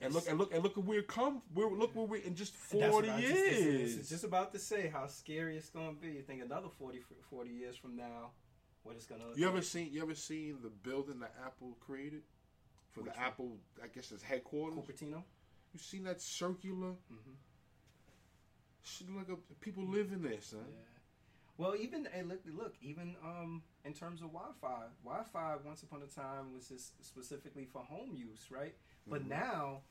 And 0.00 0.12
look 0.12 0.28
and 0.28 0.38
look 0.38 0.52
and 0.52 0.62
look 0.62 0.76
at 0.76 0.84
where 0.84 1.02
come. 1.02 1.40
Where 1.54 1.68
look 1.70 1.94
where 1.94 2.04
we're 2.04 2.20
in 2.22 2.34
just 2.34 2.52
forty 2.52 3.08
I 3.08 3.20
just- 3.20 3.32
this 3.34 3.52
is- 3.58 3.64
years. 3.64 3.96
this 3.96 4.08
just 4.10 4.24
about 4.24 4.52
to 4.52 4.58
say 4.58 4.88
how 4.88 5.06
scary 5.06 5.56
it's 5.56 5.70
going 5.70 5.94
to 5.94 6.00
be. 6.00 6.08
You 6.12 6.22
think 6.22 6.42
another 6.42 6.68
40, 6.68 7.00
40 7.30 7.50
years 7.50 7.76
from 7.76 7.96
now, 7.96 8.32
what 8.82 8.96
it's 8.96 9.06
going 9.06 9.20
to 9.20 9.28
look 9.28 9.38
You 9.38 9.46
ever 9.46 9.56
like. 9.58 9.64
seen 9.64 9.92
you 9.92 10.02
ever 10.02 10.14
seen 10.14 10.60
the 10.62 10.68
building 10.68 11.20
that 11.20 11.34
Apple 11.46 11.76
created 11.80 12.22
for 12.94 13.00
Which 13.02 13.12
the 13.12 13.18
one? 13.18 13.26
Apple? 13.26 13.56
I 13.82 13.88
guess 13.88 14.12
it's 14.12 14.22
headquarters. 14.22 14.78
Cupertino? 14.78 15.22
You 15.72 15.80
seen 15.80 16.04
that 16.04 16.20
circular? 16.20 16.92
Mhm. 17.12 17.34
Shit 18.82 19.08
like 19.16 19.28
a, 19.28 19.36
people 19.60 19.84
live 19.84 20.12
in 20.12 20.22
there, 20.22 20.40
son. 20.40 20.60
Yeah. 20.70 20.76
Well, 21.56 21.74
even 21.76 22.06
hey, 22.12 22.22
look, 22.22 22.40
look, 22.46 22.74
even 22.82 23.16
um, 23.24 23.62
in 23.84 23.92
terms 23.94 24.20
of 24.22 24.28
Wi-Fi, 24.32 24.82
Wi-Fi 25.04 25.56
once 25.64 25.82
upon 25.82 26.02
a 26.02 26.06
time 26.06 26.52
was 26.52 26.68
just 26.68 27.04
specifically 27.04 27.64
for 27.64 27.80
home 27.82 28.14
use, 28.14 28.50
right? 28.50 28.74
But 29.06 29.22
Mhm. 29.22 29.28
now, 29.28 29.82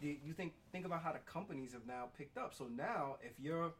the, 0.00 0.18
you 0.24 0.32
think 0.32 0.54
think 0.72 0.86
about 0.86 1.02
how 1.02 1.12
the 1.12 1.18
companies 1.20 1.72
have 1.72 1.86
now 1.86 2.10
picked 2.16 2.38
up. 2.38 2.54
So 2.54 2.66
now, 2.68 3.18
if 3.20 3.38
you're 3.40 3.72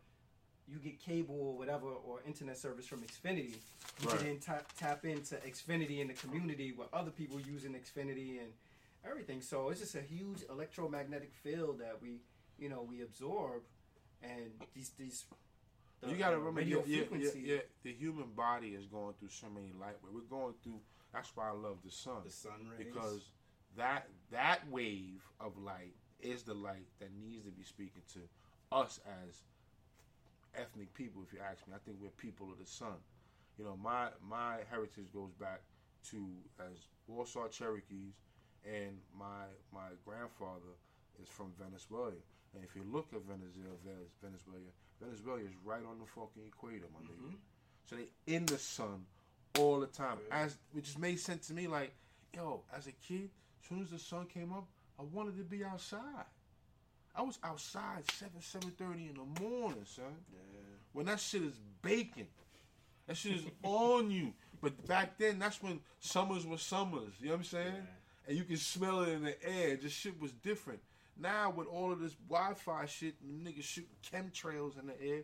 you 0.69 0.79
get 0.79 0.99
cable 1.01 1.37
or 1.41 1.57
whatever 1.57 1.87
or 1.87 2.21
internet 2.27 2.57
service 2.59 2.87
from 2.87 3.01
Xfinity, 3.03 3.51
you 4.03 4.09
Right. 4.09 4.19
can 4.19 4.27
then 4.27 4.39
tap, 4.41 4.71
tap 4.77 5.05
into 5.05 5.37
Xfinity 5.37 6.01
in 6.01 6.09
the 6.09 6.15
community 6.15 6.73
where 6.73 6.89
other 6.93 7.11
people 7.11 7.41
using 7.41 7.73
Xfinity 7.75 8.41
and 8.41 8.53
everything. 9.09 9.41
So 9.41 9.69
it's 9.71 9.81
just 9.81 9.95
a 9.95 10.03
huge 10.03 10.43
electromagnetic 10.51 11.33
field 11.35 11.79
that 11.79 12.03
we, 12.03 12.21
you 12.59 12.69
know, 12.69 12.83
we 12.83 13.03
absorb, 13.03 13.63
and 14.23 14.51
these 14.75 14.91
these 14.99 15.25
the, 16.01 16.11
you 16.11 16.17
gotta 16.17 16.37
the 16.37 16.43
remember, 16.43 16.61
yeah, 16.63 16.79
yeah, 16.87 16.99
frequency. 16.99 17.41
yeah, 17.41 17.55
yeah, 17.55 17.61
the 17.85 17.93
human 17.93 18.33
body 18.35 18.69
is 18.71 18.87
going 18.87 19.15
through 19.19 19.29
so 19.31 19.47
many 19.49 19.73
light 19.81 19.97
waves. 20.03 20.15
We're 20.15 20.21
going 20.39 20.55
through. 20.63 20.81
That's 21.13 21.35
why 21.37 21.49
I 21.49 21.53
love 21.53 21.79
the 21.85 21.91
sun 21.91 22.23
the 22.25 22.31
sun 22.31 22.69
rays. 22.77 22.87
because 22.87 23.31
that 23.77 24.09
that 24.31 24.69
wave 24.69 25.23
of 25.41 25.57
light 25.57 25.95
is 26.21 26.43
the 26.43 26.55
light 26.55 26.87
that 26.99 27.11
needs 27.19 27.45
to 27.45 27.51
be 27.53 27.63
speaking 27.63 28.03
to 28.15 28.21
us 28.73 29.01
as 29.25 29.43
ethnic 30.57 30.93
people. 30.95 31.23
If 31.27 31.33
you 31.33 31.41
ask 31.41 31.67
me, 31.67 31.75
I 31.75 31.79
think 31.85 31.99
we're 32.01 32.11
people 32.11 32.51
of 32.51 32.59
the 32.59 32.67
sun. 32.67 32.97
You 33.59 33.65
know, 33.65 33.77
my 33.77 34.09
my 34.23 34.59
heritage 34.71 35.13
goes 35.13 35.33
back 35.41 35.61
to 36.11 36.27
as 36.61 36.89
Warsaw 37.07 37.49
Cherokees, 37.49 38.15
and 38.65 38.99
my 39.17 39.47
my 39.73 39.89
grandfather 40.05 40.75
is 41.23 41.29
from 41.29 41.53
Venezuela. 41.59 42.13
And 42.55 42.65
if 42.65 42.75
you 42.75 42.83
look 42.91 43.13
at 43.13 43.23
Venezuela, 43.23 43.77
Venezuela, 44.23 44.71
Venezuela 45.01 45.41
is 45.41 45.53
right 45.65 45.85
on 45.85 45.99
the 45.99 46.07
fucking 46.07 46.43
equator, 46.47 46.87
my 46.93 47.01
nigga. 47.07 47.33
Mhm. 47.33 47.39
So 47.87 47.97
they 47.97 48.09
in 48.27 48.47
the 48.47 48.59
sun 48.59 49.07
all 49.59 49.81
the 49.81 49.87
time. 49.87 50.19
As 50.31 50.59
it 50.75 50.85
just 50.85 50.99
made 50.99 51.19
sense 51.21 51.47
to 51.49 51.55
me, 51.55 51.67
like, 51.67 51.95
yo, 52.35 52.65
as 52.73 52.87
a 52.87 52.93
kid, 52.93 53.31
as 53.61 53.69
soon 53.69 53.83
as 53.83 53.91
the 53.91 53.99
sun 53.99 54.27
came 54.27 54.53
up, 54.53 54.67
I 54.99 55.03
wanted 55.03 55.37
to 55.37 55.45
be 55.45 55.65
outside. 55.65 56.27
I 57.17 57.23
was 57.23 57.39
outside 57.43 58.11
seven, 58.13 58.41
seven 58.41 58.71
thirty 58.73 59.09
in 59.09 59.15
the 59.15 59.41
morning, 59.43 59.85
son. 59.85 60.05
yeah. 60.33 60.61
When 60.93 61.07
that 61.07 61.21
shit 61.21 61.43
is 61.43 61.59
baking. 61.83 62.27
That 63.07 63.17
shit 63.17 63.37
is 63.37 63.45
on 63.63 64.11
you. 64.11 64.33
But 64.61 64.87
back 64.87 65.19
then, 65.19 65.39
that's 65.39 65.63
when 65.63 65.81
summers 66.01 66.47
were 66.47 66.59
summers. 66.59 67.13
You 67.21 67.27
know 67.27 67.33
what 67.33 67.39
I'm 67.39 67.45
saying? 67.45 67.75
Yeah. 67.75 68.29
And 68.29 68.37
you 68.37 68.45
can 68.45 68.57
smell 68.57 69.03
it 69.03 69.11
in 69.11 69.23
the 69.23 69.37
air. 69.47 69.77
Just 69.77 69.97
shit 69.97 70.21
was 70.21 70.33
different. 70.33 70.81
Now 71.19 71.51
with 71.51 71.69
all 71.69 71.93
of 71.93 72.01
this 72.01 72.15
Wi-Fi 72.29 72.87
shit, 72.87 73.15
niggas 73.25 73.63
shooting 73.63 73.91
chemtrails 74.13 74.79
in 74.79 74.87
the 74.87 75.01
air, 75.03 75.23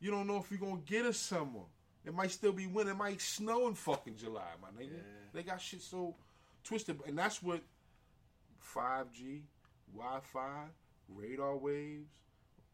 you 0.00 0.10
don't 0.10 0.26
know 0.26 0.36
if 0.38 0.50
you're 0.50 0.60
gonna 0.60 0.82
get 0.84 1.06
a 1.06 1.12
summer. 1.12 1.60
It 2.04 2.12
might 2.14 2.30
still 2.32 2.52
be 2.52 2.66
winter. 2.66 2.92
It 2.92 2.96
might 2.96 3.20
snow 3.20 3.68
in 3.68 3.74
fucking 3.74 4.16
July, 4.16 4.42
my 4.60 4.68
nigga. 4.68 4.92
Yeah. 4.92 4.98
They 5.32 5.42
got 5.42 5.60
shit 5.60 5.80
so 5.80 6.14
twisted, 6.62 7.00
and 7.06 7.16
that's 7.16 7.42
what 7.42 7.62
5G, 8.74 9.42
Wi-Fi, 9.94 10.64
radar 11.08 11.56
waves, 11.56 12.10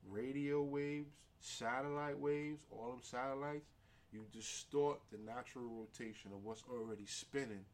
radio 0.08 0.62
waves, 0.62 1.10
satellite 1.40 2.18
waves, 2.18 2.62
all 2.70 2.90
them 2.90 3.00
satellites, 3.02 3.66
you 4.12 4.24
distort 4.32 5.00
the 5.10 5.18
natural 5.18 5.64
rotation 5.68 6.32
of 6.32 6.44
what's 6.44 6.64
already 6.70 7.06
spinning 7.06 7.64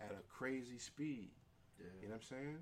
at 0.00 0.10
a 0.10 0.22
crazy 0.32 0.78
speed. 0.78 1.30
Yeah. 1.78 1.86
You 2.02 2.08
know 2.08 2.14
what 2.14 2.22
I'm 2.22 2.36
saying? 2.38 2.58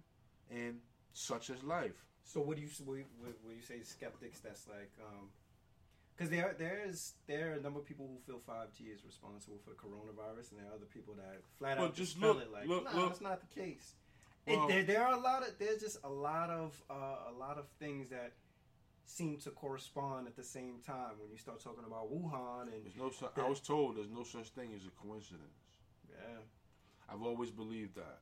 And 0.51 0.75
such 1.13 1.51
is 1.51 1.63
life. 1.63 2.05
So 2.25 2.41
what 2.41 2.57
do 2.57 2.63
you 2.63 2.69
what, 2.85 2.99
what, 3.21 3.35
what 3.43 3.55
you 3.57 3.63
say 3.63 3.83
skeptics? 3.83 4.41
That's 4.41 4.67
like 4.69 4.91
um, 5.05 5.29
because 6.17 6.31
there 6.31 6.55
there 6.59 6.81
is 6.87 7.15
there 7.27 7.51
are 7.51 7.55
a 7.55 7.61
number 7.61 7.79
of 7.81 7.87
people 7.87 8.07
who 8.09 8.19
feel 8.33 8.41
five 8.47 8.73
G 8.77 8.85
is 8.85 9.05
responsible 9.05 9.59
for 9.65 9.71
the 9.71 9.77
coronavirus, 9.77 10.51
and 10.53 10.61
there 10.61 10.67
are 10.71 10.75
other 10.75 10.87
people 10.93 11.15
that 11.15 11.41
flat 11.59 11.79
Well, 11.79 11.87
out 11.89 11.95
just 11.95 12.15
dispel 12.15 12.35
look- 12.35 12.43
it 12.43 12.53
like 12.53 12.69
look- 12.69 12.85
no, 12.93 13.01
look. 13.01 13.09
that's 13.11 13.21
not 13.21 13.41
the 13.41 13.61
case. 13.61 13.95
It- 14.47 14.69
there, 14.69 14.83
there 14.83 15.07
are 15.07 15.15
a 15.15 15.21
lot 15.21 15.43
of 15.47 15.59
there's 15.59 15.81
just 15.81 15.99
a 16.05 16.09
lot 16.11 16.51
of 16.51 16.81
uh, 16.91 17.31
a 17.31 17.33
lot 17.39 17.59
of 17.59 17.67
things 17.79 18.09
that 18.11 18.33
seem 19.05 19.37
to 19.39 19.51
correspond 19.51 20.27
at 20.27 20.37
the 20.37 20.43
same 20.45 20.79
time 20.87 21.13
when 21.21 21.31
you 21.31 21.37
start 21.37 21.61
talking 21.61 21.85
about 21.87 22.11
Wuhan 22.13 22.63
and 22.73 22.85
There's 22.85 22.97
no 22.97 23.11
su- 23.11 23.29
I 23.37 23.49
was 23.49 23.61
told 23.61 23.97
there's 23.97 24.11
no 24.11 24.23
such 24.25 24.49
thing 24.51 24.73
as 24.75 24.87
a 24.87 24.91
coincidence. 25.07 25.61
yeah 26.09 26.39
I've 27.13 27.23
always 27.23 27.51
believed 27.51 27.97
that. 27.97 28.21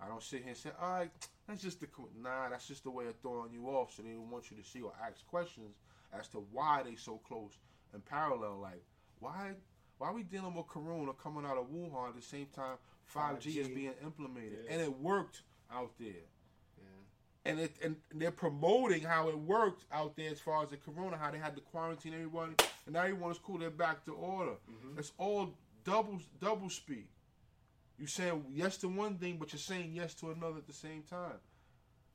I 0.00 0.08
don't 0.08 0.22
sit 0.22 0.40
here 0.40 0.48
and 0.50 0.56
say, 0.56 0.70
all 0.80 0.90
right, 0.92 1.10
that's 1.46 1.62
just 1.62 1.80
the, 1.80 1.86
co-" 1.86 2.08
nah, 2.22 2.48
that's 2.50 2.66
just 2.68 2.84
the 2.84 2.90
way 2.90 3.06
of 3.06 3.16
throwing 3.20 3.52
you 3.52 3.66
off 3.66 3.94
so 3.94 4.02
they 4.02 4.10
don't 4.10 4.30
want 4.30 4.50
you 4.50 4.56
to 4.56 4.62
see 4.62 4.80
or 4.82 4.92
ask 5.06 5.26
questions 5.26 5.74
as 6.18 6.28
to 6.28 6.38
why 6.52 6.82
they 6.84 6.96
so 6.96 7.18
close 7.26 7.52
and 7.92 8.04
parallel. 8.04 8.58
Like, 8.60 8.82
why 9.20 9.52
why 9.98 10.08
are 10.08 10.14
we 10.14 10.22
dealing 10.22 10.54
with 10.54 10.66
Corona 10.68 11.12
coming 11.14 11.44
out 11.46 11.56
of 11.58 11.66
Wuhan 11.68 12.08
at 12.10 12.14
the 12.16 12.22
same 12.22 12.46
time 12.54 12.76
5G, 13.14 13.46
is 13.58 13.68
5G. 13.68 13.74
being 13.74 13.94
implemented? 14.02 14.58
Yeah. 14.64 14.72
And 14.72 14.82
it 14.82 14.98
worked 14.98 15.42
out 15.72 15.92
there. 15.98 16.08
yeah 16.78 16.84
And 17.44 17.60
it 17.60 17.76
and 17.82 17.96
they're 18.14 18.30
promoting 18.30 19.02
how 19.02 19.28
it 19.28 19.38
worked 19.38 19.84
out 19.92 20.16
there 20.16 20.30
as 20.30 20.40
far 20.40 20.62
as 20.64 20.70
the 20.70 20.76
corona, 20.76 21.16
how 21.16 21.30
they 21.30 21.38
had 21.38 21.54
to 21.56 21.62
quarantine 21.62 22.14
everybody, 22.14 22.54
and 22.86 22.94
now 22.94 23.02
everyone 23.02 23.30
is 23.30 23.38
cool. 23.38 23.58
They're 23.58 23.70
back 23.70 24.04
to 24.06 24.12
order. 24.14 24.56
Mhm. 24.70 24.98
It's 24.98 25.12
all 25.18 25.54
double 25.84 26.20
double 26.40 26.70
speed. 26.70 27.08
You 27.98 28.06
saying 28.06 28.44
yes 28.50 28.76
to 28.78 28.88
one 28.88 29.16
thing, 29.18 29.38
but 29.38 29.52
you're 29.52 29.58
saying 29.60 29.92
yes 29.94 30.14
to 30.16 30.30
another 30.30 30.58
at 30.58 30.66
the 30.66 30.72
same 30.74 31.02
time. 31.02 31.40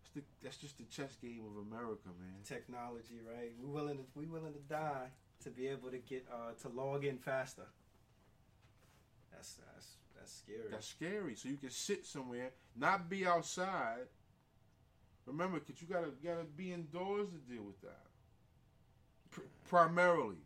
That's, 0.03 0.11
the, 0.13 0.21
that's 0.43 0.57
just 0.57 0.77
the 0.77 0.83
chess 0.85 1.15
game 1.15 1.43
of 1.45 1.57
America, 1.57 2.09
man. 2.19 2.43
technology 2.43 3.19
right 3.27 3.51
we 3.59 3.65
willing 3.67 3.97
to 3.97 4.03
we 4.13 4.25
willing 4.27 4.53
to 4.53 4.59
die 4.59 5.07
to 5.43 5.49
be 5.49 5.67
able 5.67 5.89
to 5.89 5.97
get 5.97 6.27
uh, 6.31 6.51
to 6.61 6.67
log 6.69 7.03
in 7.05 7.17
faster. 7.17 7.65
That's 9.31 9.53
that's 9.55 9.87
that's 10.31 10.37
scary. 10.37 10.71
That's 10.71 10.87
scary. 10.87 11.35
So 11.35 11.49
you 11.49 11.57
can 11.57 11.69
sit 11.69 12.05
somewhere, 12.05 12.51
not 12.75 13.09
be 13.09 13.25
outside. 13.25 14.07
Remember, 15.25 15.59
cause 15.59 15.75
you 15.79 15.87
gotta 15.87 16.07
you 16.21 16.29
gotta 16.29 16.45
be 16.45 16.73
indoors 16.73 17.27
to 17.29 17.53
deal 17.53 17.63
with 17.63 17.79
that. 17.81 18.05
Pr- 19.29 19.41
primarily, 19.69 20.37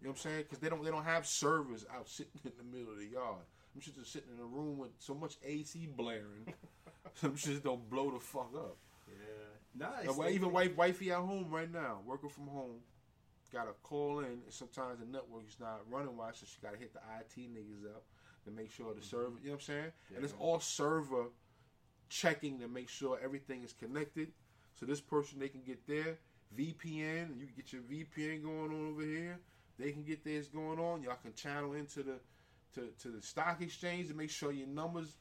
you 0.00 0.06
know 0.06 0.10
what 0.10 0.10
I'm 0.10 0.16
saying? 0.16 0.42
Because 0.42 0.58
they 0.58 0.68
don't 0.68 0.84
they 0.84 0.90
don't 0.90 1.04
have 1.04 1.26
servers 1.26 1.86
out 1.94 2.08
sitting 2.08 2.40
in 2.44 2.52
the 2.58 2.64
middle 2.64 2.92
of 2.92 2.98
the 2.98 3.06
yard. 3.06 3.44
I'm 3.74 3.80
just 3.80 4.12
sitting 4.12 4.30
in 4.34 4.42
a 4.42 4.46
room 4.46 4.78
with 4.78 4.90
so 4.98 5.14
much 5.14 5.36
AC 5.44 5.88
blaring. 5.96 6.52
Some 7.14 7.36
shit 7.36 7.62
don't 7.62 7.88
blow 7.88 8.10
the 8.10 8.20
fuck 8.20 8.50
up. 8.54 8.76
yeah. 9.08 9.88
nice. 10.04 10.18
And 10.18 10.30
even 10.30 10.50
wife, 10.50 10.76
wifey 10.76 11.10
at 11.12 11.18
home 11.18 11.50
right 11.50 11.70
now, 11.70 12.00
working 12.06 12.30
from 12.30 12.46
home, 12.48 12.80
got 13.52 13.64
to 13.64 13.72
call 13.82 14.20
in. 14.20 14.26
And 14.26 14.42
sometimes 14.48 15.00
the 15.00 15.06
network 15.06 15.44
is 15.48 15.58
not 15.60 15.80
running 15.90 16.16
well, 16.16 16.30
so 16.32 16.46
she 16.46 16.58
got 16.62 16.72
to 16.72 16.78
hit 16.78 16.92
the 16.92 17.00
IT 17.20 17.52
niggas 17.52 17.86
up 17.86 18.02
to 18.46 18.50
make 18.50 18.70
sure 18.70 18.94
the 18.94 19.02
server. 19.04 19.32
You 19.42 19.48
know 19.48 19.52
what 19.52 19.54
I'm 19.54 19.60
saying? 19.60 19.92
And 20.14 20.24
it's 20.24 20.34
all 20.38 20.60
server 20.60 21.26
checking 22.08 22.60
to 22.60 22.68
make 22.68 22.88
sure 22.88 23.18
everything 23.22 23.62
is 23.62 23.72
connected. 23.72 24.28
So 24.78 24.86
this 24.86 25.00
person 25.00 25.38
they 25.38 25.48
can 25.48 25.62
get 25.62 25.86
their 25.86 26.18
VPN, 26.56 27.38
you 27.38 27.46
can 27.46 27.54
get 27.56 27.72
your 27.72 27.82
VPN 27.82 28.42
going 28.42 28.70
on 28.72 28.90
over 28.92 29.02
here. 29.02 29.38
They 29.78 29.92
can 29.92 30.04
get 30.04 30.24
theirs 30.24 30.48
going 30.48 30.78
on. 30.78 31.02
Y'all 31.02 31.18
can 31.22 31.34
channel 31.34 31.74
into 31.74 32.02
the 32.02 32.14
to, 32.74 32.88
to 33.02 33.08
the 33.08 33.22
stock 33.22 33.60
exchange 33.62 34.08
to 34.08 34.14
make 34.14 34.30
sure 34.30 34.52
your 34.52 34.68
numbers. 34.68 35.16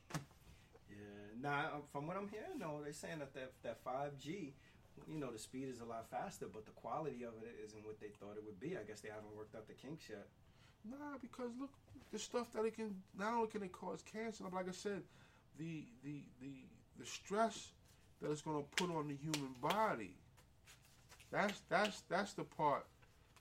Yeah. 0.90 0.98
Nah, 1.42 1.60
um, 1.76 1.82
from 1.92 2.08
what 2.08 2.18
I'm 2.18 2.28
hearing, 2.28 2.60
though, 2.60 2.80
they're 2.84 2.94
saying 2.94 3.20
that 3.20 3.34
that 3.34 3.52
that 3.64 3.84
5G, 3.84 4.52
you 5.08 5.20
know, 5.20 5.32
the 5.32 5.40
speed 5.40 5.70
is 5.70 5.80
a 5.80 5.86
lot 5.86 6.06
faster, 6.10 6.48
but 6.52 6.66
the 6.66 6.72
quality 6.72 7.24
of 7.24 7.34
it 7.42 7.56
isn't 7.66 7.86
what 7.86 8.00
they 8.00 8.08
thought 8.20 8.36
it 8.38 8.44
would 8.46 8.60
be. 8.60 8.78
I 8.78 8.84
guess 8.84 9.02
they 9.02 9.10
haven't 9.10 9.36
worked 9.36 9.56
out 9.56 9.68
the 9.68 9.74
kinks 9.74 10.10
yet. 10.10 10.28
Nah, 10.90 11.18
because 11.22 11.52
look, 11.60 11.72
the 12.12 12.20
stuff 12.20 12.52
that 12.54 12.64
it 12.66 12.76
can 12.76 12.96
not 13.18 13.34
only 13.34 13.48
can 13.48 13.64
it 13.64 13.72
cause 13.72 14.04
cancer, 14.12 14.44
but 14.44 14.54
like 14.54 14.70
I 14.70 14.72
said, 14.72 15.02
the 15.58 15.84
the 16.04 16.22
the 16.42 16.52
the 17.00 17.06
stress 17.06 17.72
that 18.22 18.32
it's 18.32 18.42
going 18.42 18.58
to 18.58 18.84
put 18.84 18.96
on 18.96 19.08
the 19.08 19.16
human 19.16 19.54
body. 19.62 20.12
That's 21.32 21.62
that's 21.70 22.02
that's 22.10 22.34
the 22.34 22.44
part 22.44 22.86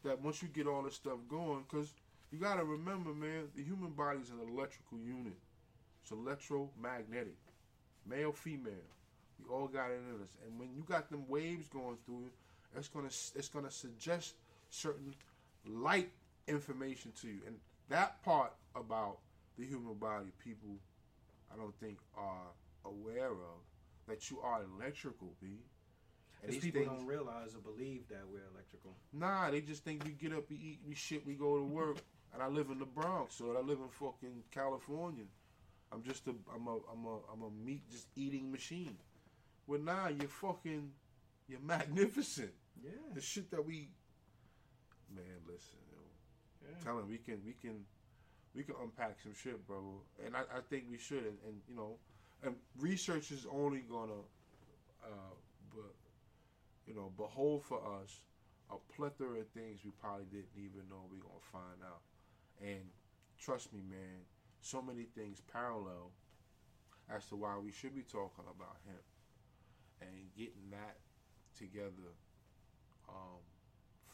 that 0.04 0.20
once 0.20 0.42
you 0.42 0.48
get 0.48 0.66
all 0.66 0.82
this 0.82 0.94
stuff 0.94 1.18
going, 1.28 1.64
because 1.68 1.92
you 2.32 2.38
got 2.38 2.56
to 2.56 2.64
remember, 2.64 3.12
man, 3.14 3.44
the 3.56 3.62
human 3.62 3.90
body 3.90 4.18
is 4.18 4.30
an 4.30 4.40
electrical 4.40 4.98
unit. 4.98 5.36
It's 6.02 6.10
electromagnetic, 6.10 7.36
male, 8.06 8.32
female. 8.32 8.72
We 9.38 9.54
all 9.54 9.66
got 9.66 9.90
it 9.90 10.00
in 10.08 10.22
us, 10.22 10.36
and 10.46 10.58
when 10.58 10.70
you 10.74 10.82
got 10.82 11.10
them 11.10 11.24
waves 11.28 11.68
going 11.68 11.96
through, 12.06 12.30
it's 12.76 12.88
gonna 12.88 13.08
it's 13.08 13.48
gonna 13.48 13.70
suggest 13.70 14.34
certain 14.70 15.14
light 15.66 16.10
information 16.48 17.12
to 17.20 17.28
you. 17.28 17.40
And 17.46 17.56
that 17.88 18.22
part 18.22 18.52
about 18.74 19.18
the 19.58 19.64
human 19.64 19.94
body, 19.94 20.32
people, 20.42 20.76
I 21.52 21.56
don't 21.56 21.74
think 21.80 21.98
are 22.16 22.52
aware 22.84 23.30
of 23.30 23.60
that 24.08 24.30
you 24.30 24.40
are 24.40 24.60
electrical, 24.78 25.32
B. 25.40 25.58
And 26.42 26.52
these 26.52 26.62
people 26.62 26.82
things, 26.82 26.92
don't 26.92 27.06
realize 27.06 27.54
or 27.54 27.60
believe 27.60 28.06
that 28.08 28.20
we're 28.30 28.44
electrical. 28.52 28.94
nah, 29.12 29.50
they 29.50 29.62
just 29.62 29.82
think 29.84 30.04
we 30.04 30.10
get 30.10 30.32
up, 30.32 30.50
we 30.50 30.56
eat, 30.56 30.80
we 30.86 30.94
shit, 30.94 31.26
we 31.26 31.34
go 31.34 31.56
to 31.56 31.64
work. 31.64 31.98
and 32.34 32.42
I 32.42 32.48
live 32.48 32.68
in 32.70 32.78
the 32.78 32.84
Bronx, 32.84 33.40
or 33.40 33.56
I 33.56 33.60
live 33.60 33.78
in 33.78 33.88
fucking 33.88 34.42
California. 34.50 35.24
I'm 35.92 36.02
just 36.02 36.26
a, 36.26 36.34
I'm 36.54 36.66
a, 36.66 36.76
I'm 36.92 37.06
a, 37.06 37.16
I'm 37.32 37.42
a 37.42 37.50
meat 37.64 37.88
just 37.90 38.08
eating 38.16 38.50
machine. 38.50 38.96
Well, 39.66 39.80
nah, 39.80 40.08
you're 40.08 40.28
fucking, 40.28 40.90
you're 41.48 41.60
magnificent. 41.60 42.52
Yeah. 42.82 42.90
The 43.14 43.20
shit 43.22 43.50
that 43.52 43.64
we, 43.64 43.88
man, 45.14 45.24
listen. 45.46 45.78
Yeah. 46.64 46.84
Tell 46.84 46.98
him 46.98 47.08
we 47.08 47.18
can 47.18 47.40
we 47.44 47.54
can 47.60 47.84
we 48.54 48.62
can 48.62 48.74
unpack 48.82 49.16
some 49.22 49.34
shit, 49.34 49.66
bro. 49.66 49.82
And 50.24 50.36
I, 50.36 50.40
I 50.40 50.60
think 50.70 50.84
we 50.90 50.98
should. 50.98 51.24
And, 51.24 51.38
and 51.46 51.56
you 51.68 51.76
know, 51.76 51.96
and 52.44 52.54
research 52.78 53.30
is 53.32 53.46
only 53.52 53.80
gonna, 53.80 54.22
uh, 55.02 55.34
but 55.74 55.94
you 56.86 56.94
know, 56.94 57.10
behold 57.16 57.64
for 57.64 57.78
us 58.02 58.20
a 58.70 58.76
plethora 58.96 59.40
of 59.40 59.48
things 59.48 59.80
we 59.84 59.90
probably 60.00 60.24
didn't 60.30 60.56
even 60.56 60.88
know 60.88 61.04
we 61.10 61.18
gonna 61.18 61.48
find 61.52 61.80
out. 61.84 62.00
And 62.62 62.84
trust 63.38 63.72
me, 63.72 63.80
man, 63.90 64.24
so 64.60 64.80
many 64.80 65.04
things 65.14 65.42
parallel 65.52 66.10
as 67.10 67.26
to 67.26 67.36
why 67.36 67.56
we 67.58 67.70
should 67.70 67.94
be 67.94 68.02
talking 68.02 68.44
about 68.48 68.76
him 68.88 69.02
and 70.00 70.32
getting 70.36 70.70
that 70.70 70.96
together 71.58 72.16
um, 73.08 73.42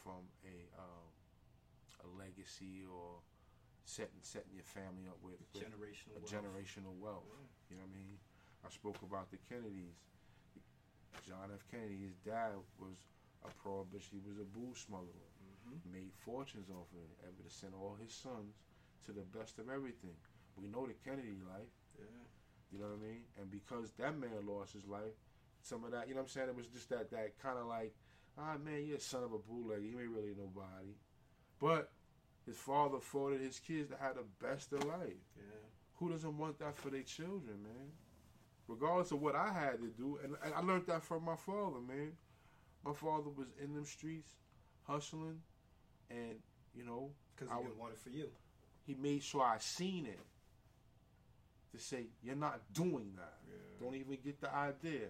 from 0.03 0.27
a 0.45 0.57
um, 0.79 1.00
a 2.05 2.09
legacy 2.19 2.85
or 2.89 3.21
setting 3.85 4.21
setting 4.23 4.53
your 4.55 4.67
family 4.67 5.09
up 5.09 5.19
with, 5.23 5.39
with 5.41 5.65
Generational. 5.65 6.17
a 6.17 6.21
wealth. 6.21 6.33
generational 6.33 6.95
wealth. 7.01 7.27
Yeah. 7.27 7.47
You 7.71 7.75
know 7.81 7.87
what 7.89 7.95
I 7.95 7.99
mean? 7.99 8.17
I 8.65 8.69
spoke 8.71 9.01
about 9.03 9.31
the 9.31 9.39
Kennedys. 9.49 9.97
John 11.27 11.51
F. 11.53 11.65
Kennedy, 11.71 11.99
his 12.07 12.17
dad 12.25 12.55
was 12.79 12.97
a 13.45 13.51
prohibition. 13.63 14.21
He 14.21 14.25
was 14.25 14.39
a 14.39 14.45
booze 14.49 14.79
smuggler. 14.87 15.29
Mhm. 15.69 15.93
Made 15.93 16.13
fortunes 16.25 16.69
off 16.71 16.89
of 16.93 17.03
it. 17.11 17.19
Ever 17.27 17.43
to 17.43 17.51
send 17.53 17.75
all 17.75 17.95
his 18.01 18.13
sons 18.13 18.55
to 19.07 19.13
the 19.13 19.23
best 19.37 19.59
of 19.59 19.69
everything. 19.69 20.17
We 20.57 20.69
know 20.69 20.87
the 20.87 20.95
Kennedy 20.95 21.37
life. 21.49 21.73
Yeah. 21.99 22.05
You 22.73 22.79
know 22.79 22.89
what 22.89 22.99
I 23.01 23.03
mean? 23.03 23.25
And 23.39 23.51
because 23.51 23.91
that 23.99 24.17
man 24.17 24.47
lost 24.47 24.73
his 24.73 24.87
life, 24.87 25.15
some 25.63 25.85
of 25.85 25.91
that, 25.93 26.09
you 26.09 26.15
know 26.15 26.21
what 26.21 26.31
I'm 26.31 26.35
saying? 26.37 26.49
It 26.49 26.57
was 26.57 26.69
just 26.69 26.89
that 26.91 27.11
that 27.11 27.39
kind 27.39 27.59
of 27.59 27.67
like, 27.67 27.95
ah 28.39 28.57
man, 28.59 28.85
you're 28.87 28.97
a 28.97 29.01
son 29.01 29.25
of 29.25 29.33
a 29.33 29.39
bootlegger. 29.39 29.83
You 29.85 30.01
ain't 30.01 30.11
really 30.11 30.35
nobody. 30.37 30.95
But 31.61 31.91
his 32.47 32.57
father 32.57 32.97
afforded 32.97 33.41
his 33.41 33.59
kids 33.59 33.91
to 33.91 33.97
have 33.97 34.17
the 34.17 34.25
best 34.47 34.73
of 34.73 34.85
life. 34.85 35.13
Yeah. 35.37 35.43
Who 35.97 36.09
doesn't 36.11 36.37
want 36.39 36.59
that 36.61 36.77
for 36.77 36.91
their 36.91 37.03
children, 37.03 37.63
man? 37.63 37.93
Regardless 38.67 39.11
of 39.13 39.21
what 39.21 39.35
I 39.35 39.53
had 39.53 39.79
to 39.81 39.89
do, 39.89 40.19
and 40.23 40.37
and 40.45 40.55
I 40.55 40.61
learned 40.61 40.87
that 40.87 41.03
from 41.03 41.25
my 41.25 41.37
father, 41.37 41.81
man. 41.81 42.13
My 42.85 42.95
father 42.95 43.29
was 43.29 43.49
in 43.63 43.75
them 43.75 43.85
streets, 43.85 44.33
hustling, 44.87 45.43
and 46.09 46.37
you 46.75 46.85
know 46.85 47.13
Because 47.37 47.51
I 47.51 47.57
he 47.57 47.59
would- 47.59 47.67
didn't 47.69 47.79
want 47.81 47.93
it 47.93 47.99
for 47.99 48.09
you. 48.11 48.31
he 48.87 48.95
made 48.95 49.23
sure 49.23 49.43
I 49.43 49.59
seen 49.59 50.07
it. 50.07 50.21
To 51.73 51.79
say 51.79 52.07
you're 52.23 52.35
not 52.37 52.61
doing 52.73 53.13
that. 53.17 53.39
Yeah. 53.47 53.55
Don't 53.81 53.95
even 53.95 54.17
get 54.25 54.41
the 54.41 54.53
idea. 54.55 55.09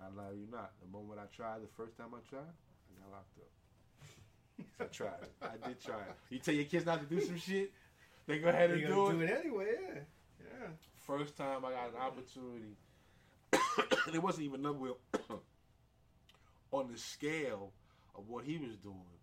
I 0.00 0.08
lie 0.10 0.32
you 0.32 0.46
not. 0.50 0.72
The 0.80 0.86
moment 0.88 1.18
I 1.20 1.26
tried, 1.34 1.62
the 1.62 1.66
first 1.68 1.96
time 1.96 2.14
I 2.14 2.20
tried, 2.28 2.40
I 2.42 3.00
got 3.02 3.10
locked 3.12 3.38
up. 3.38 3.50
I 4.80 4.84
tried. 4.84 5.12
I 5.42 5.68
did 5.68 5.82
try. 5.82 5.96
You 6.30 6.38
tell 6.38 6.54
your 6.54 6.64
kids 6.64 6.86
not 6.86 7.00
to 7.00 7.06
do 7.06 7.20
some 7.20 7.38
shit, 7.38 7.72
they 8.26 8.38
go 8.38 8.48
ahead 8.48 8.70
and 8.70 8.80
do 8.86 9.08
it. 9.08 9.12
do 9.12 9.20
it 9.22 9.30
anyway. 9.30 9.66
Yeah. 9.80 10.00
Yeah. 10.40 10.68
First 11.06 11.36
time 11.36 11.64
I 11.64 11.72
got 11.72 11.88
an 11.90 12.00
opportunity, 12.00 12.76
and 14.06 14.14
it 14.14 14.22
wasn't 14.22 14.44
even 14.44 14.62
number 14.62 14.92
on 16.72 16.92
the 16.92 16.98
scale 16.98 17.72
of 18.14 18.28
what 18.28 18.44
he 18.44 18.58
was 18.58 18.76
doing, 18.76 19.16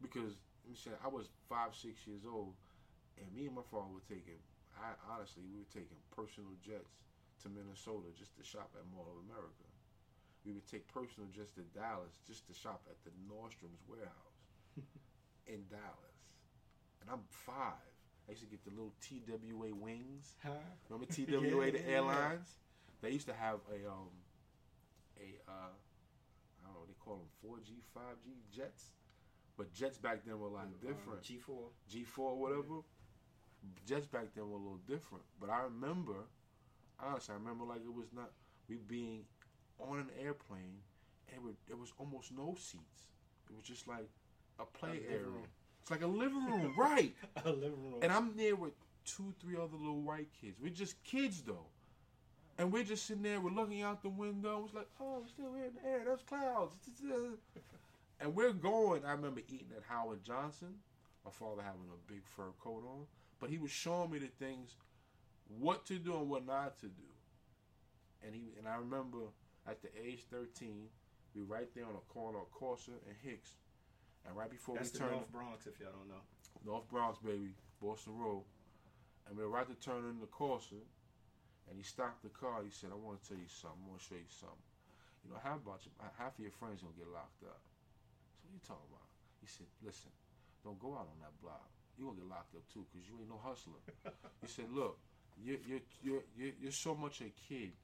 because 0.00 0.36
let 0.64 0.70
me 0.70 0.76
say 0.76 0.90
I 1.04 1.08
was 1.08 1.26
five, 1.48 1.74
six 1.74 2.06
years 2.06 2.22
old, 2.26 2.54
and 3.18 3.26
me 3.34 3.46
and 3.46 3.56
my 3.56 3.66
father 3.70 3.90
were 3.92 4.06
taking. 4.08 4.38
I 4.78 4.94
honestly, 5.10 5.42
we 5.50 5.58
were 5.58 5.72
taking 5.74 5.98
personal 6.14 6.54
jets 6.62 7.02
to 7.42 7.50
Minnesota 7.50 8.14
just 8.14 8.36
to 8.38 8.44
shop 8.46 8.70
at 8.78 8.86
Mall 8.94 9.10
of 9.10 9.18
America. 9.26 9.66
We 10.46 10.54
would 10.54 10.70
take 10.70 10.86
personal 10.86 11.26
jets 11.34 11.50
to 11.58 11.66
Dallas 11.74 12.14
just 12.26 12.46
to 12.46 12.54
shop 12.54 12.86
at 12.86 12.94
the 13.02 13.10
Nordstrom's 13.26 13.82
warehouse 13.90 14.27
in 15.48 15.64
Dallas, 15.68 16.18
and 17.00 17.10
I'm 17.10 17.22
five. 17.30 17.74
I 18.28 18.32
used 18.32 18.42
to 18.42 18.48
get 18.48 18.64
the 18.64 18.70
little 18.70 18.94
TWA 19.00 19.74
wings. 19.74 20.36
Huh? 20.42 20.50
Remember 20.88 21.06
Yeah, 21.16 21.24
TWA, 21.26 21.70
the 21.72 21.78
yeah, 21.78 21.84
yeah. 21.88 21.94
airlines? 21.96 22.48
They 23.00 23.10
used 23.10 23.26
to 23.28 23.34
have 23.34 23.60
a 23.70 23.88
um 23.88 24.10
a 25.18 25.50
uh 25.50 25.72
I 26.62 26.66
don't 26.66 26.74
know, 26.74 26.86
they 26.86 26.94
call 27.04 27.16
them 27.16 27.30
4G, 27.42 27.80
5G 27.96 28.54
jets. 28.54 28.92
But 29.56 29.72
jets 29.72 29.98
back 29.98 30.24
then 30.24 30.38
were 30.38 30.48
like 30.48 30.80
different. 30.80 31.22
G 31.22 31.38
four. 31.38 31.70
G4 31.90 32.36
whatever. 32.36 32.82
Jets 33.86 34.06
back 34.06 34.34
then 34.34 34.48
were 34.48 34.56
a 34.56 34.60
little 34.60 34.80
different. 34.86 35.24
But 35.40 35.50
I 35.50 35.62
remember 35.62 36.26
honestly, 37.00 37.34
I 37.34 37.38
remember 37.38 37.64
like 37.64 37.80
it 37.84 37.92
was 37.92 38.12
not 38.12 38.30
we 38.68 38.76
being 38.76 39.24
on 39.78 39.98
an 39.98 40.10
airplane 40.22 40.82
and 41.34 41.48
it, 41.48 41.56
it 41.72 41.78
was 41.78 41.92
almost 41.98 42.32
no 42.36 42.54
seats. 42.58 43.08
It 43.48 43.56
was 43.56 43.64
just 43.64 43.88
like 43.88 44.08
a 44.58 44.64
play 44.66 45.00
living 45.00 45.06
area. 45.10 45.22
room. 45.26 45.46
It's 45.82 45.90
like 45.90 46.02
a 46.02 46.06
living 46.06 46.44
room, 46.46 46.74
right? 46.78 47.14
A 47.44 47.50
living 47.50 47.90
room. 47.90 47.98
And 48.02 48.12
I'm 48.12 48.36
there 48.36 48.56
with 48.56 48.72
two, 49.04 49.34
three 49.40 49.56
other 49.56 49.76
little 49.76 50.00
white 50.02 50.28
kids. 50.40 50.58
We're 50.60 50.70
just 50.70 51.02
kids 51.04 51.42
though. 51.42 51.66
And 52.58 52.72
we're 52.72 52.84
just 52.84 53.06
sitting 53.06 53.22
there, 53.22 53.40
we're 53.40 53.50
looking 53.50 53.82
out 53.82 54.02
the 54.02 54.08
window. 54.08 54.64
It's 54.66 54.74
like, 54.74 54.88
oh, 55.00 55.20
we're 55.20 55.28
still 55.28 55.54
in 55.54 55.74
the 55.74 55.88
air. 55.88 56.02
There's 56.04 56.22
clouds. 56.22 56.74
And 58.20 58.34
we're 58.34 58.52
going. 58.52 59.04
I 59.04 59.12
remember 59.12 59.42
eating 59.48 59.68
at 59.76 59.84
Howard 59.88 60.24
Johnson. 60.24 60.74
My 61.24 61.30
father 61.30 61.62
having 61.62 61.86
a 61.92 62.12
big 62.12 62.26
fur 62.26 62.50
coat 62.60 62.82
on. 62.84 63.06
But 63.38 63.48
he 63.48 63.58
was 63.58 63.70
showing 63.70 64.10
me 64.10 64.18
the 64.18 64.26
things, 64.26 64.74
what 65.60 65.86
to 65.86 65.98
do 66.00 66.16
and 66.16 66.28
what 66.28 66.44
not 66.44 66.78
to 66.80 66.86
do. 66.86 67.04
And 68.26 68.34
he 68.34 68.54
and 68.58 68.66
I 68.66 68.74
remember 68.76 69.18
at 69.68 69.82
the 69.82 69.88
age 70.04 70.24
13, 70.32 70.88
we 71.34 71.42
were 71.42 71.54
right 71.54 71.72
there 71.76 71.84
on 71.86 71.92
the 71.92 72.12
corner 72.12 72.38
of 72.38 72.50
Corsa 72.52 72.88
and 73.06 73.16
Hicks. 73.22 73.50
And 74.26 74.36
right 74.36 74.50
before 74.50 74.76
That's 74.76 74.92
we 74.92 74.98
the 74.98 75.04
turned 75.04 75.12
North 75.12 75.32
Bronx, 75.32 75.66
if 75.66 75.80
y'all 75.80 75.94
don't 75.94 76.08
know. 76.08 76.24
North 76.64 76.88
Bronx, 76.90 77.18
baby, 77.18 77.54
Boston 77.80 78.18
Road. 78.18 78.44
And 79.28 79.36
we 79.36 79.44
were 79.44 79.50
right 79.52 79.68
to 79.68 79.76
turn 79.84 80.08
in 80.08 80.20
the 80.20 80.26
Corsa, 80.26 80.80
and 81.68 81.76
he 81.76 81.84
stopped 81.84 82.22
the 82.24 82.32
car. 82.32 82.64
He 82.64 82.70
said, 82.70 82.90
"I 82.92 82.96
want 82.96 83.20
to 83.22 83.28
tell 83.28 83.36
you 83.36 83.48
something. 83.48 83.84
I 83.84 83.88
want 83.88 84.00
to 84.00 84.06
show 84.08 84.16
you 84.16 84.32
something. 84.32 84.68
You 85.24 85.30
know, 85.30 85.40
how 85.44 85.56
about 85.56 85.84
you? 85.84 85.92
Half 86.16 86.38
of 86.38 86.40
your 86.40 86.56
friends 86.56 86.80
gonna 86.80 86.96
get 86.96 87.08
locked 87.12 87.44
up. 87.44 87.60
So 88.40 88.48
what 88.48 88.50
are 88.50 88.56
you 88.56 88.64
talking 88.64 88.88
about?" 88.88 89.08
He 89.40 89.46
said, 89.46 89.68
"Listen, 89.84 90.10
don't 90.64 90.80
go 90.80 90.96
out 90.96 91.12
on 91.12 91.20
that 91.20 91.36
block. 91.44 91.68
You 92.00 92.08
gonna 92.08 92.24
get 92.24 92.28
locked 92.28 92.54
up 92.56 92.64
too, 92.72 92.86
cause 92.88 93.04
you 93.04 93.20
ain't 93.20 93.28
no 93.28 93.36
hustler." 93.44 93.84
he 94.40 94.48
said, 94.48 94.72
"Look, 94.72 94.96
you're 95.36 95.60
you're 95.68 95.84
you're 96.02 96.24
you're, 96.36 96.54
you're 96.58 96.72
so 96.72 96.94
much 96.96 97.20
a 97.20 97.28
kid 97.48 97.76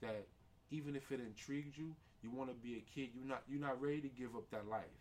that 0.00 0.28
even 0.70 0.94
if 0.94 1.10
it 1.10 1.20
intrigued 1.20 1.76
you, 1.78 1.96
you 2.20 2.30
want 2.30 2.50
to 2.50 2.56
be 2.56 2.76
a 2.76 2.84
kid. 2.92 3.16
You're 3.16 3.28
not 3.28 3.42
you're 3.48 3.64
not 3.64 3.80
ready 3.80 4.02
to 4.02 4.12
give 4.12 4.36
up 4.36 4.50
that 4.50 4.68
life." 4.68 4.92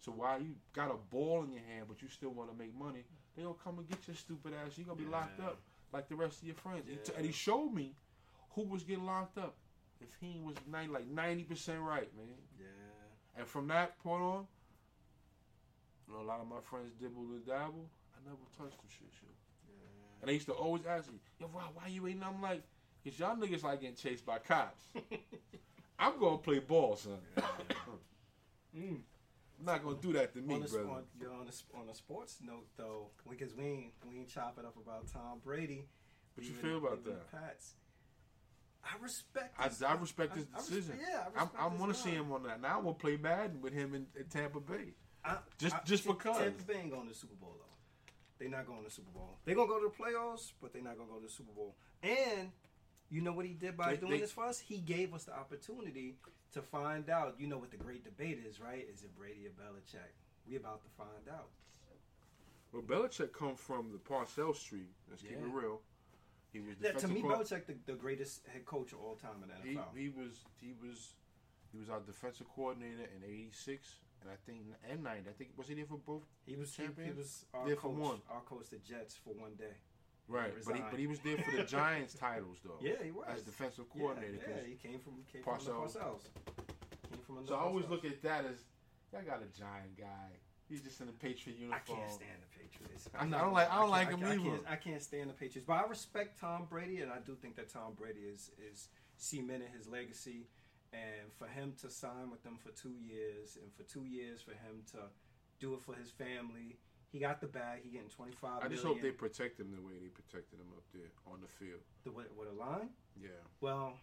So 0.00 0.12
while 0.12 0.40
you 0.40 0.54
got 0.74 0.90
a 0.90 0.96
ball 1.10 1.42
in 1.44 1.52
your 1.52 1.62
hand, 1.62 1.86
but 1.88 2.00
you 2.02 2.08
still 2.08 2.30
want 2.30 2.50
to 2.50 2.56
make 2.56 2.74
money, 2.78 3.04
they 3.36 3.42
gonna 3.42 3.54
come 3.62 3.78
and 3.78 3.88
get 3.88 4.06
your 4.06 4.16
stupid 4.16 4.52
ass. 4.54 4.78
You 4.78 4.84
gonna 4.84 4.98
be 4.98 5.04
locked 5.04 5.40
up 5.40 5.58
like 5.92 6.08
the 6.08 6.14
rest 6.14 6.40
of 6.40 6.46
your 6.46 6.56
friends. 6.56 6.84
He 6.88 6.96
t- 6.96 7.12
and 7.16 7.26
he 7.26 7.32
showed 7.32 7.70
me 7.72 7.94
who 8.50 8.62
was 8.62 8.82
getting 8.84 9.06
locked 9.06 9.38
up. 9.38 9.54
If 10.00 10.08
he 10.20 10.40
was 10.40 10.54
90, 10.70 10.92
like 10.92 11.06
ninety 11.08 11.42
percent 11.42 11.80
right, 11.80 12.08
man. 12.16 12.26
Yeah. 12.58 12.66
And 13.36 13.46
from 13.46 13.66
that 13.68 13.98
point 14.02 14.22
on, 14.22 14.46
you 16.06 16.14
know, 16.14 16.20
a 16.20 16.26
lot 16.26 16.40
of 16.40 16.46
my 16.48 16.60
friends 16.60 16.92
dibble 17.00 17.22
and 17.32 17.44
dabble. 17.44 17.88
I 18.14 18.18
never 18.24 18.36
touched 18.56 18.80
the 18.80 18.88
shit, 18.88 19.08
shit. 19.18 19.28
Yeah. 19.68 20.20
And 20.20 20.28
they 20.28 20.34
used 20.34 20.46
to 20.46 20.52
always 20.52 20.86
ask 20.86 21.10
me, 21.10 21.18
"Yo, 21.38 21.48
Rob, 21.48 21.74
why 21.74 21.88
you 21.88 22.06
ain't?" 22.06 22.24
I'm 22.24 22.40
like, 22.40 22.62
"Cause 23.04 23.18
y'all 23.18 23.36
niggas 23.36 23.64
like 23.64 23.80
getting 23.80 23.96
chased 23.96 24.24
by 24.24 24.38
cops. 24.38 24.84
I'm 25.98 26.18
gonna 26.20 26.38
play 26.38 26.60
ball, 26.60 26.96
son. 26.96 27.18
Mm. 28.76 29.00
Not 29.60 29.82
gonna 29.82 29.96
do 30.00 30.12
that 30.12 30.32
to 30.34 30.40
me, 30.40 30.54
on, 30.54 30.60
the, 30.62 30.68
brother." 30.68 30.88
on, 30.88 31.02
you 31.20 31.26
on, 31.76 31.88
a 31.88 31.94
sports 31.94 32.38
note, 32.42 32.66
though, 32.76 33.10
because 33.28 33.54
we 33.54 33.64
ain't 33.64 33.92
we 34.08 34.18
ain't 34.18 34.28
chopping 34.28 34.64
up 34.64 34.76
about 34.80 35.06
Tom 35.12 35.40
Brady. 35.44 35.86
What 36.34 36.46
you 36.46 36.52
feel 36.52 36.78
about 36.78 37.04
that? 37.04 37.30
Pats. 37.32 37.74
I 38.84 39.02
respect. 39.02 39.54
I, 39.58 39.70
I 39.86 39.94
respect 39.94 40.36
his 40.36 40.46
I- 40.54 40.56
I 40.56 40.60
decision. 40.60 40.98
yeah, 41.00 41.24
I 41.36 41.42
I'm, 41.42 41.50
I 41.58 41.68
his 41.70 41.80
want 41.80 41.94
to 41.94 42.00
see 42.00 42.10
him 42.10 42.30
on 42.32 42.44
that. 42.44 42.60
Now 42.60 42.78
I 42.78 42.80
to 42.98 43.02
play 43.02 43.16
Madden 43.16 43.60
with 43.60 43.72
him 43.72 43.94
in, 43.94 44.06
in 44.18 44.26
Tampa 44.26 44.60
Bay. 44.60 44.94
I, 45.24 45.38
Just- 45.58 45.74
I- 45.74 45.80
just 45.84 46.06
because. 46.06 46.38
Tampa 46.38 46.62
Bay 46.62 46.80
ain't 46.82 46.90
going 46.90 47.02
to 47.04 47.12
the 47.12 47.18
Super 47.18 47.34
Bowl 47.34 47.56
though. 47.58 47.64
They're 48.38 48.48
not 48.48 48.66
going 48.66 48.78
to 48.78 48.84
the 48.84 48.90
Super 48.94 49.10
Bowl. 49.10 49.38
They're 49.44 49.56
gonna 49.56 49.66
go 49.68 49.80
to 49.80 49.88
the 49.90 50.02
playoffs, 50.02 50.52
but 50.62 50.72
they're 50.72 50.82
not 50.82 50.96
gonna 50.96 51.10
go 51.10 51.16
to 51.16 51.26
the 51.26 51.32
Super 51.32 51.52
Bowl. 51.52 51.74
And 52.02 52.52
you 53.10 53.20
know 53.22 53.32
what 53.32 53.46
he 53.46 53.54
did 53.54 53.76
by 53.76 53.90
They- 53.94 53.96
doing 54.00 54.12
they- 54.12 54.20
this 54.20 54.32
for 54.32 54.44
us? 54.44 54.58
He 54.58 54.78
gave 54.78 55.14
us 55.14 55.24
the 55.24 55.36
opportunity 55.36 56.16
to 56.52 56.62
find 56.62 57.08
out. 57.10 57.38
You 57.40 57.46
know 57.46 57.58
what 57.58 57.70
the 57.70 57.76
great 57.76 58.04
debate 58.04 58.38
is, 58.38 58.60
right? 58.60 58.86
Is 58.88 59.02
it 59.02 59.14
Brady 59.16 59.46
or 59.46 59.50
Belichick? 59.50 60.12
We 60.46 60.56
about 60.56 60.82
to 60.82 60.88
find 60.90 61.28
out. 61.30 61.50
Well, 62.72 62.82
Belichick 62.82 63.32
come 63.32 63.56
from 63.56 63.92
the 63.92 63.98
Parcells 63.98 64.56
Street. 64.56 64.90
Let's 65.08 65.22
keep 65.22 65.32
it 65.32 65.38
real. 65.40 65.80
He 66.52 66.60
was 66.60 66.76
Yeah, 66.80 66.92
to 66.92 67.08
me, 67.08 67.22
co- 67.22 67.28
Belichick 67.28 67.66
the, 67.66 67.74
the 67.86 67.94
greatest 67.94 68.46
head 68.46 68.64
coach 68.66 68.92
of 68.92 69.00
all 69.00 69.16
time 69.16 69.42
in 69.42 69.48
the 69.48 69.54
he, 69.68 69.76
NFL. 69.76 69.94
he 69.96 70.08
was 70.08 70.44
he 70.60 70.72
was 70.82 71.14
he 71.72 71.78
was 71.78 71.88
our 71.90 72.00
defensive 72.00 72.48
coordinator 72.48 73.04
in 73.04 73.22
'86 73.24 74.00
and 74.22 74.30
I 74.30 74.36
think 74.46 74.62
and 74.88 75.02
'90. 75.02 75.28
I 75.28 75.32
think 75.32 75.50
was 75.56 75.68
he 75.68 75.74
there 75.74 75.84
for 75.86 75.98
both? 75.98 76.24
He 76.46 76.56
was 76.56 76.74
he, 76.74 76.84
he 77.04 77.10
was 77.12 77.44
our 77.54 77.66
There 77.66 77.76
coach. 77.76 77.82
for 77.82 77.88
one. 78.00 78.22
Our 78.30 78.40
coach, 78.42 78.68
the 78.70 78.78
Jets, 78.78 79.16
for 79.16 79.34
one 79.34 79.54
day. 79.56 79.76
Right, 80.28 80.52
but 80.66 80.76
he, 80.76 80.82
but 80.90 81.00
he 81.00 81.06
was 81.06 81.18
there 81.20 81.38
for 81.38 81.56
the 81.56 81.64
Giants 81.78 82.14
titles 82.14 82.58
though. 82.64 82.78
Yeah, 82.82 83.02
he 83.02 83.10
was 83.10 83.24
as 83.28 83.42
defensive 83.42 83.86
Yeah, 83.94 84.00
coordinator. 84.00 84.34
Yeah, 84.46 84.54
'cause- 84.56 84.66
he 84.66 84.74
came 84.74 85.00
from 85.00 85.14
came 85.32 85.42
from 85.42 85.58
the 85.64 85.70
Parcells. 85.70 85.96
Parcells. 85.96 86.20
Came 87.10 87.20
from 87.26 87.46
So 87.46 87.54
I 87.54 87.60
always 87.60 87.86
look 87.88 88.04
at 88.04 88.22
that 88.22 88.44
as 88.44 88.64
y'all 89.12 89.22
got 89.22 89.42
a 89.42 89.46
giant 89.58 89.96
guy. 89.96 90.30
He's 90.68 90.82
just 90.82 91.00
in 91.00 91.08
a 91.08 91.12
Patriot 91.12 91.58
uniform. 91.58 91.80
I 91.82 92.00
can't 92.00 92.10
stand 92.12 92.38
the 92.42 92.58
Patriots. 92.58 93.08
I 93.18 93.24
don't 93.26 93.54
like- 93.54 93.70
I 93.70 93.80
don't 93.80 93.88
like 93.90 94.08
can't- 94.10 94.20
him 94.22 94.28
I 94.28 94.32
either. 94.34 94.42
can't, 94.56 94.68
I 94.68 94.76
can't 94.76 95.02
stand 95.02 95.30
the 95.30 95.34
Patriots, 95.34 95.64
but 95.66 95.82
I 95.82 95.86
respect 95.88 96.38
Tom 96.38 96.66
Brady, 96.68 97.00
and 97.00 97.10
I 97.10 97.20
do 97.20 97.34
think 97.34 97.56
that 97.56 97.70
Tom 97.70 97.94
Brady 97.94 98.20
is 98.20 98.50
is 98.58 98.88
cementing 99.16 99.68
his 99.72 99.86
legacy. 99.88 100.46
And 100.92 101.30
for 101.38 101.46
him 101.46 101.74
to 101.82 101.90
sign 101.90 102.30
with 102.30 102.42
them 102.42 102.56
for 102.56 102.70
two 102.70 102.94
years, 102.98 103.56
and 103.60 103.70
for 103.74 103.82
two 103.82 104.04
years 104.04 104.40
for 104.42 104.52
him 104.52 104.82
to 104.92 105.10
do 105.60 105.74
it 105.74 105.80
for 105.82 105.94
his 105.94 106.10
family, 106.10 106.78
he 107.10 107.18
got 107.18 107.40
the 107.40 107.46
bag. 107.46 107.80
He 107.82 107.90
getting 107.90 108.08
twenty 108.08 108.32
five. 108.32 108.62
I 108.62 108.68
just 108.68 108.84
hope 108.84 109.00
they 109.00 109.10
protect 109.10 109.58
him 109.60 109.72
the 109.74 109.80
way 109.80 109.94
they 110.00 110.08
protected 110.08 110.58
him 110.60 110.66
up 110.76 110.84
there 110.92 111.10
on 111.26 111.40
the 111.40 111.48
field. 111.48 111.80
the 112.04 112.10
with, 112.12 112.26
with 112.36 112.48
a 112.48 112.52
line. 112.52 112.90
Yeah. 113.20 113.28
Well, 113.60 113.94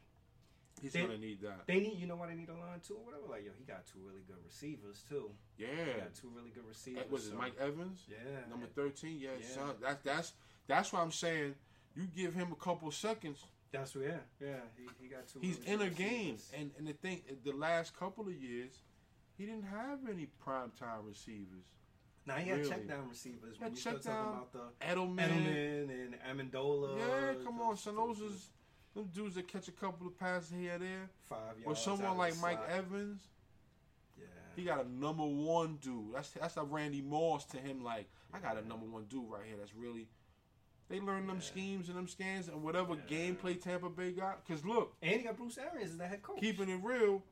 He's 0.82 0.91
They- 0.91 1.03
gonna 1.03 1.18
need 1.18 1.40
that. 1.41 1.65
They 1.68 1.80
need, 1.80 1.98
you 1.98 2.06
know 2.06 2.18
why 2.18 2.27
they 2.27 2.36
need 2.36 2.49
a 2.49 2.53
line 2.53 2.82
too, 2.86 2.95
or 2.95 3.06
whatever. 3.06 3.27
Like, 3.30 3.45
yo, 3.45 3.52
he 3.57 3.64
got 3.64 3.86
two 3.88 3.99
really 4.06 4.23
good 4.27 4.44
receivers 4.44 5.03
too. 5.07 5.32
He 5.56 5.64
Yeah. 5.64 5.99
got 5.99 6.14
two 6.15 6.27
really 6.36 6.49
good 6.49 6.68
receivers. 6.68 7.10
Was 7.10 7.27
it 7.30 7.36
Mike 7.36 7.56
Evans? 7.57 8.06
Yeah. 8.10 8.45
Number 8.49 8.68
thirteen. 8.68 9.18
Yeah, 9.18 9.30
Yeah. 9.40 9.48
son. 9.48 9.76
That's 9.80 10.03
that's 10.03 10.34
that's 10.68 10.91
why 10.91 10.99
I'm 11.02 11.14
saying 11.14 11.56
you 11.95 12.07
give 12.07 12.34
him 12.34 12.52
a 12.52 12.56
couple 12.57 12.91
seconds. 12.91 13.45
That's 13.72 13.95
what, 13.95 14.03
yeah, 14.06 14.18
yeah. 14.41 14.60
He, 14.76 14.90
he 15.03 15.07
got 15.07 15.26
two. 15.27 15.40
He's 15.40 15.60
in 15.60 15.80
a 15.82 15.90
game, 15.90 16.38
and 16.53 16.72
and 16.77 16.86
the 16.88 16.94
thing, 16.94 17.22
the 17.45 17.53
last 17.53 17.95
couple 17.95 18.27
of 18.27 18.34
years, 18.36 18.82
he 19.38 19.45
didn't 19.45 19.64
have 19.68 19.99
any 20.10 20.27
primetime 20.45 21.07
receivers. 21.07 21.64
Now 22.26 22.35
he 22.35 22.49
had 22.49 22.60
really. 22.60 22.69
check 22.69 22.88
down 22.88 23.07
receivers. 23.10 23.56
Yeah, 23.60 23.65
When 23.65 23.76
you 23.76 23.81
check 23.81 24.02
start 24.02 24.03
talking 24.03 24.31
down. 24.31 24.45
about 24.52 24.52
the 24.80 24.85
Edelman, 24.85 25.45
Edelman 25.45 26.15
and 26.30 26.52
Amendola. 26.52 26.97
yeah, 26.97 27.43
come 27.43 27.61
on, 27.61 27.77
son. 27.77 27.95
Those 27.95 28.19
those 28.19 28.31
is 28.31 28.49
them 28.95 29.10
dudes 29.14 29.35
that 29.35 29.47
catch 29.47 29.68
a 29.68 29.72
couple 29.73 30.07
of 30.07 30.18
passes 30.18 30.52
here 30.52 30.76
or 30.76 30.80
there. 30.80 31.10
five 31.30 31.60
yards. 31.60 31.65
Or 31.65 31.76
someone 31.76 32.18
like 32.18 32.38
Mike 32.39 32.57
slot. 32.57 32.69
Evans, 32.69 33.22
Yeah. 34.18 34.26
he 34.56 34.64
got 34.64 34.85
a 34.85 34.89
number 34.89 35.23
one 35.26 35.77
dude. 35.81 36.14
That's 36.14 36.30
that's 36.31 36.57
a 36.57 36.64
Randy 36.64 37.02
Moss 37.02 37.45
to 37.47 37.57
him. 37.57 37.84
Like 37.84 38.10
I 38.34 38.39
got 38.39 38.57
a 38.57 38.68
number 38.68 38.85
one 38.85 39.06
dude 39.06 39.30
right 39.30 39.41
here. 39.47 39.57
That's 39.57 39.73
really. 39.76 40.07
They 40.88 40.99
learn 40.99 41.26
them 41.26 41.38
Yeah. 41.38 41.41
schemes 41.41 41.89
and 41.89 41.97
them 41.97 42.07
scans 42.07 42.47
and 42.47 42.61
whatever 42.64 42.93
Yeah. 42.95 43.02
gameplay 43.34 43.60
Tampa 43.61 43.89
Bay 43.89 44.11
got. 44.11 44.47
Cause 44.47 44.64
look, 44.64 44.95
And 45.02 45.14
he 45.19 45.23
got 45.23 45.35
Bruce 45.35 45.57
Arians 45.57 45.91
as 45.91 45.97
the 45.97 46.07
head 46.07 46.22
coach. 46.22 46.39
keeping 46.39 46.69
it 46.69 46.80
real, 46.84 47.23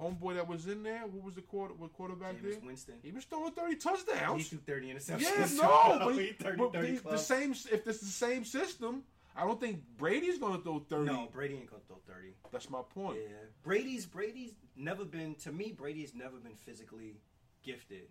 homeboy 0.00 0.34
that 0.36 0.48
was 0.48 0.66
in 0.66 0.82
there, 0.82 1.00
what 1.00 1.22
was 1.24 1.34
the 1.34 1.42
quarter, 1.42 1.74
what 1.74 1.92
quarterback 1.92 2.36
Jameis 2.36 2.42
there? 2.42 2.60
Winston. 2.64 2.94
He 3.02 3.12
was 3.12 3.24
throwing 3.24 3.52
thirty 3.52 3.76
touchdowns. 3.76 4.48
He 4.48 4.56
threw 4.56 4.74
30 4.74 4.94
interceptions. 4.94 5.20
Yeah, 5.20 5.62
no, 5.62 5.98
but, 6.04 6.14
he 6.14 6.26
he, 6.26 6.32
30, 6.32 6.56
but 6.56 6.72
30 6.72 6.96
the, 7.10 7.18
same. 7.18 7.52
If 7.52 7.86
it's 7.86 8.00
the 8.00 8.06
same 8.06 8.44
system, 8.44 9.02
I 9.36 9.44
don't 9.44 9.60
think 9.60 9.82
Brady's 9.96 10.38
gonna 10.38 10.58
throw 10.58 10.80
thirty. 10.80 11.04
No, 11.04 11.28
Brady 11.32 11.54
ain't 11.54 11.70
gonna 11.70 11.82
throw 11.86 11.98
30. 12.06 12.34
That's 12.52 12.70
my 12.70 12.82
point. 12.82 13.18
Yeah. 13.22 13.36
Brady's 13.62 14.06
Brady's 14.06 14.52
never 14.76 15.04
been 15.04 15.34
to 15.36 15.52
me, 15.52 15.72
Brady's 15.72 16.14
never 16.14 16.38
been 16.38 16.54
physically 16.56 17.20
gifted. 17.62 18.08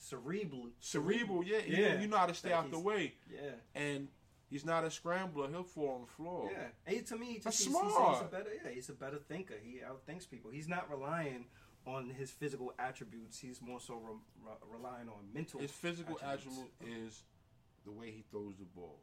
Cerebral 0.00 0.68
Cerebral, 0.80 1.42
yeah, 1.44 1.58
you, 1.58 1.76
Yeah. 1.76 1.94
know, 1.94 2.00
you 2.00 2.06
know 2.08 2.16
how 2.16 2.26
to 2.26 2.34
stay 2.34 2.50
Like 2.54 2.64
out 2.66 2.70
the 2.70 2.78
way, 2.78 3.14
Yeah. 3.30 3.50
and 3.74 4.08
he's 4.50 4.64
not 4.64 4.84
a 4.84 4.90
scrambler. 4.90 5.48
He'll 5.48 5.62
fall 5.62 5.94
on 5.96 6.00
the 6.02 6.06
floor. 6.06 6.50
Yeah, 6.52 6.94
and 6.94 7.06
to 7.06 7.16
me, 7.16 7.26
he 7.26 7.34
just, 7.34 7.44
That's 7.44 7.58
he's, 7.58 7.66
he's, 7.66 7.76
he's 7.76 8.20
a 8.20 8.28
better. 8.30 8.50
Yeah, 8.64 8.70
he's 8.70 8.88
a 8.88 8.92
better 8.94 9.18
thinker. 9.18 9.54
He 9.62 9.80
outthinks 9.80 10.28
people. 10.28 10.50
He's 10.50 10.68
not 10.68 10.90
relying 10.90 11.46
on 11.86 12.10
his 12.10 12.30
physical 12.30 12.72
attributes. 12.78 13.38
He's 13.38 13.62
more 13.62 13.80
so 13.80 13.94
re- 13.94 14.16
re- 14.44 14.78
relying 14.78 15.08
on 15.08 15.32
mental. 15.32 15.60
His 15.60 15.70
physical 15.70 16.18
attributes. 16.22 16.58
attribute 16.80 17.06
is 17.06 17.22
the 17.84 17.92
way 17.92 18.10
he 18.10 18.24
throws 18.30 18.56
the 18.58 18.64
ball. 18.64 19.00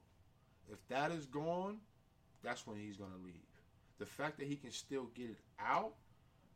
If 0.71 0.85
that 0.89 1.11
is 1.11 1.25
gone, 1.25 1.77
that's 2.43 2.65
when 2.65 2.77
he's 2.77 2.97
gonna 2.97 3.11
leave. 3.23 3.33
The 3.97 4.05
fact 4.05 4.37
that 4.39 4.47
he 4.47 4.55
can 4.55 4.71
still 4.71 5.09
get 5.15 5.29
it 5.29 5.39
out, 5.59 5.93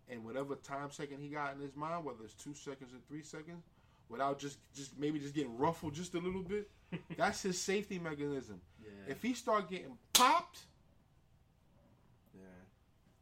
and 0.09 0.25
whatever 0.25 0.55
time 0.55 0.91
second 0.91 1.19
he 1.19 1.29
got 1.29 1.53
in 1.55 1.61
his 1.61 1.75
mind, 1.75 2.03
whether 2.05 2.23
it's 2.23 2.33
two 2.33 2.53
seconds 2.53 2.93
or 2.93 2.97
three 3.07 3.23
seconds, 3.23 3.63
without 4.09 4.39
just 4.39 4.57
just 4.73 4.97
maybe 4.97 5.19
just 5.19 5.33
getting 5.35 5.57
ruffled 5.57 5.93
just 5.93 6.13
a 6.15 6.19
little 6.19 6.43
bit, 6.43 6.69
that's 7.17 7.41
his 7.41 7.59
safety 7.59 7.99
mechanism. 7.99 8.59
Yeah, 9.07 9.11
If 9.13 9.21
he 9.21 9.33
start 9.33 9.69
getting 9.69 9.97
popped, 10.13 10.59
yeah. 12.35 12.41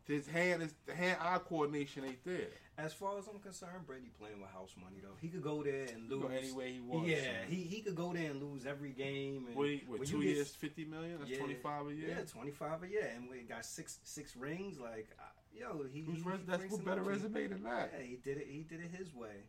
his 0.06 0.28
hand 0.28 0.64
is 0.64 0.74
the 0.86 0.96
hand 0.96 1.18
eye 1.22 1.40
coordination 1.40 2.04
ain't 2.06 2.24
there. 2.26 2.48
As 2.78 2.94
far 2.94 3.18
as 3.18 3.26
I'm 3.28 3.40
concerned, 3.40 3.88
Brady 3.88 4.12
playing 4.20 4.40
with 4.40 4.52
house 4.52 4.76
money 4.80 4.98
though. 5.02 5.16
He 5.20 5.30
could 5.30 5.42
go 5.42 5.64
there 5.64 5.86
and 5.92 6.08
lose 6.12 6.22
Go 6.22 6.28
any 6.30 6.52
way 6.52 6.74
he 6.74 6.80
wants. 6.80 7.10
Yeah, 7.10 7.18
he, 7.48 7.56
he 7.64 7.82
could 7.82 7.96
go 7.96 8.14
there 8.14 8.30
and 8.30 8.40
lose 8.42 8.68
every 8.68 8.92
game. 8.92 9.48
And 9.48 9.56
he- 9.66 9.84
what, 9.88 10.06
two 10.06 10.18
you 10.18 10.24
get- 10.24 10.36
years, 10.36 10.50
fifty 10.50 10.86
million? 10.86 11.18
That's 11.18 11.32
Yeah. 11.32 11.40
twenty 11.40 11.56
five 11.56 11.88
a 11.88 11.94
year. 11.94 12.10
Yeah, 12.10 12.24
twenty 12.26 12.52
five 12.52 12.84
a 12.84 12.88
year, 12.88 13.12
and 13.16 13.28
we 13.30 13.42
got 13.42 13.66
six 13.66 13.98
six 14.04 14.36
rings. 14.36 14.78
Like, 14.80 15.08
uh, 15.20 15.24
yo, 15.52 15.86
he. 15.92 16.02
Who's 16.02 16.18
he 16.24 16.30
that's 16.46 16.72
what 16.72 16.86
better 16.86 17.02
resume 17.02 17.48
than 17.48 17.64
that? 17.64 17.94
Yeah, 17.98 18.06
he 18.06 18.16
did 18.18 18.38
it. 18.38 18.48
He 18.48 18.60
did 18.62 18.80
it 18.82 18.92
his 18.96 19.12
way. 19.12 19.46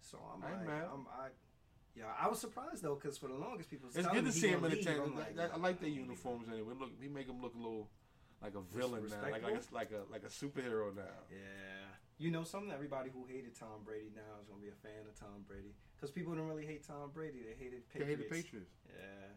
So 0.00 0.18
I'm 0.34 0.42
I 0.42 0.50
like. 0.50 0.68
I'm, 0.92 1.06
I, 1.06 1.28
yeah, 1.96 2.04
I 2.20 2.28
was 2.28 2.38
surprised 2.40 2.82
though, 2.82 2.94
because 2.94 3.18
for 3.18 3.28
the 3.28 3.34
longest 3.34 3.70
people, 3.70 3.88
It's 3.94 4.06
good 4.06 4.24
to 4.24 4.32
see 4.32 4.48
him 4.48 4.64
in 4.64 4.70
the 4.70 4.82
tank. 4.82 5.00
I'm 5.04 5.14
I, 5.16 5.18
like, 5.42 5.54
I 5.54 5.56
like 5.58 5.80
their 5.80 5.90
uniforms 5.90 6.48
anyway. 6.48 6.74
Look, 6.78 6.90
he 7.00 7.08
make 7.08 7.28
him 7.28 7.40
look 7.42 7.54
a 7.54 7.58
little 7.58 7.88
like 8.42 8.54
a 8.54 8.60
villain 8.76 9.04
now, 9.08 9.30
like 9.30 9.42
like 9.42 9.54
a, 9.54 9.74
like 9.74 9.90
a 9.92 10.10
like 10.10 10.22
a 10.24 10.28
superhero 10.28 10.94
now. 10.94 11.02
Yeah, 11.30 11.86
you 12.18 12.30
know 12.30 12.44
something. 12.44 12.72
Everybody 12.72 13.10
who 13.12 13.24
hated 13.26 13.54
Tom 13.58 13.84
Brady 13.84 14.10
now 14.14 14.40
is 14.40 14.48
gonna 14.48 14.60
be 14.60 14.68
a 14.68 14.80
fan 14.82 15.06
of 15.08 15.18
Tom 15.18 15.44
Brady 15.46 15.74
because 15.96 16.10
people 16.10 16.34
don't 16.34 16.48
really 16.48 16.66
hate 16.66 16.86
Tom 16.86 17.10
Brady. 17.14 17.40
They 17.46 17.54
hated 17.62 17.88
Patriots. 17.88 18.20
hate 18.20 18.28
the 18.28 18.34
Patriots. 18.42 18.72
Yeah, 18.88 19.28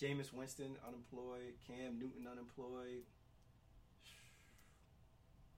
Jameis 0.00 0.32
Winston 0.32 0.76
unemployed, 0.86 1.54
Cam 1.66 1.98
Newton 1.98 2.26
unemployed. 2.30 3.04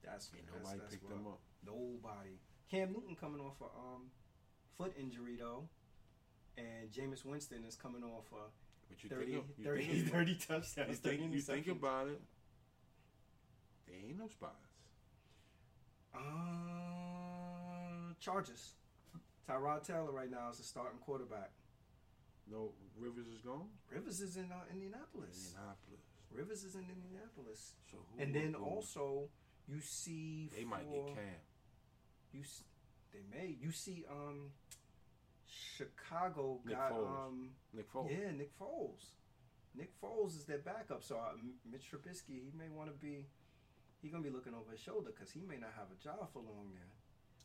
That's 0.02 0.30
Ain't 0.34 0.46
that's- 0.46 0.62
nobody 0.64 0.80
that's 0.80 0.94
picked 0.94 1.04
rough. 1.04 1.18
them 1.18 1.26
up. 1.28 1.40
Nobody. 1.64 2.40
Cam 2.70 2.92
Newton 2.92 3.16
coming 3.16 3.40
off 3.40 3.60
a 3.60 3.64
um, 3.66 4.10
foot 4.78 4.94
injury 4.98 5.36
though, 5.38 5.68
and 6.60 6.90
Jameis 6.92 7.24
Winston 7.24 7.64
is 7.66 7.76
coming 7.76 8.02
off 8.04 8.26
a 8.32 8.50
But 8.88 9.02
you 9.02 9.08
30, 9.10 9.32
think, 9.32 9.44
you 9.58 9.64
30, 9.64 9.84
think, 9.84 10.12
30 10.12 10.34
touchdowns. 10.34 10.76
you 10.76 10.94
30 10.94 11.16
think, 11.16 11.32
you 11.32 11.40
think 11.40 11.68
about 11.68 12.08
it. 12.08 12.20
There 13.86 13.96
ain't 14.06 14.18
no 14.18 14.28
spots. 14.28 14.68
Uh, 16.14 16.20
Chargers. 18.20 18.74
Tyrod 19.48 19.84
Taylor 19.86 20.12
right 20.12 20.30
now 20.30 20.50
is 20.50 20.58
the 20.58 20.64
starting 20.64 20.98
quarterback. 21.00 21.50
No 22.50 22.72
Rivers 22.98 23.26
is 23.26 23.40
gone. 23.40 23.66
Rivers 23.90 24.20
is 24.20 24.36
in 24.36 24.50
uh, 24.52 24.56
Indianapolis. 24.72 25.54
Indianapolis. 25.54 26.04
Rivers 26.32 26.64
is 26.64 26.74
in 26.74 26.82
Indianapolis. 26.82 27.72
So 27.90 27.98
who 28.14 28.22
And 28.22 28.34
then 28.34 28.54
also 28.54 29.28
you 29.68 29.80
see 29.80 30.50
they 30.56 30.64
might 30.64 30.90
get 30.90 31.06
Cam. 31.14 31.40
You 32.32 32.42
they 33.12 33.20
may 33.32 33.56
you 33.60 33.72
see 33.72 34.04
um 34.10 34.50
Chicago 35.50 36.60
Nick 36.64 36.76
got 36.76 36.92
Foles. 36.92 37.26
um 37.26 37.50
Nick 37.74 37.92
Foles. 37.92 38.10
yeah 38.10 38.30
Nick 38.36 38.56
Foles. 38.58 39.04
Nick 39.74 39.90
Foles 40.00 40.36
is 40.36 40.44
their 40.46 40.58
backup, 40.58 41.02
so 41.02 41.16
uh, 41.16 41.32
Mitch 41.70 41.90
Trubisky 41.90 42.40
he 42.42 42.52
may 42.56 42.68
want 42.68 42.88
to 42.90 42.94
be 42.96 43.26
he 44.02 44.08
gonna 44.08 44.22
be 44.22 44.30
looking 44.30 44.54
over 44.54 44.72
his 44.72 44.80
shoulder 44.80 45.10
because 45.14 45.30
he 45.30 45.42
may 45.42 45.56
not 45.56 45.70
have 45.76 45.86
a 45.92 46.02
job 46.02 46.28
for 46.32 46.38
long 46.40 46.70
there. 46.74 46.90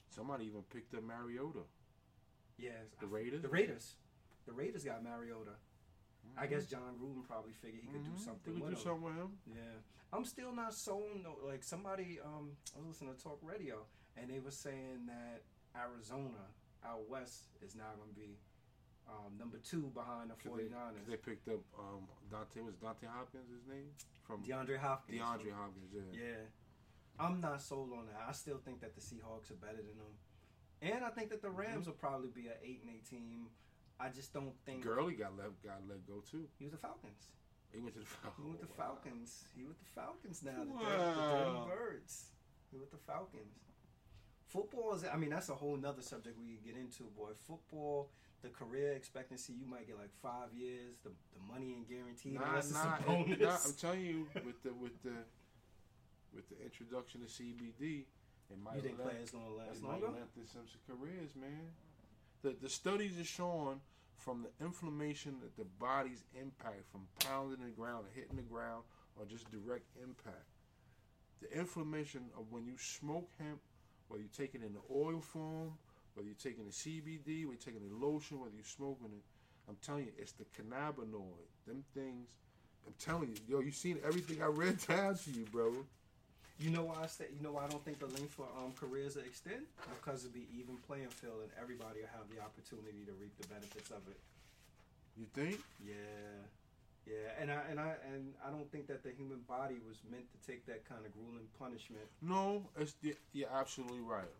Somebody 0.10 0.46
even 0.46 0.64
picked 0.64 0.94
up 0.96 1.04
Mariota. 1.04 1.60
Yes, 2.58 2.88
The 3.02 3.08
Raiders? 3.08 3.42
The 3.42 3.50
Raiders. 3.50 3.96
The 4.46 4.54
Raiders 4.54 4.84
got 4.86 5.04
Mariota. 5.04 5.52
I 6.38 6.48
guess 6.48 6.66
Jon 6.66 6.96
Gruden 7.00 7.28
probably 7.28 7.52
figured 7.54 7.84
he 7.84 7.90
could 7.90 8.02
Mhm. 8.04 8.16
do 8.16 8.18
something 8.18 8.54
could 8.54 8.62
with 8.62 8.72
do 8.72 8.76
him. 8.78 8.82
something 8.84 9.04
with 9.04 9.16
him. 9.16 9.38
Yeah, 9.46 9.80
I'm 10.12 10.26
still 10.26 10.52
not 10.54 10.74
sold. 10.74 11.22
No, 11.22 11.36
like 11.44 11.64
somebody, 11.64 12.20
um, 12.22 12.58
I 12.76 12.80
was 12.80 12.88
listening 12.88 13.16
to 13.16 13.22
talk 13.22 13.40
radio, 13.44 13.86
and 14.18 14.30
they 14.32 14.40
were 14.40 14.52
saying 14.52 15.06
that 15.06 15.44
Arizona 15.76 16.48
out 16.88 17.10
west 17.10 17.50
is 17.62 17.76
now 17.76 17.92
going 17.98 18.10
to 18.10 18.16
be 18.20 18.38
um, 19.08 19.38
number 19.38 19.58
two 19.58 19.92
behind 19.94 20.30
the 20.30 20.36
they, 20.44 20.50
49ers. 20.50 20.98
'cause 20.98 21.08
they 21.10 21.18
picked 21.18 21.48
up 21.48 21.62
um, 21.78 22.08
Dante. 22.32 22.62
Was 22.62 22.76
Dante 22.76 23.06
Hopkins 23.08 23.50
his 23.50 23.66
name 23.68 23.90
from 24.24 24.42
DeAndre 24.44 24.78
Hopkins. 24.78 25.20
DeAndre 25.22 25.54
Hopkins? 25.54 25.90
Yeah. 25.94 26.02
Yeah, 26.14 26.42
I'm 27.20 27.40
not 27.42 27.62
sold 27.62 27.92
on 27.94 28.06
that. 28.08 28.26
I 28.28 28.32
still 28.32 28.58
think 28.64 28.82
that 28.82 28.96
the 28.96 29.02
Seahawks 29.02 29.52
are 29.52 29.56
better 29.62 29.78
than 29.78 29.98
them, 29.98 30.16
and 30.82 31.04
I 31.06 31.10
think 31.10 31.30
that 31.30 31.42
the 31.42 31.50
Rams 31.52 31.86
will 31.86 31.94
probably 31.94 32.30
be 32.30 32.48
an 32.48 32.58
eight 32.64 32.82
and 32.86 32.90
eight 32.96 33.06
team. 33.10 33.48
I 34.00 34.10
just 34.10 34.34
don't 34.34 34.54
think 34.66 34.84
Gurley 34.84 35.14
got 35.14 35.38
let 35.38 35.54
got 35.64 35.82
let 35.88 36.06
go 36.08 36.22
too. 36.30 36.48
he 36.58 36.66
was 36.66 36.72
the 36.74 36.80
Falcons. 36.80 37.32
He 37.72 37.80
went 37.80 37.94
to 37.96 38.00
the 38.00 38.06
Falcons. 38.06 38.38
He 38.38 38.44
went 38.50 38.60
with 38.62 38.70
the 38.70 38.82
Wow. 38.82 38.88
Falcons. 39.04 39.44
He 39.56 39.64
with 39.66 39.80
the 39.80 39.86
Falcons 39.94 40.44
now. 40.44 40.52
The, 40.60 40.66
dirty, 40.66 40.80
the 40.80 41.60
Wow. 41.60 41.68
birds. 41.70 42.32
He 42.72 42.78
with 42.78 42.92
the 42.92 42.98
Falcons. 42.98 43.60
Football 44.56 44.94
is. 44.96 45.04
I 45.12 45.18
mean, 45.18 45.30
that's 45.30 45.50
a 45.50 45.56
whole 45.56 45.76
nother 45.76 46.02
subject 46.02 46.38
we 46.40 46.56
could 46.56 46.64
get 46.66 46.76
into, 46.80 47.04
boy. 47.18 47.32
Football, 47.48 48.10
the 48.42 48.48
career 48.50 48.94
expectancy, 48.94 49.54
you 49.54 49.66
might 49.68 49.86
get 49.88 49.98
like 49.98 50.14
five 50.22 50.54
years. 50.56 50.96
The 51.04 51.10
the 51.34 51.42
money 51.52 51.74
ain't 51.78 51.90
guaranteed 51.90 52.36
Nah, 52.36 52.50
unless 52.50 52.72
nah, 52.74 52.96
it's 52.96 53.08
a 53.08 53.32
it- 53.34 53.42
nah, 53.42 53.58
I'm 53.66 53.74
telling 53.80 54.06
you, 54.06 54.28
with 54.46 54.64
the 54.64 54.74
with 54.74 55.04
the 55.04 55.18
with 56.34 56.48
the 56.50 56.64
introduction 56.64 57.22
of 57.22 57.28
CBD, 57.30 58.06
it 58.50 58.58
might 58.64 58.76
you 58.78 58.82
think 58.82 58.98
let, 59.00 59.10
players 59.10 59.32
gonna 59.32 59.50
last 59.50 59.78
it 59.78 59.84
might 59.84 59.92
longer? 60.02 60.08
lengthen 60.08 60.46
some 60.48 60.64
careers, 60.88 61.36
man. 61.36 61.72
The 62.42 62.56
the 62.62 62.70
studies 62.70 63.20
are 63.20 63.26
showing 63.26 63.82
from 64.18 64.44
the 64.44 64.66
inflammation 64.66 65.36
that 65.42 65.58
the 65.58 65.66
body's 65.80 66.24
impact 66.40 66.86
from 66.92 67.02
pounding 67.20 67.64
the 67.64 67.72
ground 67.72 68.06
or 68.06 68.12
hitting 68.16 68.38
the 68.38 68.42
ground 68.44 68.84
or 69.18 69.26
just 69.26 69.52
direct 69.52 69.86
impact. 70.02 70.48
The 71.42 71.52
inflammation 71.60 72.22
of 72.38 72.46
when 72.52 72.66
you 72.66 72.78
smoke 72.78 73.30
hemp, 73.38 73.60
whether 74.08 74.24
you 74.24 74.30
take 74.36 74.56
it 74.56 74.62
in 74.64 74.74
the 74.74 74.82
oil 74.94 75.20
form, 75.22 75.74
whether 76.14 76.28
you're 76.28 76.38
taking 76.42 76.66
the 76.66 76.72
CBD, 76.72 77.46
whether 77.46 77.58
you're 77.58 77.66
taking 77.66 77.88
the 77.88 78.06
lotion, 78.06 78.40
whether 78.40 78.56
you're 78.56 78.64
smoking 78.64 79.12
it, 79.14 79.24
I'm 79.68 79.78
telling 79.82 80.06
you, 80.06 80.12
it's 80.18 80.34
the 80.34 80.46
cannabinoid. 80.56 81.50
Them 81.68 81.84
things, 81.94 82.28
I'm 82.86 82.94
telling 83.00 83.30
you, 83.30 83.42
yo, 83.48 83.60
you 83.62 83.72
seen 83.72 83.98
everything 84.06 84.42
I 84.42 84.48
read 84.48 84.78
down 84.88 85.18
to 85.18 85.32
you, 85.32 85.46
bro. 85.52 85.74
You 86.58 86.70
know 86.70 86.86
why 86.86 87.04
I 87.04 87.08
say, 87.08 87.26
You 87.36 87.44
know 87.44 87.52
why 87.52 87.66
I 87.66 87.68
don't 87.68 87.84
think 87.84 88.00
the 88.00 88.08
length 88.08 88.32
for 88.32 88.48
um, 88.58 88.72
careers 88.80 89.16
will 89.16 89.24
extend 89.24 89.68
because 90.00 90.24
it'll 90.24 90.34
be 90.34 90.48
even 90.56 90.78
playing 90.88 91.10
field 91.10 91.44
and 91.44 91.52
everybody 91.60 92.00
will 92.00 92.16
have 92.16 92.32
the 92.32 92.40
opportunity 92.40 93.04
to 93.06 93.12
reap 93.20 93.36
the 93.42 93.48
benefits 93.48 93.92
of 93.92 94.08
it. 94.08 94.20
You 95.18 95.26
think? 95.34 95.60
Yeah. 95.86 95.94
Yeah, 97.06 97.40
and 97.40 97.52
I 97.52 97.62
and 97.70 97.80
I 97.80 97.94
and 98.14 98.34
I 98.46 98.50
don't 98.50 98.70
think 98.72 98.88
that 98.88 99.04
the 99.04 99.12
human 99.12 99.42
body 99.48 99.76
was 99.88 99.98
meant 100.10 100.26
to 100.32 100.38
take 100.46 100.66
that 100.66 100.90
kind 100.90 101.06
of 101.06 101.14
grueling 101.14 101.48
punishment. 101.60 102.06
No, 102.22 102.64
it's 102.80 102.94
the, 103.02 103.16
you're 103.32 103.52
absolutely 103.54 104.02
right. 104.02 104.34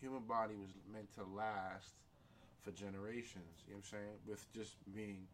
Human 0.00 0.22
body 0.22 0.54
was 0.54 0.70
meant 0.92 1.12
to 1.16 1.24
last 1.34 1.90
for 2.62 2.70
generations. 2.70 3.66
You 3.66 3.74
know 3.74 3.78
what 3.78 3.90
I'm 3.92 3.98
saying? 3.98 4.14
With 4.26 4.52
just 4.54 4.76
being 4.94 5.26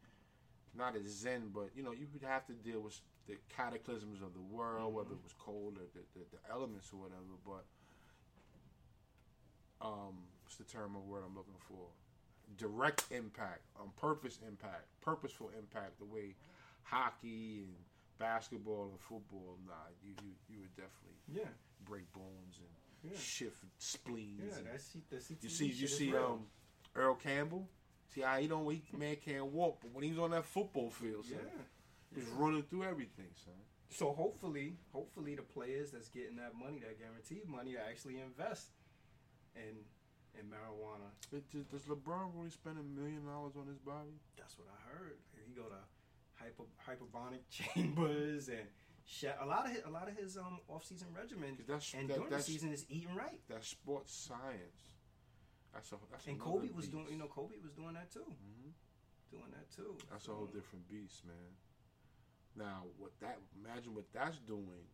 not 0.77 0.97
as 0.97 1.05
zen, 1.05 1.51
but 1.55 1.71
you 1.75 1.83
know, 1.83 1.93
you 1.93 2.07
would 2.13 2.23
have 2.23 2.47
to 2.47 2.53
deal 2.53 2.81
with 2.81 2.99
the 3.29 3.37
cataclysms 3.55 4.23
of 4.23 4.33
the 4.35 4.41
world, 4.41 4.95
whether 4.95 5.13
it 5.13 5.23
was 5.23 5.35
cold 5.39 5.77
or 5.77 5.87
the, 5.95 6.01
the, 6.19 6.25
the 6.33 6.53
elements 6.53 6.91
or 6.93 7.01
whatever. 7.01 7.37
But 7.45 7.65
um, 9.85 10.17
what's 10.45 10.57
the 10.57 10.65
term 10.65 10.97
of 10.97 11.05
word 11.07 11.23
I'm 11.27 11.37
looking 11.37 11.61
for? 11.69 11.87
Direct 12.57 13.05
impact, 13.11 13.63
on 13.79 13.91
purpose 14.01 14.39
impact, 14.47 14.87
purposeful 15.01 15.51
impact. 15.57 15.99
The 15.99 16.07
way 16.07 16.35
hockey 16.91 17.61
and 17.65 17.75
basketball 18.19 18.89
and 18.91 19.01
football, 19.01 19.57
nah, 19.67 19.73
you 20.03 20.13
you, 20.23 20.33
you 20.49 20.61
would 20.61 20.75
definitely 20.77 21.19
Yeah, 21.33 21.49
break 21.85 22.11
bones 22.13 22.59
and 22.59 23.13
Yeah. 23.13 23.19
shift 23.19 23.65
spleens. 23.79 24.41
yeah. 24.45 24.59
and- 24.59 24.67
That's 24.67 24.93
the 25.09 25.17
CTE 25.17 25.43
you 25.45 25.49
see, 25.49 25.67
you 25.67 25.89
see, 25.89 26.13
real. 26.13 26.25
um, 26.27 26.47
Earl 26.95 27.15
Campbell. 27.15 27.69
See 28.09 28.23
how 28.23 28.39
he 28.39 28.49
don't, 28.49 28.69
he 28.71 28.83
man 28.97 29.17
can't 29.17 29.47
walk, 29.47 29.79
but 29.81 29.93
when 29.93 30.03
he 30.03 30.11
was 30.11 30.19
on 30.19 30.33
that 30.33 30.45
football 30.45 30.91
field, 30.91 31.25
son, 31.25 31.39
yeah. 31.41 31.63
he 32.13 32.21
was 32.21 32.29
running 32.31 32.65
through 32.65 32.83
everything, 32.83 33.31
son. 33.45 33.55
So 33.89 34.13
hopefully, 34.13 34.77
hopefully 34.93 35.37
the 35.37 35.43
players 35.43 35.93
that's 35.93 36.09
getting 36.09 36.37
that 36.37 36.55
money, 36.57 36.81
that 36.81 36.99
guaranteed 36.99 37.49
money, 37.49 37.73
to 37.73 37.81
actually 37.81 38.19
invest 38.21 38.71
in 39.55 39.79
in 40.39 40.47
marijuana. 40.47 41.11
It 41.33 41.45
does 41.71 41.83
LeBron 41.87 42.31
really 42.37 42.51
spend 42.51 42.79
a 42.79 42.83
million 42.83 43.27
dollars 43.27 43.55
on 43.57 43.67
his 43.67 43.79
body? 43.79 44.15
That's 44.37 44.57
what 44.59 44.69
I 44.69 44.79
heard. 44.97 45.19
He 45.47 45.53
go 45.55 45.63
to 45.69 45.79
hyper, 46.41 46.65
hyperbonic 46.87 47.41
chambers 47.51 48.49
and 48.49 48.67
a 49.41 49.47
lot 49.47 49.67
of 49.67 49.73
his, 49.73 49.83
a 49.87 49.91
lot 49.91 50.09
of 50.09 50.17
his 50.17 50.37
um 50.37 50.61
off 50.69 50.85
season 50.85 51.09
regimen 51.17 51.57
that's 51.67 51.95
and 51.95 52.09
that, 52.09 52.17
during 52.17 52.31
the 52.31 52.41
season 52.41 52.73
is 52.73 52.87
eating 52.89 53.15
right. 53.15 53.41
that's 53.49 53.69
sports 53.69 54.15
science. 54.15 54.95
That's 55.73 55.91
a 55.93 55.97
that's 56.11 56.27
And 56.27 56.39
Kobe 56.39 56.69
was 56.75 56.87
beast. 56.87 56.93
doing, 56.93 57.07
you 57.11 57.19
know, 57.19 57.27
Kobe 57.27 57.57
was 57.63 57.73
doing 57.73 57.95
that 57.95 58.11
too, 58.11 58.27
Mhm. 58.27 58.73
doing 59.31 59.51
that 59.53 59.71
too. 59.75 59.97
That's 60.11 60.29
a 60.29 60.33
whole 60.33 60.47
different 60.47 60.89
beast, 60.89 61.25
man. 61.27 61.37
Now, 62.57 62.85
what 62.99 63.13
that 63.21 63.39
imagine 63.57 63.95
what 63.95 64.13
that's 64.13 64.39
doing 64.39 64.87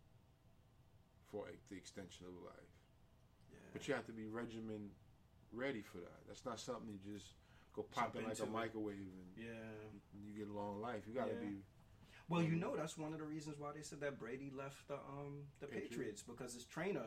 for 1.30 1.48
a, 1.48 1.52
the 1.70 1.76
extension 1.76 2.26
of 2.26 2.32
life. 2.44 2.72
Yeah. 3.52 3.58
But 3.72 3.88
you 3.88 3.94
have 3.94 4.06
to 4.06 4.12
be 4.12 4.26
regimen 4.26 4.90
ready 5.52 5.82
for 5.82 5.98
that. 5.98 6.26
That's 6.26 6.44
not 6.44 6.60
something 6.60 6.88
you 6.88 6.98
just 7.18 7.32
go 7.76 7.82
pop 7.82 8.16
in 8.16 8.24
like 8.24 8.38
a 8.40 8.46
microwave 8.46 8.96
and 8.96 9.44
yeah. 9.46 9.52
you 10.14 10.36
get 10.36 10.48
a 10.48 10.52
long 10.52 10.80
life. 10.80 11.02
You 11.06 11.14
got 11.14 11.28
to 11.28 11.34
Yeah. 11.34 11.40
be 11.50 11.62
Well, 12.28 12.42
you 12.42 12.56
know 12.56 12.74
that's 12.76 12.98
one 12.98 13.12
of 13.12 13.18
the 13.18 13.24
reasons 13.24 13.58
why 13.58 13.70
they 13.74 13.82
said 13.82 14.00
that 14.00 14.18
Brady 14.18 14.50
left 14.56 14.88
the 14.88 14.94
um 14.94 15.44
the 15.60 15.66
Patriots. 15.66 15.88
Patriots 15.90 16.22
because 16.22 16.54
his 16.54 16.64
trainer, 16.64 17.04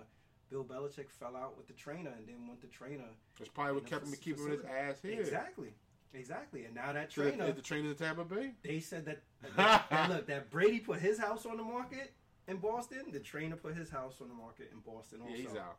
Bill 0.49 0.63
Belichick, 0.63 1.09
fell 1.09 1.35
out 1.35 1.57
with 1.57 1.67
the 1.67 1.73
trainer 1.73 2.11
and 2.17 2.27
then 2.27 2.47
went 2.47 2.61
the 2.61 2.67
trainer. 2.67 3.09
That's 3.37 3.49
probably 3.49 3.73
what 3.73 3.85
kept 3.87 4.05
him 4.05 4.13
keeping 4.21 4.47
his 4.47 4.61
ass 4.63 5.01
here. 5.01 5.19
Exactly, 5.19 5.73
exactly. 6.13 6.65
And 6.65 6.75
now 6.75 6.93
that 6.93 7.09
trainer, 7.09 7.45
is 7.45 7.55
the 7.55 7.61
trainer 7.61 7.89
in 7.89 7.95
Tampa 7.95 8.23
Bay? 8.23 8.53
they 8.63 8.79
said 8.79 9.05
that, 9.05 9.21
that, 9.57 9.89
that- 9.89 10.09
look 10.09 10.27
that 10.27 10.49
Brady 10.51 10.79
put 10.79 10.99
his 10.99 11.17
house 11.19 11.45
on 11.45 11.57
the 11.57 11.63
market 11.63 12.13
in 12.47 12.57
Boston. 12.57 13.05
The 13.11 13.19
trainer 13.19 13.55
put 13.55 13.75
his 13.75 13.89
house 13.89 14.15
on 14.21 14.27
the 14.29 14.33
market 14.33 14.71
in 14.71 14.79
Boston. 14.79 15.21
Also. 15.21 15.33
Yeah, 15.33 15.41
he's 15.41 15.55
out. 15.57 15.77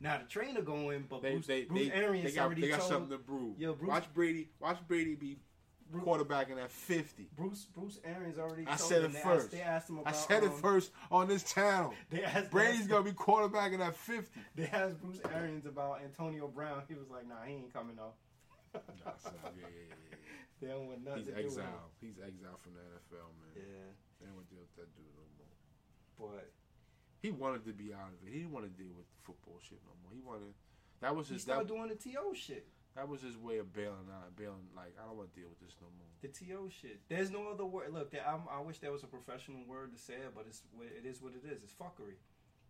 Now 0.00 0.18
the 0.18 0.24
trainer 0.24 0.60
going, 0.62 1.06
but 1.08 1.22
They, 1.22 1.32
Bruce, 1.32 1.46
they, 1.46 1.64
Bruce 1.64 1.88
they, 1.88 1.92
Arians 1.94 2.30
they 2.30 2.36
got, 2.36 2.44
already 2.46 2.60
they 2.62 2.68
got 2.68 2.80
told 2.80 2.90
something 2.90 3.10
to 3.10 3.18
prove. 3.24 3.58
Yo, 3.58 3.74
Bruce- 3.74 3.88
watch 3.88 4.12
Brady. 4.14 4.48
Watch 4.60 4.78
Brady 4.86 5.14
be 5.14 5.38
Bruce- 5.90 6.04
quarterbacking 6.04 6.62
at 6.62 6.70
fifty. 6.70 7.28
Bruce 7.36 7.64
Bruce 7.66 8.00
Arians 8.04 8.38
already. 8.38 8.66
I 8.66 8.76
said 8.76 9.02
it 9.04 9.12
they 9.12 9.20
first. 9.20 9.44
Asked, 9.46 9.50
they 9.52 9.60
asked 9.60 9.88
him 9.90 9.98
About, 9.98 10.12
I 10.12 10.16
said 10.16 10.42
it 10.42 10.50
um, 10.50 10.58
first 10.60 10.90
on 11.10 11.28
this 11.28 11.42
channel. 11.44 11.94
They 12.10 12.22
asked 12.24 12.50
Brady's 12.50 12.86
they 12.86 12.90
gonna 12.92 13.04
be 13.04 13.12
quarterbacking 13.12 13.80
at 13.80 13.96
fifty. 13.96 14.40
They 14.56 14.66
asked 14.66 15.00
Bruce 15.00 15.20
Arians 15.32 15.66
about 15.66 16.00
Antonio 16.02 16.48
Brown. 16.48 16.82
He 16.88 16.94
was 16.94 17.08
like, 17.10 17.26
"Nah, 17.28 17.42
he 17.46 17.54
ain't 17.54 17.72
coming 17.72 17.96
though." 17.96 18.12
Nah, 18.74 19.12
son, 19.22 19.32
yeah, 19.56 19.62
yeah, 19.62 19.94
yeah, 19.94 20.16
They 20.60 20.66
don't 20.68 20.86
want 20.88 21.04
nothing 21.04 21.22
He's 21.22 21.30
to 21.30 21.36
do 21.38 21.44
with 21.46 21.54
him. 21.54 21.62
exiled. 21.62 21.90
He's 22.00 22.18
exiled 22.18 22.58
from 22.60 22.74
the 22.74 22.82
NFL, 22.82 23.30
man. 23.38 23.54
Yeah, 23.54 23.86
They 24.18 24.26
don't 24.26 24.34
want 24.34 24.48
to 24.48 24.54
deal 24.54 24.64
with 24.66 24.74
that 24.74 24.90
dude 24.98 25.14
no 25.14 25.22
more. 25.38 25.54
but 26.18 26.50
He 27.24 27.30
wanted 27.30 27.64
to 27.64 27.72
be 27.72 27.88
out 27.94 28.12
of 28.12 28.20
it. 28.20 28.30
He 28.32 28.40
didn't 28.40 28.52
want 28.52 28.66
to 28.68 28.82
deal 28.82 28.92
with 28.92 29.06
football 29.22 29.56
shit 29.66 29.80
no 29.88 29.96
more. 30.04 30.12
He 30.12 30.20
wanted. 30.20 30.52
That 31.00 31.16
was 31.16 31.28
he 31.28 31.34
his. 31.34 31.44
That, 31.46 31.64
started 31.64 31.68
doing 31.72 31.88
the 31.88 31.94
To 31.96 32.34
shit. 32.36 32.66
that 32.94 33.08
was 33.08 33.22
his 33.22 33.38
way 33.38 33.56
of 33.56 33.72
bailing 33.72 34.12
out. 34.12 34.36
Bailing 34.36 34.68
like 34.76 34.92
I 35.02 35.06
don't 35.08 35.16
want 35.16 35.32
to 35.32 35.40
deal 35.40 35.48
with 35.48 35.58
this 35.60 35.72
no 35.80 35.88
more. 35.96 36.12
The 36.20 36.28
To 36.28 36.68
shit. 36.68 37.00
There's 37.08 37.30
no 37.30 37.48
other 37.48 37.64
word. 37.64 37.94
Look, 37.94 38.12
I'm, 38.12 38.42
I 38.52 38.60
wish 38.60 38.78
there 38.78 38.92
was 38.92 39.04
a 39.04 39.06
professional 39.06 39.64
word 39.66 39.92
to 39.96 39.98
say 39.98 40.14
it, 40.20 40.32
but 40.34 40.44
it's 40.46 40.60
what- 40.76 40.86
it 40.92 41.06
is 41.08 41.22
what 41.22 41.32
it 41.32 41.48
is. 41.50 41.62
It's 41.62 41.72
fuckery. 41.72 42.20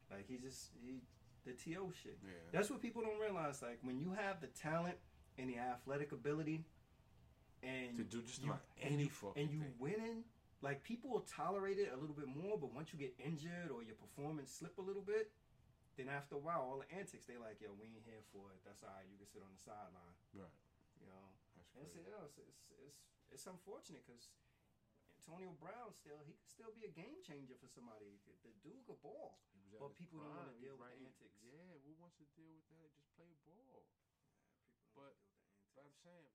Like 0.08 0.28
he 0.28 0.36
just 0.38 0.70
he 0.80 1.02
the 1.44 1.50
To 1.52 1.90
shit. 2.00 2.18
Yeah. 2.22 2.30
That's 2.52 2.70
what 2.70 2.80
people 2.80 3.02
don't 3.02 3.18
realize. 3.18 3.60
Like 3.60 3.80
when 3.82 3.98
you 3.98 4.12
have 4.12 4.40
the 4.40 4.46
talent 4.48 4.94
and 5.36 5.50
the 5.50 5.58
athletic 5.58 6.12
ability, 6.12 6.64
and 7.64 7.96
to 7.96 8.04
do 8.04 8.22
just 8.22 8.42
you- 8.44 8.50
about 8.50 8.62
and 8.80 8.94
any 8.94 9.02
you, 9.04 9.10
fucking 9.10 9.42
and 9.42 9.50
you 9.50 9.58
thing. 9.60 9.74
winning, 9.80 10.24
like 10.64 10.80
people 10.80 11.12
will 11.12 11.28
tolerate 11.28 11.76
it 11.76 11.92
a 11.92 11.98
little 12.00 12.16
bit 12.16 12.26
more, 12.32 12.56
but 12.56 12.72
once 12.72 12.88
you 12.88 12.96
get 12.96 13.12
injured 13.20 13.68
or 13.68 13.84
your 13.84 14.00
performance 14.00 14.48
slip 14.48 14.80
a 14.80 14.84
little 14.84 15.04
bit, 15.04 15.28
then 16.00 16.08
after 16.08 16.34
a 16.34 16.42
while, 16.42 16.64
all 16.64 16.80
the 16.80 16.88
antics 16.88 17.28
they 17.28 17.36
like, 17.36 17.60
yo, 17.60 17.76
we 17.76 17.84
ain't 17.92 18.02
here 18.08 18.24
for 18.32 18.48
it. 18.56 18.64
That's 18.64 18.80
all 18.80 18.90
right. 18.96 19.04
You 19.04 19.20
can 19.20 19.28
sit 19.28 19.44
on 19.44 19.52
the 19.52 19.60
sideline. 19.60 20.16
Right. 20.32 20.56
You 20.98 21.06
know, 21.12 21.24
That's 21.52 21.68
and 21.76 21.84
it's, 21.84 21.94
you 22.00 22.08
know, 22.08 22.24
it's, 22.24 22.40
it's, 22.40 22.64
it's, 22.80 22.98
it's 23.28 23.44
unfortunate 23.44 24.02
because 24.08 24.32
Antonio 25.20 25.52
Brown 25.60 25.92
still 25.92 26.18
he 26.24 26.32
could 26.36 26.48
still 26.48 26.72
be 26.72 26.88
a 26.88 26.92
game 26.92 27.20
changer 27.20 27.54
for 27.60 27.68
somebody. 27.68 28.16
The 28.44 28.52
dude 28.64 28.88
could 28.88 28.98
ball. 29.04 29.36
He 29.52 29.60
was 29.68 29.76
at 29.76 29.84
But 29.84 29.92
people 30.00 30.24
don't 30.24 30.32
wanna 30.32 30.56
deal 30.58 30.74
He's 30.74 30.80
with 30.80 30.96
the 30.96 31.04
antics. 31.12 31.36
Yeah, 31.44 31.76
who 31.84 31.92
wants 32.00 32.16
to 32.20 32.26
deal 32.36 32.52
with 32.56 32.66
that? 32.72 32.88
Just 32.96 33.08
play 33.16 33.28
ball. 33.44 33.84
People 33.84 34.96
don't 34.96 34.96
But- 34.96 35.12
deal 35.12 35.28
with 35.28 35.28
the 35.28 35.44
antics. 35.44 35.68
But 35.76 35.84
I'm 35.88 35.96
saying 36.00 36.28